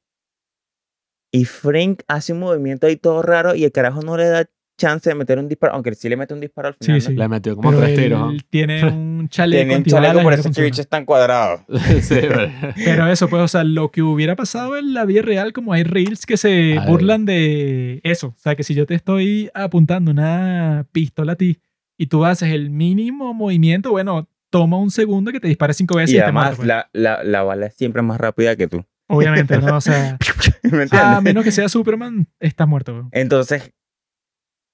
[1.32, 4.48] Y Frank hace un movimiento ahí todo raro y el carajo no le da
[4.78, 7.02] chance de meter un disparo, aunque sí le mete un disparo al Sí, final.
[7.02, 7.14] sí.
[7.14, 8.32] Le metió como Pero tres tiros.
[8.32, 8.38] ¿no?
[8.48, 11.64] tiene un chaleco, Tiene un chaleco, por no eso bicho es tan cuadrado.
[12.00, 15.52] sí, pero- Pero eso, pues, o sea, lo que hubiera pasado en la vida real,
[15.52, 16.86] como hay reels que se Ay.
[16.86, 18.28] burlan de eso.
[18.28, 21.58] O sea, que si yo te estoy apuntando una pistola a ti
[21.98, 26.14] y tú haces el mínimo movimiento, bueno, toma un segundo que te dispare cinco veces
[26.14, 26.56] y, Y te mata.
[26.56, 26.66] pues.
[26.68, 28.84] la, la, la bala es siempre más rápida que tú.
[29.08, 29.76] Obviamente, ¿no?
[29.76, 30.16] O sea,
[30.62, 33.08] ¿Me a menos que sea Superman, estás muerto.
[33.12, 33.72] Entonces,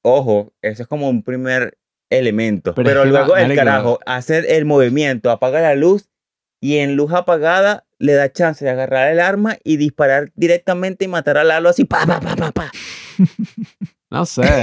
[0.04, 1.76] ojo, eso es como un primer
[2.10, 2.74] elemento.
[2.74, 6.08] Pero luego el carajo hace el movimiento, apaga la luz
[6.60, 11.08] y en luz apagada le da chance de agarrar el arma y disparar directamente y
[11.08, 12.70] matar a Lalo así, pa, pa, pa, pa, pa.
[14.10, 14.62] No sé, eh,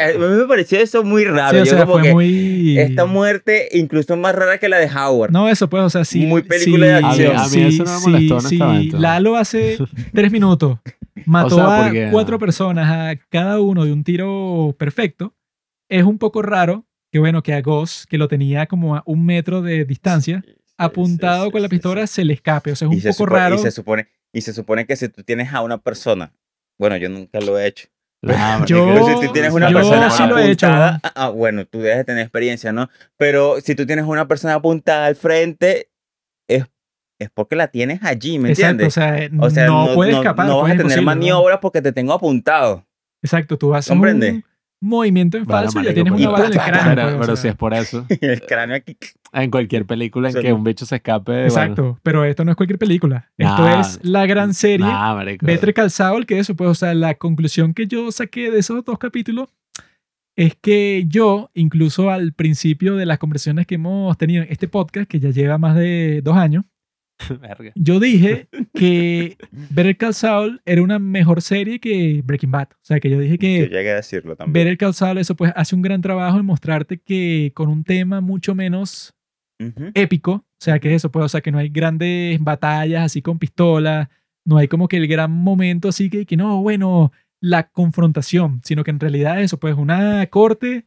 [0.00, 1.50] A mí me pareció eso muy raro.
[1.52, 2.76] Sí, o Yo sea, como fue que muy...
[2.76, 5.30] esta muerte incluso es más rara que la de Howard.
[5.30, 6.26] No, eso pues, o sea, sí.
[6.26, 7.36] Muy película de acción.
[7.36, 8.58] A mí- a mí eso no me molestó, sí.
[8.98, 9.78] Lalo hace
[10.12, 10.78] tres minutos
[11.26, 15.34] mató O sea, a porque- cuatro personas, a cada uno de un tiro perfecto.
[15.88, 19.26] Es un poco raro que, bueno, que a Ghost, que lo tenía como a un
[19.26, 22.14] metro de distancia, Sí, sí, apuntado sí, con la pistola, sí.
[22.14, 22.72] se le escape.
[22.72, 23.54] O sea, es Y un se poco supone- raro.
[23.56, 26.32] Y se, supone, y se supone que si tú tienes a una persona,
[26.78, 27.88] bueno, yo nunca lo he hecho.
[28.22, 31.12] nah, Yo- Pero si tú tienes una yo persona sí lo he hecho, apuntada, ah,
[31.16, 32.88] ah, bueno, tú debes de tener experiencia, ¿no?
[33.16, 35.89] Pero si tú tienes una persona apuntada al frente,
[37.20, 38.94] es porque la tienes allí, ¿me Exacto, o entiendes?
[38.94, 40.46] sea, O sea, no, puede escapar.
[40.46, 41.02] no vas pues, a tener ¿no?
[41.04, 42.84] maniobras porque te tengo apuntado.
[43.22, 44.30] Exacto, tú haces ¿Comprende?
[44.32, 44.44] un
[44.82, 46.94] movimiento en Bueno, falso y ya tienes pero- una bala en el pero- cráneo.
[47.06, 47.42] Pero, pues, o sea.
[47.42, 48.96] si es por eso, el cráneo aquí.
[49.34, 50.56] en cualquier película en que no.
[50.56, 51.30] un bicho se escape.
[51.32, 53.30] bueno, Exacto, pero esto no es cualquier película.
[53.36, 54.86] Esto Nah, es la gran serie.
[54.86, 55.22] Nah.
[55.42, 58.82] Better Call Saul, que eso, pues, o sea, la conclusión que yo saqué de esos
[58.84, 59.48] dos capítulos
[60.36, 65.06] es que yo, incluso al principio de las conversaciones que hemos tenido en este podcast,
[65.10, 66.64] que ya lleva más de dos años,
[67.40, 67.72] Verga.
[67.74, 72.68] yo dije que Better Call Saul era una mejor serie que Breaking Bad.
[72.72, 74.52] O sea, que yo dije Yo que llegué a decirlo también.
[74.52, 78.20] Better Call Saul, eso pues hace un gran trabajo en mostrarte que con un tema
[78.20, 79.14] mucho menos
[79.60, 79.90] Ujú.
[79.94, 83.20] épico, o sea, que es eso, pues, o sea, que no hay grandes batallas así
[83.22, 84.08] con pistola,
[84.44, 88.84] no hay como que el gran momento así que, que no, bueno, la confrontación, sino
[88.84, 90.86] que en realidad eso, pues, una corte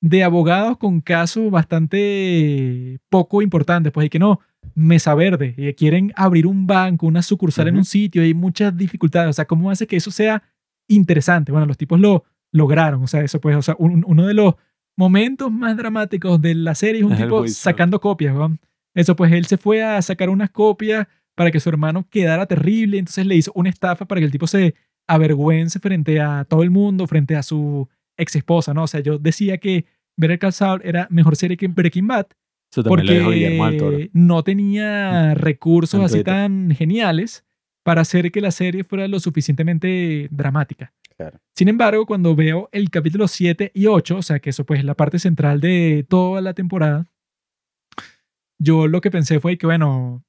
[0.00, 4.40] de abogados con casos bastante poco importantes, pues, y que no,
[4.74, 8.34] mesa verde, y que quieren abrir un banco, una sucursal en un sitio, y hay
[8.34, 10.42] muchas dificultades, o sea, ¿cómo hace que eso sea
[10.88, 11.52] interesante?
[11.52, 14.54] Bueno, los tipos lo lograron, o sea, eso pues, o sea, un- uno de los
[14.96, 18.58] momentos más dramáticos de la serie es un Es el tipo sacando copias, weón.
[18.94, 22.98] Eso, pues él se fue a sacar unas copias para que su hermano quedara terrible,
[22.98, 24.74] entonces le hizo una estafa para que el tipo se
[25.06, 28.84] avergüence frente a todo el mundo, frente a su ex esposa, ¿no?
[28.84, 29.84] O sea, yo decía que
[30.16, 32.26] Better Call Saul era mejor serie que Breaking Bad
[32.76, 33.90] Eso también lo dijo Guillermo del Toro.
[33.92, 37.46] porque no tenía recursos así tan geniales
[37.82, 40.92] para hacer que la serie fuera lo suficientemente dramática.
[41.16, 41.38] Claro.
[41.54, 44.84] Sin embargo, cuando veo el capítulo 7 y 8, o sea, que eso pues es
[44.84, 47.06] la parte central de toda la temporada,
[48.58, 50.22] yo lo que pensé fue que, bueno,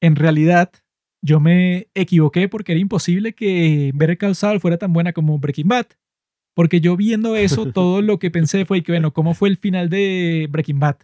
[0.00, 0.72] en realidad
[1.22, 5.68] yo me equivoqué porque era imposible que Better Call Saul fuera tan buena como Breaking
[5.68, 5.86] Bad.
[6.54, 9.88] Porque yo viendo eso, todo lo que pensé fue que, bueno, ¿cómo fue el final
[9.88, 10.96] de Breaking Bad?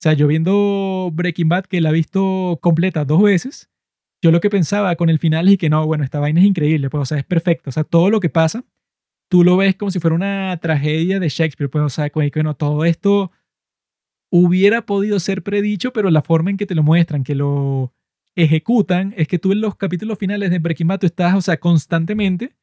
[0.00, 3.70] O sea, yo viendo Breaking Bad, que la he visto completa dos veces,
[4.22, 6.90] yo lo que pensaba con el final es que no, bueno, esta vaina es increíble,
[6.90, 7.70] pues, o sea, es perfecto.
[7.70, 8.64] O sea, todo lo que pasa
[9.30, 12.54] tú lo ves como si fuera una tragedia de Shakespeare, pues, o sea, que, bueno,
[12.54, 13.30] todo esto
[14.30, 17.94] hubiera podido ser predicho, pero la forma en que te lo muestran, que lo
[18.36, 21.58] ejecutan, es que tú en los capítulos finales de Breaking Bad, tú estás, o sea,
[21.58, 22.56] constantemente,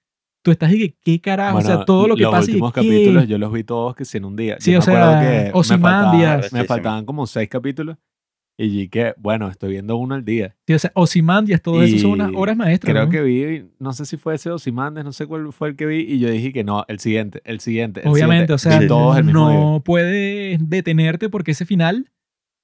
[0.48, 1.58] tú estás y que, ¿qué carajo?
[1.58, 2.80] o sea, Bueno, todo lo que los pasa y últimos ¿qué?
[2.82, 4.56] capítulos yo los vi todos que si en un día.
[4.62, 6.30] Sí, Yo o me sea, que me Ozymandias.
[6.30, 6.68] faltaban, me Sí, sí.
[6.68, 7.98] faltaban como seis capítulos
[8.58, 10.56] y dije que, bueno, estoy viendo uno al día.
[10.66, 12.94] Sí, o sea, Ozymandias, todo eso son unas Y obras maestras.
[12.94, 13.12] Creo ¿no?
[13.12, 15.98] que vi, no sé si fue ese Ozymandias, no sé cuál fue el que vi
[16.00, 18.02] y yo dije que no, el siguiente, el siguiente.
[18.04, 19.60] el Obviamente, o siguiente, sea, y todos el mismo día.
[19.60, 22.10] no puedes detenerte porque ese final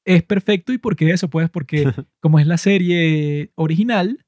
[0.05, 1.83] es perfecto y porque eso, pues, porque
[2.21, 4.22] como es la serie original,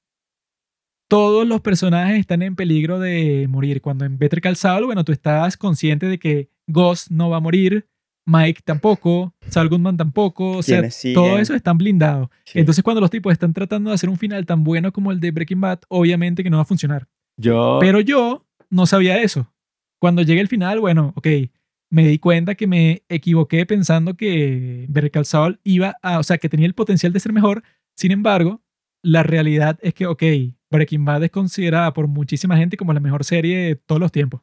[1.07, 3.81] todos los personajes están en peligro de morir.
[3.81, 7.41] Cuando en Better Call Saul, bueno, tú estás consciente de que Ghost no va a
[7.41, 7.87] morir,
[8.25, 10.81] Mike tampoco, Saul Goodman tampoco, o sea,
[11.13, 12.29] todo eso están blindados.
[12.45, 12.59] Sí.
[12.59, 15.31] Entonces, cuando los tipos están tratando de hacer un final tan bueno como el de
[15.31, 17.07] Breaking Bad, obviamente que no va a funcionar.
[17.37, 19.51] Yo, Pero yo no sabía eso.
[19.99, 21.27] Cuando llegué al final, bueno, ok,
[21.91, 26.39] me di cuenta que me equivoqué pensando que Better Call Saul iba a, o sea,
[26.39, 27.63] que tenía el potencial de ser mejor.
[27.95, 28.61] Sin embargo,
[29.05, 30.23] la realidad es que, ok,
[30.71, 34.41] Breaking Bad es considerada por muchísima gente como la mejor serie de todos los tiempos.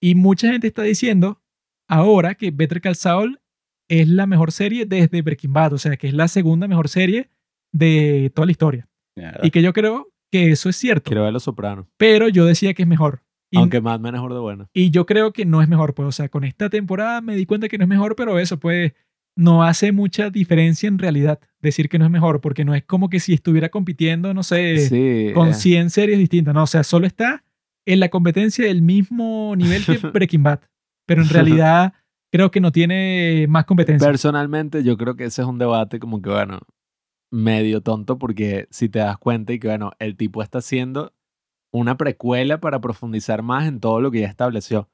[0.00, 1.42] Y mucha gente está diciendo
[1.88, 3.40] ahora que Better Call Saul
[3.88, 7.28] es la mejor serie desde Breaking Bad, o sea, que es la segunda mejor serie
[7.72, 8.88] de toda la historia.
[9.16, 9.40] Mierda.
[9.42, 11.86] Y que yo creo que eso es cierto, quiero ver Los Sopranos.
[11.96, 13.22] pero yo decía que es mejor.
[13.50, 14.68] Y, Aunque Mad Men es mejor de buena.
[14.72, 17.46] y yo creo que no es mejor, pues, o sea, con esta temporada me di
[17.46, 18.92] cuenta que no es mejor, pero eso, pues,
[19.36, 23.08] no hace mucha diferencia en realidad decir que no es mejor, porque no es como
[23.08, 25.32] que si estuviera compitiendo, no sé, sí.
[25.34, 27.44] con eh, 100 series distintas, no, o sea, solo está
[27.86, 30.60] en la competencia del mismo nivel que Breaking Bad,
[31.06, 31.94] pero en realidad
[32.30, 34.06] creo que no tiene más competencia.
[34.06, 36.60] Personalmente, yo creo que ese es un debate como que, bueno,
[37.30, 41.14] medio tonto porque si te das cuenta y que, bueno, el tipo está haciendo
[41.72, 44.88] una precuela para profundizar más en todo lo que ya estableció.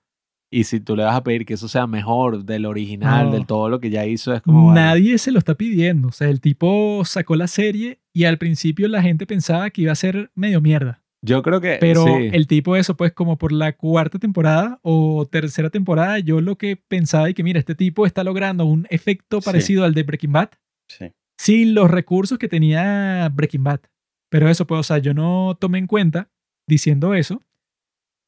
[0.50, 3.32] Y si tú le vas a pedir que eso sea mejor del original, No.
[3.32, 4.72] del todo lo que ya hizo, es como...
[4.72, 8.88] Nadie se lo está pidiendo, o sea, el tipo sacó la serie y al principio
[8.88, 11.02] la gente pensaba que iba a ser medio mierda.
[11.20, 11.76] yo creo que...
[11.80, 12.30] Pero sí.
[12.32, 16.76] el tipo eso, pues como por la cuarta temporada o tercera temporada, yo lo que
[16.76, 19.44] pensaba y que mira, este tipo está logrando un efecto Sí.
[19.44, 20.50] parecido al de Breaking Bad
[20.88, 21.06] Sí.
[21.36, 23.80] sin los recursos que tenía Breaking Bad.
[24.30, 26.30] Pero eso, pues, o sea, yo no tomé en cuenta,
[26.68, 27.42] diciendo eso,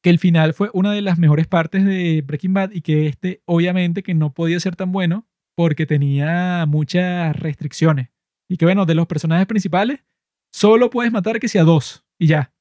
[0.01, 3.41] que el final fue una de las mejores partes de Breaking Bad y que este,
[3.45, 8.09] obviamente, que no podía ser tan bueno porque tenía muchas restricciones.
[8.49, 10.03] Y que, bueno, de los personajes principales,
[10.51, 12.53] solo puedes matar que sea dos y ya.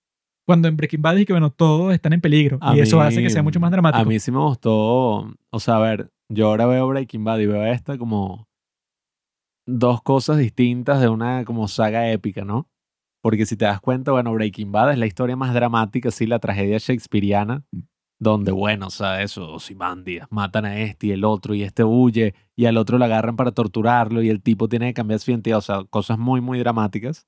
[0.46, 3.22] Cuando en Breaking Bad es que, bueno, todos están en peligro A y eso hace
[3.22, 4.02] que sea mucho más dramático.
[4.02, 7.46] A mí sí me gustó, o sea, a ver, yo ahora veo Breaking Bad y
[7.46, 8.48] veo esta como
[9.66, 12.68] dos cosas distintas de una como saga épica, ¿no?
[13.22, 16.38] Porque si te das cuenta, bueno, Breaking Bad es la historia más dramática, sí, la
[16.38, 17.64] tragedia shakespeariana,
[18.18, 22.34] donde, bueno, o sea, eso, Ozymandias, matan a este y el otro, y este huye,
[22.56, 25.58] y al otro lo agarran para torturarlo, y el tipo tiene que cambiar su identidad,
[25.58, 27.26] o sea, cosas muy, muy dramáticas.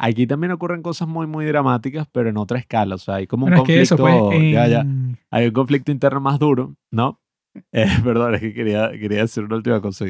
[0.00, 3.46] Aquí también ocurren cosas muy, muy dramáticas, pero en otra escala, o sea, hay como
[3.46, 6.38] un Bueno, es que conflicto, eso, pues, ya, ya, en- hay un conflicto interno más
[6.38, 7.20] duro, ¿no?
[7.72, 10.04] Eh, perdón, es que quería, quería decir una última cosa.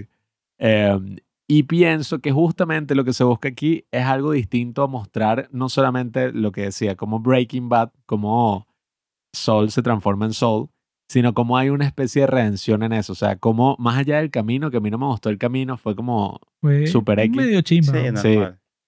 [0.59, 0.99] Eh,
[1.51, 5.69] y pienso que justamente lo que se busca aquí es algo distinto a mostrar no
[5.69, 8.67] solamente lo que decía, como Breaking Bad, como
[9.35, 10.69] Soul se transforma en Soul,
[11.11, 13.13] sino como hay una especie de redención en eso.
[13.13, 15.79] O sea, como más allá del camino, que a mí no me gustó el camino,
[15.79, 17.37] fue como, fue Super X.
[17.37, 18.17] medio chimba.
[18.17, 18.39] Sí,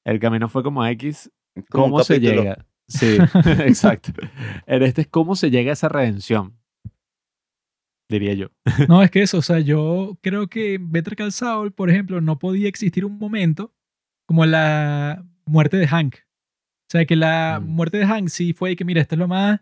[0.04, 1.30] el camino fue como X,
[1.70, 2.42] Como ¿Cómo se capítulo.
[2.42, 2.66] llega?
[2.88, 3.16] Sí,
[3.64, 4.12] exacto.
[4.66, 6.58] En este es cómo se llega a esa redención,
[8.10, 8.48] diría yo.
[8.88, 12.20] No, es que eso, o sea, yo creo que en Better Call Saul, por ejemplo,
[12.20, 13.72] no podía existir un momento
[14.26, 16.16] como la muerte de Hank.
[16.16, 17.66] O sea, que la Mm.
[17.68, 19.60] muerte de Hank sí fue que, mira, esto es lo más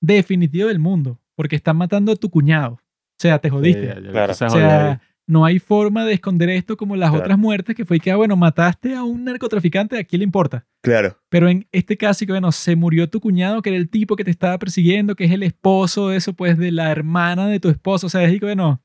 [0.00, 2.74] definitivo del mundo, porque están matando a tu cuñado.
[2.74, 3.80] O sea, te jodiste.
[3.82, 4.32] Sí, ya- ya Claro.
[4.32, 7.24] o sea, no hay forma de esconder esto como las Claro.
[7.24, 10.66] otras muertes, que fue que, ah, bueno, mataste a un narcotraficante, ¿a quién le importa?
[10.82, 11.16] Claro.
[11.30, 14.24] Pero en este caso, que bueno, se murió tu cuñado, que era el tipo que
[14.24, 17.68] te estaba persiguiendo, que es el esposo de eso, pues, de la hermana de tu
[17.70, 18.06] esposo.
[18.06, 18.82] O sea, es que, bueno,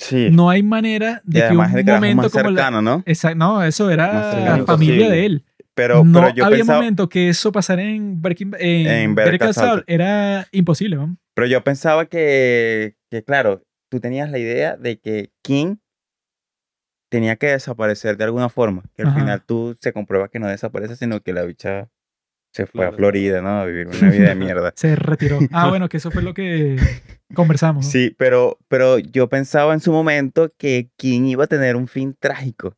[0.00, 0.28] Sí.
[0.30, 2.56] no hay manera de que un carajo momento más como la...
[2.62, 3.02] cercano, ¿no?
[3.06, 5.10] Exacto, no, eso era cercano familia posible.
[5.16, 5.44] de él.
[5.74, 9.38] Pero, no pero yo había pensaba, momento que eso pasara en Breaking en, En Better
[9.38, 9.84] Better.
[9.86, 11.16] Era imposible, ¿no?
[11.34, 15.76] pero yo pensaba que, que, claro, tú tenías la idea de que King
[17.10, 18.82] tenía que desaparecer de alguna forma.
[18.94, 19.18] Que al Ajá.
[19.20, 21.90] final tú se comprueba que no desaparece, sino que la bicha
[22.52, 23.40] se fue a Florida.
[23.40, 23.60] ¿no?
[23.60, 24.72] A vivir una vida de mierda.
[24.76, 25.38] Se retiró.
[25.52, 26.76] Ah, bueno, que eso fue lo que
[27.34, 27.84] conversamos.
[27.84, 27.90] ¿no?
[27.90, 32.16] Sí, pero, pero yo pensaba en su momento que King iba a tener un fin
[32.18, 32.76] trágico.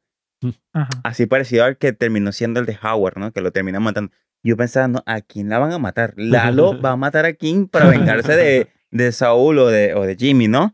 [0.73, 0.89] Ajá.
[1.05, 3.32] Así parecido al que terminó siendo el de Howard, ¿no?
[3.32, 4.12] Que lo terminan matando.
[4.43, 6.15] Yo pensaba, no, ¿a quién la van a matar?
[6.16, 10.16] Lalo va a matar a King para vengarse de, de Saúl o de, o de
[10.16, 10.73] Jimmy, ¿no?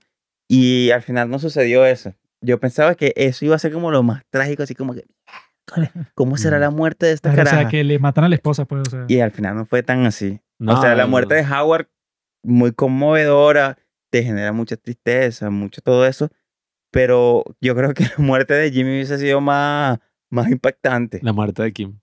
[0.48, 2.14] Y al final no sucedió eso.
[2.40, 5.04] Yo pensaba que eso iba a ser como lo más trágico, así como que,
[6.14, 6.60] ¿cómo será Mm.
[6.60, 8.90] la muerte de esta Claro, o sea, que le matan a la esposa, pues, o
[8.90, 9.04] sea.
[9.08, 10.40] Y al final no fue tan así.
[10.58, 11.88] No, o sea, la muerte de Howard,
[12.44, 13.76] muy conmovedora,
[14.10, 16.30] te genera mucha tristeza, mucho todo eso.
[16.92, 19.98] Pero yo creo que la muerte de Jimmy hubiese sido más,
[20.30, 21.18] más impactante.
[21.22, 21.98] La muerte de Kim.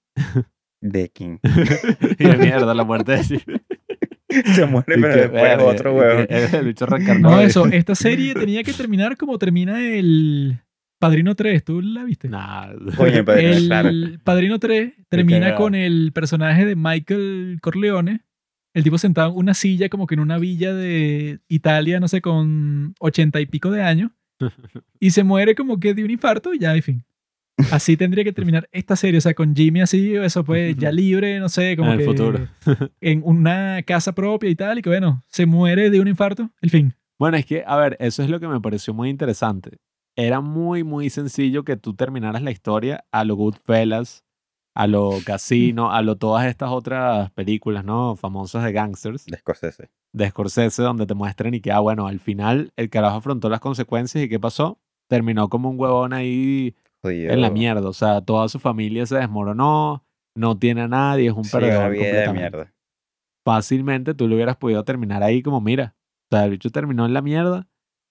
[0.82, 1.38] De King.
[2.20, 3.40] y de mierda, la muerte de Kim.
[4.55, 7.35] Se muere, Y pero después otro que El bicho reencarnado.
[7.35, 10.60] No, eso, esta serie tenía que terminar como termina el
[10.99, 12.30] Padrino 3, ¿tú la viste?
[12.30, 12.69] Nah.
[12.95, 13.89] Coño, Padrino, el claro.
[14.23, 18.22] Padrino 3 termina con el personaje de Michael Corleone,
[18.73, 22.22] el tipo sentado en una silla como que en una villa de Italia, no sé,
[22.22, 24.11] con ochenta y pico de años,
[24.99, 27.03] y se muere como que de un infarto y ya, en fin.
[27.71, 31.39] Así tendría que terminar esta serie, o sea, con Jimmy así, eso pues ya libre,
[31.39, 32.47] no sé, como En el que futuro.
[33.01, 36.69] en una casa propia y tal, y que bueno, se muere de un infarto, el
[36.69, 36.95] fin.
[37.19, 39.77] Bueno, es que, a ver, eso es lo que me pareció muy interesante.
[40.15, 44.23] Era muy, muy sencillo que tú terminaras la historia a lo Goodfellas,
[44.75, 48.15] a lo Casino, a lo todas estas otras películas, ¿no?
[48.15, 49.89] Famosas de gangsters, De Scorsese.
[50.11, 53.59] de Scorsese, donde te muestran y que, ah, bueno, al final el carajo afrontó las
[53.59, 54.80] consecuencias y ¿qué pasó?
[55.07, 57.31] Terminó como un huevón ahí Jodido.
[57.34, 57.88] en la mierda.
[57.88, 60.05] O sea, toda su familia se desmoronó,
[60.35, 62.73] no tiene a nadie, es un Sí, una perdedor de completamente mierda.
[63.45, 65.95] fácilmente tú lo hubieras podido terminar ahí como, mira,
[66.31, 67.67] o sea, el bicho terminó en la mierda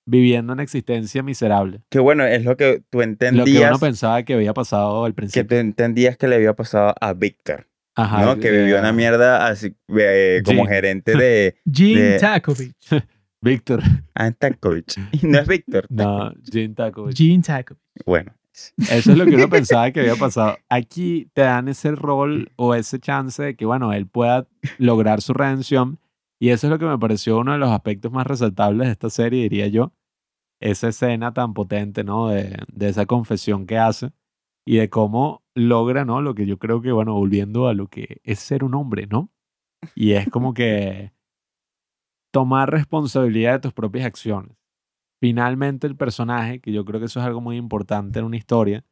[0.07, 1.83] viviendo una existencia miserable.
[1.89, 3.71] Que bueno, es lo que tú Lo que entendías.
[3.71, 5.47] uno pensaba que había pasado al que principio.
[5.49, 8.39] tú entendías que le había pasado a Víctor, Ajá, ¿no?
[8.39, 10.67] Que vivió una mierda así, eh, como Jim.
[10.69, 12.75] gerente de Gene De- Takovich.
[13.45, 13.83] Víctor.
[14.15, 14.97] Antankovich.
[15.21, 15.87] Y no es Víctor.
[15.91, 17.17] No, Jim Takovich.
[17.17, 17.83] Gene Takovich.
[18.07, 18.33] Bueno,
[18.91, 20.57] Eso es lo que uno pensaba que había pasado.
[20.69, 24.47] Aquí te dan ese rol o ese chance de que, bueno, él pueda
[24.79, 25.99] lograr su redención.
[26.39, 29.11] Y eso es lo que me pareció uno de los aspectos más resaltables de esta
[29.11, 29.93] serie, diría yo.
[30.61, 32.29] Esa escena tan potente, ¿no?
[32.29, 34.13] De, de esa confesión que hace
[34.65, 36.21] y de cómo logra, ¿no?
[36.21, 39.31] Lo que yo creo que, bueno, volviendo a lo que es ser un hombre, ¿no?
[39.95, 41.13] Y es como que
[42.33, 44.62] tomar responsabilidad de tus propias acciones
[45.23, 48.85] finalmente el personaje, que yo creo que eso es algo muy importante en una historia,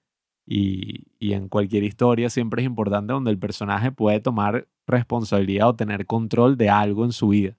[0.46, 5.74] y, y en cualquier historia siempre es importante donde el personaje puede tomar responsabilidad o
[5.74, 7.58] tener control de algo en su vida.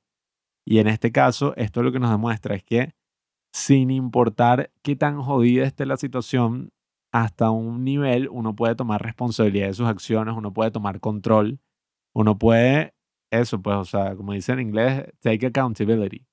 [0.65, 2.95] Y en este caso, esto lo que nos demuestra es que
[3.53, 6.71] sin importar qué tan jodida esté la situación,
[7.11, 11.59] hasta un nivel uno puede tomar responsabilidad de sus acciones, uno puede tomar control,
[12.15, 12.93] uno puede,
[13.31, 16.25] eso pues, o sea, como dice en inglés, take accountability.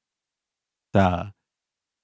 [0.95, 1.35] O sea,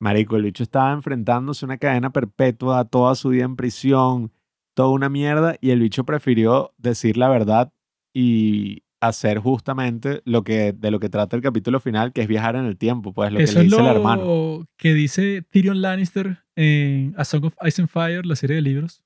[0.04, 4.30] Marico, el bicho estaba enfrentándose a una cadena perpetua, toda su vida en prisión,
[4.74, 7.72] toda una mierda, y el bicho prefirió decir la verdad
[8.14, 12.54] y hacer justamente lo que, de lo que trata el capítulo final, que es viajar
[12.56, 14.66] en el tiempo, pues lo que le es dice lo el hermano.
[14.76, 19.02] que dice Tyrion Lannister en A Song of Ice and Fire, la serie de libros.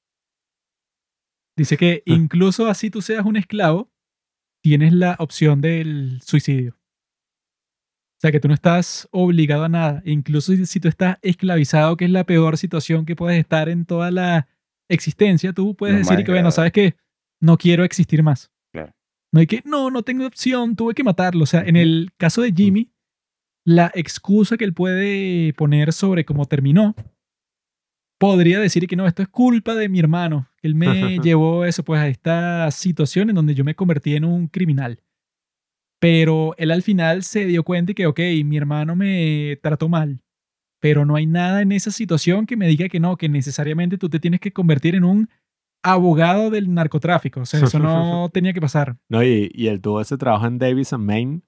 [1.57, 2.13] Dice que Ah.
[2.15, 3.91] incluso así tú seas un esclavo,
[4.63, 6.78] tienes la opción del suicidio.
[8.19, 10.03] O sea, que tú no estás obligado a nada.
[10.05, 13.85] Incluso si, si tú estás esclavizado, que es la peor situación que puedes estar en
[13.85, 14.49] toda la
[14.89, 16.51] existencia, tú puedes decir que, bueno.
[16.51, 16.97] ¿sabes qué?
[17.41, 18.51] No quiero existir más.
[18.73, 18.93] Claro.
[19.33, 21.45] No hay que, no, no tengo opción, tuve que matarlo.
[21.45, 22.91] O sea, en el caso de Jimmy,
[23.65, 26.97] la excusa que él puede poner sobre cómo terminó,
[28.19, 30.51] podría decir que no, esto es culpa de mi hermano.
[30.61, 30.89] Él me
[31.23, 35.01] llevó eso, pues, a esta situación en donde yo me convertí en un criminal.
[36.01, 40.21] Pero él al final se dio cuenta y que, ok, mi hermano me trató mal.
[40.81, 44.09] Pero no hay nada en esa situación que me diga que no, que necesariamente tú
[44.09, 45.29] te tienes que convertir en un
[45.83, 47.41] abogado del narcotráfico.
[47.41, 48.97] O sea, eso no tenía que pasar.
[49.09, 51.41] No, y, y él tuvo ese trabajo en Davis and Maine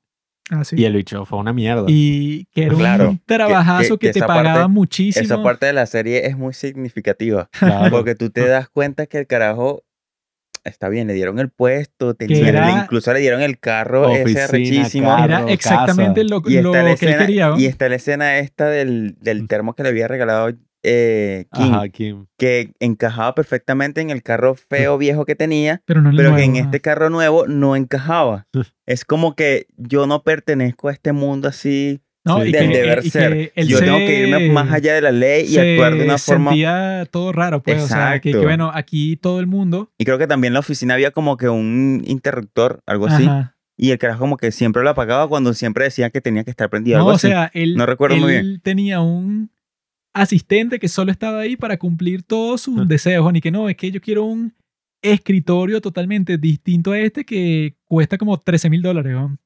[0.52, 0.74] Ah, sí.
[0.76, 1.84] y el bicho fue una mierda.
[1.86, 5.22] Y que era Claro, un trabajazo que, que- que te pagaba parte- muchísimo.
[5.24, 7.48] esa parte de la serie es muy significativa.
[7.52, 7.88] Claro.
[7.96, 9.84] Porque tú te das cuenta que el carajo
[10.64, 14.44] está bien, le dieron el puesto, tenía, era- incluso le dieron el carro ese Oficina,
[14.44, 15.08] arrechísimo.
[15.08, 15.24] carro.
[15.24, 17.48] era exactamente lo, Y que él escena, quería.
[17.50, 17.58] ¿no?
[17.58, 22.24] y está la escena esta del, del termo que le había regalado eh, Ajá, Kim.
[22.38, 26.80] que encajaba perfectamente en el carro feo viejo que tenía, pero no que en este
[26.80, 28.46] carro nuevo no encajaba.
[28.86, 32.76] Es como que yo no pertenezco a este mundo así No, Sí, y del que-
[32.78, 33.52] deber y que ser.
[33.54, 36.04] él Yo se- tengo que irme más allá de la ley y se actuar de
[36.04, 36.50] una forma...
[36.50, 37.82] sentía todo raro, pues.
[37.82, 38.46] O sea, que, que, Exacto.
[38.46, 39.90] bueno, aquí todo el mundo.
[39.96, 43.24] Y creo que también en la oficina había como que un interruptor, algo así.
[43.24, 43.56] Ajá.
[43.78, 46.68] Y el carajo como que siempre lo apagaba cuando siempre decía que tenía que estar
[46.68, 46.98] prendido.
[46.98, 47.28] No, algo o así.
[47.28, 49.50] sea, él, No recuerdo muy él tenía un
[50.12, 52.84] asistente que solo estaba ahí para cumplir todos sus Ah.
[52.86, 53.32] deseos.
[53.32, 54.52] Ni que no, es que yo quiero un
[55.00, 59.12] escritorio totalmente distinto a este que cuesta como 13 mil dólares.
[59.14, 59.38] ¿no?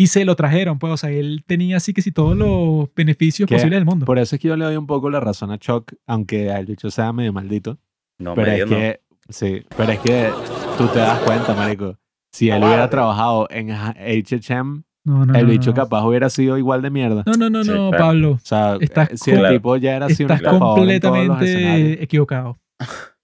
[0.00, 3.48] Y se lo trajeron, pues, o sea, él tenía así que sí todos los beneficios
[3.48, 4.06] Que posibles del mundo.
[4.06, 6.66] Por eso es que yo le doy un poco la razón a Chuck, aunque el
[6.66, 7.78] bicho sea medio maldito.
[8.20, 8.76] No, pero medio es no.
[8.76, 10.30] que, sí, pero es que
[10.78, 11.98] tú te das cuenta, marico.
[12.32, 15.74] Si él hubiera trabajado en H&M, No, no, el no, bicho no.
[15.74, 17.24] capaz hubiera sido igual de mierda.
[17.26, 18.04] No, no, no, Sí, no, claro.
[18.04, 18.30] Pablo.
[18.34, 20.74] O sea, Estás si el tipo ya era así un Estás escenarios.
[20.76, 22.56] completamente equivocado.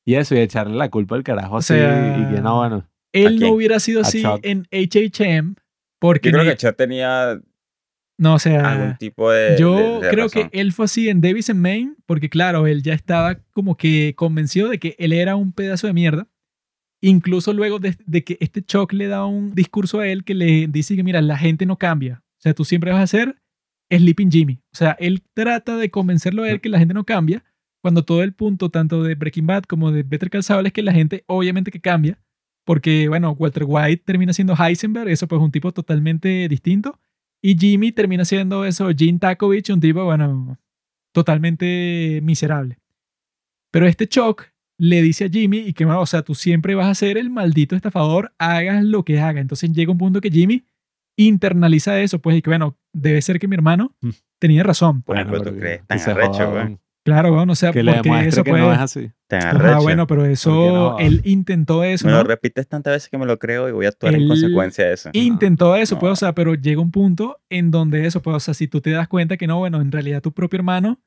[0.05, 2.85] Y eso, y echarle la culpa al carajo así, sea, y que no, bueno.
[3.13, 4.41] Él no hubiera sido así Chuck.
[4.43, 5.55] en H&M
[6.07, 7.41] porque Yo creo que Chuck tenía
[8.19, 9.57] no, o sea, algún tipo de.
[9.59, 10.51] Yo de- de creo razón.
[10.51, 14.15] que él fue así en Davis and Maine porque, claro, él ya estaba como que
[14.15, 16.29] convencido de que él era un pedazo de mierda.
[17.03, 20.69] Incluso luego de, de que este Chuck le da un discurso a él que le
[20.69, 22.23] dice que, mira, la gente no cambia.
[22.39, 23.37] O sea, tú siempre vas a ser
[23.91, 24.61] Sleeping Jimmy.
[24.73, 27.45] O sea, él trata de convencerlo a él que la gente no cambia,
[27.83, 30.83] cuando todo el punto, tanto de Breaking Bad como de Better Call Saul, es que
[30.83, 32.19] la gente obviamente que cambia.
[32.65, 36.99] Porque, bueno, Walter White termina siendo Heisenberg, eso pues un tipo totalmente distinto.
[37.43, 40.59] Y Jimmy termina siendo eso, Gene Takovich, un tipo, bueno,
[41.12, 42.78] totalmente miserable.
[43.70, 44.45] Pero este Chuck
[44.78, 47.31] le dice a Jimmy y que, bueno, o sea, tú siempre vas a ser el
[47.31, 49.41] maldito estafador, hagas lo que haga.
[49.41, 50.65] Entonces llega un punto que Jimmy
[51.16, 54.11] internaliza eso, pues, y que, bueno, debe ser que mi hermano Mm.
[54.41, 55.03] tenía razón.
[55.07, 56.78] Bueno, pero tú crees tan arrecho, güey.
[57.05, 58.63] Claro, bueno, o sea, Que le porque eso que puede...
[58.65, 59.11] no es así.
[59.29, 59.83] Tan Ajá, arrecho.
[59.83, 60.99] bueno, pero eso, no?
[60.99, 62.19] él intentó eso, Me ¿no?
[62.19, 64.87] lo repites tantas veces que me lo creo y voy a actuar en Él consecuencia
[64.87, 65.11] de eso.
[65.13, 66.01] Intentó eso, no.
[66.01, 68.81] pues, o sea, pero llega un punto en donde eso, pues, o sea, si tú
[68.81, 70.99] te das cuenta que no, bueno, en realidad tu propio hermano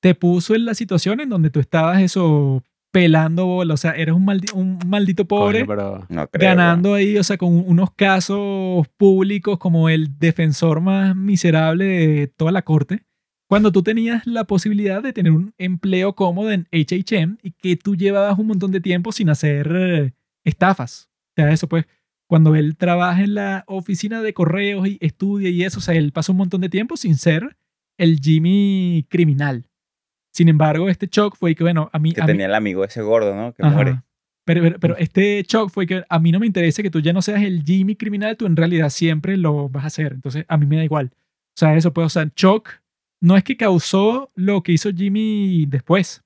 [0.00, 4.14] te puso en la situación en donde tú estabas eso pelando bola, o sea, eres
[4.14, 6.48] un, maldi- un maldito pobre Coño, pero No creo.
[6.48, 12.50] ganando ahí, o sea, con unos casos públicos como el defensor más miserable de toda
[12.50, 13.02] la corte,
[13.48, 17.96] cuando tú tenías la posibilidad de tener un empleo cómodo en HHM y que tú
[17.96, 20.12] llevabas un montón de tiempo sin hacer eh,
[20.44, 21.08] estafas.
[21.30, 21.86] O sea, eso pues,
[22.28, 26.12] cuando él trabaja en la oficina de correos y estudia y eso, o sea, él
[26.12, 27.56] pasa un montón de tiempo sin ser
[27.96, 29.66] el Jimmy criminal.
[30.32, 32.12] Sin embargo, este Chuck fue que, bueno, a mí...
[32.12, 33.54] Que a mí- tenía el amigo ese gordo, ¿no?
[33.54, 33.74] Que Ajá.
[33.74, 34.02] muere.
[34.44, 37.12] Pero, pero, pero este shock fue que a mí no me interesa que tú ya
[37.12, 40.12] no seas el Jimmy criminal, tú en realidad siempre lo vas a hacer.
[40.12, 41.10] Entonces, a mí me da igual.
[41.14, 42.70] O sea, eso puede, o sea, shock
[43.20, 46.22] no es que causó lo que hizo Jimmy después,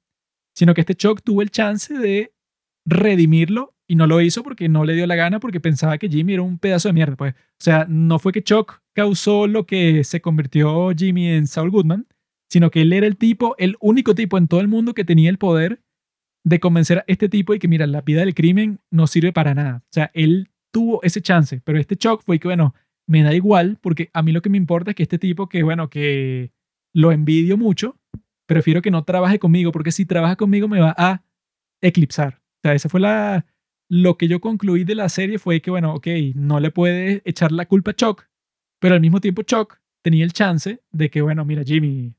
[0.55, 2.33] sino que este shock tuvo el chance de
[2.87, 6.35] redimirlo y no lo hizo porque no le dio la gana porque pensaba que Jimmy
[6.35, 7.17] era un pedazo de mierda.
[7.17, 7.35] Pues.
[7.35, 12.07] O sea, no fue que Chuck causó lo que se convirtió Jimmy en Saul Goodman,
[12.51, 15.31] sino que él era el tipo, el único tipo en todo el mundo que tenía
[15.31, 15.83] el poder
[16.45, 19.55] de convencer a este tipo y que, mira, la vida del crimen no sirve para
[19.55, 19.83] nada.
[19.85, 22.75] O sea, él tuvo ese chance, pero este shock fue que, bueno,
[23.07, 25.63] me da igual porque a mí lo que me importa es que este tipo que,
[25.63, 26.53] bueno, que
[26.95, 27.99] lo envidio mucho,
[28.47, 31.23] prefiero que no trabaje conmigo porque si trabaja conmigo me va a
[31.81, 32.41] eclipsar.
[32.41, 33.47] O sea, esa fue la...
[33.89, 37.53] Lo que yo concluí de la serie fue que, bueno, ok, no le puedes echar
[37.53, 38.25] la culpa a Chuck,
[38.81, 42.15] pero al mismo tiempo Chuck tenía el chance de que, bueno, mira, Jimmy,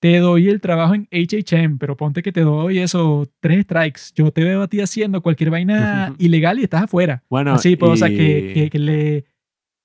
[0.00, 4.00] te doy el trabajo en HHM, pero ponte que te doy eso, tres strikes.
[4.14, 7.24] Yo te veo a ti haciendo cualquier vaina ilegal y estás afuera.
[7.28, 9.24] bueno, Así, pues, o sea, y- que, que- que le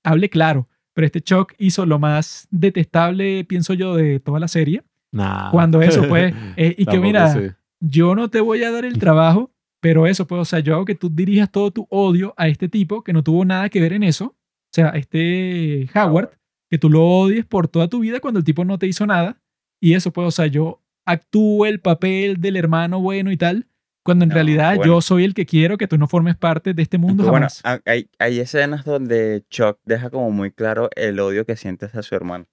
[0.04, 0.68] hable claro.
[0.98, 4.82] Pero este Chuck hizo lo más detestable, pienso yo, de toda la serie.
[5.12, 5.48] Nah.
[5.52, 7.40] Cuando eso, pues, eh, y que mira, sí.
[7.78, 10.84] yo no te voy a dar el trabajo, pero eso, pues, o sea, yo hago
[10.84, 13.92] que tú dirijas todo tu odio a este tipo que no tuvo nada que ver
[13.92, 14.24] en eso.
[14.24, 16.30] O sea, este Howard,
[16.68, 19.40] que tú lo odies por toda tu vida cuando el tipo no te hizo nada.
[19.80, 23.68] Y eso, pues, o sea, yo actúo el papel del hermano bueno y tal,
[24.08, 24.94] cuando en No, realidad bueno.
[24.94, 27.60] yo soy el que quiero que tú no formes parte de este mundo bueno, jamás.
[27.64, 32.02] ha- hay, hay escenas donde Chuck deja como muy claro el odio que siente hacia
[32.02, 32.46] su hermano.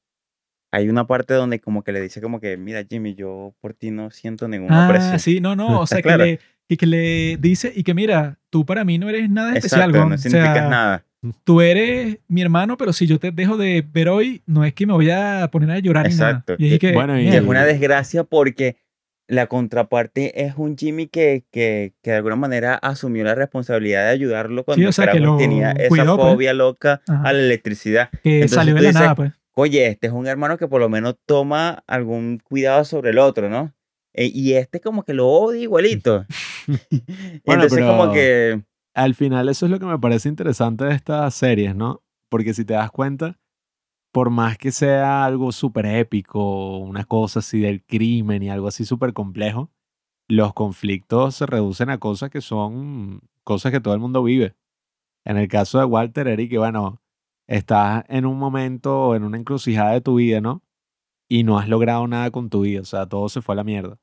[0.71, 3.91] Hay una parte donde como que le dice como que, mira Jimmy, yo por ti
[3.91, 5.17] no siento ningún Ah, aprecio.
[5.19, 6.23] sí, no, no, o sea, Claro.
[6.25, 9.53] que, le, y que le dice, y que mira, tú para mí no eres nada
[9.53, 11.05] especial, Exacto, no O significa sea, nada.
[11.45, 14.85] tú eres mi hermano, pero si yo te dejo de ver hoy, no es que
[14.85, 16.31] me voy a poner a llorar ni nada.
[16.31, 16.55] Exacto.
[16.59, 18.75] Y es que, Bueno, y- Y es una desgracia porque
[19.27, 24.09] la contraparte es un Jimmy que, que, que de alguna manera asumió la responsabilidad de
[24.11, 26.33] ayudarlo cuando o sea, que lo tenía esa cuidó, pues.
[26.33, 27.29] fobia loca Ajá.
[27.29, 28.09] a la electricidad.
[28.23, 29.31] que entonces salió de la dices, nada, pues.
[29.55, 33.49] Oye, este es un hermano que por lo menos toma algún cuidado sobre el otro,
[33.49, 33.73] ¿no?
[34.13, 36.25] E- y este como que lo odia igualito.
[37.45, 38.61] Entonces pero- como que...
[38.93, 42.01] Al final eso es lo que me parece interesante de estas series, ¿no?
[42.29, 43.37] Porque si te das cuenta,
[44.15, 48.85] por más que sea algo súper épico, una cosa así del crimen y algo así
[48.85, 49.71] súper complejo,
[50.29, 54.55] los conflictos se reducen a cosas que son cosas que todo el mundo vive.
[55.25, 57.01] En el caso de Walter, Eric, bueno,
[57.45, 60.63] estás en un momento, en una encrucijada de tu vida, ¿no?
[61.27, 63.65] Y no has logrado nada con tu vida, o sea, todo se fue a la
[63.65, 63.99] mierda.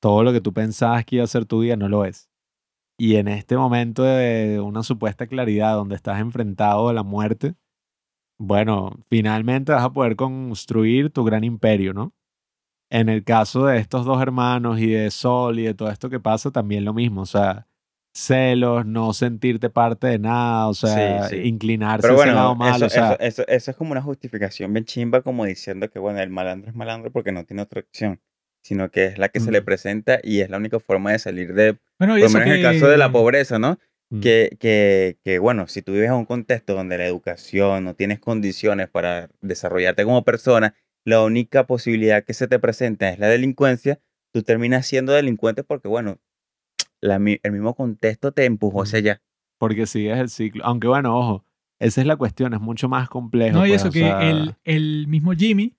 [0.00, 2.28] Todo lo que tú pensabas que iba a ser tu vida no lo es.
[2.98, 7.54] Y en este momento de una supuesta claridad donde estás enfrentado a la muerte,
[8.42, 12.12] bueno, finalmente vas a poder construir tu gran imperio, ¿no?
[12.90, 16.18] En el caso de estos dos hermanos y de Sol y de todo esto que
[16.18, 17.68] pasa, también lo mismo, o sea,
[18.12, 21.48] celos, no sentirte parte de nada, o sea, Sí, sí.
[21.48, 24.72] inclinarse Pero bueno, lado malo, eso, o sea, eso, eso, eso es como una justificación
[24.72, 28.20] bien chimba, como diciendo que, bueno, el malandro es malandro porque no tiene otra opción,
[28.60, 31.54] sino que es la que se le presenta y es la única forma de salir
[31.54, 33.78] de, Bueno, y por eso menos en el caso de la pobreza, ¿no?
[34.16, 37.94] Mm, Que, que, que, bueno, si tú vives en un contexto donde la educación no
[37.94, 40.74] tienes condiciones para desarrollarte como persona,
[41.04, 44.00] la única posibilidad que se te presenta es la delincuencia,
[44.32, 46.18] tú terminas siendo delincuente porque, bueno,
[47.00, 48.82] la el mismo contexto te empujó Mm.
[48.82, 49.22] hacia allá.
[49.58, 50.64] porque sigues el ciclo.
[50.64, 51.44] Aunque bueno, ojo,
[51.80, 53.58] esa es la cuestión, es mucho más complejo.
[53.58, 55.76] No, y pues, eso que sea, el, el mismo Jimmy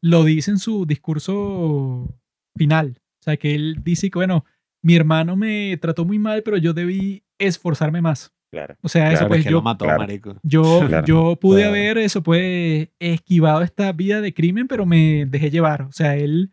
[0.00, 2.08] lo dice en su discurso
[2.56, 2.98] final.
[3.20, 4.44] O sea, que él dice que, bueno,
[4.82, 8.32] mi hermano me trató muy mal, pero yo debí esforzarme más.
[8.52, 8.74] Claro.
[8.82, 10.00] O sea, eso Claro, es pues que yo, lo mató, claro.
[10.00, 10.36] marico.
[10.42, 11.06] yo, Claro.
[11.06, 11.70] yo pude Claro.
[11.76, 15.82] haber eso, pues, esquivado esta vida de crimen, pero me dejé llevar.
[15.82, 16.52] O sea, él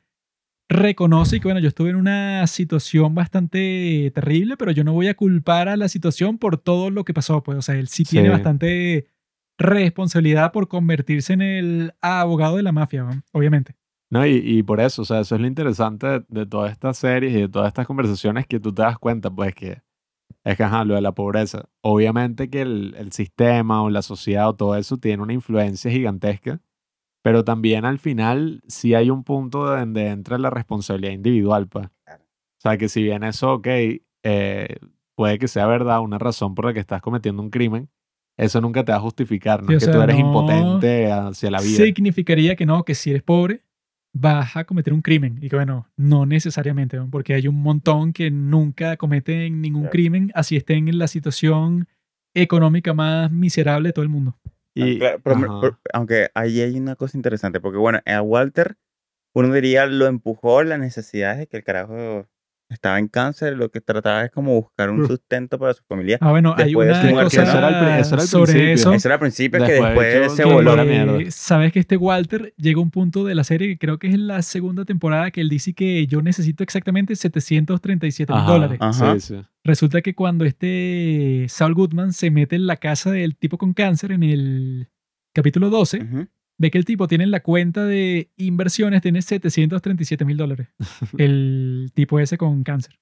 [0.69, 5.15] reconoce que, bueno, yo estuve en una situación bastante terrible, pero yo no voy a
[5.15, 7.41] culpar a la situación por todo lo que pasó.
[7.41, 8.31] Pues, o sea, él sí tiene Sí.
[8.33, 9.07] bastante
[9.57, 13.21] responsabilidad por convertirse en el abogado de la mafia, ¿no?
[13.33, 13.73] obviamente.
[14.09, 16.97] No, y, y por eso, o sea, eso es lo interesante de, de todas estas
[16.97, 19.81] series y de todas estas conversaciones que tú te das cuenta, pues que
[20.43, 21.69] es que, ajá, lo de la pobreza.
[21.81, 26.61] Obviamente que el, el sistema o la sociedad o todo eso tiene una influencia gigantesca,
[27.21, 31.87] pero también al final sí hay un punto donde entra la responsabilidad individual, pues.
[31.87, 33.67] O sea, que si bien eso, ok,
[34.23, 34.77] eh,
[35.15, 37.89] puede que sea verdad, una razón por la que estás cometiendo un crimen,
[38.37, 41.11] eso nunca te va a justificar, no Sí, o es que tú eres no impotente
[41.11, 41.83] hacia la vida.
[41.83, 43.63] Significaría que no, que si eres pobre,
[44.19, 45.37] vas a cometer un crimen.
[45.41, 47.09] Y que bueno, no necesariamente, ¿no?
[47.09, 49.91] porque hay un montón que nunca cometen ningún Claro.
[49.91, 51.87] crimen, así estén en la situación
[52.33, 54.37] económica más miserable de todo el mundo.
[54.75, 55.61] Y, Claro, pero- ajá.
[55.61, 58.77] pero- aunque ahí hay una cosa interesante, porque bueno, a Walter,
[59.33, 62.27] uno diría, lo empujó la necesidad de que el carajo
[62.69, 66.17] estaba en cáncer, lo que trataba es como buscar un sustento para su familia.
[66.19, 68.73] Ah, bueno, hay Después de una cosa eso era eso era sobre principio.
[68.73, 68.93] eso.
[68.93, 71.31] Eso era al principio, que Después, después de hecho, se que- voló la que- mierda.
[71.31, 74.13] Sabes que este Walter llega a un punto de la serie que creo que es
[74.13, 78.77] en la segunda temporada que él dice que yo necesito exactamente 737 mil Ajá, dólares.
[78.81, 79.13] Ajá.
[79.19, 79.41] Sí, sí.
[79.63, 84.11] Resulta que cuando este Saul Goodman se mete en la casa del tipo con cáncer
[84.11, 84.89] en el
[85.33, 86.27] capítulo 12, Ujú.
[86.57, 90.67] Ve que el tipo tiene en la cuenta de inversiones, tiene 737 mil dólares.
[91.17, 92.99] El tipo ese con cáncer.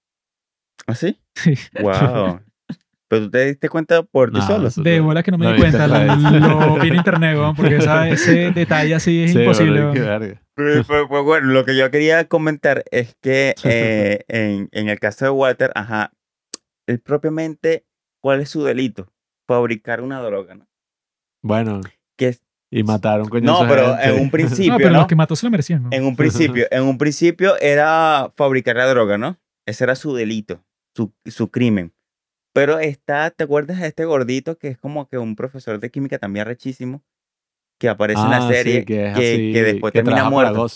[0.87, 1.17] ¿Ah, sí?
[1.35, 1.53] Sí.
[1.81, 2.41] Wow.
[3.07, 4.69] Pero tú te diste cuenta por ti No, solo.
[4.83, 8.09] De bola que no me di cuenta, en lo, vi en internet, weón, porque esa-
[8.09, 9.81] ese detalle así es Sí, imposible.
[9.93, 14.99] Pero, pero- pero bueno, lo que yo quería comentar es que eh, en, en el
[14.99, 16.11] caso de Walter, ajá,
[16.87, 17.85] él propiamente,
[18.21, 19.11] ¿cuál es su delito?
[19.47, 20.67] Fabricar una droga, ¿no?
[21.43, 21.81] Bueno,
[22.17, 22.44] Que es-
[22.79, 24.09] y mataron coño no, esa pero gente.
[24.15, 24.97] en un principio, No, pero ¿no?
[24.99, 25.89] los que mató se lo merecían, ¿no?
[25.91, 29.37] En un principio, en un principio era fabricar la droga, ¿no?
[29.65, 30.63] Ese era su delito,
[30.95, 31.93] su, su crimen.
[32.53, 36.17] Pero está, ¿te acuerdas de este gordito que es como que un profesor de química
[36.19, 37.03] también rechísimo?
[37.79, 40.29] Que aparece en Ah, la sí, serie, que, es que, así, que después que termina
[40.29, 40.67] muerto.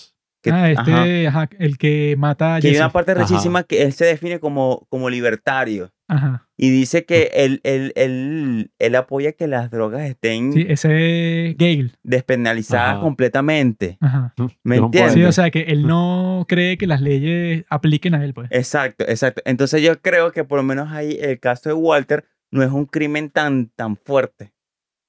[0.41, 1.05] Que- ah, ajá.
[1.05, 3.21] este, ajá, el que mata a que hay una parte Ajá.
[3.21, 5.91] rechísima que él se define como, como libertario.
[6.09, 6.47] Ajá.
[6.57, 11.91] Y dice que él, él, él, él apoya que las drogas estén Sí, ese Gale.
[12.03, 12.99] despenalizadas Ajá.
[13.01, 13.97] completamente.
[14.01, 14.33] Ajá.
[14.63, 15.13] ¿Me entiendes?
[15.13, 18.49] Sí, o sea que él no cree que las leyes apliquen a él, pues.
[18.51, 19.41] Exacto, exacto.
[19.45, 22.85] Entonces yo creo que por lo menos ahí el caso de Walter no es un
[22.85, 24.51] crimen tan, tan fuerte.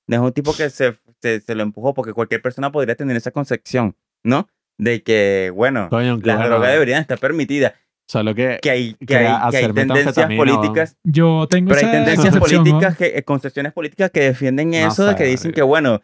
[0.07, 3.17] No es un tipo que se, se, se lo empujó porque cualquier persona podría tener
[3.17, 4.49] esa concepción, ¿no?
[4.77, 7.73] De que, bueno, las drogas deberían estar permitidas.
[8.11, 11.87] Solo que, Que hay, que que hay, que hay hacer tendencias políticas Yo tengo Pero
[11.87, 12.41] hay tendencias ¿no?
[12.41, 16.01] políticas, que, eh, concepciones políticas que defienden No eso, de sé, que dicen que, bueno,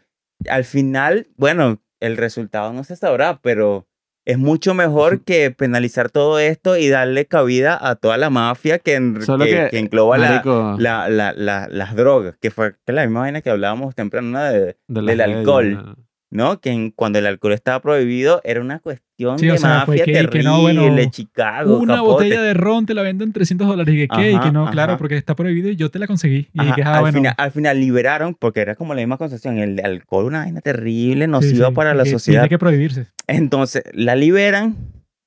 [0.48, 3.88] al final, bueno, el resultado no se sabrá, pero
[4.24, 8.94] es mucho mejor que penalizar todo esto y darle cabida a toda la mafia que,
[8.94, 13.02] en- que, que, que engloba marico, la- la- la- las drogas, que fue que la
[13.02, 14.44] misma vaina que hablábamos temprano, ¿no?
[14.44, 15.72] de, del leyes, alcohol.
[15.74, 16.05] ¿no?
[16.36, 16.60] ¿No?
[16.60, 20.04] Que en- cuando el alcohol estaba prohibido era una cuestión Sí, o de sea, mafia
[20.04, 22.12] que- terrible, que no, bueno, Chicago, Una capote.
[22.24, 23.92] botella de ron te la venden 300 dólares.
[23.94, 24.28] Y que, ¿qué?
[24.28, 26.48] y que Ajá, no, claro, porque está prohibido y yo te la conseguí.
[26.52, 27.18] Y que, ah, al, bueno.
[27.18, 31.26] final, al final liberaron, porque era como la misma concepción, el alcohol una vaina terrible,
[31.26, 32.42] nociva sí, para la que sociedad.
[32.42, 33.06] Tiene que prohibirse.
[33.26, 34.76] Entonces, la liberan,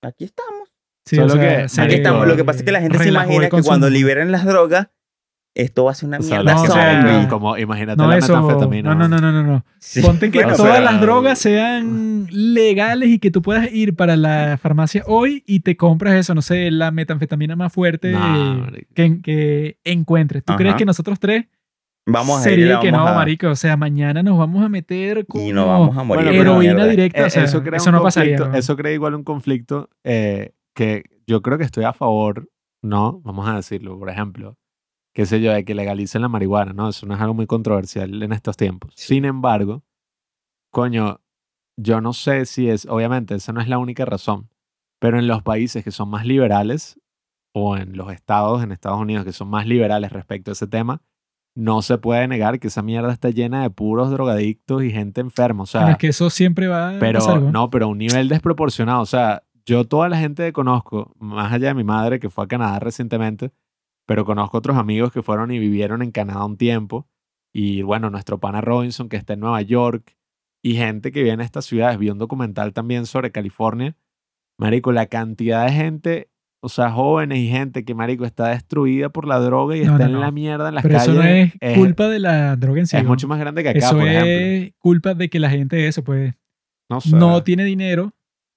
[0.03, 0.69] aquí estamos.
[1.05, 2.27] Sí, Solo o sea, que- Aquí estamos.
[2.27, 4.89] Lo que pasa es que la gente se imagina que cuando liberen las drogas,
[5.55, 8.33] esto va a ser una O sea, mierda o sea, como imagínate No, la eso.
[8.41, 8.93] metanfetamina.
[8.95, 9.65] No, no, no, no, no.
[9.79, 13.95] Sí, Ponte que bueno, todas pero- las drogas sean legales y que tú puedas ir
[13.95, 18.67] para la farmacia hoy y te compras eso, no sé, la metanfetamina más fuerte Nah,
[18.93, 20.43] que, que encuentres.
[20.45, 21.45] ¿Tú crees que nosotros tres
[22.05, 23.49] Vamos a ir sería la que no, vamos a- marico.
[23.49, 26.25] O sea, mañana nos vamos a meter con Y nos vamos a morir.
[26.25, 27.19] Bueno, de heroína directa.
[27.21, 28.37] Eh, o sea, eso eso, crea un no pasaría.
[28.55, 32.49] Eso crea igual un conflicto eh, que yo creo que estoy a favor,
[32.81, 33.21] ¿no?
[33.23, 34.57] Vamos a decirlo, por ejemplo,
[35.13, 36.89] qué sé yo, de que legalicen la marihuana, ¿no?
[36.89, 38.93] Eso no es algo muy controversial en estos tiempos.
[38.95, 39.83] Sin embargo,
[40.71, 41.19] coño,
[41.77, 44.49] yo no sé si es, obviamente, esa no es la única razón,
[44.99, 46.99] pero en los países que son más liberales
[47.53, 51.01] o en los estados en Estados Unidos que son más liberales respecto a ese tema,
[51.55, 55.63] no se puede negar que esa mierda está llena de puros drogadictos y gente enferma.
[55.63, 57.51] O sea, Bueno, es que eso siempre va a pero pasar, ¿no?
[57.51, 59.01] no, pero a un nivel desproporcionado.
[59.01, 62.45] O sea, yo toda la gente que conozco, más allá de mi madre que fue
[62.45, 63.51] a Canadá recientemente,
[64.09, 67.07] pero conozco otros amigos que fueron y vivieron en Canadá un tiempo.
[67.53, 70.17] Y bueno, nuestro pana Robinson que está en Nueva York
[70.63, 71.99] y gente que vive en estas ciudades.
[71.99, 73.95] Vi un documental también sobre California.
[74.57, 76.29] Marico, la cantidad de gente,
[76.59, 80.07] o sea, jóvenes y gente que, Marico, está destruida por la droga y No, está
[80.07, 81.13] no, en la mierda en las Pero calles.
[81.13, 82.97] eso no es es, culpa de la droga en sí.
[82.97, 84.27] es mucho más grande que acá, Eso por ejemplo.
[84.31, 86.33] es culpa de que la gente eso, pues,
[86.89, 87.15] No, sé.
[87.15, 88.11] no tiene dinero,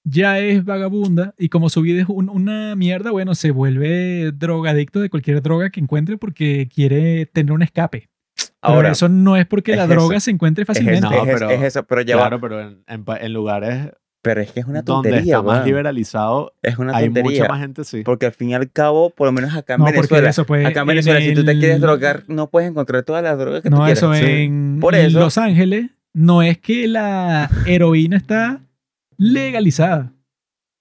[0.05, 5.01] ya es vagabunda y como su vida es un- una mierda, bueno, se vuelve drogadicto
[5.01, 8.09] de cualquier droga que encuentre porque quiere tener un escape.
[8.37, 9.93] Pero Ahora, eso no es porque es la eso.
[9.95, 11.07] droga se encuentre es, fácilmente.
[11.07, 12.23] eso, No, es, pero- es eso, pero ya va.
[12.23, 13.91] Claro, pero en, en en lugares
[14.25, 15.67] Pero es que es una donde tontería, está más weón.
[15.67, 17.31] liberalizado, Es una hay tontería.
[17.43, 18.03] mucha más gente, sí.
[18.05, 20.47] Porque al fin y al cabo, por lo menos acá en no, porque Venezuela, eso
[20.47, 23.37] pues, acá en en Venezuela, si tú te quieres drogar, no puedes encontrar todas las
[23.37, 23.99] drogas que tú No, quieras.
[23.99, 24.25] eso sí.
[24.25, 28.61] en Por eso- Los Ángeles no es que la heroína está
[29.23, 30.13] legalizada,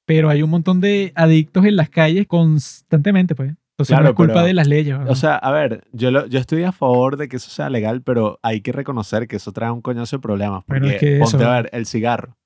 [0.06, 3.50] pero hay un montón de adictos en las calles constantemente, pues.
[3.74, 5.00] Entonces Claro, no es culpa pero- de las leyes.
[5.00, 5.10] ¿no?
[5.10, 8.04] O sea, a ver, yo, lo- yo estoy a favor de que eso sea legal,
[8.04, 10.64] pero hay que reconocer que eso trae un coñazo de problemas.
[10.66, 12.38] Porque Bueno, es que ponte eso- a ver, el cigarro.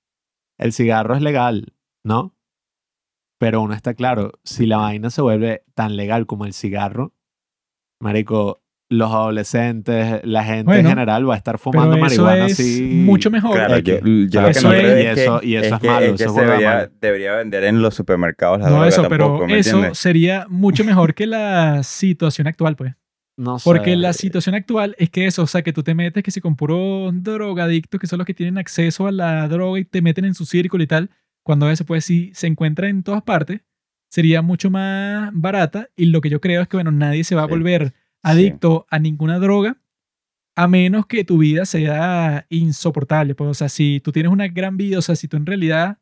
[0.57, 1.74] El cigarro es legal,
[2.06, 2.33] ¿no?
[3.38, 7.14] Pero uno está claro, si la vaina se vuelve tan legal como el cigarro,
[7.99, 12.46] marico, los adolescentes, la gente Bueno, en general va a estar fumando pero eso marihuana
[12.48, 12.82] es así.
[12.84, 13.54] mucho mejor.
[13.56, 14.00] Claro, X.
[14.02, 15.82] yo, yo lo que Eso no es- creo y es eso- que, y eso es
[15.82, 16.92] que- malo, que eso se debería, malo.
[17.02, 19.98] debería vender en los supermercados la no, droga eso, tampoco, pero ¿me eso entiendes?
[19.98, 22.94] sería mucho mejor que la situación actual, pues.
[23.38, 23.96] No Porque sé.
[23.98, 26.56] la situación actual es que eso, o sea, que tú te metes que si con
[26.56, 30.36] puros drogadictos, que son los que tienen acceso a la droga y te meten en
[30.36, 31.10] su círculo y tal,
[31.44, 33.62] cuando eso pues si se encuentra en todas partes,
[34.10, 37.42] sería mucho más barata y lo que yo creo es que, bueno, nadie se va
[37.42, 37.50] a Sí.
[37.52, 37.94] volver
[38.26, 39.78] adicto a ninguna droga
[40.56, 43.36] a menos que tu vida sea insoportable.
[43.36, 46.00] Pues, o sea, si tú tienes una gran vida, o sea, si tú en realidad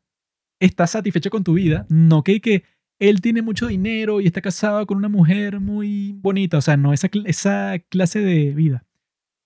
[0.58, 2.64] estás satisfecho con tu vida, no que, que
[2.98, 6.94] él tiene mucho dinero y está casado con una mujer muy bonita, o sea, no
[6.94, 8.86] esa, esa clase de vida,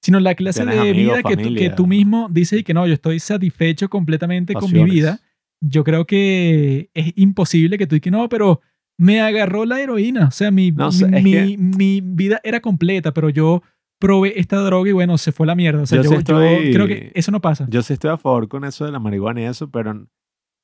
[0.00, 2.86] sino la clase de amigos, vida que tú, que tú mismo dices y que no,
[2.86, 5.20] yo estoy satisfecho completamente con mi vida.
[5.60, 8.60] Yo creo que es imposible que tú y que no, pero
[8.98, 12.60] me agarró la heroína, o sea, mi, No sé, mi, mi- que- mi vida era
[12.60, 13.62] completa, pero yo
[14.00, 15.82] probé esta droga y bueno, se fue a la mierda.
[15.82, 17.66] O sea, Yo yo, sí yo estoy- creo que eso no pasa.
[17.70, 20.06] Yo sí estoy a favor con eso de la marihuana y eso, pero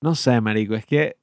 [0.03, 1.17] no sé, marico, es que,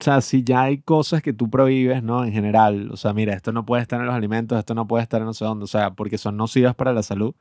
[0.00, 2.24] o sea, si ya hay cosas que tú prohíbes, ¿no?
[2.24, 5.02] En general, o sea, mira, esto no puede estar en los alimentos, esto no puede
[5.02, 7.34] estar en no sé dónde, o sea, porque son nocivas para la salud.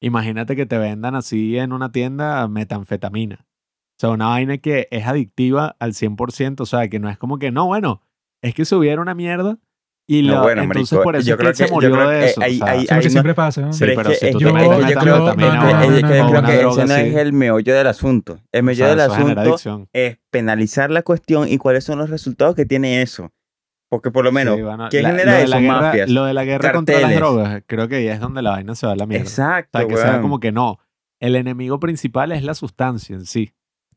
[0.00, 3.46] Imagínate que te vendan así en una tienda metanfetamina.
[3.46, 7.38] O sea, una vaina que es adictiva al 100%, o sea, que no es como
[7.38, 8.02] que, no, bueno,
[8.44, 9.58] es que subiera una mierda
[10.06, 11.92] y No, la, bueno, entonces marico, por eso yo que creo se que- yo murió
[11.92, 12.42] creo de eso.
[12.42, 13.60] ahí- o sea, lo que no- siempre pasa.
[13.62, 13.72] ¿no?
[13.72, 14.88] Sí, Pero es pero que- si tú que- te que yo creo- no, o- es
[14.94, 18.38] yo creo que ese no es el meollo del asunto.
[18.52, 22.54] El o meollo sea, del asunto es penalizar la cuestión y cuáles son los resultados
[22.54, 23.32] que tiene eso.
[23.88, 25.50] Porque por lo menos, Sí, bueno, ¿qué la- genera lo de eso?
[25.50, 27.20] la guerra- Mafias, Lo de la guerra contra las carteles.
[27.20, 29.24] drogas, creo que ahí es donde la vaina se va a la mierda.
[29.24, 30.22] exacto, o sea, que sea weón.
[30.22, 30.78] como que no.
[31.20, 33.52] El enemigo principal es la sustancia en sí.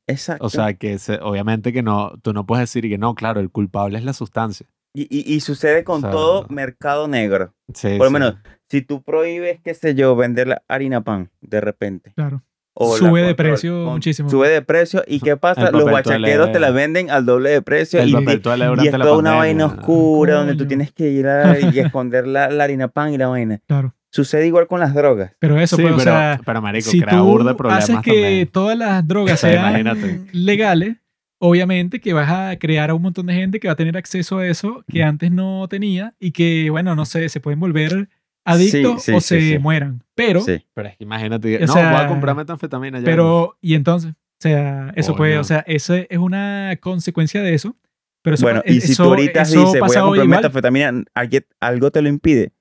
[0.07, 0.45] Exacto.
[0.45, 3.49] O sea, que se- obviamente que no, tú no puedes decir que no, claro, el
[3.49, 4.67] culpable es la sustancia.
[4.93, 7.53] y, y- y sucede con o sea, todo mercado negro.
[7.73, 8.13] Sí, Por lo sí.
[8.13, 8.35] menos,
[8.69, 12.13] si tú prohíbes, qué sé yo, vender la harina pan de repente.
[12.15, 12.41] Claro.
[12.79, 14.29] o la Sube de precio con- muchísimo.
[14.29, 15.03] Sube de precio.
[15.07, 15.71] ¿Y qué pasa?
[15.71, 17.99] Los guachaqueros te la venden al doble de precio.
[17.99, 21.27] El y, papel y- es la toda una vaina oscura donde tú tienes que ir
[21.27, 23.59] a, y esconder la, la harina pan y la vaina.
[23.67, 23.93] Claro.
[24.11, 25.31] Sucede igual con las drogas.
[25.39, 27.83] Pero eso, Sí, pues, o pero, sea, pero marico, si crea tú burda de problemas
[27.83, 28.47] haces que también.
[28.47, 30.21] todas las drogas sean imagínate.
[30.31, 30.95] legales,
[31.39, 34.39] obviamente que vas a crear a un montón de gente que va a tener acceso
[34.39, 38.09] a eso que antes no tenía y que, bueno, no sé, se pueden volver
[38.45, 39.59] adictos sí, o sí, se sí.
[39.59, 40.03] mueran.
[40.15, 40.65] Pero, Sí.
[40.73, 43.05] Pero es que imagínate, O no, voy a comprar metanfetamina ya.
[43.05, 47.75] pero, y entonces, o sea, eso puede, o sea, eso es una consecuencia de eso.
[48.23, 51.91] Pero eso, Bueno, y si eso- tú ahorita dices, voy a comprar metanfetamina, ¿alguien- ¿algo
[51.91, 52.51] te lo impide?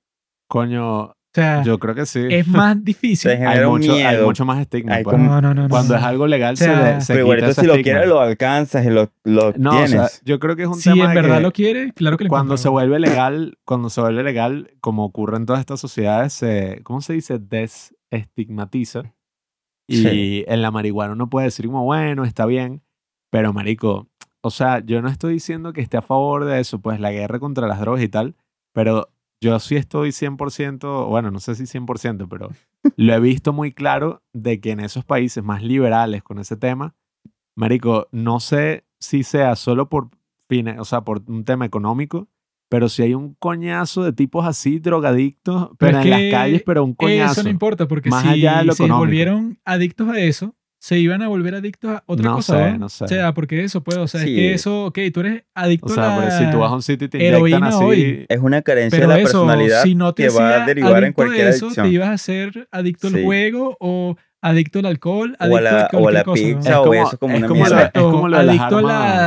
[0.49, 2.21] Coño, sea, Yo creo que sí.
[2.31, 3.31] es más difícil.
[3.31, 4.27] Se hay, mucho, hay miedo.
[4.27, 4.95] mucho más estigma.
[4.95, 5.15] Hay pues.
[5.15, 6.01] como- no, no, no, Cuando no.
[6.01, 7.93] es algo legal O sea, se, se Pero quita ese si lo estigma.
[7.93, 9.91] quieres lo alcanzas y lo, lo No, o tienes.
[9.91, 12.17] sea, yo creo que es un Si tema en de verdad que lo quiere, claro
[12.17, 15.81] que lo cuando se vuelve legal, cuando se vuelve legal, como ocurre en todas estas
[15.81, 17.39] sociedades, se, ¿cómo se dice?
[18.11, 19.15] Desestigmatiza.
[19.89, 20.45] Y Sí.
[20.49, 22.83] en la marihuana uno puede decir como, bueno, está bien,
[23.31, 24.09] pero marico,
[24.43, 27.39] o sea, yo no estoy diciendo que esté a favor de eso, pues la guerra
[27.39, 28.35] contra las drogas y tal,
[28.75, 29.11] pero
[29.47, 32.51] yo sí estoy 100%, bueno, no sé si 100%, pero
[32.97, 36.97] lo he visto muy claro de que en esos países más liberales con ese tema,
[37.55, 40.11] marico, no sé si sea solo por
[40.49, 42.29] fines, o sea, por un tema económico,
[42.69, 46.85] pero si hay un coñazo de tipos así drogadictos, pero, es en las calles, pero
[46.85, 47.33] un coñazo.
[47.33, 50.99] Eso no importa, porque Más si allá de lo se volvieron adictos a eso, se
[51.01, 52.57] iban a volver adictos a otra No cosa.
[52.59, 52.79] sé, ¿no?
[52.79, 53.05] no sé.
[53.05, 54.37] O sea, porque eso, pues, o sea, es Sí.
[54.37, 56.83] que eso, ok, tú eres adicto O sea, a la si tú vas a un
[56.83, 58.27] sitio y te inyectan heroína así, hoy.
[58.29, 60.99] es una carencia Pero de la eso, personalidad si no te que va a derivar
[60.99, 61.87] en adicto cualquier eso, adicción.
[61.89, 63.25] te ibas a ser adicto al Sí.
[63.25, 66.43] juego o adicto al alcohol, O a adicto la- a o a la cosa.
[66.43, 66.49] ¿no?
[66.57, 68.79] pizza, Es o como- eso como es una como es como lo de las adicto
[68.79, 68.83] a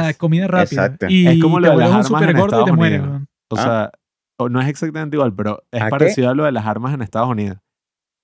[0.05, 0.85] la comida rápida.
[0.85, 1.05] Exacto.
[1.09, 2.99] Y Es como lo de las armas super en gordo y te Estados mueres.
[3.01, 3.19] Unidos.
[3.21, 3.27] ¿no?
[3.49, 3.91] O Ah.
[4.39, 7.27] sea, no es exactamente igual, pero es parecido a lo de las armas en Estados
[7.27, 7.57] Unidos.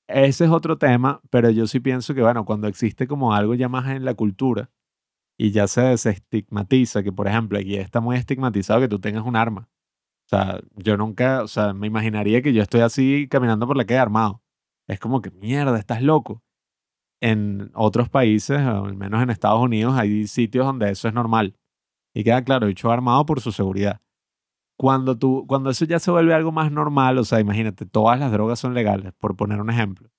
[0.07, 3.69] Ese es otro tema, pero yo sí pienso que, bueno, cuando existe como algo ya
[3.69, 4.69] más en la cultura
[5.37, 9.35] y ya se desestigmatiza, que por ejemplo aquí está muy estigmatizado que tú tengas un
[9.35, 9.69] arma.
[10.27, 13.85] O sea, yo nunca, o sea, me imaginaría que yo estoy así caminando por la
[13.85, 14.43] calle armado.
[14.87, 16.43] Es como que, mierda, estás loco.
[17.21, 21.57] En otros países, al menos en Estados Unidos, hay sitios donde eso es normal.
[22.13, 24.01] Y queda claro, dicho armado por su seguridad
[24.77, 28.31] cuando tú, cuando eso ya se vuelve algo más normal, o sea, imagínate, todas las
[28.31, 30.09] drogas son legales, por poner un ejemplo,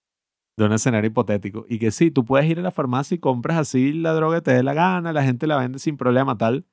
[0.57, 3.59] de un escenario hipotético, y que sí, tú puedes ir a la farmacia y compras
[3.59, 6.67] así la droga que te dé la gana, la gente la vende sin problema, tal.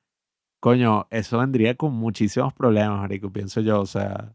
[0.60, 4.34] Coño, eso vendría con muchísimos problemas, marico, pienso yo, o sea,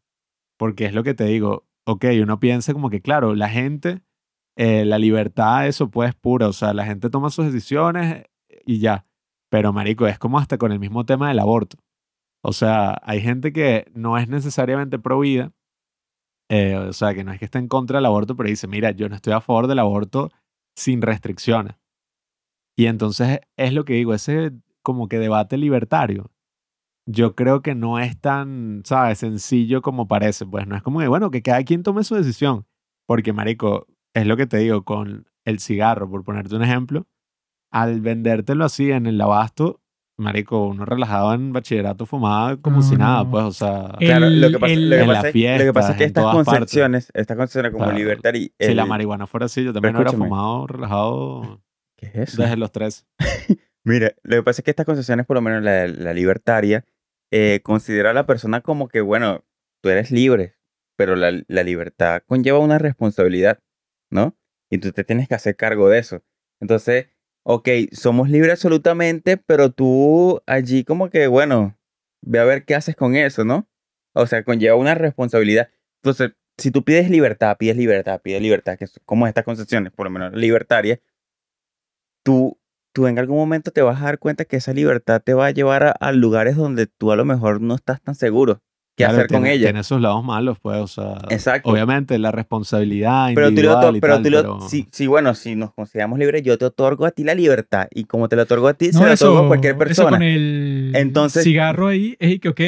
[0.58, 4.04] porque es lo que te digo, ok, uno piensa como que, claro, la gente,
[4.56, 8.26] eh, la libertad, eso pues es pura, o sea, la gente toma sus decisiones
[8.66, 9.06] y ya,
[9.50, 11.78] pero marico, es como hasta con el mismo tema del aborto.
[12.44, 15.52] O sea, hay gente que no es necesariamente pro vida,
[16.50, 18.92] eh, o sea, que no es que esté en contra del aborto, pero dice, mira,
[18.92, 20.32] yo no estoy a favor del aborto
[20.76, 21.76] sin restricciones.
[22.78, 24.52] Y entonces es lo que digo, ese
[24.82, 26.32] como que debate libertario,
[27.06, 30.46] yo creo que no es tan, ¿sabes?, sencillo como parece.
[30.46, 32.68] Pues no es como que, bueno, que cada quien tome su decisión.
[33.08, 37.08] Porque, marico, es lo que te digo, con el cigarro, por ponerte un ejemplo,
[37.72, 39.82] al vendértelo así en el abasto,
[40.20, 43.32] marico, uno relajado en bachillerato fumaba como No, si nada, no.
[43.32, 45.74] pues, o sea, El- Claro, lo que pasa, el- lo que En pasa lo que
[45.74, 46.46] pasa es que estas partes.
[46.46, 49.74] concepciones, estas concepciones como O sea, libertad y si la el- marihuana fuera así, yo
[49.74, 51.62] también hubiera fumado relajado
[51.98, 52.42] ¿Qué es eso?
[52.42, 53.08] desde los tres.
[53.86, 56.86] Mira, lo que pasa es que estas concepciones, por lo menos la, la libertaria,
[57.32, 59.44] eh, considera a la persona como que, bueno,
[59.82, 60.56] tú eres libre,
[60.98, 63.60] pero la, la libertad conlleva una responsabilidad,
[64.12, 64.36] ¿no?
[64.70, 66.22] Y tú te tienes que hacer cargo de eso.
[66.62, 67.08] Entonces,
[67.52, 71.76] ok, somos libres absolutamente, pero tú allí como que, bueno,
[72.22, 73.68] ve a ver qué haces con eso, ¿no?
[74.14, 75.70] O sea, conlleva una responsabilidad.
[76.04, 80.06] Entonces, si tú pides libertad, pides libertad, pides libertad, que es como estas concepciones, por
[80.06, 81.00] lo menos libertarias,
[82.24, 82.60] tú,
[82.94, 85.52] tú en algún momento te vas a dar cuenta que esa libertad te va a
[85.52, 88.62] llevar a, a lugares donde tú a lo mejor no estás tan seguro
[89.00, 89.66] qué Claro, hacer con tiene- ella.
[89.68, 91.70] Tiene sus lados malos, pues, o sea, Exacto.
[91.70, 94.88] obviamente la responsabilidad Pero tú, lo, individual otor- y pero tal, tú lo- pero- sí,
[94.92, 97.88] sí, bueno, si nos consideramos libres, yo te otorgo a ti la libertad.
[97.92, 100.10] Y como te la otorgo a ti, se la otorgo a eso, cualquier eso persona.
[100.12, 102.62] con el Entonces- cigarro ahí es que, ok,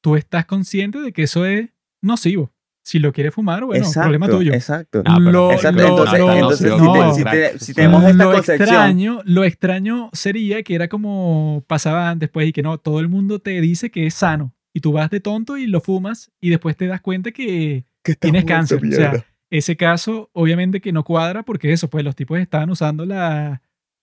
[0.00, 1.70] tú estás consciente de que eso es
[2.02, 2.50] nocivo.
[2.86, 4.52] Si lo quieres fumar, bueno, exacto, problema tuyo.
[4.52, 5.02] Exacto.
[5.06, 7.14] Ah, Lo- Exacto, lo- entonces, lo- entonces no, si, te- no.
[7.14, 10.88] si te- si O sea, tenemos esta lo concepción, extraño, lo extraño sería que era
[10.88, 14.53] como pasaba antes, pues, y que no, todo el mundo te dice que es sano.
[14.74, 17.84] Y tú vas de tonto y lo fumas y después te das cuenta que
[18.18, 18.84] tienes cáncer.
[18.84, 23.06] O sea, ese caso obviamente que no cuadra porque eso, pues los tipos estaban usando
[23.06, 23.62] la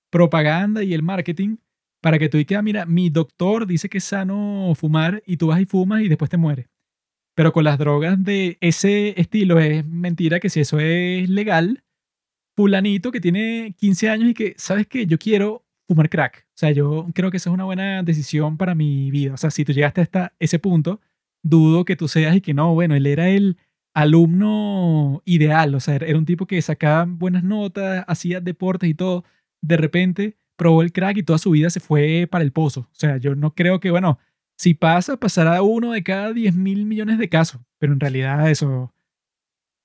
[0.09, 1.57] propaganda y el marketing
[2.01, 5.61] para que tú digas, mira, mi doctor dice que es sano fumar y tú vas
[5.61, 6.67] y fumas y después te mueres.
[7.35, 11.83] Pero con las drogas de ese estilo es mentira que si eso es legal,
[12.55, 15.05] fulanito que tiene 15 años y que, ¿sabes qué?
[15.05, 16.47] Yo quiero fumar crack.
[16.61, 19.33] Sea, yo creo que esa es una buena decisión para mi vida.
[19.33, 21.01] O sea, si tú llegaste hasta ese punto,
[21.41, 23.57] dudo que tú seas y que no, bueno, él era el
[23.95, 25.73] alumno ideal.
[25.73, 29.23] O sea, era un tipo que sacaba buenas notas, hacía deportes y todo.
[29.63, 32.81] De repente probó el crack y toda su vida se fue para el pozo.
[32.81, 34.19] O sea, yo no creo que, bueno,
[34.55, 37.59] si pasa, pasará uno de cada 10 mil millones de casos.
[37.79, 38.93] Pero en realidad eso,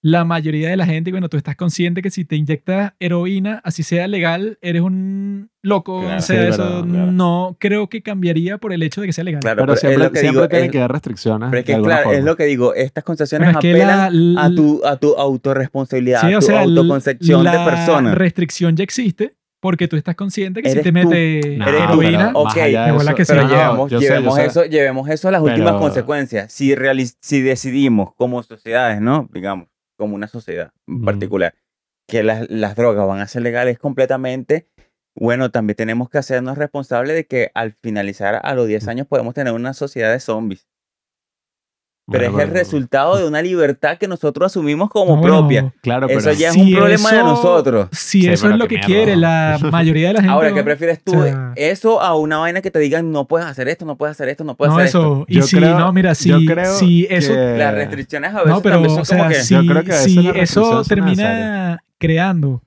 [0.09, 3.83] la mayoría de la gente, bueno, tú estás consciente que si te inyectas heroína, así
[3.83, 6.01] sea legal, eres un loco.
[6.03, 6.19] Claro.
[6.19, 9.25] o sea, Sí, eso verdad, no creo que cambiaría por el hecho de que sea
[9.25, 9.41] legal.
[9.41, 11.49] Claro, Pero pero es siempre, lo que siempre digo, tienen es- que haber restricciones.
[11.51, 12.31] Pero es que, claro, es forma.
[12.31, 16.33] lo que digo, estas concesiones es que la- apelan a, tu, a tu autorresponsabilidad, Sí,
[16.35, 18.15] a o tu sea, l- autoconcepción la de persona.
[18.15, 22.61] restricción ya existe porque tú estás consciente que si te metes No, heroína, Ok, que.
[23.27, 24.47] Pero No, llevemos, yo sé, yo llevemos sé.
[24.47, 26.53] eso, llevemos eso a las últimas Pero- consecuencias.
[26.53, 26.75] Si,
[27.21, 29.29] si decidimos como sociedades, ¿no?
[29.33, 31.55] Digamos, como una sociedad en particular,
[32.07, 34.69] que las, las drogas van a ser legales completamente,
[35.15, 39.35] bueno, también tenemos que hacernos responsables de que al finalizar a los 10 años podemos
[39.35, 40.69] tener una sociedad de zombies.
[42.09, 45.75] Pero Bueno, es el resultado de una libertad que nosotros asumimos como no, propia.
[45.83, 47.89] Claro, pero Eso ya es si un problema de nosotros.
[47.91, 50.33] Si Sí, eso es lo que quiere la mayoría de la gente.
[50.33, 50.55] Ahora.
[50.55, 51.19] ¿qué prefieres tú?
[51.19, 54.13] O sea- ¿Eso a una vaina que te digan no puedes hacer esto, no puedes
[54.13, 55.25] hacer esto, no puedes no, hacer eso.
[55.27, 57.33] Y Yo si, creo- no, mira, si, yo creo si eso.
[57.33, 59.35] que- Las restricciones a veces No, pero, también son o sea, como que...
[59.43, 62.63] si, Yo creo que a veces si eso termina creando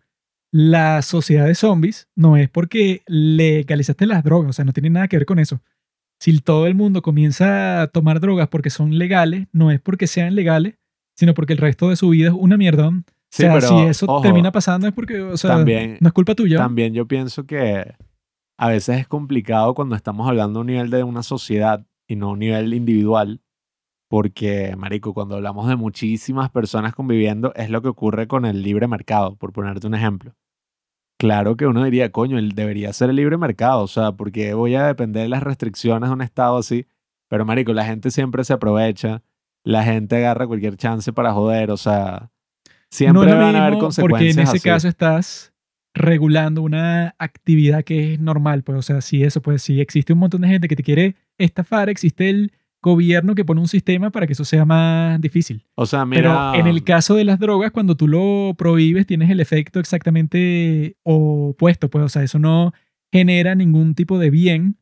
[0.52, 5.08] la sociedad de zombies, no es porque legalizaste las drogas, o sea, no tiene nada
[5.08, 5.62] que ver con eso.
[6.20, 10.36] Si todo el mundo comienza a tomar drogas porque son legales, no es porque sean
[10.36, 10.76] legales,
[11.16, 12.90] sino porque el resto de su vida es una mierda.
[12.90, 16.14] O sea, pero, si eso ojo, termina pasando es porque, o sea, también- no es
[16.14, 16.58] culpa tuya.
[16.58, 17.94] También yo pienso que
[18.58, 22.30] a veces es complicado cuando estamos hablando a un nivel de una sociedad y no
[22.30, 23.42] a un nivel individual,
[24.10, 28.88] porque, marico, cuando hablamos de muchísimas personas conviviendo, es lo que ocurre con el libre
[28.88, 30.34] mercado, por ponerte un ejemplo.
[31.20, 34.88] Claro que uno diría, coño, debería ser el libre mercado, o sea, porque voy a
[34.88, 36.88] depender de las restricciones de un estado así,
[37.28, 39.22] pero, marico, la gente siempre se aprovecha,
[39.66, 42.32] la gente agarra cualquier chance para joder, o sea,
[42.90, 44.60] siempre no van a haber consecuencias porque en ese así.
[44.62, 45.54] caso estás
[45.94, 50.20] regulando una actividad que es normal, pues, o sea, si eso, pues, si existe un
[50.20, 54.26] montón de gente que te quiere estafar, existe el gobierno que pone un sistema para
[54.28, 55.66] que eso sea más difícil.
[55.76, 56.22] O sea, mira,
[56.54, 60.96] Pero en el caso de las drogas, cuando tú lo prohíbes, tienes el efecto exactamente
[61.04, 62.74] opuesto, pues, o sea, eso no
[63.12, 64.78] genera ningún tipo de bien,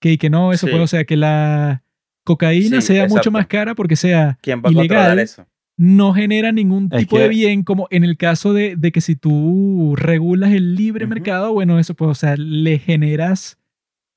[0.00, 0.70] que, que no, eso Sí.
[0.72, 1.82] puede, o sea, que la
[2.24, 5.46] cocaína Sí, sea mucho más cara porque sea ¿Quién va a controlar ilegal, eso?
[5.78, 9.14] no genera ningún Es tipo de bien, como en el caso de, de que si
[9.14, 13.58] tú regulas el libre mercado, bueno, eso pues, o sea, le generas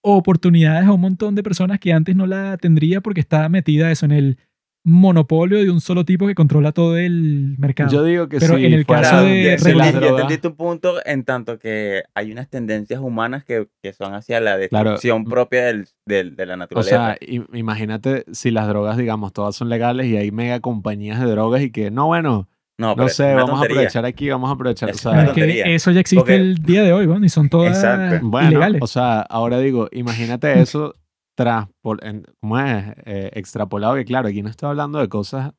[0.01, 4.05] oportunidades a un montón de personas que antes no la tendría porque estaba metida eso
[4.05, 4.37] en el
[4.85, 7.91] monopolio de un solo tipo que controla todo el mercado.
[7.91, 10.21] Yo digo que Pero sí, en el caso de ya, las regular- entendí, ya drogas-
[10.31, 14.55] entendí tu punto en tanto que hay unas tendencias humanas que, que son hacia la
[14.69, 14.91] Claro.
[14.91, 16.89] destrucción propia del, del- de la O naturaleza.
[16.95, 21.25] sea, im- imagínate si las drogas, digamos, todas son legales y hay mega compañías de
[21.29, 22.47] drogas y que, no, bueno,
[22.79, 25.99] no, sé, vamos a aprovechar aquí, vamos a aprovechar, o sea, es que eso ya
[25.99, 28.25] existe Porque- el día de hoy, bueno, y son todas Exacto.
[28.25, 28.81] bueno, ilegales.
[28.81, 30.95] o sea, ahora digo, imagínate eso
[31.35, 32.85] tras, por- en- ¿cómo es?
[33.05, 35.51] Eh, extrapolado, que claro, aquí no estoy hablando de cosas,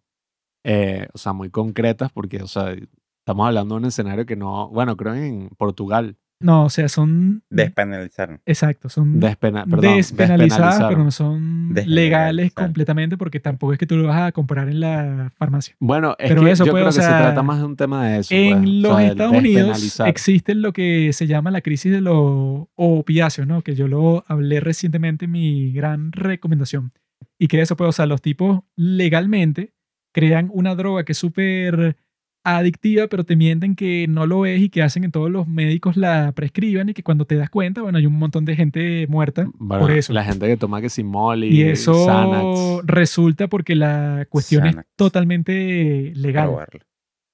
[0.64, 2.74] eh, o sea, muy concretas porque, o sea,
[3.20, 7.42] estamos hablando de un escenario que no, bueno, creo en Portugal, no, o sea, son...
[7.50, 8.40] Despenalizar.
[8.46, 10.88] Exacto, son despena, perdón, despenalizadas, despenalizaron.
[10.88, 14.80] pero no son legales completamente porque tampoco es que tú lo vas a comprar en
[14.80, 15.76] la farmacia.
[15.80, 17.76] Bueno, es Pero que eso, yo pues, creo o que se trata más de un
[17.76, 18.34] tema de eso.
[18.34, 22.00] En pues, o los sea, Estados Unidos existe lo que se llama la crisis de
[22.00, 23.60] los opiáceos, ¿no?
[23.60, 26.92] Que yo lo hablé recientemente en mi gran recomendación.
[27.38, 29.74] Y que eso, pues, o sea, los tipos legalmente
[30.12, 31.96] crean una droga que es súper
[32.44, 35.96] adictiva, pero te mienten que no lo es y que hacen que todos los médicos
[35.96, 39.46] la prescriban y que cuando te das cuenta, bueno, hay un montón de gente muerta
[39.58, 40.12] Bueno, por eso.
[40.12, 42.86] La gente que toma que si Molly, Y eso Xanax.
[42.86, 46.50] resulta porque la cuestión es totalmente legal.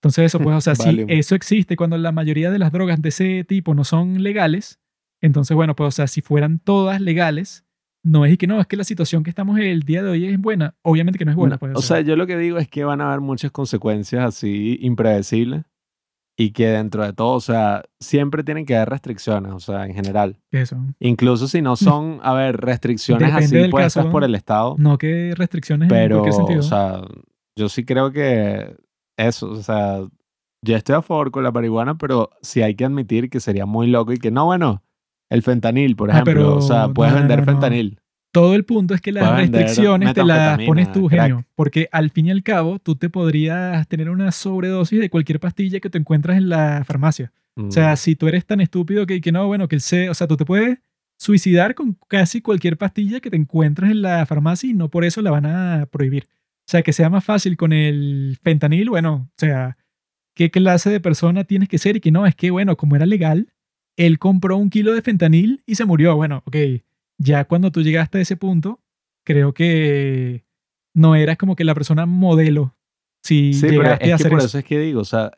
[0.00, 3.08] Entonces eso, pues, o sea, si eso existe cuando la mayoría de las drogas de
[3.08, 4.80] ese tipo no son legales,
[5.20, 7.64] entonces, bueno, pues, o sea, si fueran todas legales,
[8.06, 10.26] no es y que no, es que la situación que estamos el día de hoy
[10.26, 10.74] es buena.
[10.82, 11.72] Obviamente que no es buena, pues.
[11.74, 15.64] o sea, yo lo que digo es que van a haber muchas consecuencias así impredecibles
[16.38, 19.94] y que dentro de todo, o sea, siempre tienen que haber restricciones, o sea, en
[19.94, 20.36] general.
[20.50, 20.76] que eso.
[21.00, 24.98] Incluso si no son, a ver, restricciones Depende así puestas caso, por el Estado, No
[24.98, 26.60] que restricciones en pero, cualquier sentido.
[26.60, 27.02] o sea,
[27.58, 28.76] yo sí creo que
[29.16, 30.00] eso, o sea,
[30.62, 33.86] yo estoy a favor con la marihuana, pero sí hay que admitir que sería muy
[33.86, 34.82] loco y que no, bueno,
[35.30, 37.52] el fentanil, por Ah, ejemplo, pero o sea, puedes no, vender no, no.
[37.52, 37.98] fentanil.
[38.32, 41.22] Todo el punto es que las Puedes restricciones te las pones tú, crack.
[41.28, 41.44] genio.
[41.54, 45.80] Porque al fin y al cabo, tú te podrías tener una sobredosis de cualquier pastilla
[45.80, 47.32] que te encuentras en la farmacia.
[47.56, 47.96] O sea, Mm.
[47.96, 50.36] si tú eres tan estúpido que, que no, bueno, que el C, o sea, tú
[50.36, 50.78] te puedes
[51.18, 55.22] suicidar con casi cualquier pastilla que te encuentres en la farmacia y no por eso
[55.22, 56.24] la van a prohibir.
[56.28, 59.78] O sea, que sea más fácil con el fentanil, bueno, o sea,
[60.34, 61.96] ¿qué clase de persona tienes que ser?
[61.96, 63.48] Y que no, es que, bueno, como era legal,
[63.96, 66.16] él compró un kilo de fentanil y se murió.
[66.16, 66.56] Bueno, ok,
[67.18, 68.80] ya cuando tú llegaste a ese punto,
[69.24, 70.44] creo que
[70.94, 72.74] no eras como que la persona modelo.
[73.22, 74.46] Si Sí, pero llegaste a es que hacer por eso.
[74.48, 75.32] eso es que digo, o sea,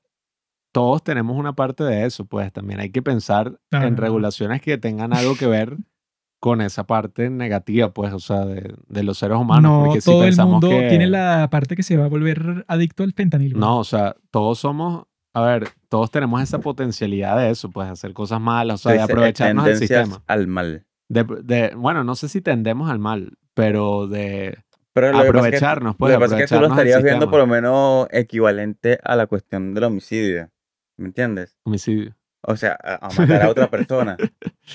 [0.73, 4.61] todos tenemos una parte de eso, pues también hay que pensar No, en no, regulaciones
[4.61, 5.77] que tengan algo que ver
[6.41, 9.63] con esa parte negativa, pues, o sea, de, de los seres humanos.
[9.73, 12.09] no porque si todo el pensamos mundo que- tiene la parte que se va a
[12.09, 13.59] volver adicto al fentanilo.
[13.59, 18.13] No, o sea, todos somos, a ver, todos tenemos esa potencialidad de eso, pues, hacer
[18.13, 20.23] cosas malas, o sea, de aprovecharnos del sistema.
[20.27, 20.85] al mal.
[21.09, 24.59] De, de- bueno, no sé si tendemos al mal, pero de
[24.93, 27.03] Pero lo es que- aprovecharnos, pues, lo que pasa es que tú lo aprovecharnos estarías
[27.05, 30.51] viendo por lo menos equivalente a la cuestión del homicidio.
[30.97, 31.57] ¿Me entiendes?
[31.65, 32.17] homicidio.
[32.41, 34.17] O sea, a, a matar a otra persona.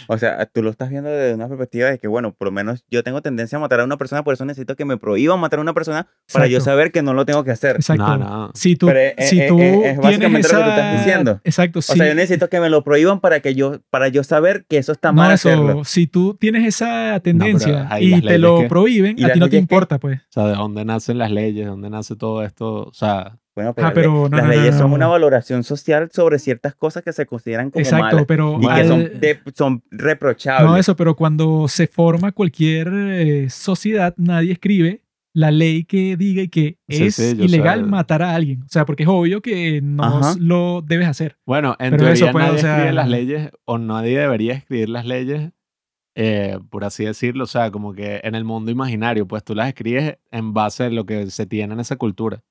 [0.08, 2.83] O sea, tú lo estás viendo desde una perspectiva de que, bueno, por lo menos
[2.92, 5.59] yo tengo tendencia a matar a una persona, por eso necesito que me prohíban matar
[5.59, 6.72] a una persona para yo Exacto.
[6.72, 7.77] saber que no lo tengo que hacer.
[7.77, 8.06] Exacto.
[8.06, 8.51] No, no.
[8.53, 11.42] Si tú, Pero, si tú eh, es básicamente tienes lo que tú estás esa- diciendo.
[11.43, 11.80] Exacto.
[11.80, 11.93] O sí.
[11.98, 14.92] sea, yo necesito que me lo prohíban para que yo, para yo saber que eso
[14.92, 15.85] está no, mal eso, hacerlo.
[15.85, 19.58] si tú tienes esa tendencia y te lo que- prohíben, ¿Y a ti no te
[19.58, 20.19] importa, pues.
[20.19, 23.73] O sea, de dónde nacen las leyes, de dónde nace todo esto, o sea, Bueno,
[23.75, 24.95] pero, Ah, pero no, las no, no, leyes son no.
[24.95, 28.88] una valoración social sobre ciertas cosas que se consideran como Exacto, malas pero y que
[28.88, 30.69] son, de- son reprochables.
[30.69, 35.01] no eso, pero cuando se forma cualquier eh, sociedad, nadie escribe
[35.35, 38.61] la ley que diga y que Sí, es sí, ilegal matar a alguien.
[38.64, 40.35] O sea, porque es obvio que no Ajá.
[40.40, 41.38] lo debes hacer.
[41.45, 44.53] Bueno, en Pero teoría eso, pues, nadie o sea- escribe las leyes o nadie debería
[44.53, 45.51] escribir las leyes,
[46.15, 47.43] eh, por así decirlo.
[47.45, 50.90] O sea, como que en el mundo imaginario, pues tú las escribes en base a
[50.90, 52.41] lo que se tiene en esa cultura.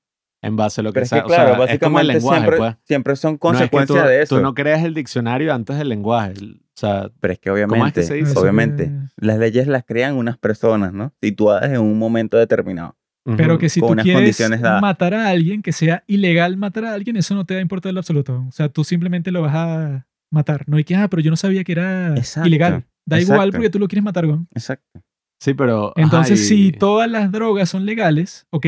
[0.43, 1.19] En base a lo que Pero es sea.
[1.21, 2.75] que, o sea, claro, es como el básicamente lenguaje, siempre, pues.
[2.83, 3.39] siempre son No es que
[3.69, 4.35] consecuencias tú, de eso.
[4.37, 6.33] Tú no creas el diccionario antes del lenguaje.
[6.33, 8.31] O sea, Pero es que ¿Cómo es que obviamente, se dice?
[8.31, 11.13] Eso obviamente, que- las leyes las crean unas personas, ¿no?
[11.21, 12.95] Situadas en un momento determinado.
[13.37, 14.37] Pero que si tú quieres
[14.81, 17.89] matar a alguien, que sea ilegal matar a alguien, eso no te va a importar
[17.91, 18.43] en lo absoluto.
[18.49, 20.65] O sea, tú simplemente lo vas a matar.
[20.67, 22.85] No hay que, ah, pero yo no sabía que era Exacto, ilegal.
[23.05, 23.51] Da igual exacto.
[23.57, 24.39] porque tú lo quieres matar, güey.
[24.53, 24.99] Exacto.
[25.39, 25.93] Sí, pero.
[25.95, 28.65] Entonces, y- si todas las drogas son legales, ok,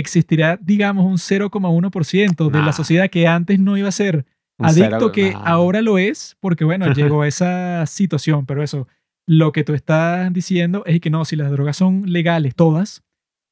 [0.00, 4.26] existirá, digamos, un 0,1% de la sociedad que antes no iba a ser
[4.58, 5.42] un adicto, cero- que nah.
[5.44, 8.88] ahora lo es, porque bueno, llegó a esa situación, pero eso,
[9.26, 13.02] lo que tú estás diciendo es que no, si las drogas son legales todas,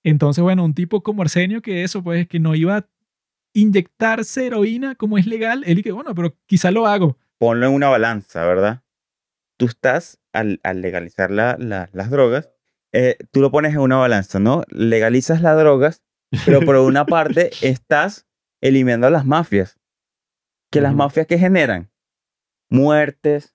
[0.04, 2.86] entonces bueno, un tipo como Arsenio, que eso, pues, que no iba a
[3.54, 7.16] inyectarse heroína como es legal, él y que bueno, pero quizá lo hago.
[7.38, 8.82] Ponlo en una balanza, ¿verdad?
[9.56, 12.50] Tú estás, al, al legalizar la- la- las drogas,
[12.92, 14.62] eh, tú lo pones en una balanza, ¿no?
[14.68, 16.02] Legalizas las drogas,
[16.44, 18.26] pero por una parte estás
[18.60, 19.78] eliminando a las mafias.
[20.70, 21.90] Que las mafias que generan
[22.70, 23.54] muertes,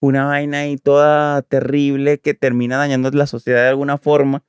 [0.00, 4.44] una vaina ahí toda terrible que termina dañando la sociedad de alguna forma.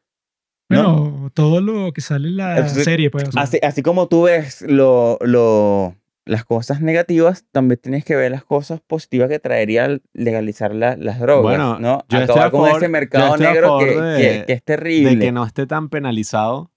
[0.69, 1.01] ¿no?
[1.11, 3.29] Bueno, todo lo que sale en la serie, pues.
[3.29, 8.15] o sea, Así, así como tú ves lo, lo- las cosas negativas, también tienes que
[8.15, 12.05] ver las cosas positivas que traería legalizar la- las drogas, Bueno, ¿no?
[12.07, 14.53] yo estoy Acabar a con favor- ese mercado estoy negro favor que, de- que- que
[14.53, 15.15] es terrible.
[15.15, 16.71] de que no esté tan penalizado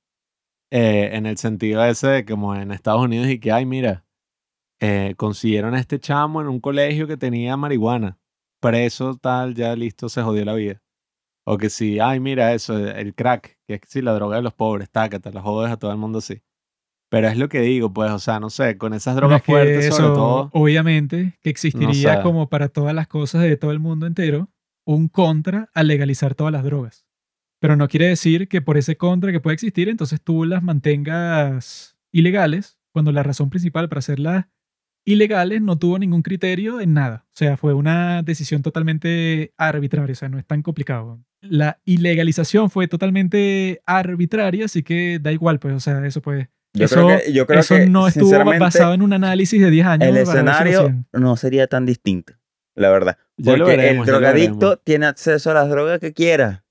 [0.75, 4.07] eh, en el sentido ese de como en Estados Unidos y que, ay, mira,
[4.81, 8.19] eh, consiguieron a este chamo en un colegio que tenía marihuana.
[8.59, 10.83] Preso, tal, ya listo, se jodió la vida.
[11.45, 14.55] O que si, ay, mira eso, el crack, que es si la droga de los
[14.55, 16.41] pobres, taca, te la jodes a todo el mundo así.
[17.11, 19.53] Pero es lo que digo, pues, o sea, no sé, con esas drogas es que
[19.53, 20.51] fuertes, sobre todo.
[20.55, 22.23] Obviamente que existiría sé.
[22.23, 24.49] como para todas las cosas de todo el mundo entero,
[24.87, 27.05] un contra a legalizar todas las drogas.
[27.63, 31.97] Pero no quiere decir que por ese contra que puede existir, entonces tú las mantengas
[32.11, 34.47] ilegales, cuando la razón principal para hacerlas
[35.05, 37.25] ilegales no tuvo ningún criterio en nada.
[37.29, 41.21] O sea, fue una decisión totalmente arbitraria, o sea, no es tan complicado.
[41.41, 46.49] La ilegalización fue totalmente arbitraria, así que da igual, pues, o sea, eso pues...
[46.75, 49.71] yo eso- creo que, yo creo Eso que, no estuvo basado en un análisis de
[49.71, 50.09] 10 años.
[50.09, 52.33] el escenario no sería tan distinto,
[52.75, 53.19] la verdad.
[53.37, 56.65] Porque veremos, el drogadicto tiene acceso a las drogas que quiera.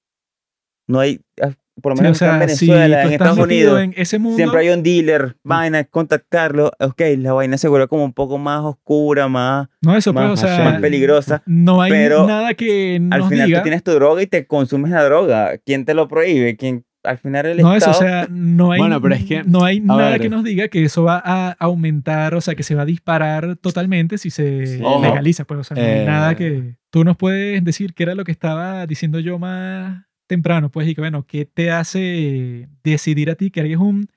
[0.91, 3.81] No hay, ah, por lo Sí, o menos acá sea, en Venezuela, en Estados Unidos,
[3.81, 6.71] en ese mundo, siempre hay un dealer, vaina, contactarlo.
[6.79, 10.33] Ok, la vaina se vuelve como un poco más oscura, más, no eso pues, más,
[10.33, 11.41] o sea, más peligrosa.
[11.45, 13.59] no hay pero nada que nos Al final diga.
[13.59, 15.57] tú tienes tu droga y te consumes la droga.
[15.65, 16.55] ¿Quién te lo prohíbe?
[16.57, 18.09] ¿Quién, al final el no eso, o Estado...
[18.11, 20.21] sea, no hay, Bueno, pero es que, no hay nada ver.
[20.21, 23.55] que nos diga que eso va a aumentar, o sea, que se va a disparar
[23.55, 24.83] totalmente si se Sí.
[25.01, 26.05] Legaliza, pues, o sea, no hay Eh.
[26.05, 30.71] nada que tú nos puedes decir que era lo que estaba diciendo yo más temprano,
[30.71, 34.07] pues, y que bueno, ¿qué te hace decidir a ti que eres un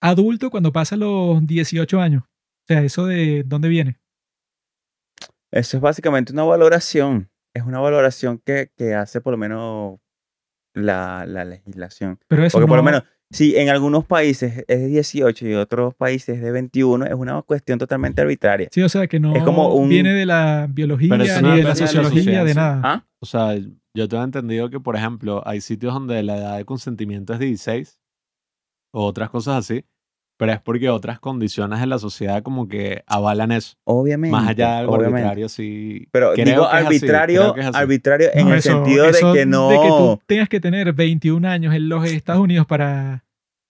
[0.00, 2.22] adulto cuando pasa los 18 años?
[2.24, 3.98] O sea, eso de dónde viene.
[5.50, 7.28] Eso es básicamente una valoración.
[7.54, 9.98] Es una valoración que, que hace por lo menos
[10.74, 12.18] la, la legislación.
[12.28, 15.54] Pero eso Porque por lo no- menos, si en algunos países es de 18 y
[15.54, 18.68] otros países es de 21, es una cuestión totalmente arbitraria.
[18.72, 21.28] Sí, o sea, que no Es como un- viene de la biología, ni no de
[21.28, 22.80] la depende de la sociología, de nada.
[22.84, 23.06] ¿Ah?
[23.20, 23.54] O sea,
[23.98, 28.00] yo tengo entendido que, por ejemplo, hay sitios donde la edad de consentimiento es 16
[28.94, 29.84] o otras cosas así.
[30.40, 33.74] pero es porque otras condiciones de la sociedad como que avalan eso.
[33.84, 34.30] Obviamente.
[34.30, 35.18] Más allá de algo obviamente.
[35.22, 36.06] arbitrario, sí.
[36.12, 37.76] Pero creo digo que es así, arbitrario, creo que es así.
[37.76, 39.68] arbitrario en No, el eso- sentido de que no.
[39.68, 43.24] De que tú tengas que tener 21 años en los Estados Unidos para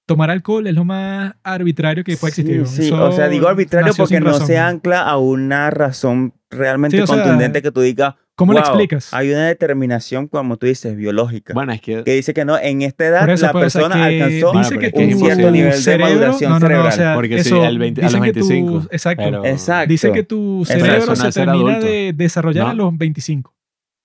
[0.06, 2.66] tomar alcohol es lo más arbitrario que puede existir.
[2.66, 4.46] Sí, o sea, digo arbitrario porque no razón.
[4.46, 8.14] se ancla a una razón realmente Sí, o sea, contundente que tú digas.
[8.38, 9.12] ¿Cómo lo "Wow, explicas?
[9.12, 11.52] Hay una determinación, como tú dices, biológica.
[11.52, 13.82] Bueno, es que que dice que no, en esta edad eso, la pues, o sea,
[13.82, 16.88] persona que alcanzó dice que un cierto nivel de cerebro, maduración no, no, no, cerebral.
[16.92, 19.22] o sea, Porque sí, eso, al 20 a los dicen que tu- 25, exacto.
[19.24, 19.90] pero- Exacto.
[19.90, 21.86] Dice que tu cerebro se termina adulto.
[21.86, 23.54] de desarrollar a los 25.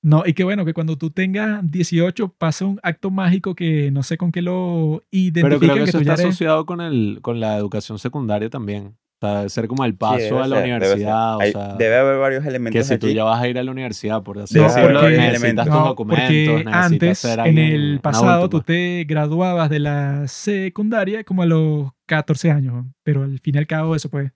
[0.02, 4.04] No, y que bueno, que cuando tú tengas 18 pasa un acto mágico que no
[4.04, 6.66] sé con qué lo identifica Pero creo que que eso tú ya está eres- asociado
[6.66, 8.96] con, el, con la educación secundaria también.
[9.24, 11.40] Sea, debe ser como el paso Sí, debe a la ser, debe universidad.
[11.40, 13.16] Hay- o sea, debe haber varios elementos que si tú allí.
[13.16, 16.28] ya vas a ir a la universidad, por así Debe decirlo, necesitas tus No, documentos,
[16.28, 18.66] porque necesitas antes, ser en el pasado, tú pues.
[18.66, 23.68] te graduabas de la secundaria como a los 14 años, pero al fin y al
[23.68, 24.32] cabo eso pues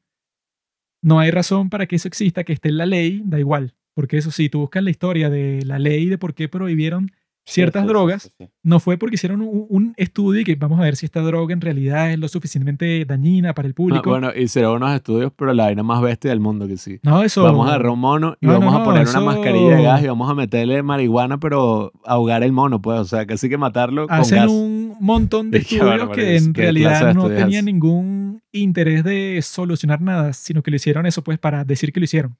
[1.03, 4.17] no hay razón para que eso exista, que esté en la ley, da igual, porque
[4.17, 7.11] eso sí, tú buscas la historia de la ley de por qué prohibieron
[7.49, 8.49] ciertas sí, drogas, sí, sí.
[8.61, 11.53] no fue porque hicieron un, un estudio y que vamos a ver si esta droga
[11.53, 14.09] en realidad es lo suficientemente dañina para el Ah, público.
[14.09, 16.99] bueno, hicieron unos estudios, pero la vaina más bestia del mundo que sí.
[17.03, 17.43] no, eso...
[17.43, 19.75] Vamos a agarrar un mono y No, no, vamos a no, poner eso- una mascarilla
[19.77, 22.99] de gas y vamos a meterle marihuana, pero ahogar el mono, pues.
[22.99, 24.51] O sea, casi que matarlo con hacen gas.
[24.51, 30.61] un montón de estudios que en realidad no tenían ningún interés de solucionar nada, sino
[30.63, 32.37] que lo hicieron eso pues para decir que lo hicieron.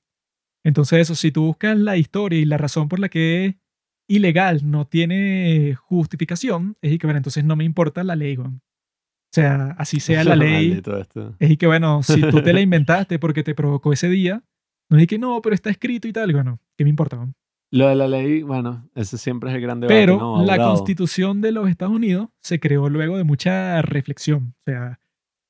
[0.66, 3.58] Entonces eso, si tú buscas la historia y la razón por la que
[4.08, 8.61] ilegal no tiene justificación, es y que bueno, entonces no me importa la ley, weón.
[9.30, 10.82] O sea, así sea la ley,
[11.40, 14.44] es y que bueno, si tú te la inventaste porque te provocó ese día,
[14.90, 17.18] no es que no, pero está escrito y tal, bueno, ¿qué me importa?
[17.18, 17.36] weón?
[17.69, 20.45] Lo de la ley, bueno, ese siempre es el gran debate, Pero ¿no?
[20.45, 24.56] la constitución de los Estados Unidos se creó luego de mucha reflexión.
[24.60, 25.02] O sea,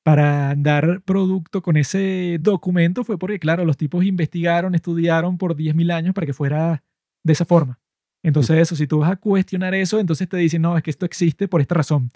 [0.02, 5.92] para dar producto con ese documento fue porque, claro, los tipos investigaron, estudiaron por 10.000
[5.92, 6.82] años para que fuera
[7.22, 7.78] de esa forma.
[8.22, 11.06] Entonces, eso, si tú vas a cuestionar eso, entonces te dicen, no, es que esto
[11.06, 12.10] existe por esta razón.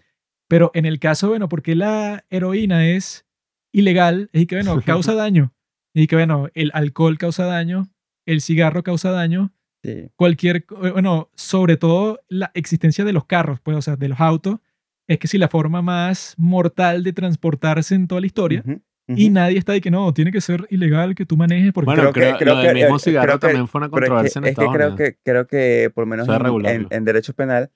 [0.49, 3.25] Pero en el caso, bueno, porque la heroína es
[3.73, 5.53] ilegal, es que, bueno, causa daño.
[5.95, 7.89] Y que, bueno, el alcohol causa daño,
[8.27, 9.53] el cigarro causa daño,
[9.85, 10.09] Sí.
[10.15, 14.21] cualquier, co- bueno, sobre todo la existencia de los carros, pues, o sea, de los
[14.21, 14.61] autos,
[15.09, 18.63] es que si la forma más mortal de transportarse en toda la historia,
[19.09, 21.87] Y nadie está de que no, tiene que ser ilegal que tú manejes porque...
[21.87, 23.91] Bueno, Creo creo, que- creo lo del mismo eh, cigarro creo que- también fue una
[23.91, 24.99] Pero es que- controversia en es que, Estados creo Unidos.
[24.99, 27.71] que creo que por lo menos en, en- en derecho penal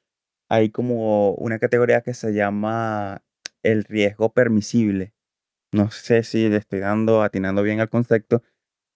[0.49, 3.23] hay como una categoría que se llama
[3.63, 5.13] el riesgo permisible.
[5.73, 8.43] No sé si le estoy dando, atinando bien al concepto,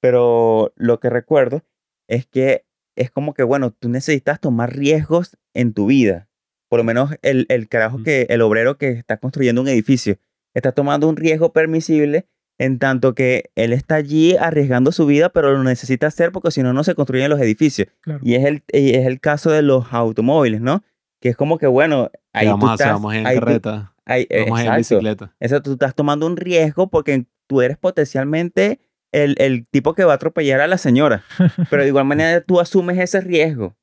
[0.00, 1.64] pero lo que recuerdo
[2.08, 2.64] es que
[2.96, 6.28] es como que, bueno, tú necesitas tomar riesgos en tu vida.
[6.68, 10.16] Por lo menos el, el carajo que, el obrero que está construyendo un edificio,
[10.54, 12.26] está tomando un riesgo permisible
[12.58, 16.62] en tanto que él está allí arriesgando su vida, pero lo necesita hacer porque si
[16.62, 17.88] no, no se construyen los edificios.
[18.00, 18.20] Claro.
[18.22, 20.82] Y es el, y es el caso de los automóviles, ¿no?
[21.20, 23.40] Que es como que, bueno, ahí tú vamos a hacer, estás- vamos en ahí tú-
[23.44, 24.94] carreta, ahí- eh, vamos ir en exacto.
[24.96, 25.34] bicicleta.
[25.40, 28.78] Eso tú estás tomando un riesgo porque tú eres potencialmente
[29.12, 31.24] el, el tipo que va a atropellar a la señora.
[31.70, 33.74] Pero de igual manera tú asumes ese riesgo.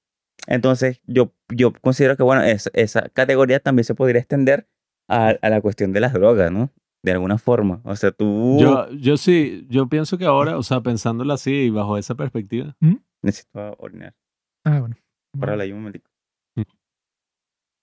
[0.45, 4.67] Entonces yo, yo considero que, bueno, es- esa categoría también se podría extender
[5.07, 6.71] a, a la cuestión de las drogas, ¿no?
[7.03, 7.81] De alguna forma.
[7.83, 8.57] O sea, tú...
[8.59, 12.75] Yo, yo sí, yo pienso que ahora, o sea, pensándolo así y bajo esa perspectiva,
[13.21, 14.15] Necesito orinar.
[14.63, 14.95] Ah, bueno.
[15.39, 16.09] Párala ahí un momentico.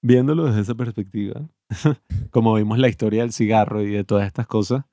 [0.02, 1.48] viéndolo desde esa perspectiva,
[2.30, 4.84] como vimos la historia del cigarro y de todas estas cosas,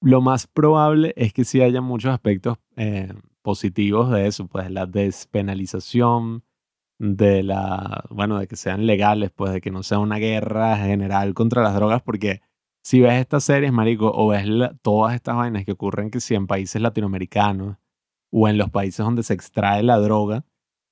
[0.00, 4.86] lo más probable es que sí haya muchos aspectos eh, positivos de eso, pues la
[4.86, 6.44] despenalización,
[6.98, 11.34] de la, bueno, de que sean legales, pues de que no sea una guerra general
[11.34, 12.40] contra las drogas, porque
[12.84, 16.34] si ves estas series, marico, o ves la- todas estas vainas que ocurren que si
[16.34, 17.76] en países latinoamericanos
[18.32, 20.44] o en los países donde se extrae la droga,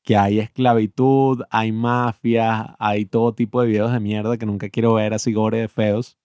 [0.05, 4.95] que hay esclavitud, hay mafias, hay todo tipo de videos de mierda que nunca quiero
[4.95, 6.19] ver así gore de feos.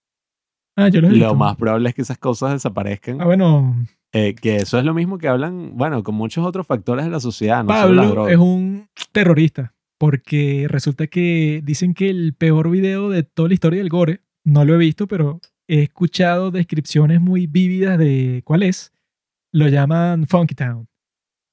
[0.76, 1.34] Ah, yo lo he Lo visto.
[1.36, 3.20] más probable es que esas cosas desaparezcan.
[3.20, 3.74] Ah, bueno,
[4.12, 7.20] Eh, que eso es lo mismo que hablan, bueno, con muchos otros factores de la
[7.20, 13.22] sociedad, no Pablo es un terrorista porque resulta que dicen que el peor video de
[13.24, 17.98] toda la historia del gore, no lo he visto, pero he escuchado descripciones muy vívidas
[17.98, 18.92] de cuál es.
[19.52, 20.88] Lo llaman Funky Town.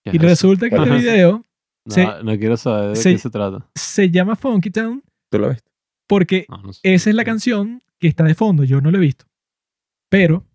[0.06, 0.28] ¿Qué Y es eso?
[0.28, 1.44] resulta que este video
[1.88, 3.68] No, se- no quiero saber de se- qué se trata.
[3.76, 5.64] se llama Funky Town ¿Tú lo ves?
[6.08, 6.80] porque No, no sé.
[6.84, 8.64] esa es la canción que está de fondo.
[8.64, 9.26] Yo no lo he visto.
[10.10, 10.46] Pero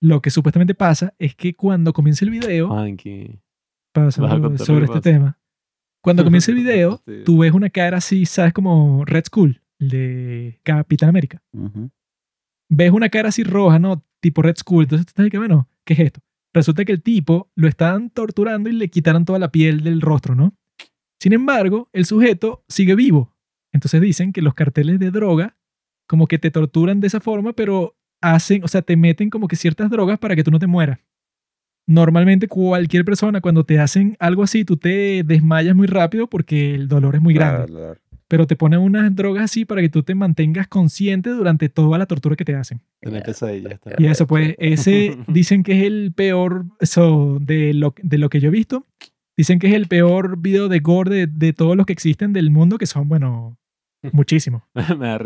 [0.00, 2.68] lo que supuestamente pasa es que cuando comienza el video,
[3.92, 5.00] pasa algo sobre este pasa.
[5.00, 5.38] tema.
[6.02, 7.22] Cuando comienza el video, Sí.
[7.24, 8.52] tú ves una cara así, ¿sabes?
[8.52, 11.42] Como Red Skull, el de Capitán América.
[12.70, 14.04] Ves una cara así roja, ¿no?
[14.20, 14.82] tipo Red School.
[14.84, 16.20] Entonces tú estás que, bueno, ¿qué es esto?
[16.52, 20.34] Resulta que el tipo lo estaban torturando y le quitaron toda la piel del rostro,
[20.34, 20.56] ¿no?
[21.20, 23.34] Sin embargo, el sujeto sigue vivo.
[23.72, 25.56] Entonces dicen que los carteles de droga
[26.08, 29.56] como que te torturan de esa forma, pero hacen, o sea, te meten como que
[29.56, 30.98] ciertas drogas para que tú no te mueras.
[31.86, 36.86] Normalmente cualquier persona cuando te hacen algo así, tú te desmayas muy rápido porque el
[36.86, 37.66] dolor es muy grande.
[37.66, 38.00] Claro, claro.
[38.28, 42.04] Pero te ponen unas drogas así para que tú te mantengas consciente durante toda la
[42.04, 42.82] tortura que te hacen.
[43.00, 43.94] Está.
[43.96, 48.40] Y eso, pues, ese dicen que es el peor, eso, de lo, de lo que
[48.40, 48.86] yo he visto.
[49.34, 52.50] Dicen que es el peor video de gore de, de todos los que existen del
[52.50, 53.56] mundo, que son, bueno,
[54.12, 54.62] muchísimos.
[54.98, 55.18] me.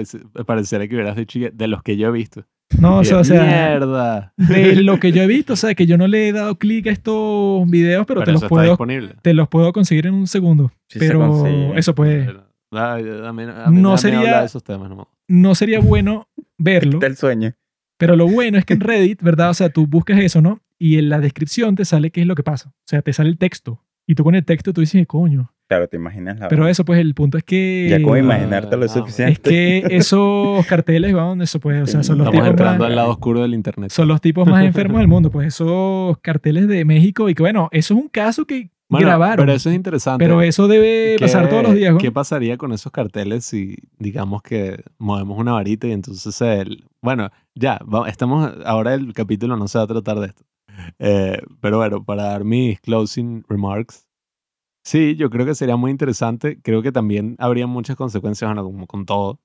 [0.45, 2.47] Pareciera que hubieras dicho que de los que yo he visto.
[2.81, 4.33] No, o sea, o sea, ¡Mierda!
[4.37, 6.87] de lo que yo he visto, o sea, que yo no le he dado clic
[6.87, 8.77] a estos videos, pero, Pero, te, los puedo,
[9.23, 10.73] te los puedo conseguir en un segundo.
[10.89, 14.65] Sí pero eso pues, Pero, ay, a mí- a mí No sería- hablar de esos
[14.65, 15.09] temas, no.
[15.29, 16.29] no sería bueno
[16.59, 17.53] verlo, Está el sueño.
[17.99, 19.51] pero lo bueno es que en Reddit, ¿verdad?
[19.51, 20.61] O sea, tú buscas eso, ¿no?
[20.79, 22.71] Y en la descripción te sale qué es lo que pasa.
[22.71, 23.81] O sea, te sale el texto.
[24.07, 25.52] Y tú con el texto tú dices, coño.
[25.73, 27.87] Claro, te imaginas la Pero eso, pues, el punto es que...
[27.89, 29.33] Ya como imaginarte lo ah, suficiente.
[29.33, 32.91] Es que esos carteles van eso, pues, o sea, son los, Estamos tipos entrando más,
[32.91, 33.91] al lado oscuro del internet.
[33.91, 37.31] son los tipos más enfermos del mundo, pues, esos carteles de México.
[37.31, 39.47] Y que, bueno, eso es un caso que Bueno, grabaron.
[39.47, 40.23] Pero eso es interesante.
[40.23, 41.99] Pero eso debe ¿Qué- pasar todos los días, ¿no?
[41.99, 46.85] ¿Qué pasaría con esos carteles si, digamos que movemos una varita y entonces el...
[47.01, 48.53] Bueno, ya, estamos...
[48.67, 50.45] Ahora el capítulo no se va a tratar de esto.
[50.99, 54.07] Eh, pero bueno, para dar mis closing remarks.
[54.85, 56.61] Sí, yo creo que sería muy interesante.
[56.63, 58.53] Creo que también habría muchas consecuencias,
[58.89, 59.41] con todo.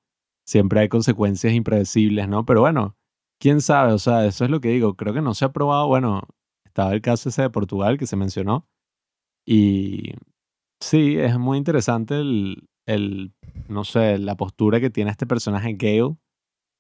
[0.45, 2.45] Siempre hay consecuencias impredecibles, ¿no?
[2.45, 2.95] Pero bueno,
[3.40, 4.95] quién sabe, o sea, eso es lo que digo.
[4.95, 6.24] Creo que no se ha probado, bueno,
[6.66, 8.67] estaba el caso ese de Portugal que se mencionó.
[9.45, 10.14] Y
[10.82, 13.33] sí, es muy interesante el, el
[13.69, 16.17] no sé, la postura que tiene este personaje Gale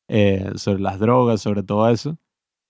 [0.09, 2.17] eh, sobre las drogas, sobre todo eso.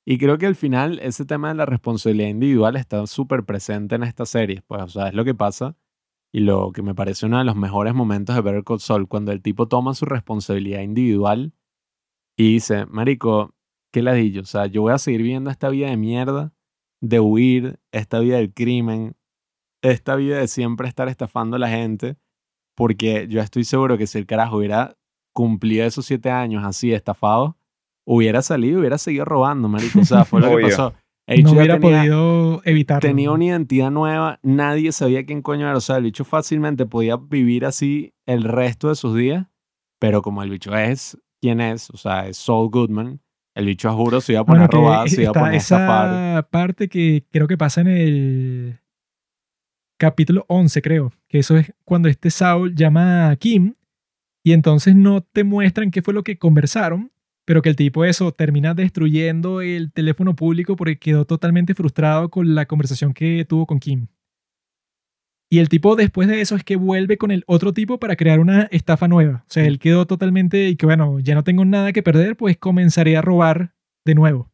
[0.09, 4.03] Y creo que al final ese tema de la responsabilidad individual está súper presente en
[4.03, 4.63] esta serie.
[4.65, 5.75] Pues, o sea, es lo que pasa.
[6.31, 9.33] Y lo que me parece uno de los mejores momentos de Better Call Saul, cuando
[9.33, 11.53] el tipo toma su responsabilidad individual
[12.37, 13.53] y dice, Marico,
[13.91, 14.43] ¿qué ladillo?
[14.43, 16.53] O sea, yo voy a seguir viviendo esta vida de mierda,
[17.01, 19.17] de huir, esta vida del crimen,
[19.81, 22.15] esta vida de siempre estar estafando a la gente,
[22.77, 24.97] porque yo estoy seguro que si el carajo hubiera
[25.33, 27.56] cumplido esos siete años así estafado,
[28.09, 29.99] hubiera salido y hubiera seguido robando, marico.
[29.99, 30.93] O sea, fue lo que pasó.
[31.27, 33.01] El no hubiera tenía- podido evitarlo.
[33.07, 35.75] tenía una identidad nueva, nadie sabía quién coño era.
[35.77, 39.45] O sea, el bicho fácilmente podía vivir así el resto de sus días,
[39.99, 43.19] pero como el bicho es quien es, o sea, es Saul Goodman,
[43.55, 46.47] el bicho a juro se iba a poner Bueno, robar, se iba a poner esa
[46.49, 48.79] parte que creo que pasa en el
[49.99, 53.73] capítulo 11, creo, que eso es cuando este Saul llama a Kim
[54.45, 57.11] y entonces no te muestran qué fue lo que conversaron,
[57.47, 62.55] pero que el tipo eso termina destruyendo el teléfono público porque quedó totalmente frustrado con
[62.55, 64.07] la conversación que tuvo con Kim.
[65.49, 68.41] Y el tipo después de eso es que vuelve con el otro tipo para crear
[68.41, 69.45] una estafa nueva.
[69.47, 72.57] O sea, él quedó totalmente y que bueno, ya no tengo nada que perder, pues
[72.57, 74.51] comenzaré a robar de nuevo.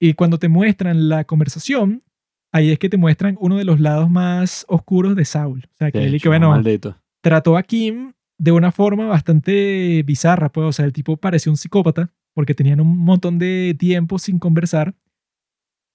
[0.00, 2.02] Y cuando te muestran la conversación,
[2.50, 5.68] ahí es que te muestran uno de los lados más oscuros de Saul.
[5.70, 6.96] O sea, que él y que bueno, maldito.
[7.20, 11.58] trató a Kim de una forma bastante bizarra, pues, o sea, el tipo parecía un
[11.58, 14.94] psicópata porque tenían un montón de tiempo sin conversar.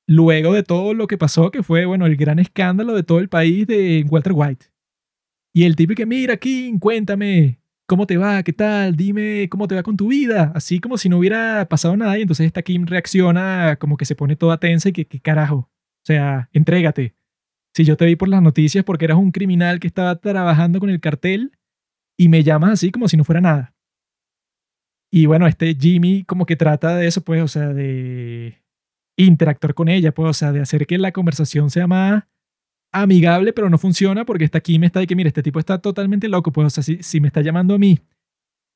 [0.08, 3.30] Luego de todo lo que pasó, que fue, bueno, el gran escándalo de todo el
[3.30, 4.68] país de Walter White.
[5.54, 8.44] Y el tipo que, mira, Kim, cuéntame, ¿cómo te va?
[8.44, 8.96] ¿Qué tal?
[8.96, 10.52] Dime cómo te va con tu vida.
[10.56, 12.18] Así como si no hubiera pasado nada.
[12.18, 15.56] Y entonces esta Kim reacciona como que se pone toda tensa y que, ¿qué carajo?
[15.56, 17.16] O sea, entrégate.
[17.74, 20.90] Si yo te vi por las noticias porque eras un criminal que estaba trabajando con
[20.90, 21.52] el cartel
[22.18, 23.76] y me llamas así como si no fuera nada.
[25.18, 28.62] Y bueno, este Jimmy como que trata de eso, pues, o sea, de
[29.18, 32.26] interactuar con ella, pues, o sea, de hacer que la conversación sea más
[32.94, 35.80] amigable, pero no funciona porque está aquí me está de que, mira, este tipo está
[35.80, 38.00] totalmente loco, pues, o sea, si, si me está llamando a mí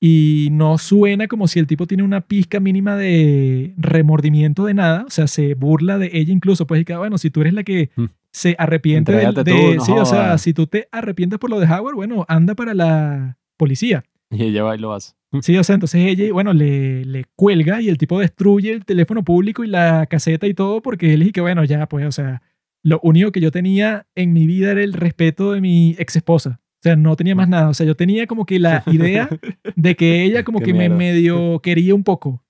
[0.02, 5.03] y no suena como si el tipo tiene una pizca mínima de remordimiento de nada,
[5.06, 7.64] o sea, se burla de ella incluso, pues, y que, bueno, si tú eres la
[7.64, 8.06] que Mm.
[8.32, 11.68] se arrepiente de, tú, no sí, o sea, si tú te arrepientes por lo de
[11.68, 14.03] Howard, bueno, anda para la policía.
[14.32, 15.14] Y ella va y lo hace.
[15.42, 19.24] Sí, o sea, entonces ella, bueno, le, le cuelga y el tipo destruye el teléfono
[19.24, 22.42] público y la caseta y todo porque él dice que, bueno, ya, pues, o sea,
[22.84, 26.60] lo único que yo tenía en mi vida era el respeto de mi ex esposa.
[26.61, 27.69] O sea, no tenía más nada.
[27.69, 29.30] O sea, yo tenía como que la idea
[29.76, 32.43] de que ella como que me medio quería un poco.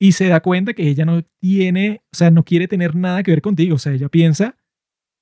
[0.00, 3.32] Y se da cuenta que ella no tiene, o sea, no quiere tener nada que
[3.32, 3.74] ver contigo.
[3.74, 4.56] O sea, ella piensa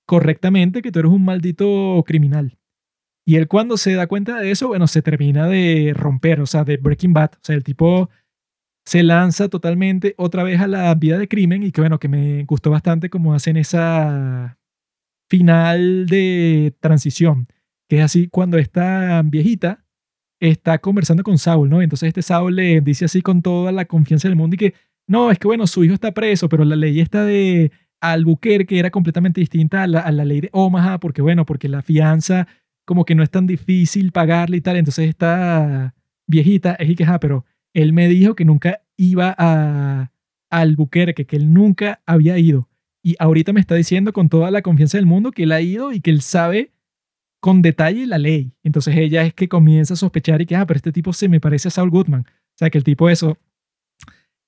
[0.07, 2.59] correctamente que tú eres un maldito criminal.
[3.25, 6.65] Y él cuando se da cuenta de eso, bueno, se termina de romper, o sea,
[6.65, 7.33] de Breaking Bad.
[7.35, 8.11] O sea, el tipo
[8.85, 12.45] se lanza totalmente otra vez a la vida de crimen y que bueno, que me
[12.45, 14.59] gustó bastante como hacen esa
[15.31, 17.47] final de transición,
[17.89, 19.85] que es así cuando esta viejita
[20.41, 21.81] está conversando con Saul, ¿no?
[21.81, 24.75] Entonces este Saul le dice así con toda la confianza del mundo y que,
[25.07, 27.71] no, es que bueno, su hijo está preso, pero la ley está de
[28.01, 31.83] Albuquerque era completamente distinta a la, a la ley de Omaha, porque bueno, porque la
[31.83, 32.49] fianza
[32.85, 35.95] como que no es tan difícil pagarle y tal, entonces esta
[36.27, 37.45] viejita es y que, ah, pero
[37.75, 40.11] él me dijo que nunca iba a,
[40.51, 42.69] Albuquerque, que él nunca había ido.
[43.03, 45.93] Y ahorita me está diciendo con toda la confianza del mundo que él ha ido
[45.93, 46.73] y que él sabe
[47.41, 48.53] con detalle la ley.
[48.63, 51.41] Entonces ella es que comienza a sospechar y que, ah, pero este tipo se me
[51.41, 52.27] parece a Saul Goodman.
[52.29, 53.39] O sea, que el tipo eso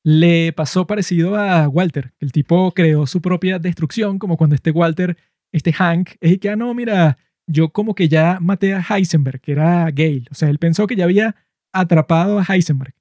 [0.04, 2.12] le pasó parecido a Walter.
[2.20, 5.16] El tipo creó su propia destrucción, como cuando este Walter,
[5.52, 9.52] este Hank, es que, ah, no, mira, yo como que ya maté a Heisenberg, que
[9.52, 10.24] era Gale.
[10.30, 11.36] O sea, él pensó que ya había
[11.72, 12.94] atrapado a Heisenberg.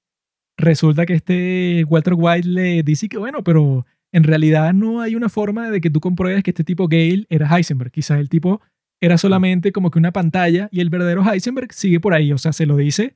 [0.57, 5.30] Resulta que este Walter White le dice que, bueno, pero en realidad no hay una
[5.30, 7.91] forma de que tú compruebes que este tipo Gale era Heisenberg.
[7.91, 8.61] Quizás el tipo
[9.01, 12.31] era solamente como que una pantalla y el verdadero Heisenberg sigue por ahí.
[12.31, 13.15] O sea, se lo dice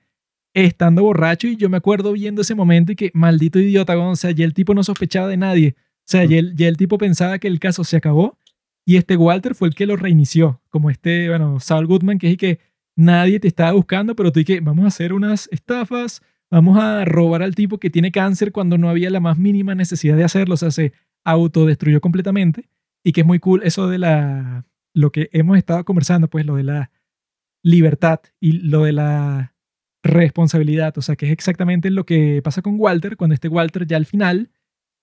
[0.54, 4.32] estando borracho y yo me acuerdo viendo ese momento y que maldito idiota, o sea,
[4.32, 5.76] ya el tipo no sospechaba de nadie.
[5.78, 8.38] O sea, ya el, ya el tipo pensaba que el caso se acabó
[8.88, 12.38] y este Walter fue el que lo reinició, como este, bueno, Saul Goodman, que es
[12.38, 12.60] que
[12.96, 17.44] nadie te estaba buscando, pero tú que vamos a hacer unas estafas, vamos a robar
[17.44, 20.58] al tipo que tiene cáncer cuando no había la más mínima necesidad de hacerlo, o
[20.58, 20.94] sea, se
[21.26, 22.70] autodestruyó completamente.
[23.04, 26.56] Y que es muy cool eso de la, lo que hemos estado conversando, pues lo
[26.56, 26.92] de la
[27.64, 29.54] libertad y lo de la
[30.02, 33.98] responsabilidad, o sea, que es exactamente lo que pasa con Walter, cuando este Walter ya
[33.98, 34.50] al final,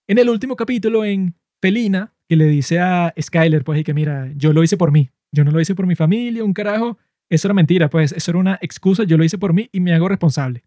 [0.09, 4.31] en el último capítulo en Felina, que le dice a Skyler, pues, y que mira,
[4.37, 6.99] yo lo hice por mí, yo no lo hice por mi familia, un carajo,
[7.31, 9.93] eso era mentira, pues, eso era una excusa, yo lo hice por mí y me
[9.95, 10.63] hago responsable.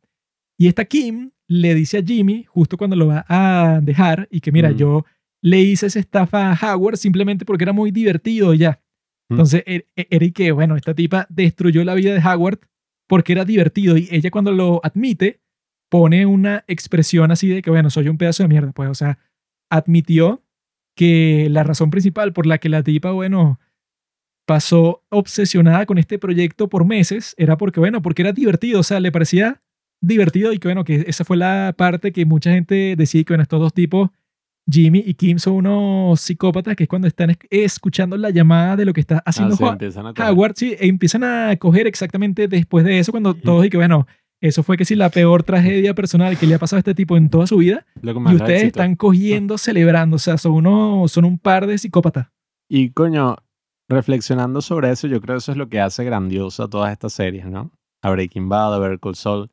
[0.59, 4.51] Y esta Kim le dice a Jimmy, justo cuando lo va a dejar, y que
[4.51, 4.75] mira, Mm.
[4.75, 5.05] yo
[5.43, 8.81] le hice esa estafa a Howard simplemente porque era muy divertido y ya.
[9.29, 9.33] Mm.
[9.33, 12.59] Entonces, er- er- era y que, bueno, esta tipa destruyó la vida de Howard
[13.07, 15.39] porque era divertido y ella cuando lo admite
[15.89, 19.19] pone una expresión así de que, bueno, soy un pedazo de mierda, pues, o sea,
[19.71, 20.43] admitió
[20.97, 23.59] que la razón principal por la que la tipa, bueno,
[24.45, 28.99] pasó obsesionada con este proyecto por meses era porque, bueno, porque era divertido, o sea,
[28.99, 29.61] le parecía
[30.01, 33.43] divertido y que, bueno, que esa fue la parte que mucha gente decía que, bueno,
[33.43, 34.09] estos dos tipos,
[34.69, 38.85] Jimmy y Kim, son unos psicópatas que es cuando están es- escuchando la llamada de
[38.85, 40.11] lo que está haciendo Ah, sí, empiezan a.
[40.31, 44.07] Howard, sí, e empiezan a coger exactamente después de eso, cuando todos y que, bueno,
[44.39, 47.17] eso fue que sí la peor tragedia personal que le ha pasado a este tipo
[47.17, 47.85] en toda su vida.
[48.01, 48.79] Y ustedes éxito.
[48.79, 50.17] están cogiendo, celebrando.
[50.17, 52.27] O sea, son, uno, son un par de psicópatas.
[52.69, 53.37] Y coño,
[53.89, 57.45] reflexionando sobre eso, yo creo que eso es lo que hace grandiosa todas estas series,
[57.45, 57.71] ¿no?
[58.01, 59.49] A Breaking Bad, a Better Call Saul,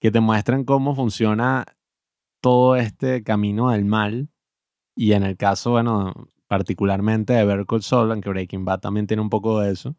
[0.00, 1.66] que te muestran cómo funciona
[2.40, 4.30] todo este camino del mal.
[4.94, 9.20] Y en el caso, bueno, particularmente de Better Call Saul, aunque Breaking Bad también tiene
[9.20, 9.94] un poco de eso,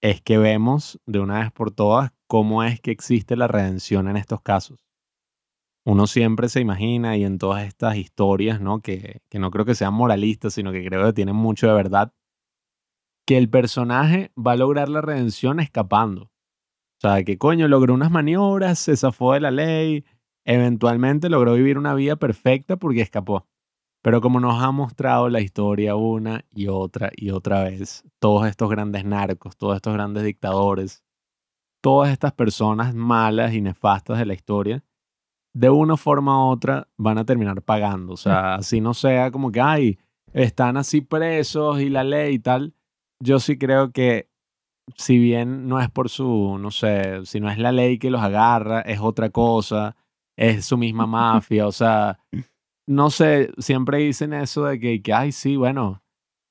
[0.00, 4.16] es que vemos de una vez por todas cómo es que existe la redención en
[4.16, 4.88] estos casos.
[5.84, 8.80] Uno siempre se imagina y en todas estas historias, ¿no?
[8.80, 12.14] Que, que no creo que sean moralistas, sino que creo que tienen mucho de verdad,
[13.26, 16.22] que el personaje va a lograr la redención escapando.
[16.22, 20.06] O sea, que coño, logró unas maniobras, se zafó de la ley,
[20.46, 23.46] eventualmente logró vivir una vida perfecta porque escapó.
[24.02, 28.70] Pero como nos ha mostrado la historia una y otra y otra vez, todos estos
[28.70, 31.04] grandes narcos, todos estos grandes dictadores,
[31.82, 34.82] todas estas personas malas y nefastas de la historia,
[35.54, 38.14] de una forma u otra van a terminar pagando.
[38.14, 39.98] O sea, así no sea como que, ay,
[40.32, 42.74] están así presos y la ley y tal.
[43.20, 44.30] Yo sí creo que
[44.96, 48.22] si bien no es por su, no sé, si no es la ley que los
[48.22, 49.96] agarra, es otra cosa,
[50.36, 52.18] es su misma mafia, o sea,
[52.86, 56.01] no sé, siempre dicen eso de que, que ay, sí, bueno,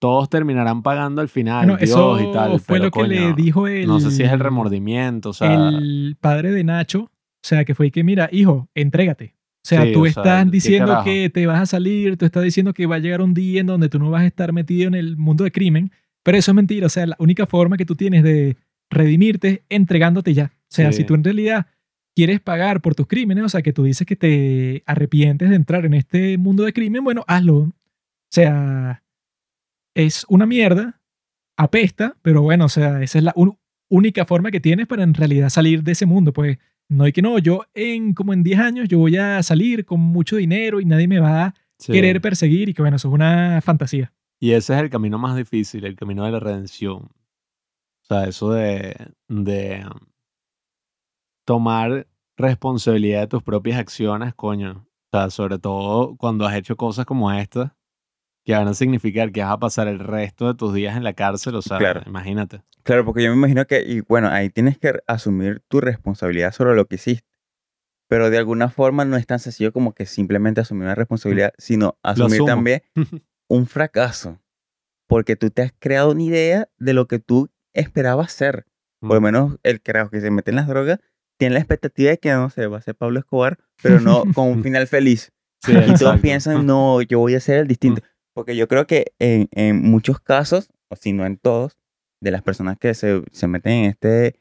[0.01, 2.59] todos terminarán pagando al final, Bueno, Dios eso y tal.
[2.59, 5.69] fue pero, lo que le dijo el, No sé si es el remordimiento, o sea,
[5.69, 7.01] el padre de Nacho.
[7.03, 9.35] O sea, que fue que, mira, hijo, entrégate.
[9.63, 12.43] O sea, Sí, tú o estás ¿qué diciendo que te vas a salir, tú estás
[12.43, 14.87] diciendo que va a llegar un día en donde tú no vas a estar metido
[14.87, 15.91] en el mundo de crimen,
[16.23, 16.87] pero eso es mentira.
[16.87, 18.57] O sea, la única forma que tú tienes de
[18.89, 20.51] redimirte es entregándote ya.
[20.55, 20.97] O sea, Sí.
[20.99, 21.67] si tú en realidad
[22.15, 25.85] quieres pagar por tus crímenes, o sea, que tú dices que te arrepientes de entrar
[25.85, 27.55] en este mundo de crimen, bueno, hazlo.
[27.57, 27.71] O
[28.31, 29.03] sea,
[29.95, 31.01] es una mierda,
[31.57, 33.33] apesta, pero bueno, o sea, esa es la
[33.89, 36.33] única forma que tienes para en realidad salir de ese mundo.
[36.33, 36.57] Pues
[36.89, 39.99] no hay que no, yo en como en 10 años yo voy a salir con
[39.99, 41.91] mucho dinero y nadie me va a sí.
[41.91, 44.13] querer perseguir y que bueno, eso es una fantasía.
[44.39, 47.03] Y ese es el camino más difícil, el camino de la redención.
[47.03, 48.95] O sea, eso de,
[49.27, 49.85] de
[51.45, 54.87] tomar responsabilidad de tus propias acciones, coño.
[55.13, 57.71] O sea, sobre todo cuando has hecho cosas como estas,
[58.43, 61.13] que van a significar que vas a pasar el resto de tus días en la
[61.13, 61.55] cárcel.
[61.55, 62.01] O sea, Claro.
[62.05, 62.61] imagínate.
[62.83, 66.75] Claro, porque yo me imagino que, y bueno, ahí tienes que asumir tu responsabilidad sobre
[66.75, 67.27] lo que hiciste.
[68.09, 71.97] Pero de alguna forma no es tan sencillo como que simplemente asumir una responsabilidad, sino
[72.03, 72.81] asumir también
[73.47, 74.39] un fracaso.
[75.07, 78.65] Porque tú te has creado una idea de lo que tú esperabas ser.
[78.99, 79.23] Por lo Mm.
[79.23, 80.99] menos el carajo que se mete en las drogas
[81.37, 84.47] tiene la expectativa de que, no sé, va a ser Pablo Escobar, pero no con
[84.49, 85.31] un final feliz.
[85.63, 86.17] Sí, Y todos.
[86.17, 86.21] Mm.
[86.21, 88.01] piensan, no, yo voy a ser el distinto.
[88.33, 91.77] Porque yo creo que en, en muchos casos, o si no en todos,
[92.21, 94.35] de las personas que se, se meten en este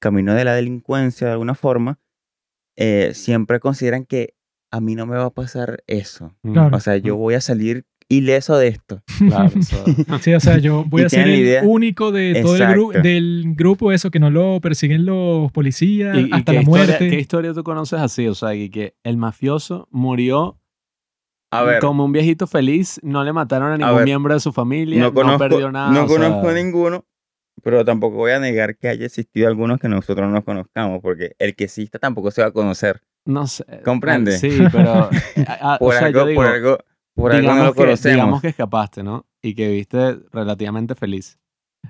[0.00, 1.98] camino de la delincuencia de alguna forma,
[2.76, 4.34] eh, siempre consideran que
[4.70, 6.34] a mí no me va a pasar eso.
[6.42, 6.76] Claro.
[6.76, 9.02] O sea, yo voy a salir ileso de esto.
[9.18, 11.62] Claro, o sea, Sí, o sea, yo voy Y a ser el idea.
[11.64, 16.20] único de todo el grupo, del grupo eso que no lo persiguen los policías ¿Y,
[16.28, 17.10] y hasta qué, la historia, muerte.
[17.10, 18.26] qué historia tú conoces así?
[18.28, 20.58] O sea, y que el mafioso murió
[21.50, 24.52] A ver, como un viejito feliz, no le mataron a ningún ver, miembro de su
[24.52, 25.90] familia, no perdió nada.
[25.90, 27.04] no sea, conozco ninguno,
[27.62, 31.56] pero tampoco voy a negar que haya existido algunos que nosotros no conozcamos, porque el
[31.56, 33.00] que exista tampoco se va a conocer.
[33.24, 33.64] No sé.
[33.84, 34.32] ¿Comprende?
[34.32, 35.10] Sí, pero.
[35.46, 36.78] a- a- Por, o sea, algo, yo digo, por algo,
[37.14, 38.14] por algo no digamos lo que, conocemos.
[38.14, 39.26] digamos que escapaste, ¿no?
[39.42, 41.38] Y que viviste relativamente feliz.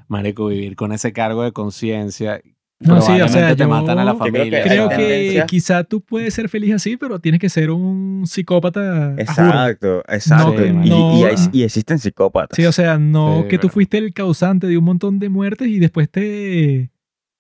[0.07, 2.41] Marico, vivir con ese cargo de conciencia.
[2.81, 4.63] No, sí, o sea, te yo matan a la creo que familia.
[4.63, 5.47] Creo que tendencia.
[5.47, 9.15] quizá tú puedes ser feliz así, pero tienes que ser un psicópata.
[9.19, 10.57] Exacto, exacto.
[10.59, 11.13] Sí, y, marico.
[11.19, 12.55] y hay- y existen psicópatas.
[12.55, 15.67] Sí, o sea, no Sí, que tú fuiste el causante de un montón de muertes
[15.67, 16.91] y después te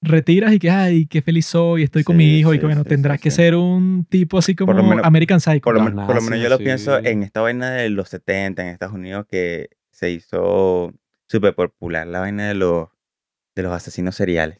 [0.02, 2.82] retiras y que, ay, qué feliz soy, estoy con Sí, mi hijo y que, bueno,
[2.82, 3.36] sí, tendrás sí, que sí.
[3.36, 5.60] ser un tipo así como Por lo menos- American Psycho.
[5.62, 8.08] por, lo, los men- por lo menos yo lo pienso en esta vaina de los
[8.08, 10.92] 70 en Estados Unidos que se hizo
[11.28, 12.88] súper popular, la vaina de los,
[13.54, 14.58] de los asesinos seriales.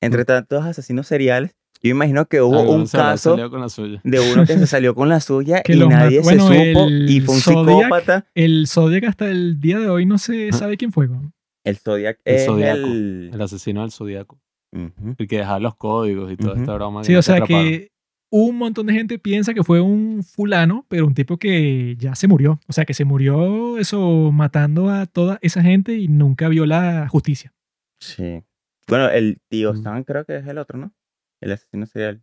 [0.00, 4.00] Entre tantos asesinos seriales, yo imagino que hubo un se caso con la suya.
[4.04, 7.34] de uno que se salió con la suya Que y nadie se supo y fue
[7.34, 8.26] un Zodiac- psicópata.
[8.34, 11.08] El Zodiac hasta el día de hoy no se sabe quién fue.
[11.08, 11.32] ¿no?
[11.64, 13.30] El Zodiac El es Zodiaco, el...
[13.32, 14.38] El asesino del zodiaco.
[14.72, 15.14] Ujú.
[15.18, 17.02] El que dejaba los códigos y toda esta broma.
[17.04, 17.64] Sí, o sea atraparon.
[17.70, 17.90] que
[18.30, 22.28] un montón de gente piensa que fue un fulano, pero un tipo que ya se
[22.28, 22.60] murió.
[22.68, 27.08] O sea, que se murió eso matando a toda esa gente y nunca vio la
[27.08, 27.52] justicia.
[28.00, 28.42] Sí.
[28.88, 29.82] Bueno, el tío Mm.
[29.82, 30.92] Sam creo que es el otro, ¿no?
[31.40, 32.22] El asesino serial.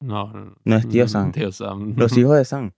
[0.00, 1.32] No, no, No es tío Sam.
[1.32, 1.94] Tío Sam.
[1.96, 2.72] Los hijos de Sam.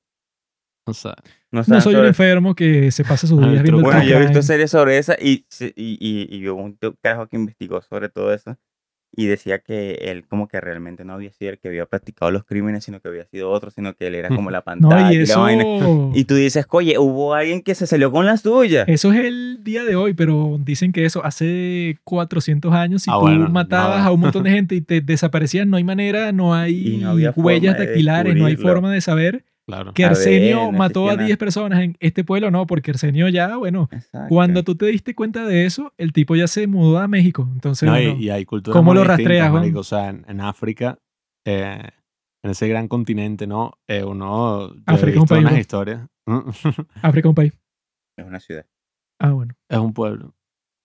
[0.86, 1.14] O sea,
[1.50, 3.80] No, soy un enfermo que se pasa sus Ah, días viendo.
[3.82, 7.26] Bueno, yo he visto series sobre esa y, y, y, y hubo un tío carajo
[7.26, 8.56] que investigó sobre todo eso
[9.16, 12.44] y decía que él como que realmente no había sido el que había practicado los
[12.44, 15.14] crímenes, sino que había sido otro, sino que él era como la No, pantalla y
[15.14, 15.64] y la eso, vaina.
[16.14, 18.82] Y tú dices, oye, hubo alguien que se salió con la suya.
[18.86, 23.14] eso es el día de hoy, pero dicen que eso hace 400 años, si Ah,
[23.14, 24.08] tú bueno, matabas no.
[24.08, 27.78] a un montón de gente y te desaparecías, no hay manera, no hay no huellas
[27.78, 29.92] de dactilares, no hay forma de saber claro.
[29.94, 33.56] que Arsenio no mató a existía 10 personas en este pueblo, no, porque Arsenio ya,
[33.56, 34.28] bueno, Exacto.
[34.28, 37.48] cuando tú te diste cuenta de eso, el tipo ya se mudó a México.
[37.52, 39.80] Entonces, No, y- bueno, y, hay culturas ¿cómo lo rastreas, marico.
[39.80, 40.98] O sea, en, en África,
[41.46, 41.82] eh,
[42.42, 43.72] en ese gran continente, ¿no?
[43.88, 44.74] Eh, uno...
[44.86, 46.06] África es un país, historias.
[47.02, 47.52] África es un país.
[48.16, 48.66] Es una ciudad,
[49.18, 49.54] Ah, bueno.
[49.68, 50.34] es un pueblo.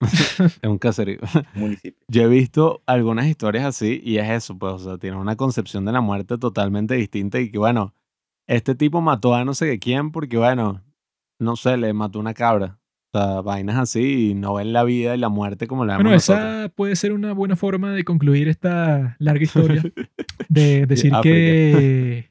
[0.00, 1.18] es un caserío.
[1.54, 2.02] municipio.
[2.08, 5.84] Yo he visto algunas historias así y es eso, pues, o sea, tiene una concepción
[5.84, 7.94] de la muerte totalmente distinta y que, bueno,
[8.50, 10.82] este tipo mató a no sé quién porque, bueno,
[11.38, 12.78] no sé, le mató una cabra.
[13.12, 16.04] O sea, vainas así y no ven la vida y la muerte como la vemos
[16.04, 16.44] Bueno, nosotros.
[16.44, 19.82] esa puede ser una buena forma de concluir esta larga historia.
[20.48, 22.30] De decir que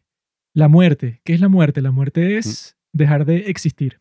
[0.53, 1.81] la muerte, ¿qué es la muerte?
[1.81, 2.37] La muerte Mm.
[2.39, 3.99] es dejar de existir.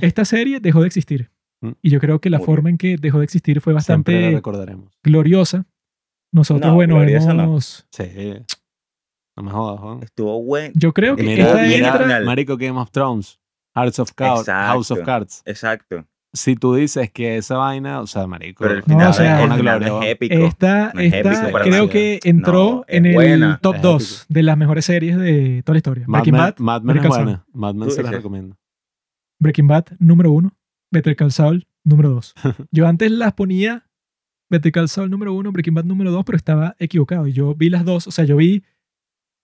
[0.00, 1.30] Esta serie dejó de existir.
[1.62, 1.72] Mm.
[1.82, 4.92] Y yo creo que la forma en que dejó de existir fue bastante recordaremos.
[5.02, 5.66] gloriosa.
[6.32, 7.42] Nosotros, No, bueno, gloriosa no.
[7.44, 7.86] hemos...
[7.90, 8.04] Sí.
[9.36, 10.02] No me jodas, Juan.
[10.02, 10.72] Estuvo buen.
[10.74, 12.20] Yo creo que Mira, esta mira, entra...
[12.24, 13.38] Marico Game of Thrones,
[13.74, 15.00] Hearts of Cards, House of.
[15.04, 15.42] Cards.
[15.46, 16.04] Exacto.
[16.32, 19.38] Si tú dices que esa vaina, o sea, marico, Pero el No, final, o sea,
[19.40, 20.34] el una final gloria, es épico.
[20.34, 23.58] Esta, No es esta épico para creo que entró No, es en el buena.
[23.60, 24.26] top Es 2 épico.
[24.34, 26.04] de las mejores series de toda la historia.
[26.06, 27.46] Mad Breaking Men, Bad, Mad Men es Better Call buena.
[27.52, 28.56] Mad Men se las recomiendo.
[29.40, 30.52] Breaking Bad número 1,
[30.92, 32.34] Better Call Saul número 2.
[32.70, 33.86] Yo antes las ponía
[34.50, 37.26] Better Call Saul número 1, Breaking Bad número 2, pero estaba equivocado.
[37.26, 38.62] Y yo vi las dos, o sea, yo vi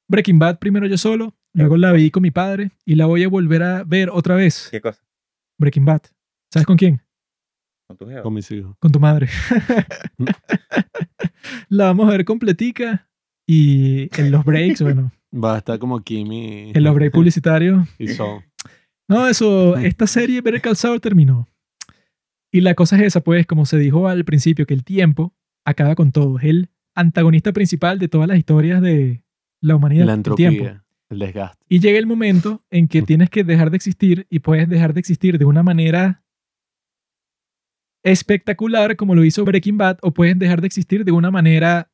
[0.09, 3.29] Breaking Bad primero yo solo, luego la vi con mi padre y la voy a
[3.29, 4.69] volver a ver otra vez.
[4.71, 5.03] ¿Qué cosa?
[5.59, 6.03] Breaking Bad.
[6.53, 7.03] ¿Sabes con quién?
[7.89, 8.23] Con tu.
[8.23, 8.77] Con mis hijos.
[8.79, 9.29] Con tu madre.
[11.69, 13.09] la vamos a ver completica
[13.47, 18.09] y en los breaks, bueno, Va a estar como Kimi en los breaks publicitarios y
[18.09, 18.43] Son.
[19.09, 21.47] No, eso, esta serie Better Call Saul terminó.
[22.53, 25.95] Y la cosa es esa, pues, como se dijo al principio, que el tiempo acaba
[25.95, 26.39] con todo.
[26.39, 29.23] Es el antagonista principal de todas las historias de
[29.67, 30.07] la humanidad.
[30.07, 30.65] La el tiempo.
[30.65, 30.85] entropía.
[31.09, 31.65] El desgaste.
[31.69, 35.01] Y llega el momento en que tienes que dejar de existir y puedes dejar de
[35.01, 36.25] existir de una manera
[38.03, 41.91] espectacular como lo hizo Breaking Bad o puedes dejar de existir de una manera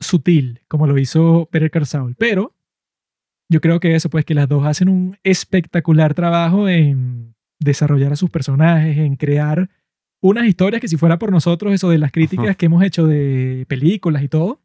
[0.00, 2.14] sutil como lo hizo Better Call Saul.
[2.16, 2.54] Pero
[3.50, 8.16] yo creo que eso, pues que las dos hacen un espectacular trabajo en desarrollar a
[8.16, 9.70] sus personajes, en crear
[10.20, 13.64] unas historias que si fuera por nosotros, eso de las críticas que hemos hecho de
[13.68, 14.60] películas y todo,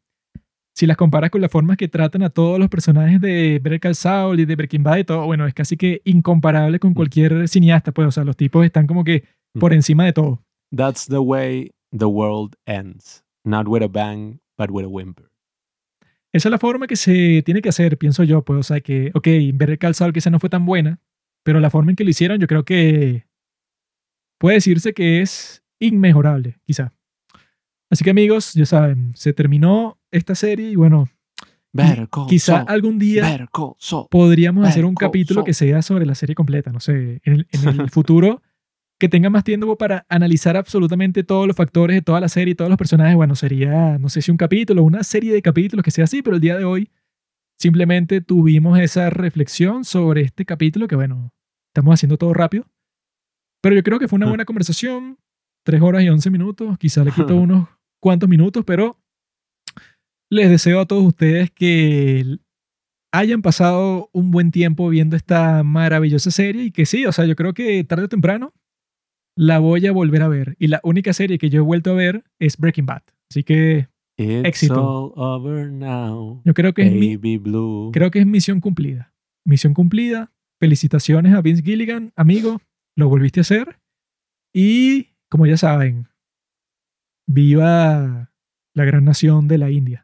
[0.74, 4.40] si las comparas con las formas que tratan a todos los personajes de Better Saul
[4.40, 8.08] y de Breaking Bad y todo, bueno, es casi que incomparable con cualquier cineasta, pues,
[8.08, 9.24] o sea, los tipos están como que
[9.58, 10.42] por encima de todo.
[10.74, 13.24] That's the way the world ends.
[13.44, 15.30] Not with a bang, but with a whimper.
[16.32, 19.12] Esa es la forma que se tiene que hacer, pienso yo, pues, o sea, que,
[19.14, 20.98] ok, Better Saul quizá no fue tan buena,
[21.44, 23.26] pero la forma en que lo hicieron yo creo que
[24.40, 26.92] puede decirse que es inmejorable, quizá.
[27.90, 31.08] Así que amigos, ya saben, se terminó esta serie y bueno,
[32.28, 33.48] quizá algún día
[34.10, 37.80] podríamos hacer un capítulo que sea sobre la serie completa, no sé, en el, en
[37.80, 38.42] el futuro
[38.98, 42.54] que tenga más tiempo para analizar absolutamente todos los factores de toda la serie y
[42.54, 45.90] todos los personajes, bueno, sería, no sé si un capítulo, una serie de capítulos que
[45.90, 46.90] sea así, pero el día de hoy
[47.58, 51.32] simplemente tuvimos esa reflexión sobre este capítulo que, bueno,
[51.68, 52.66] estamos haciendo todo rápido,
[53.60, 55.18] pero yo creo que fue una buena conversación,
[55.64, 57.68] tres horas y once minutos, quizá le quito unos
[58.00, 59.03] cuantos minutos, pero
[60.30, 62.38] les deseo a todos ustedes que
[63.12, 67.36] hayan pasado un buen tiempo viendo esta maravillosa serie y que sí, o sea, yo
[67.36, 68.52] creo que tarde o temprano
[69.36, 70.56] la voy a volver a ver.
[70.58, 73.02] Y la única serie que yo he vuelto a ver es Breaking Bad.
[73.30, 75.12] Así que It's Éxito.
[75.16, 76.40] all over now.
[76.44, 77.90] yo creo que es, mi, Blue.
[77.92, 79.12] creo que es misión cumplida.
[79.44, 80.32] Misión cumplida.
[80.60, 82.60] Felicitaciones a Vince Gilligan, amigo.
[82.96, 83.80] Lo volviste a hacer.
[84.54, 86.08] Y como ya saben,
[87.26, 88.32] viva
[88.72, 90.03] la gran nación de la India.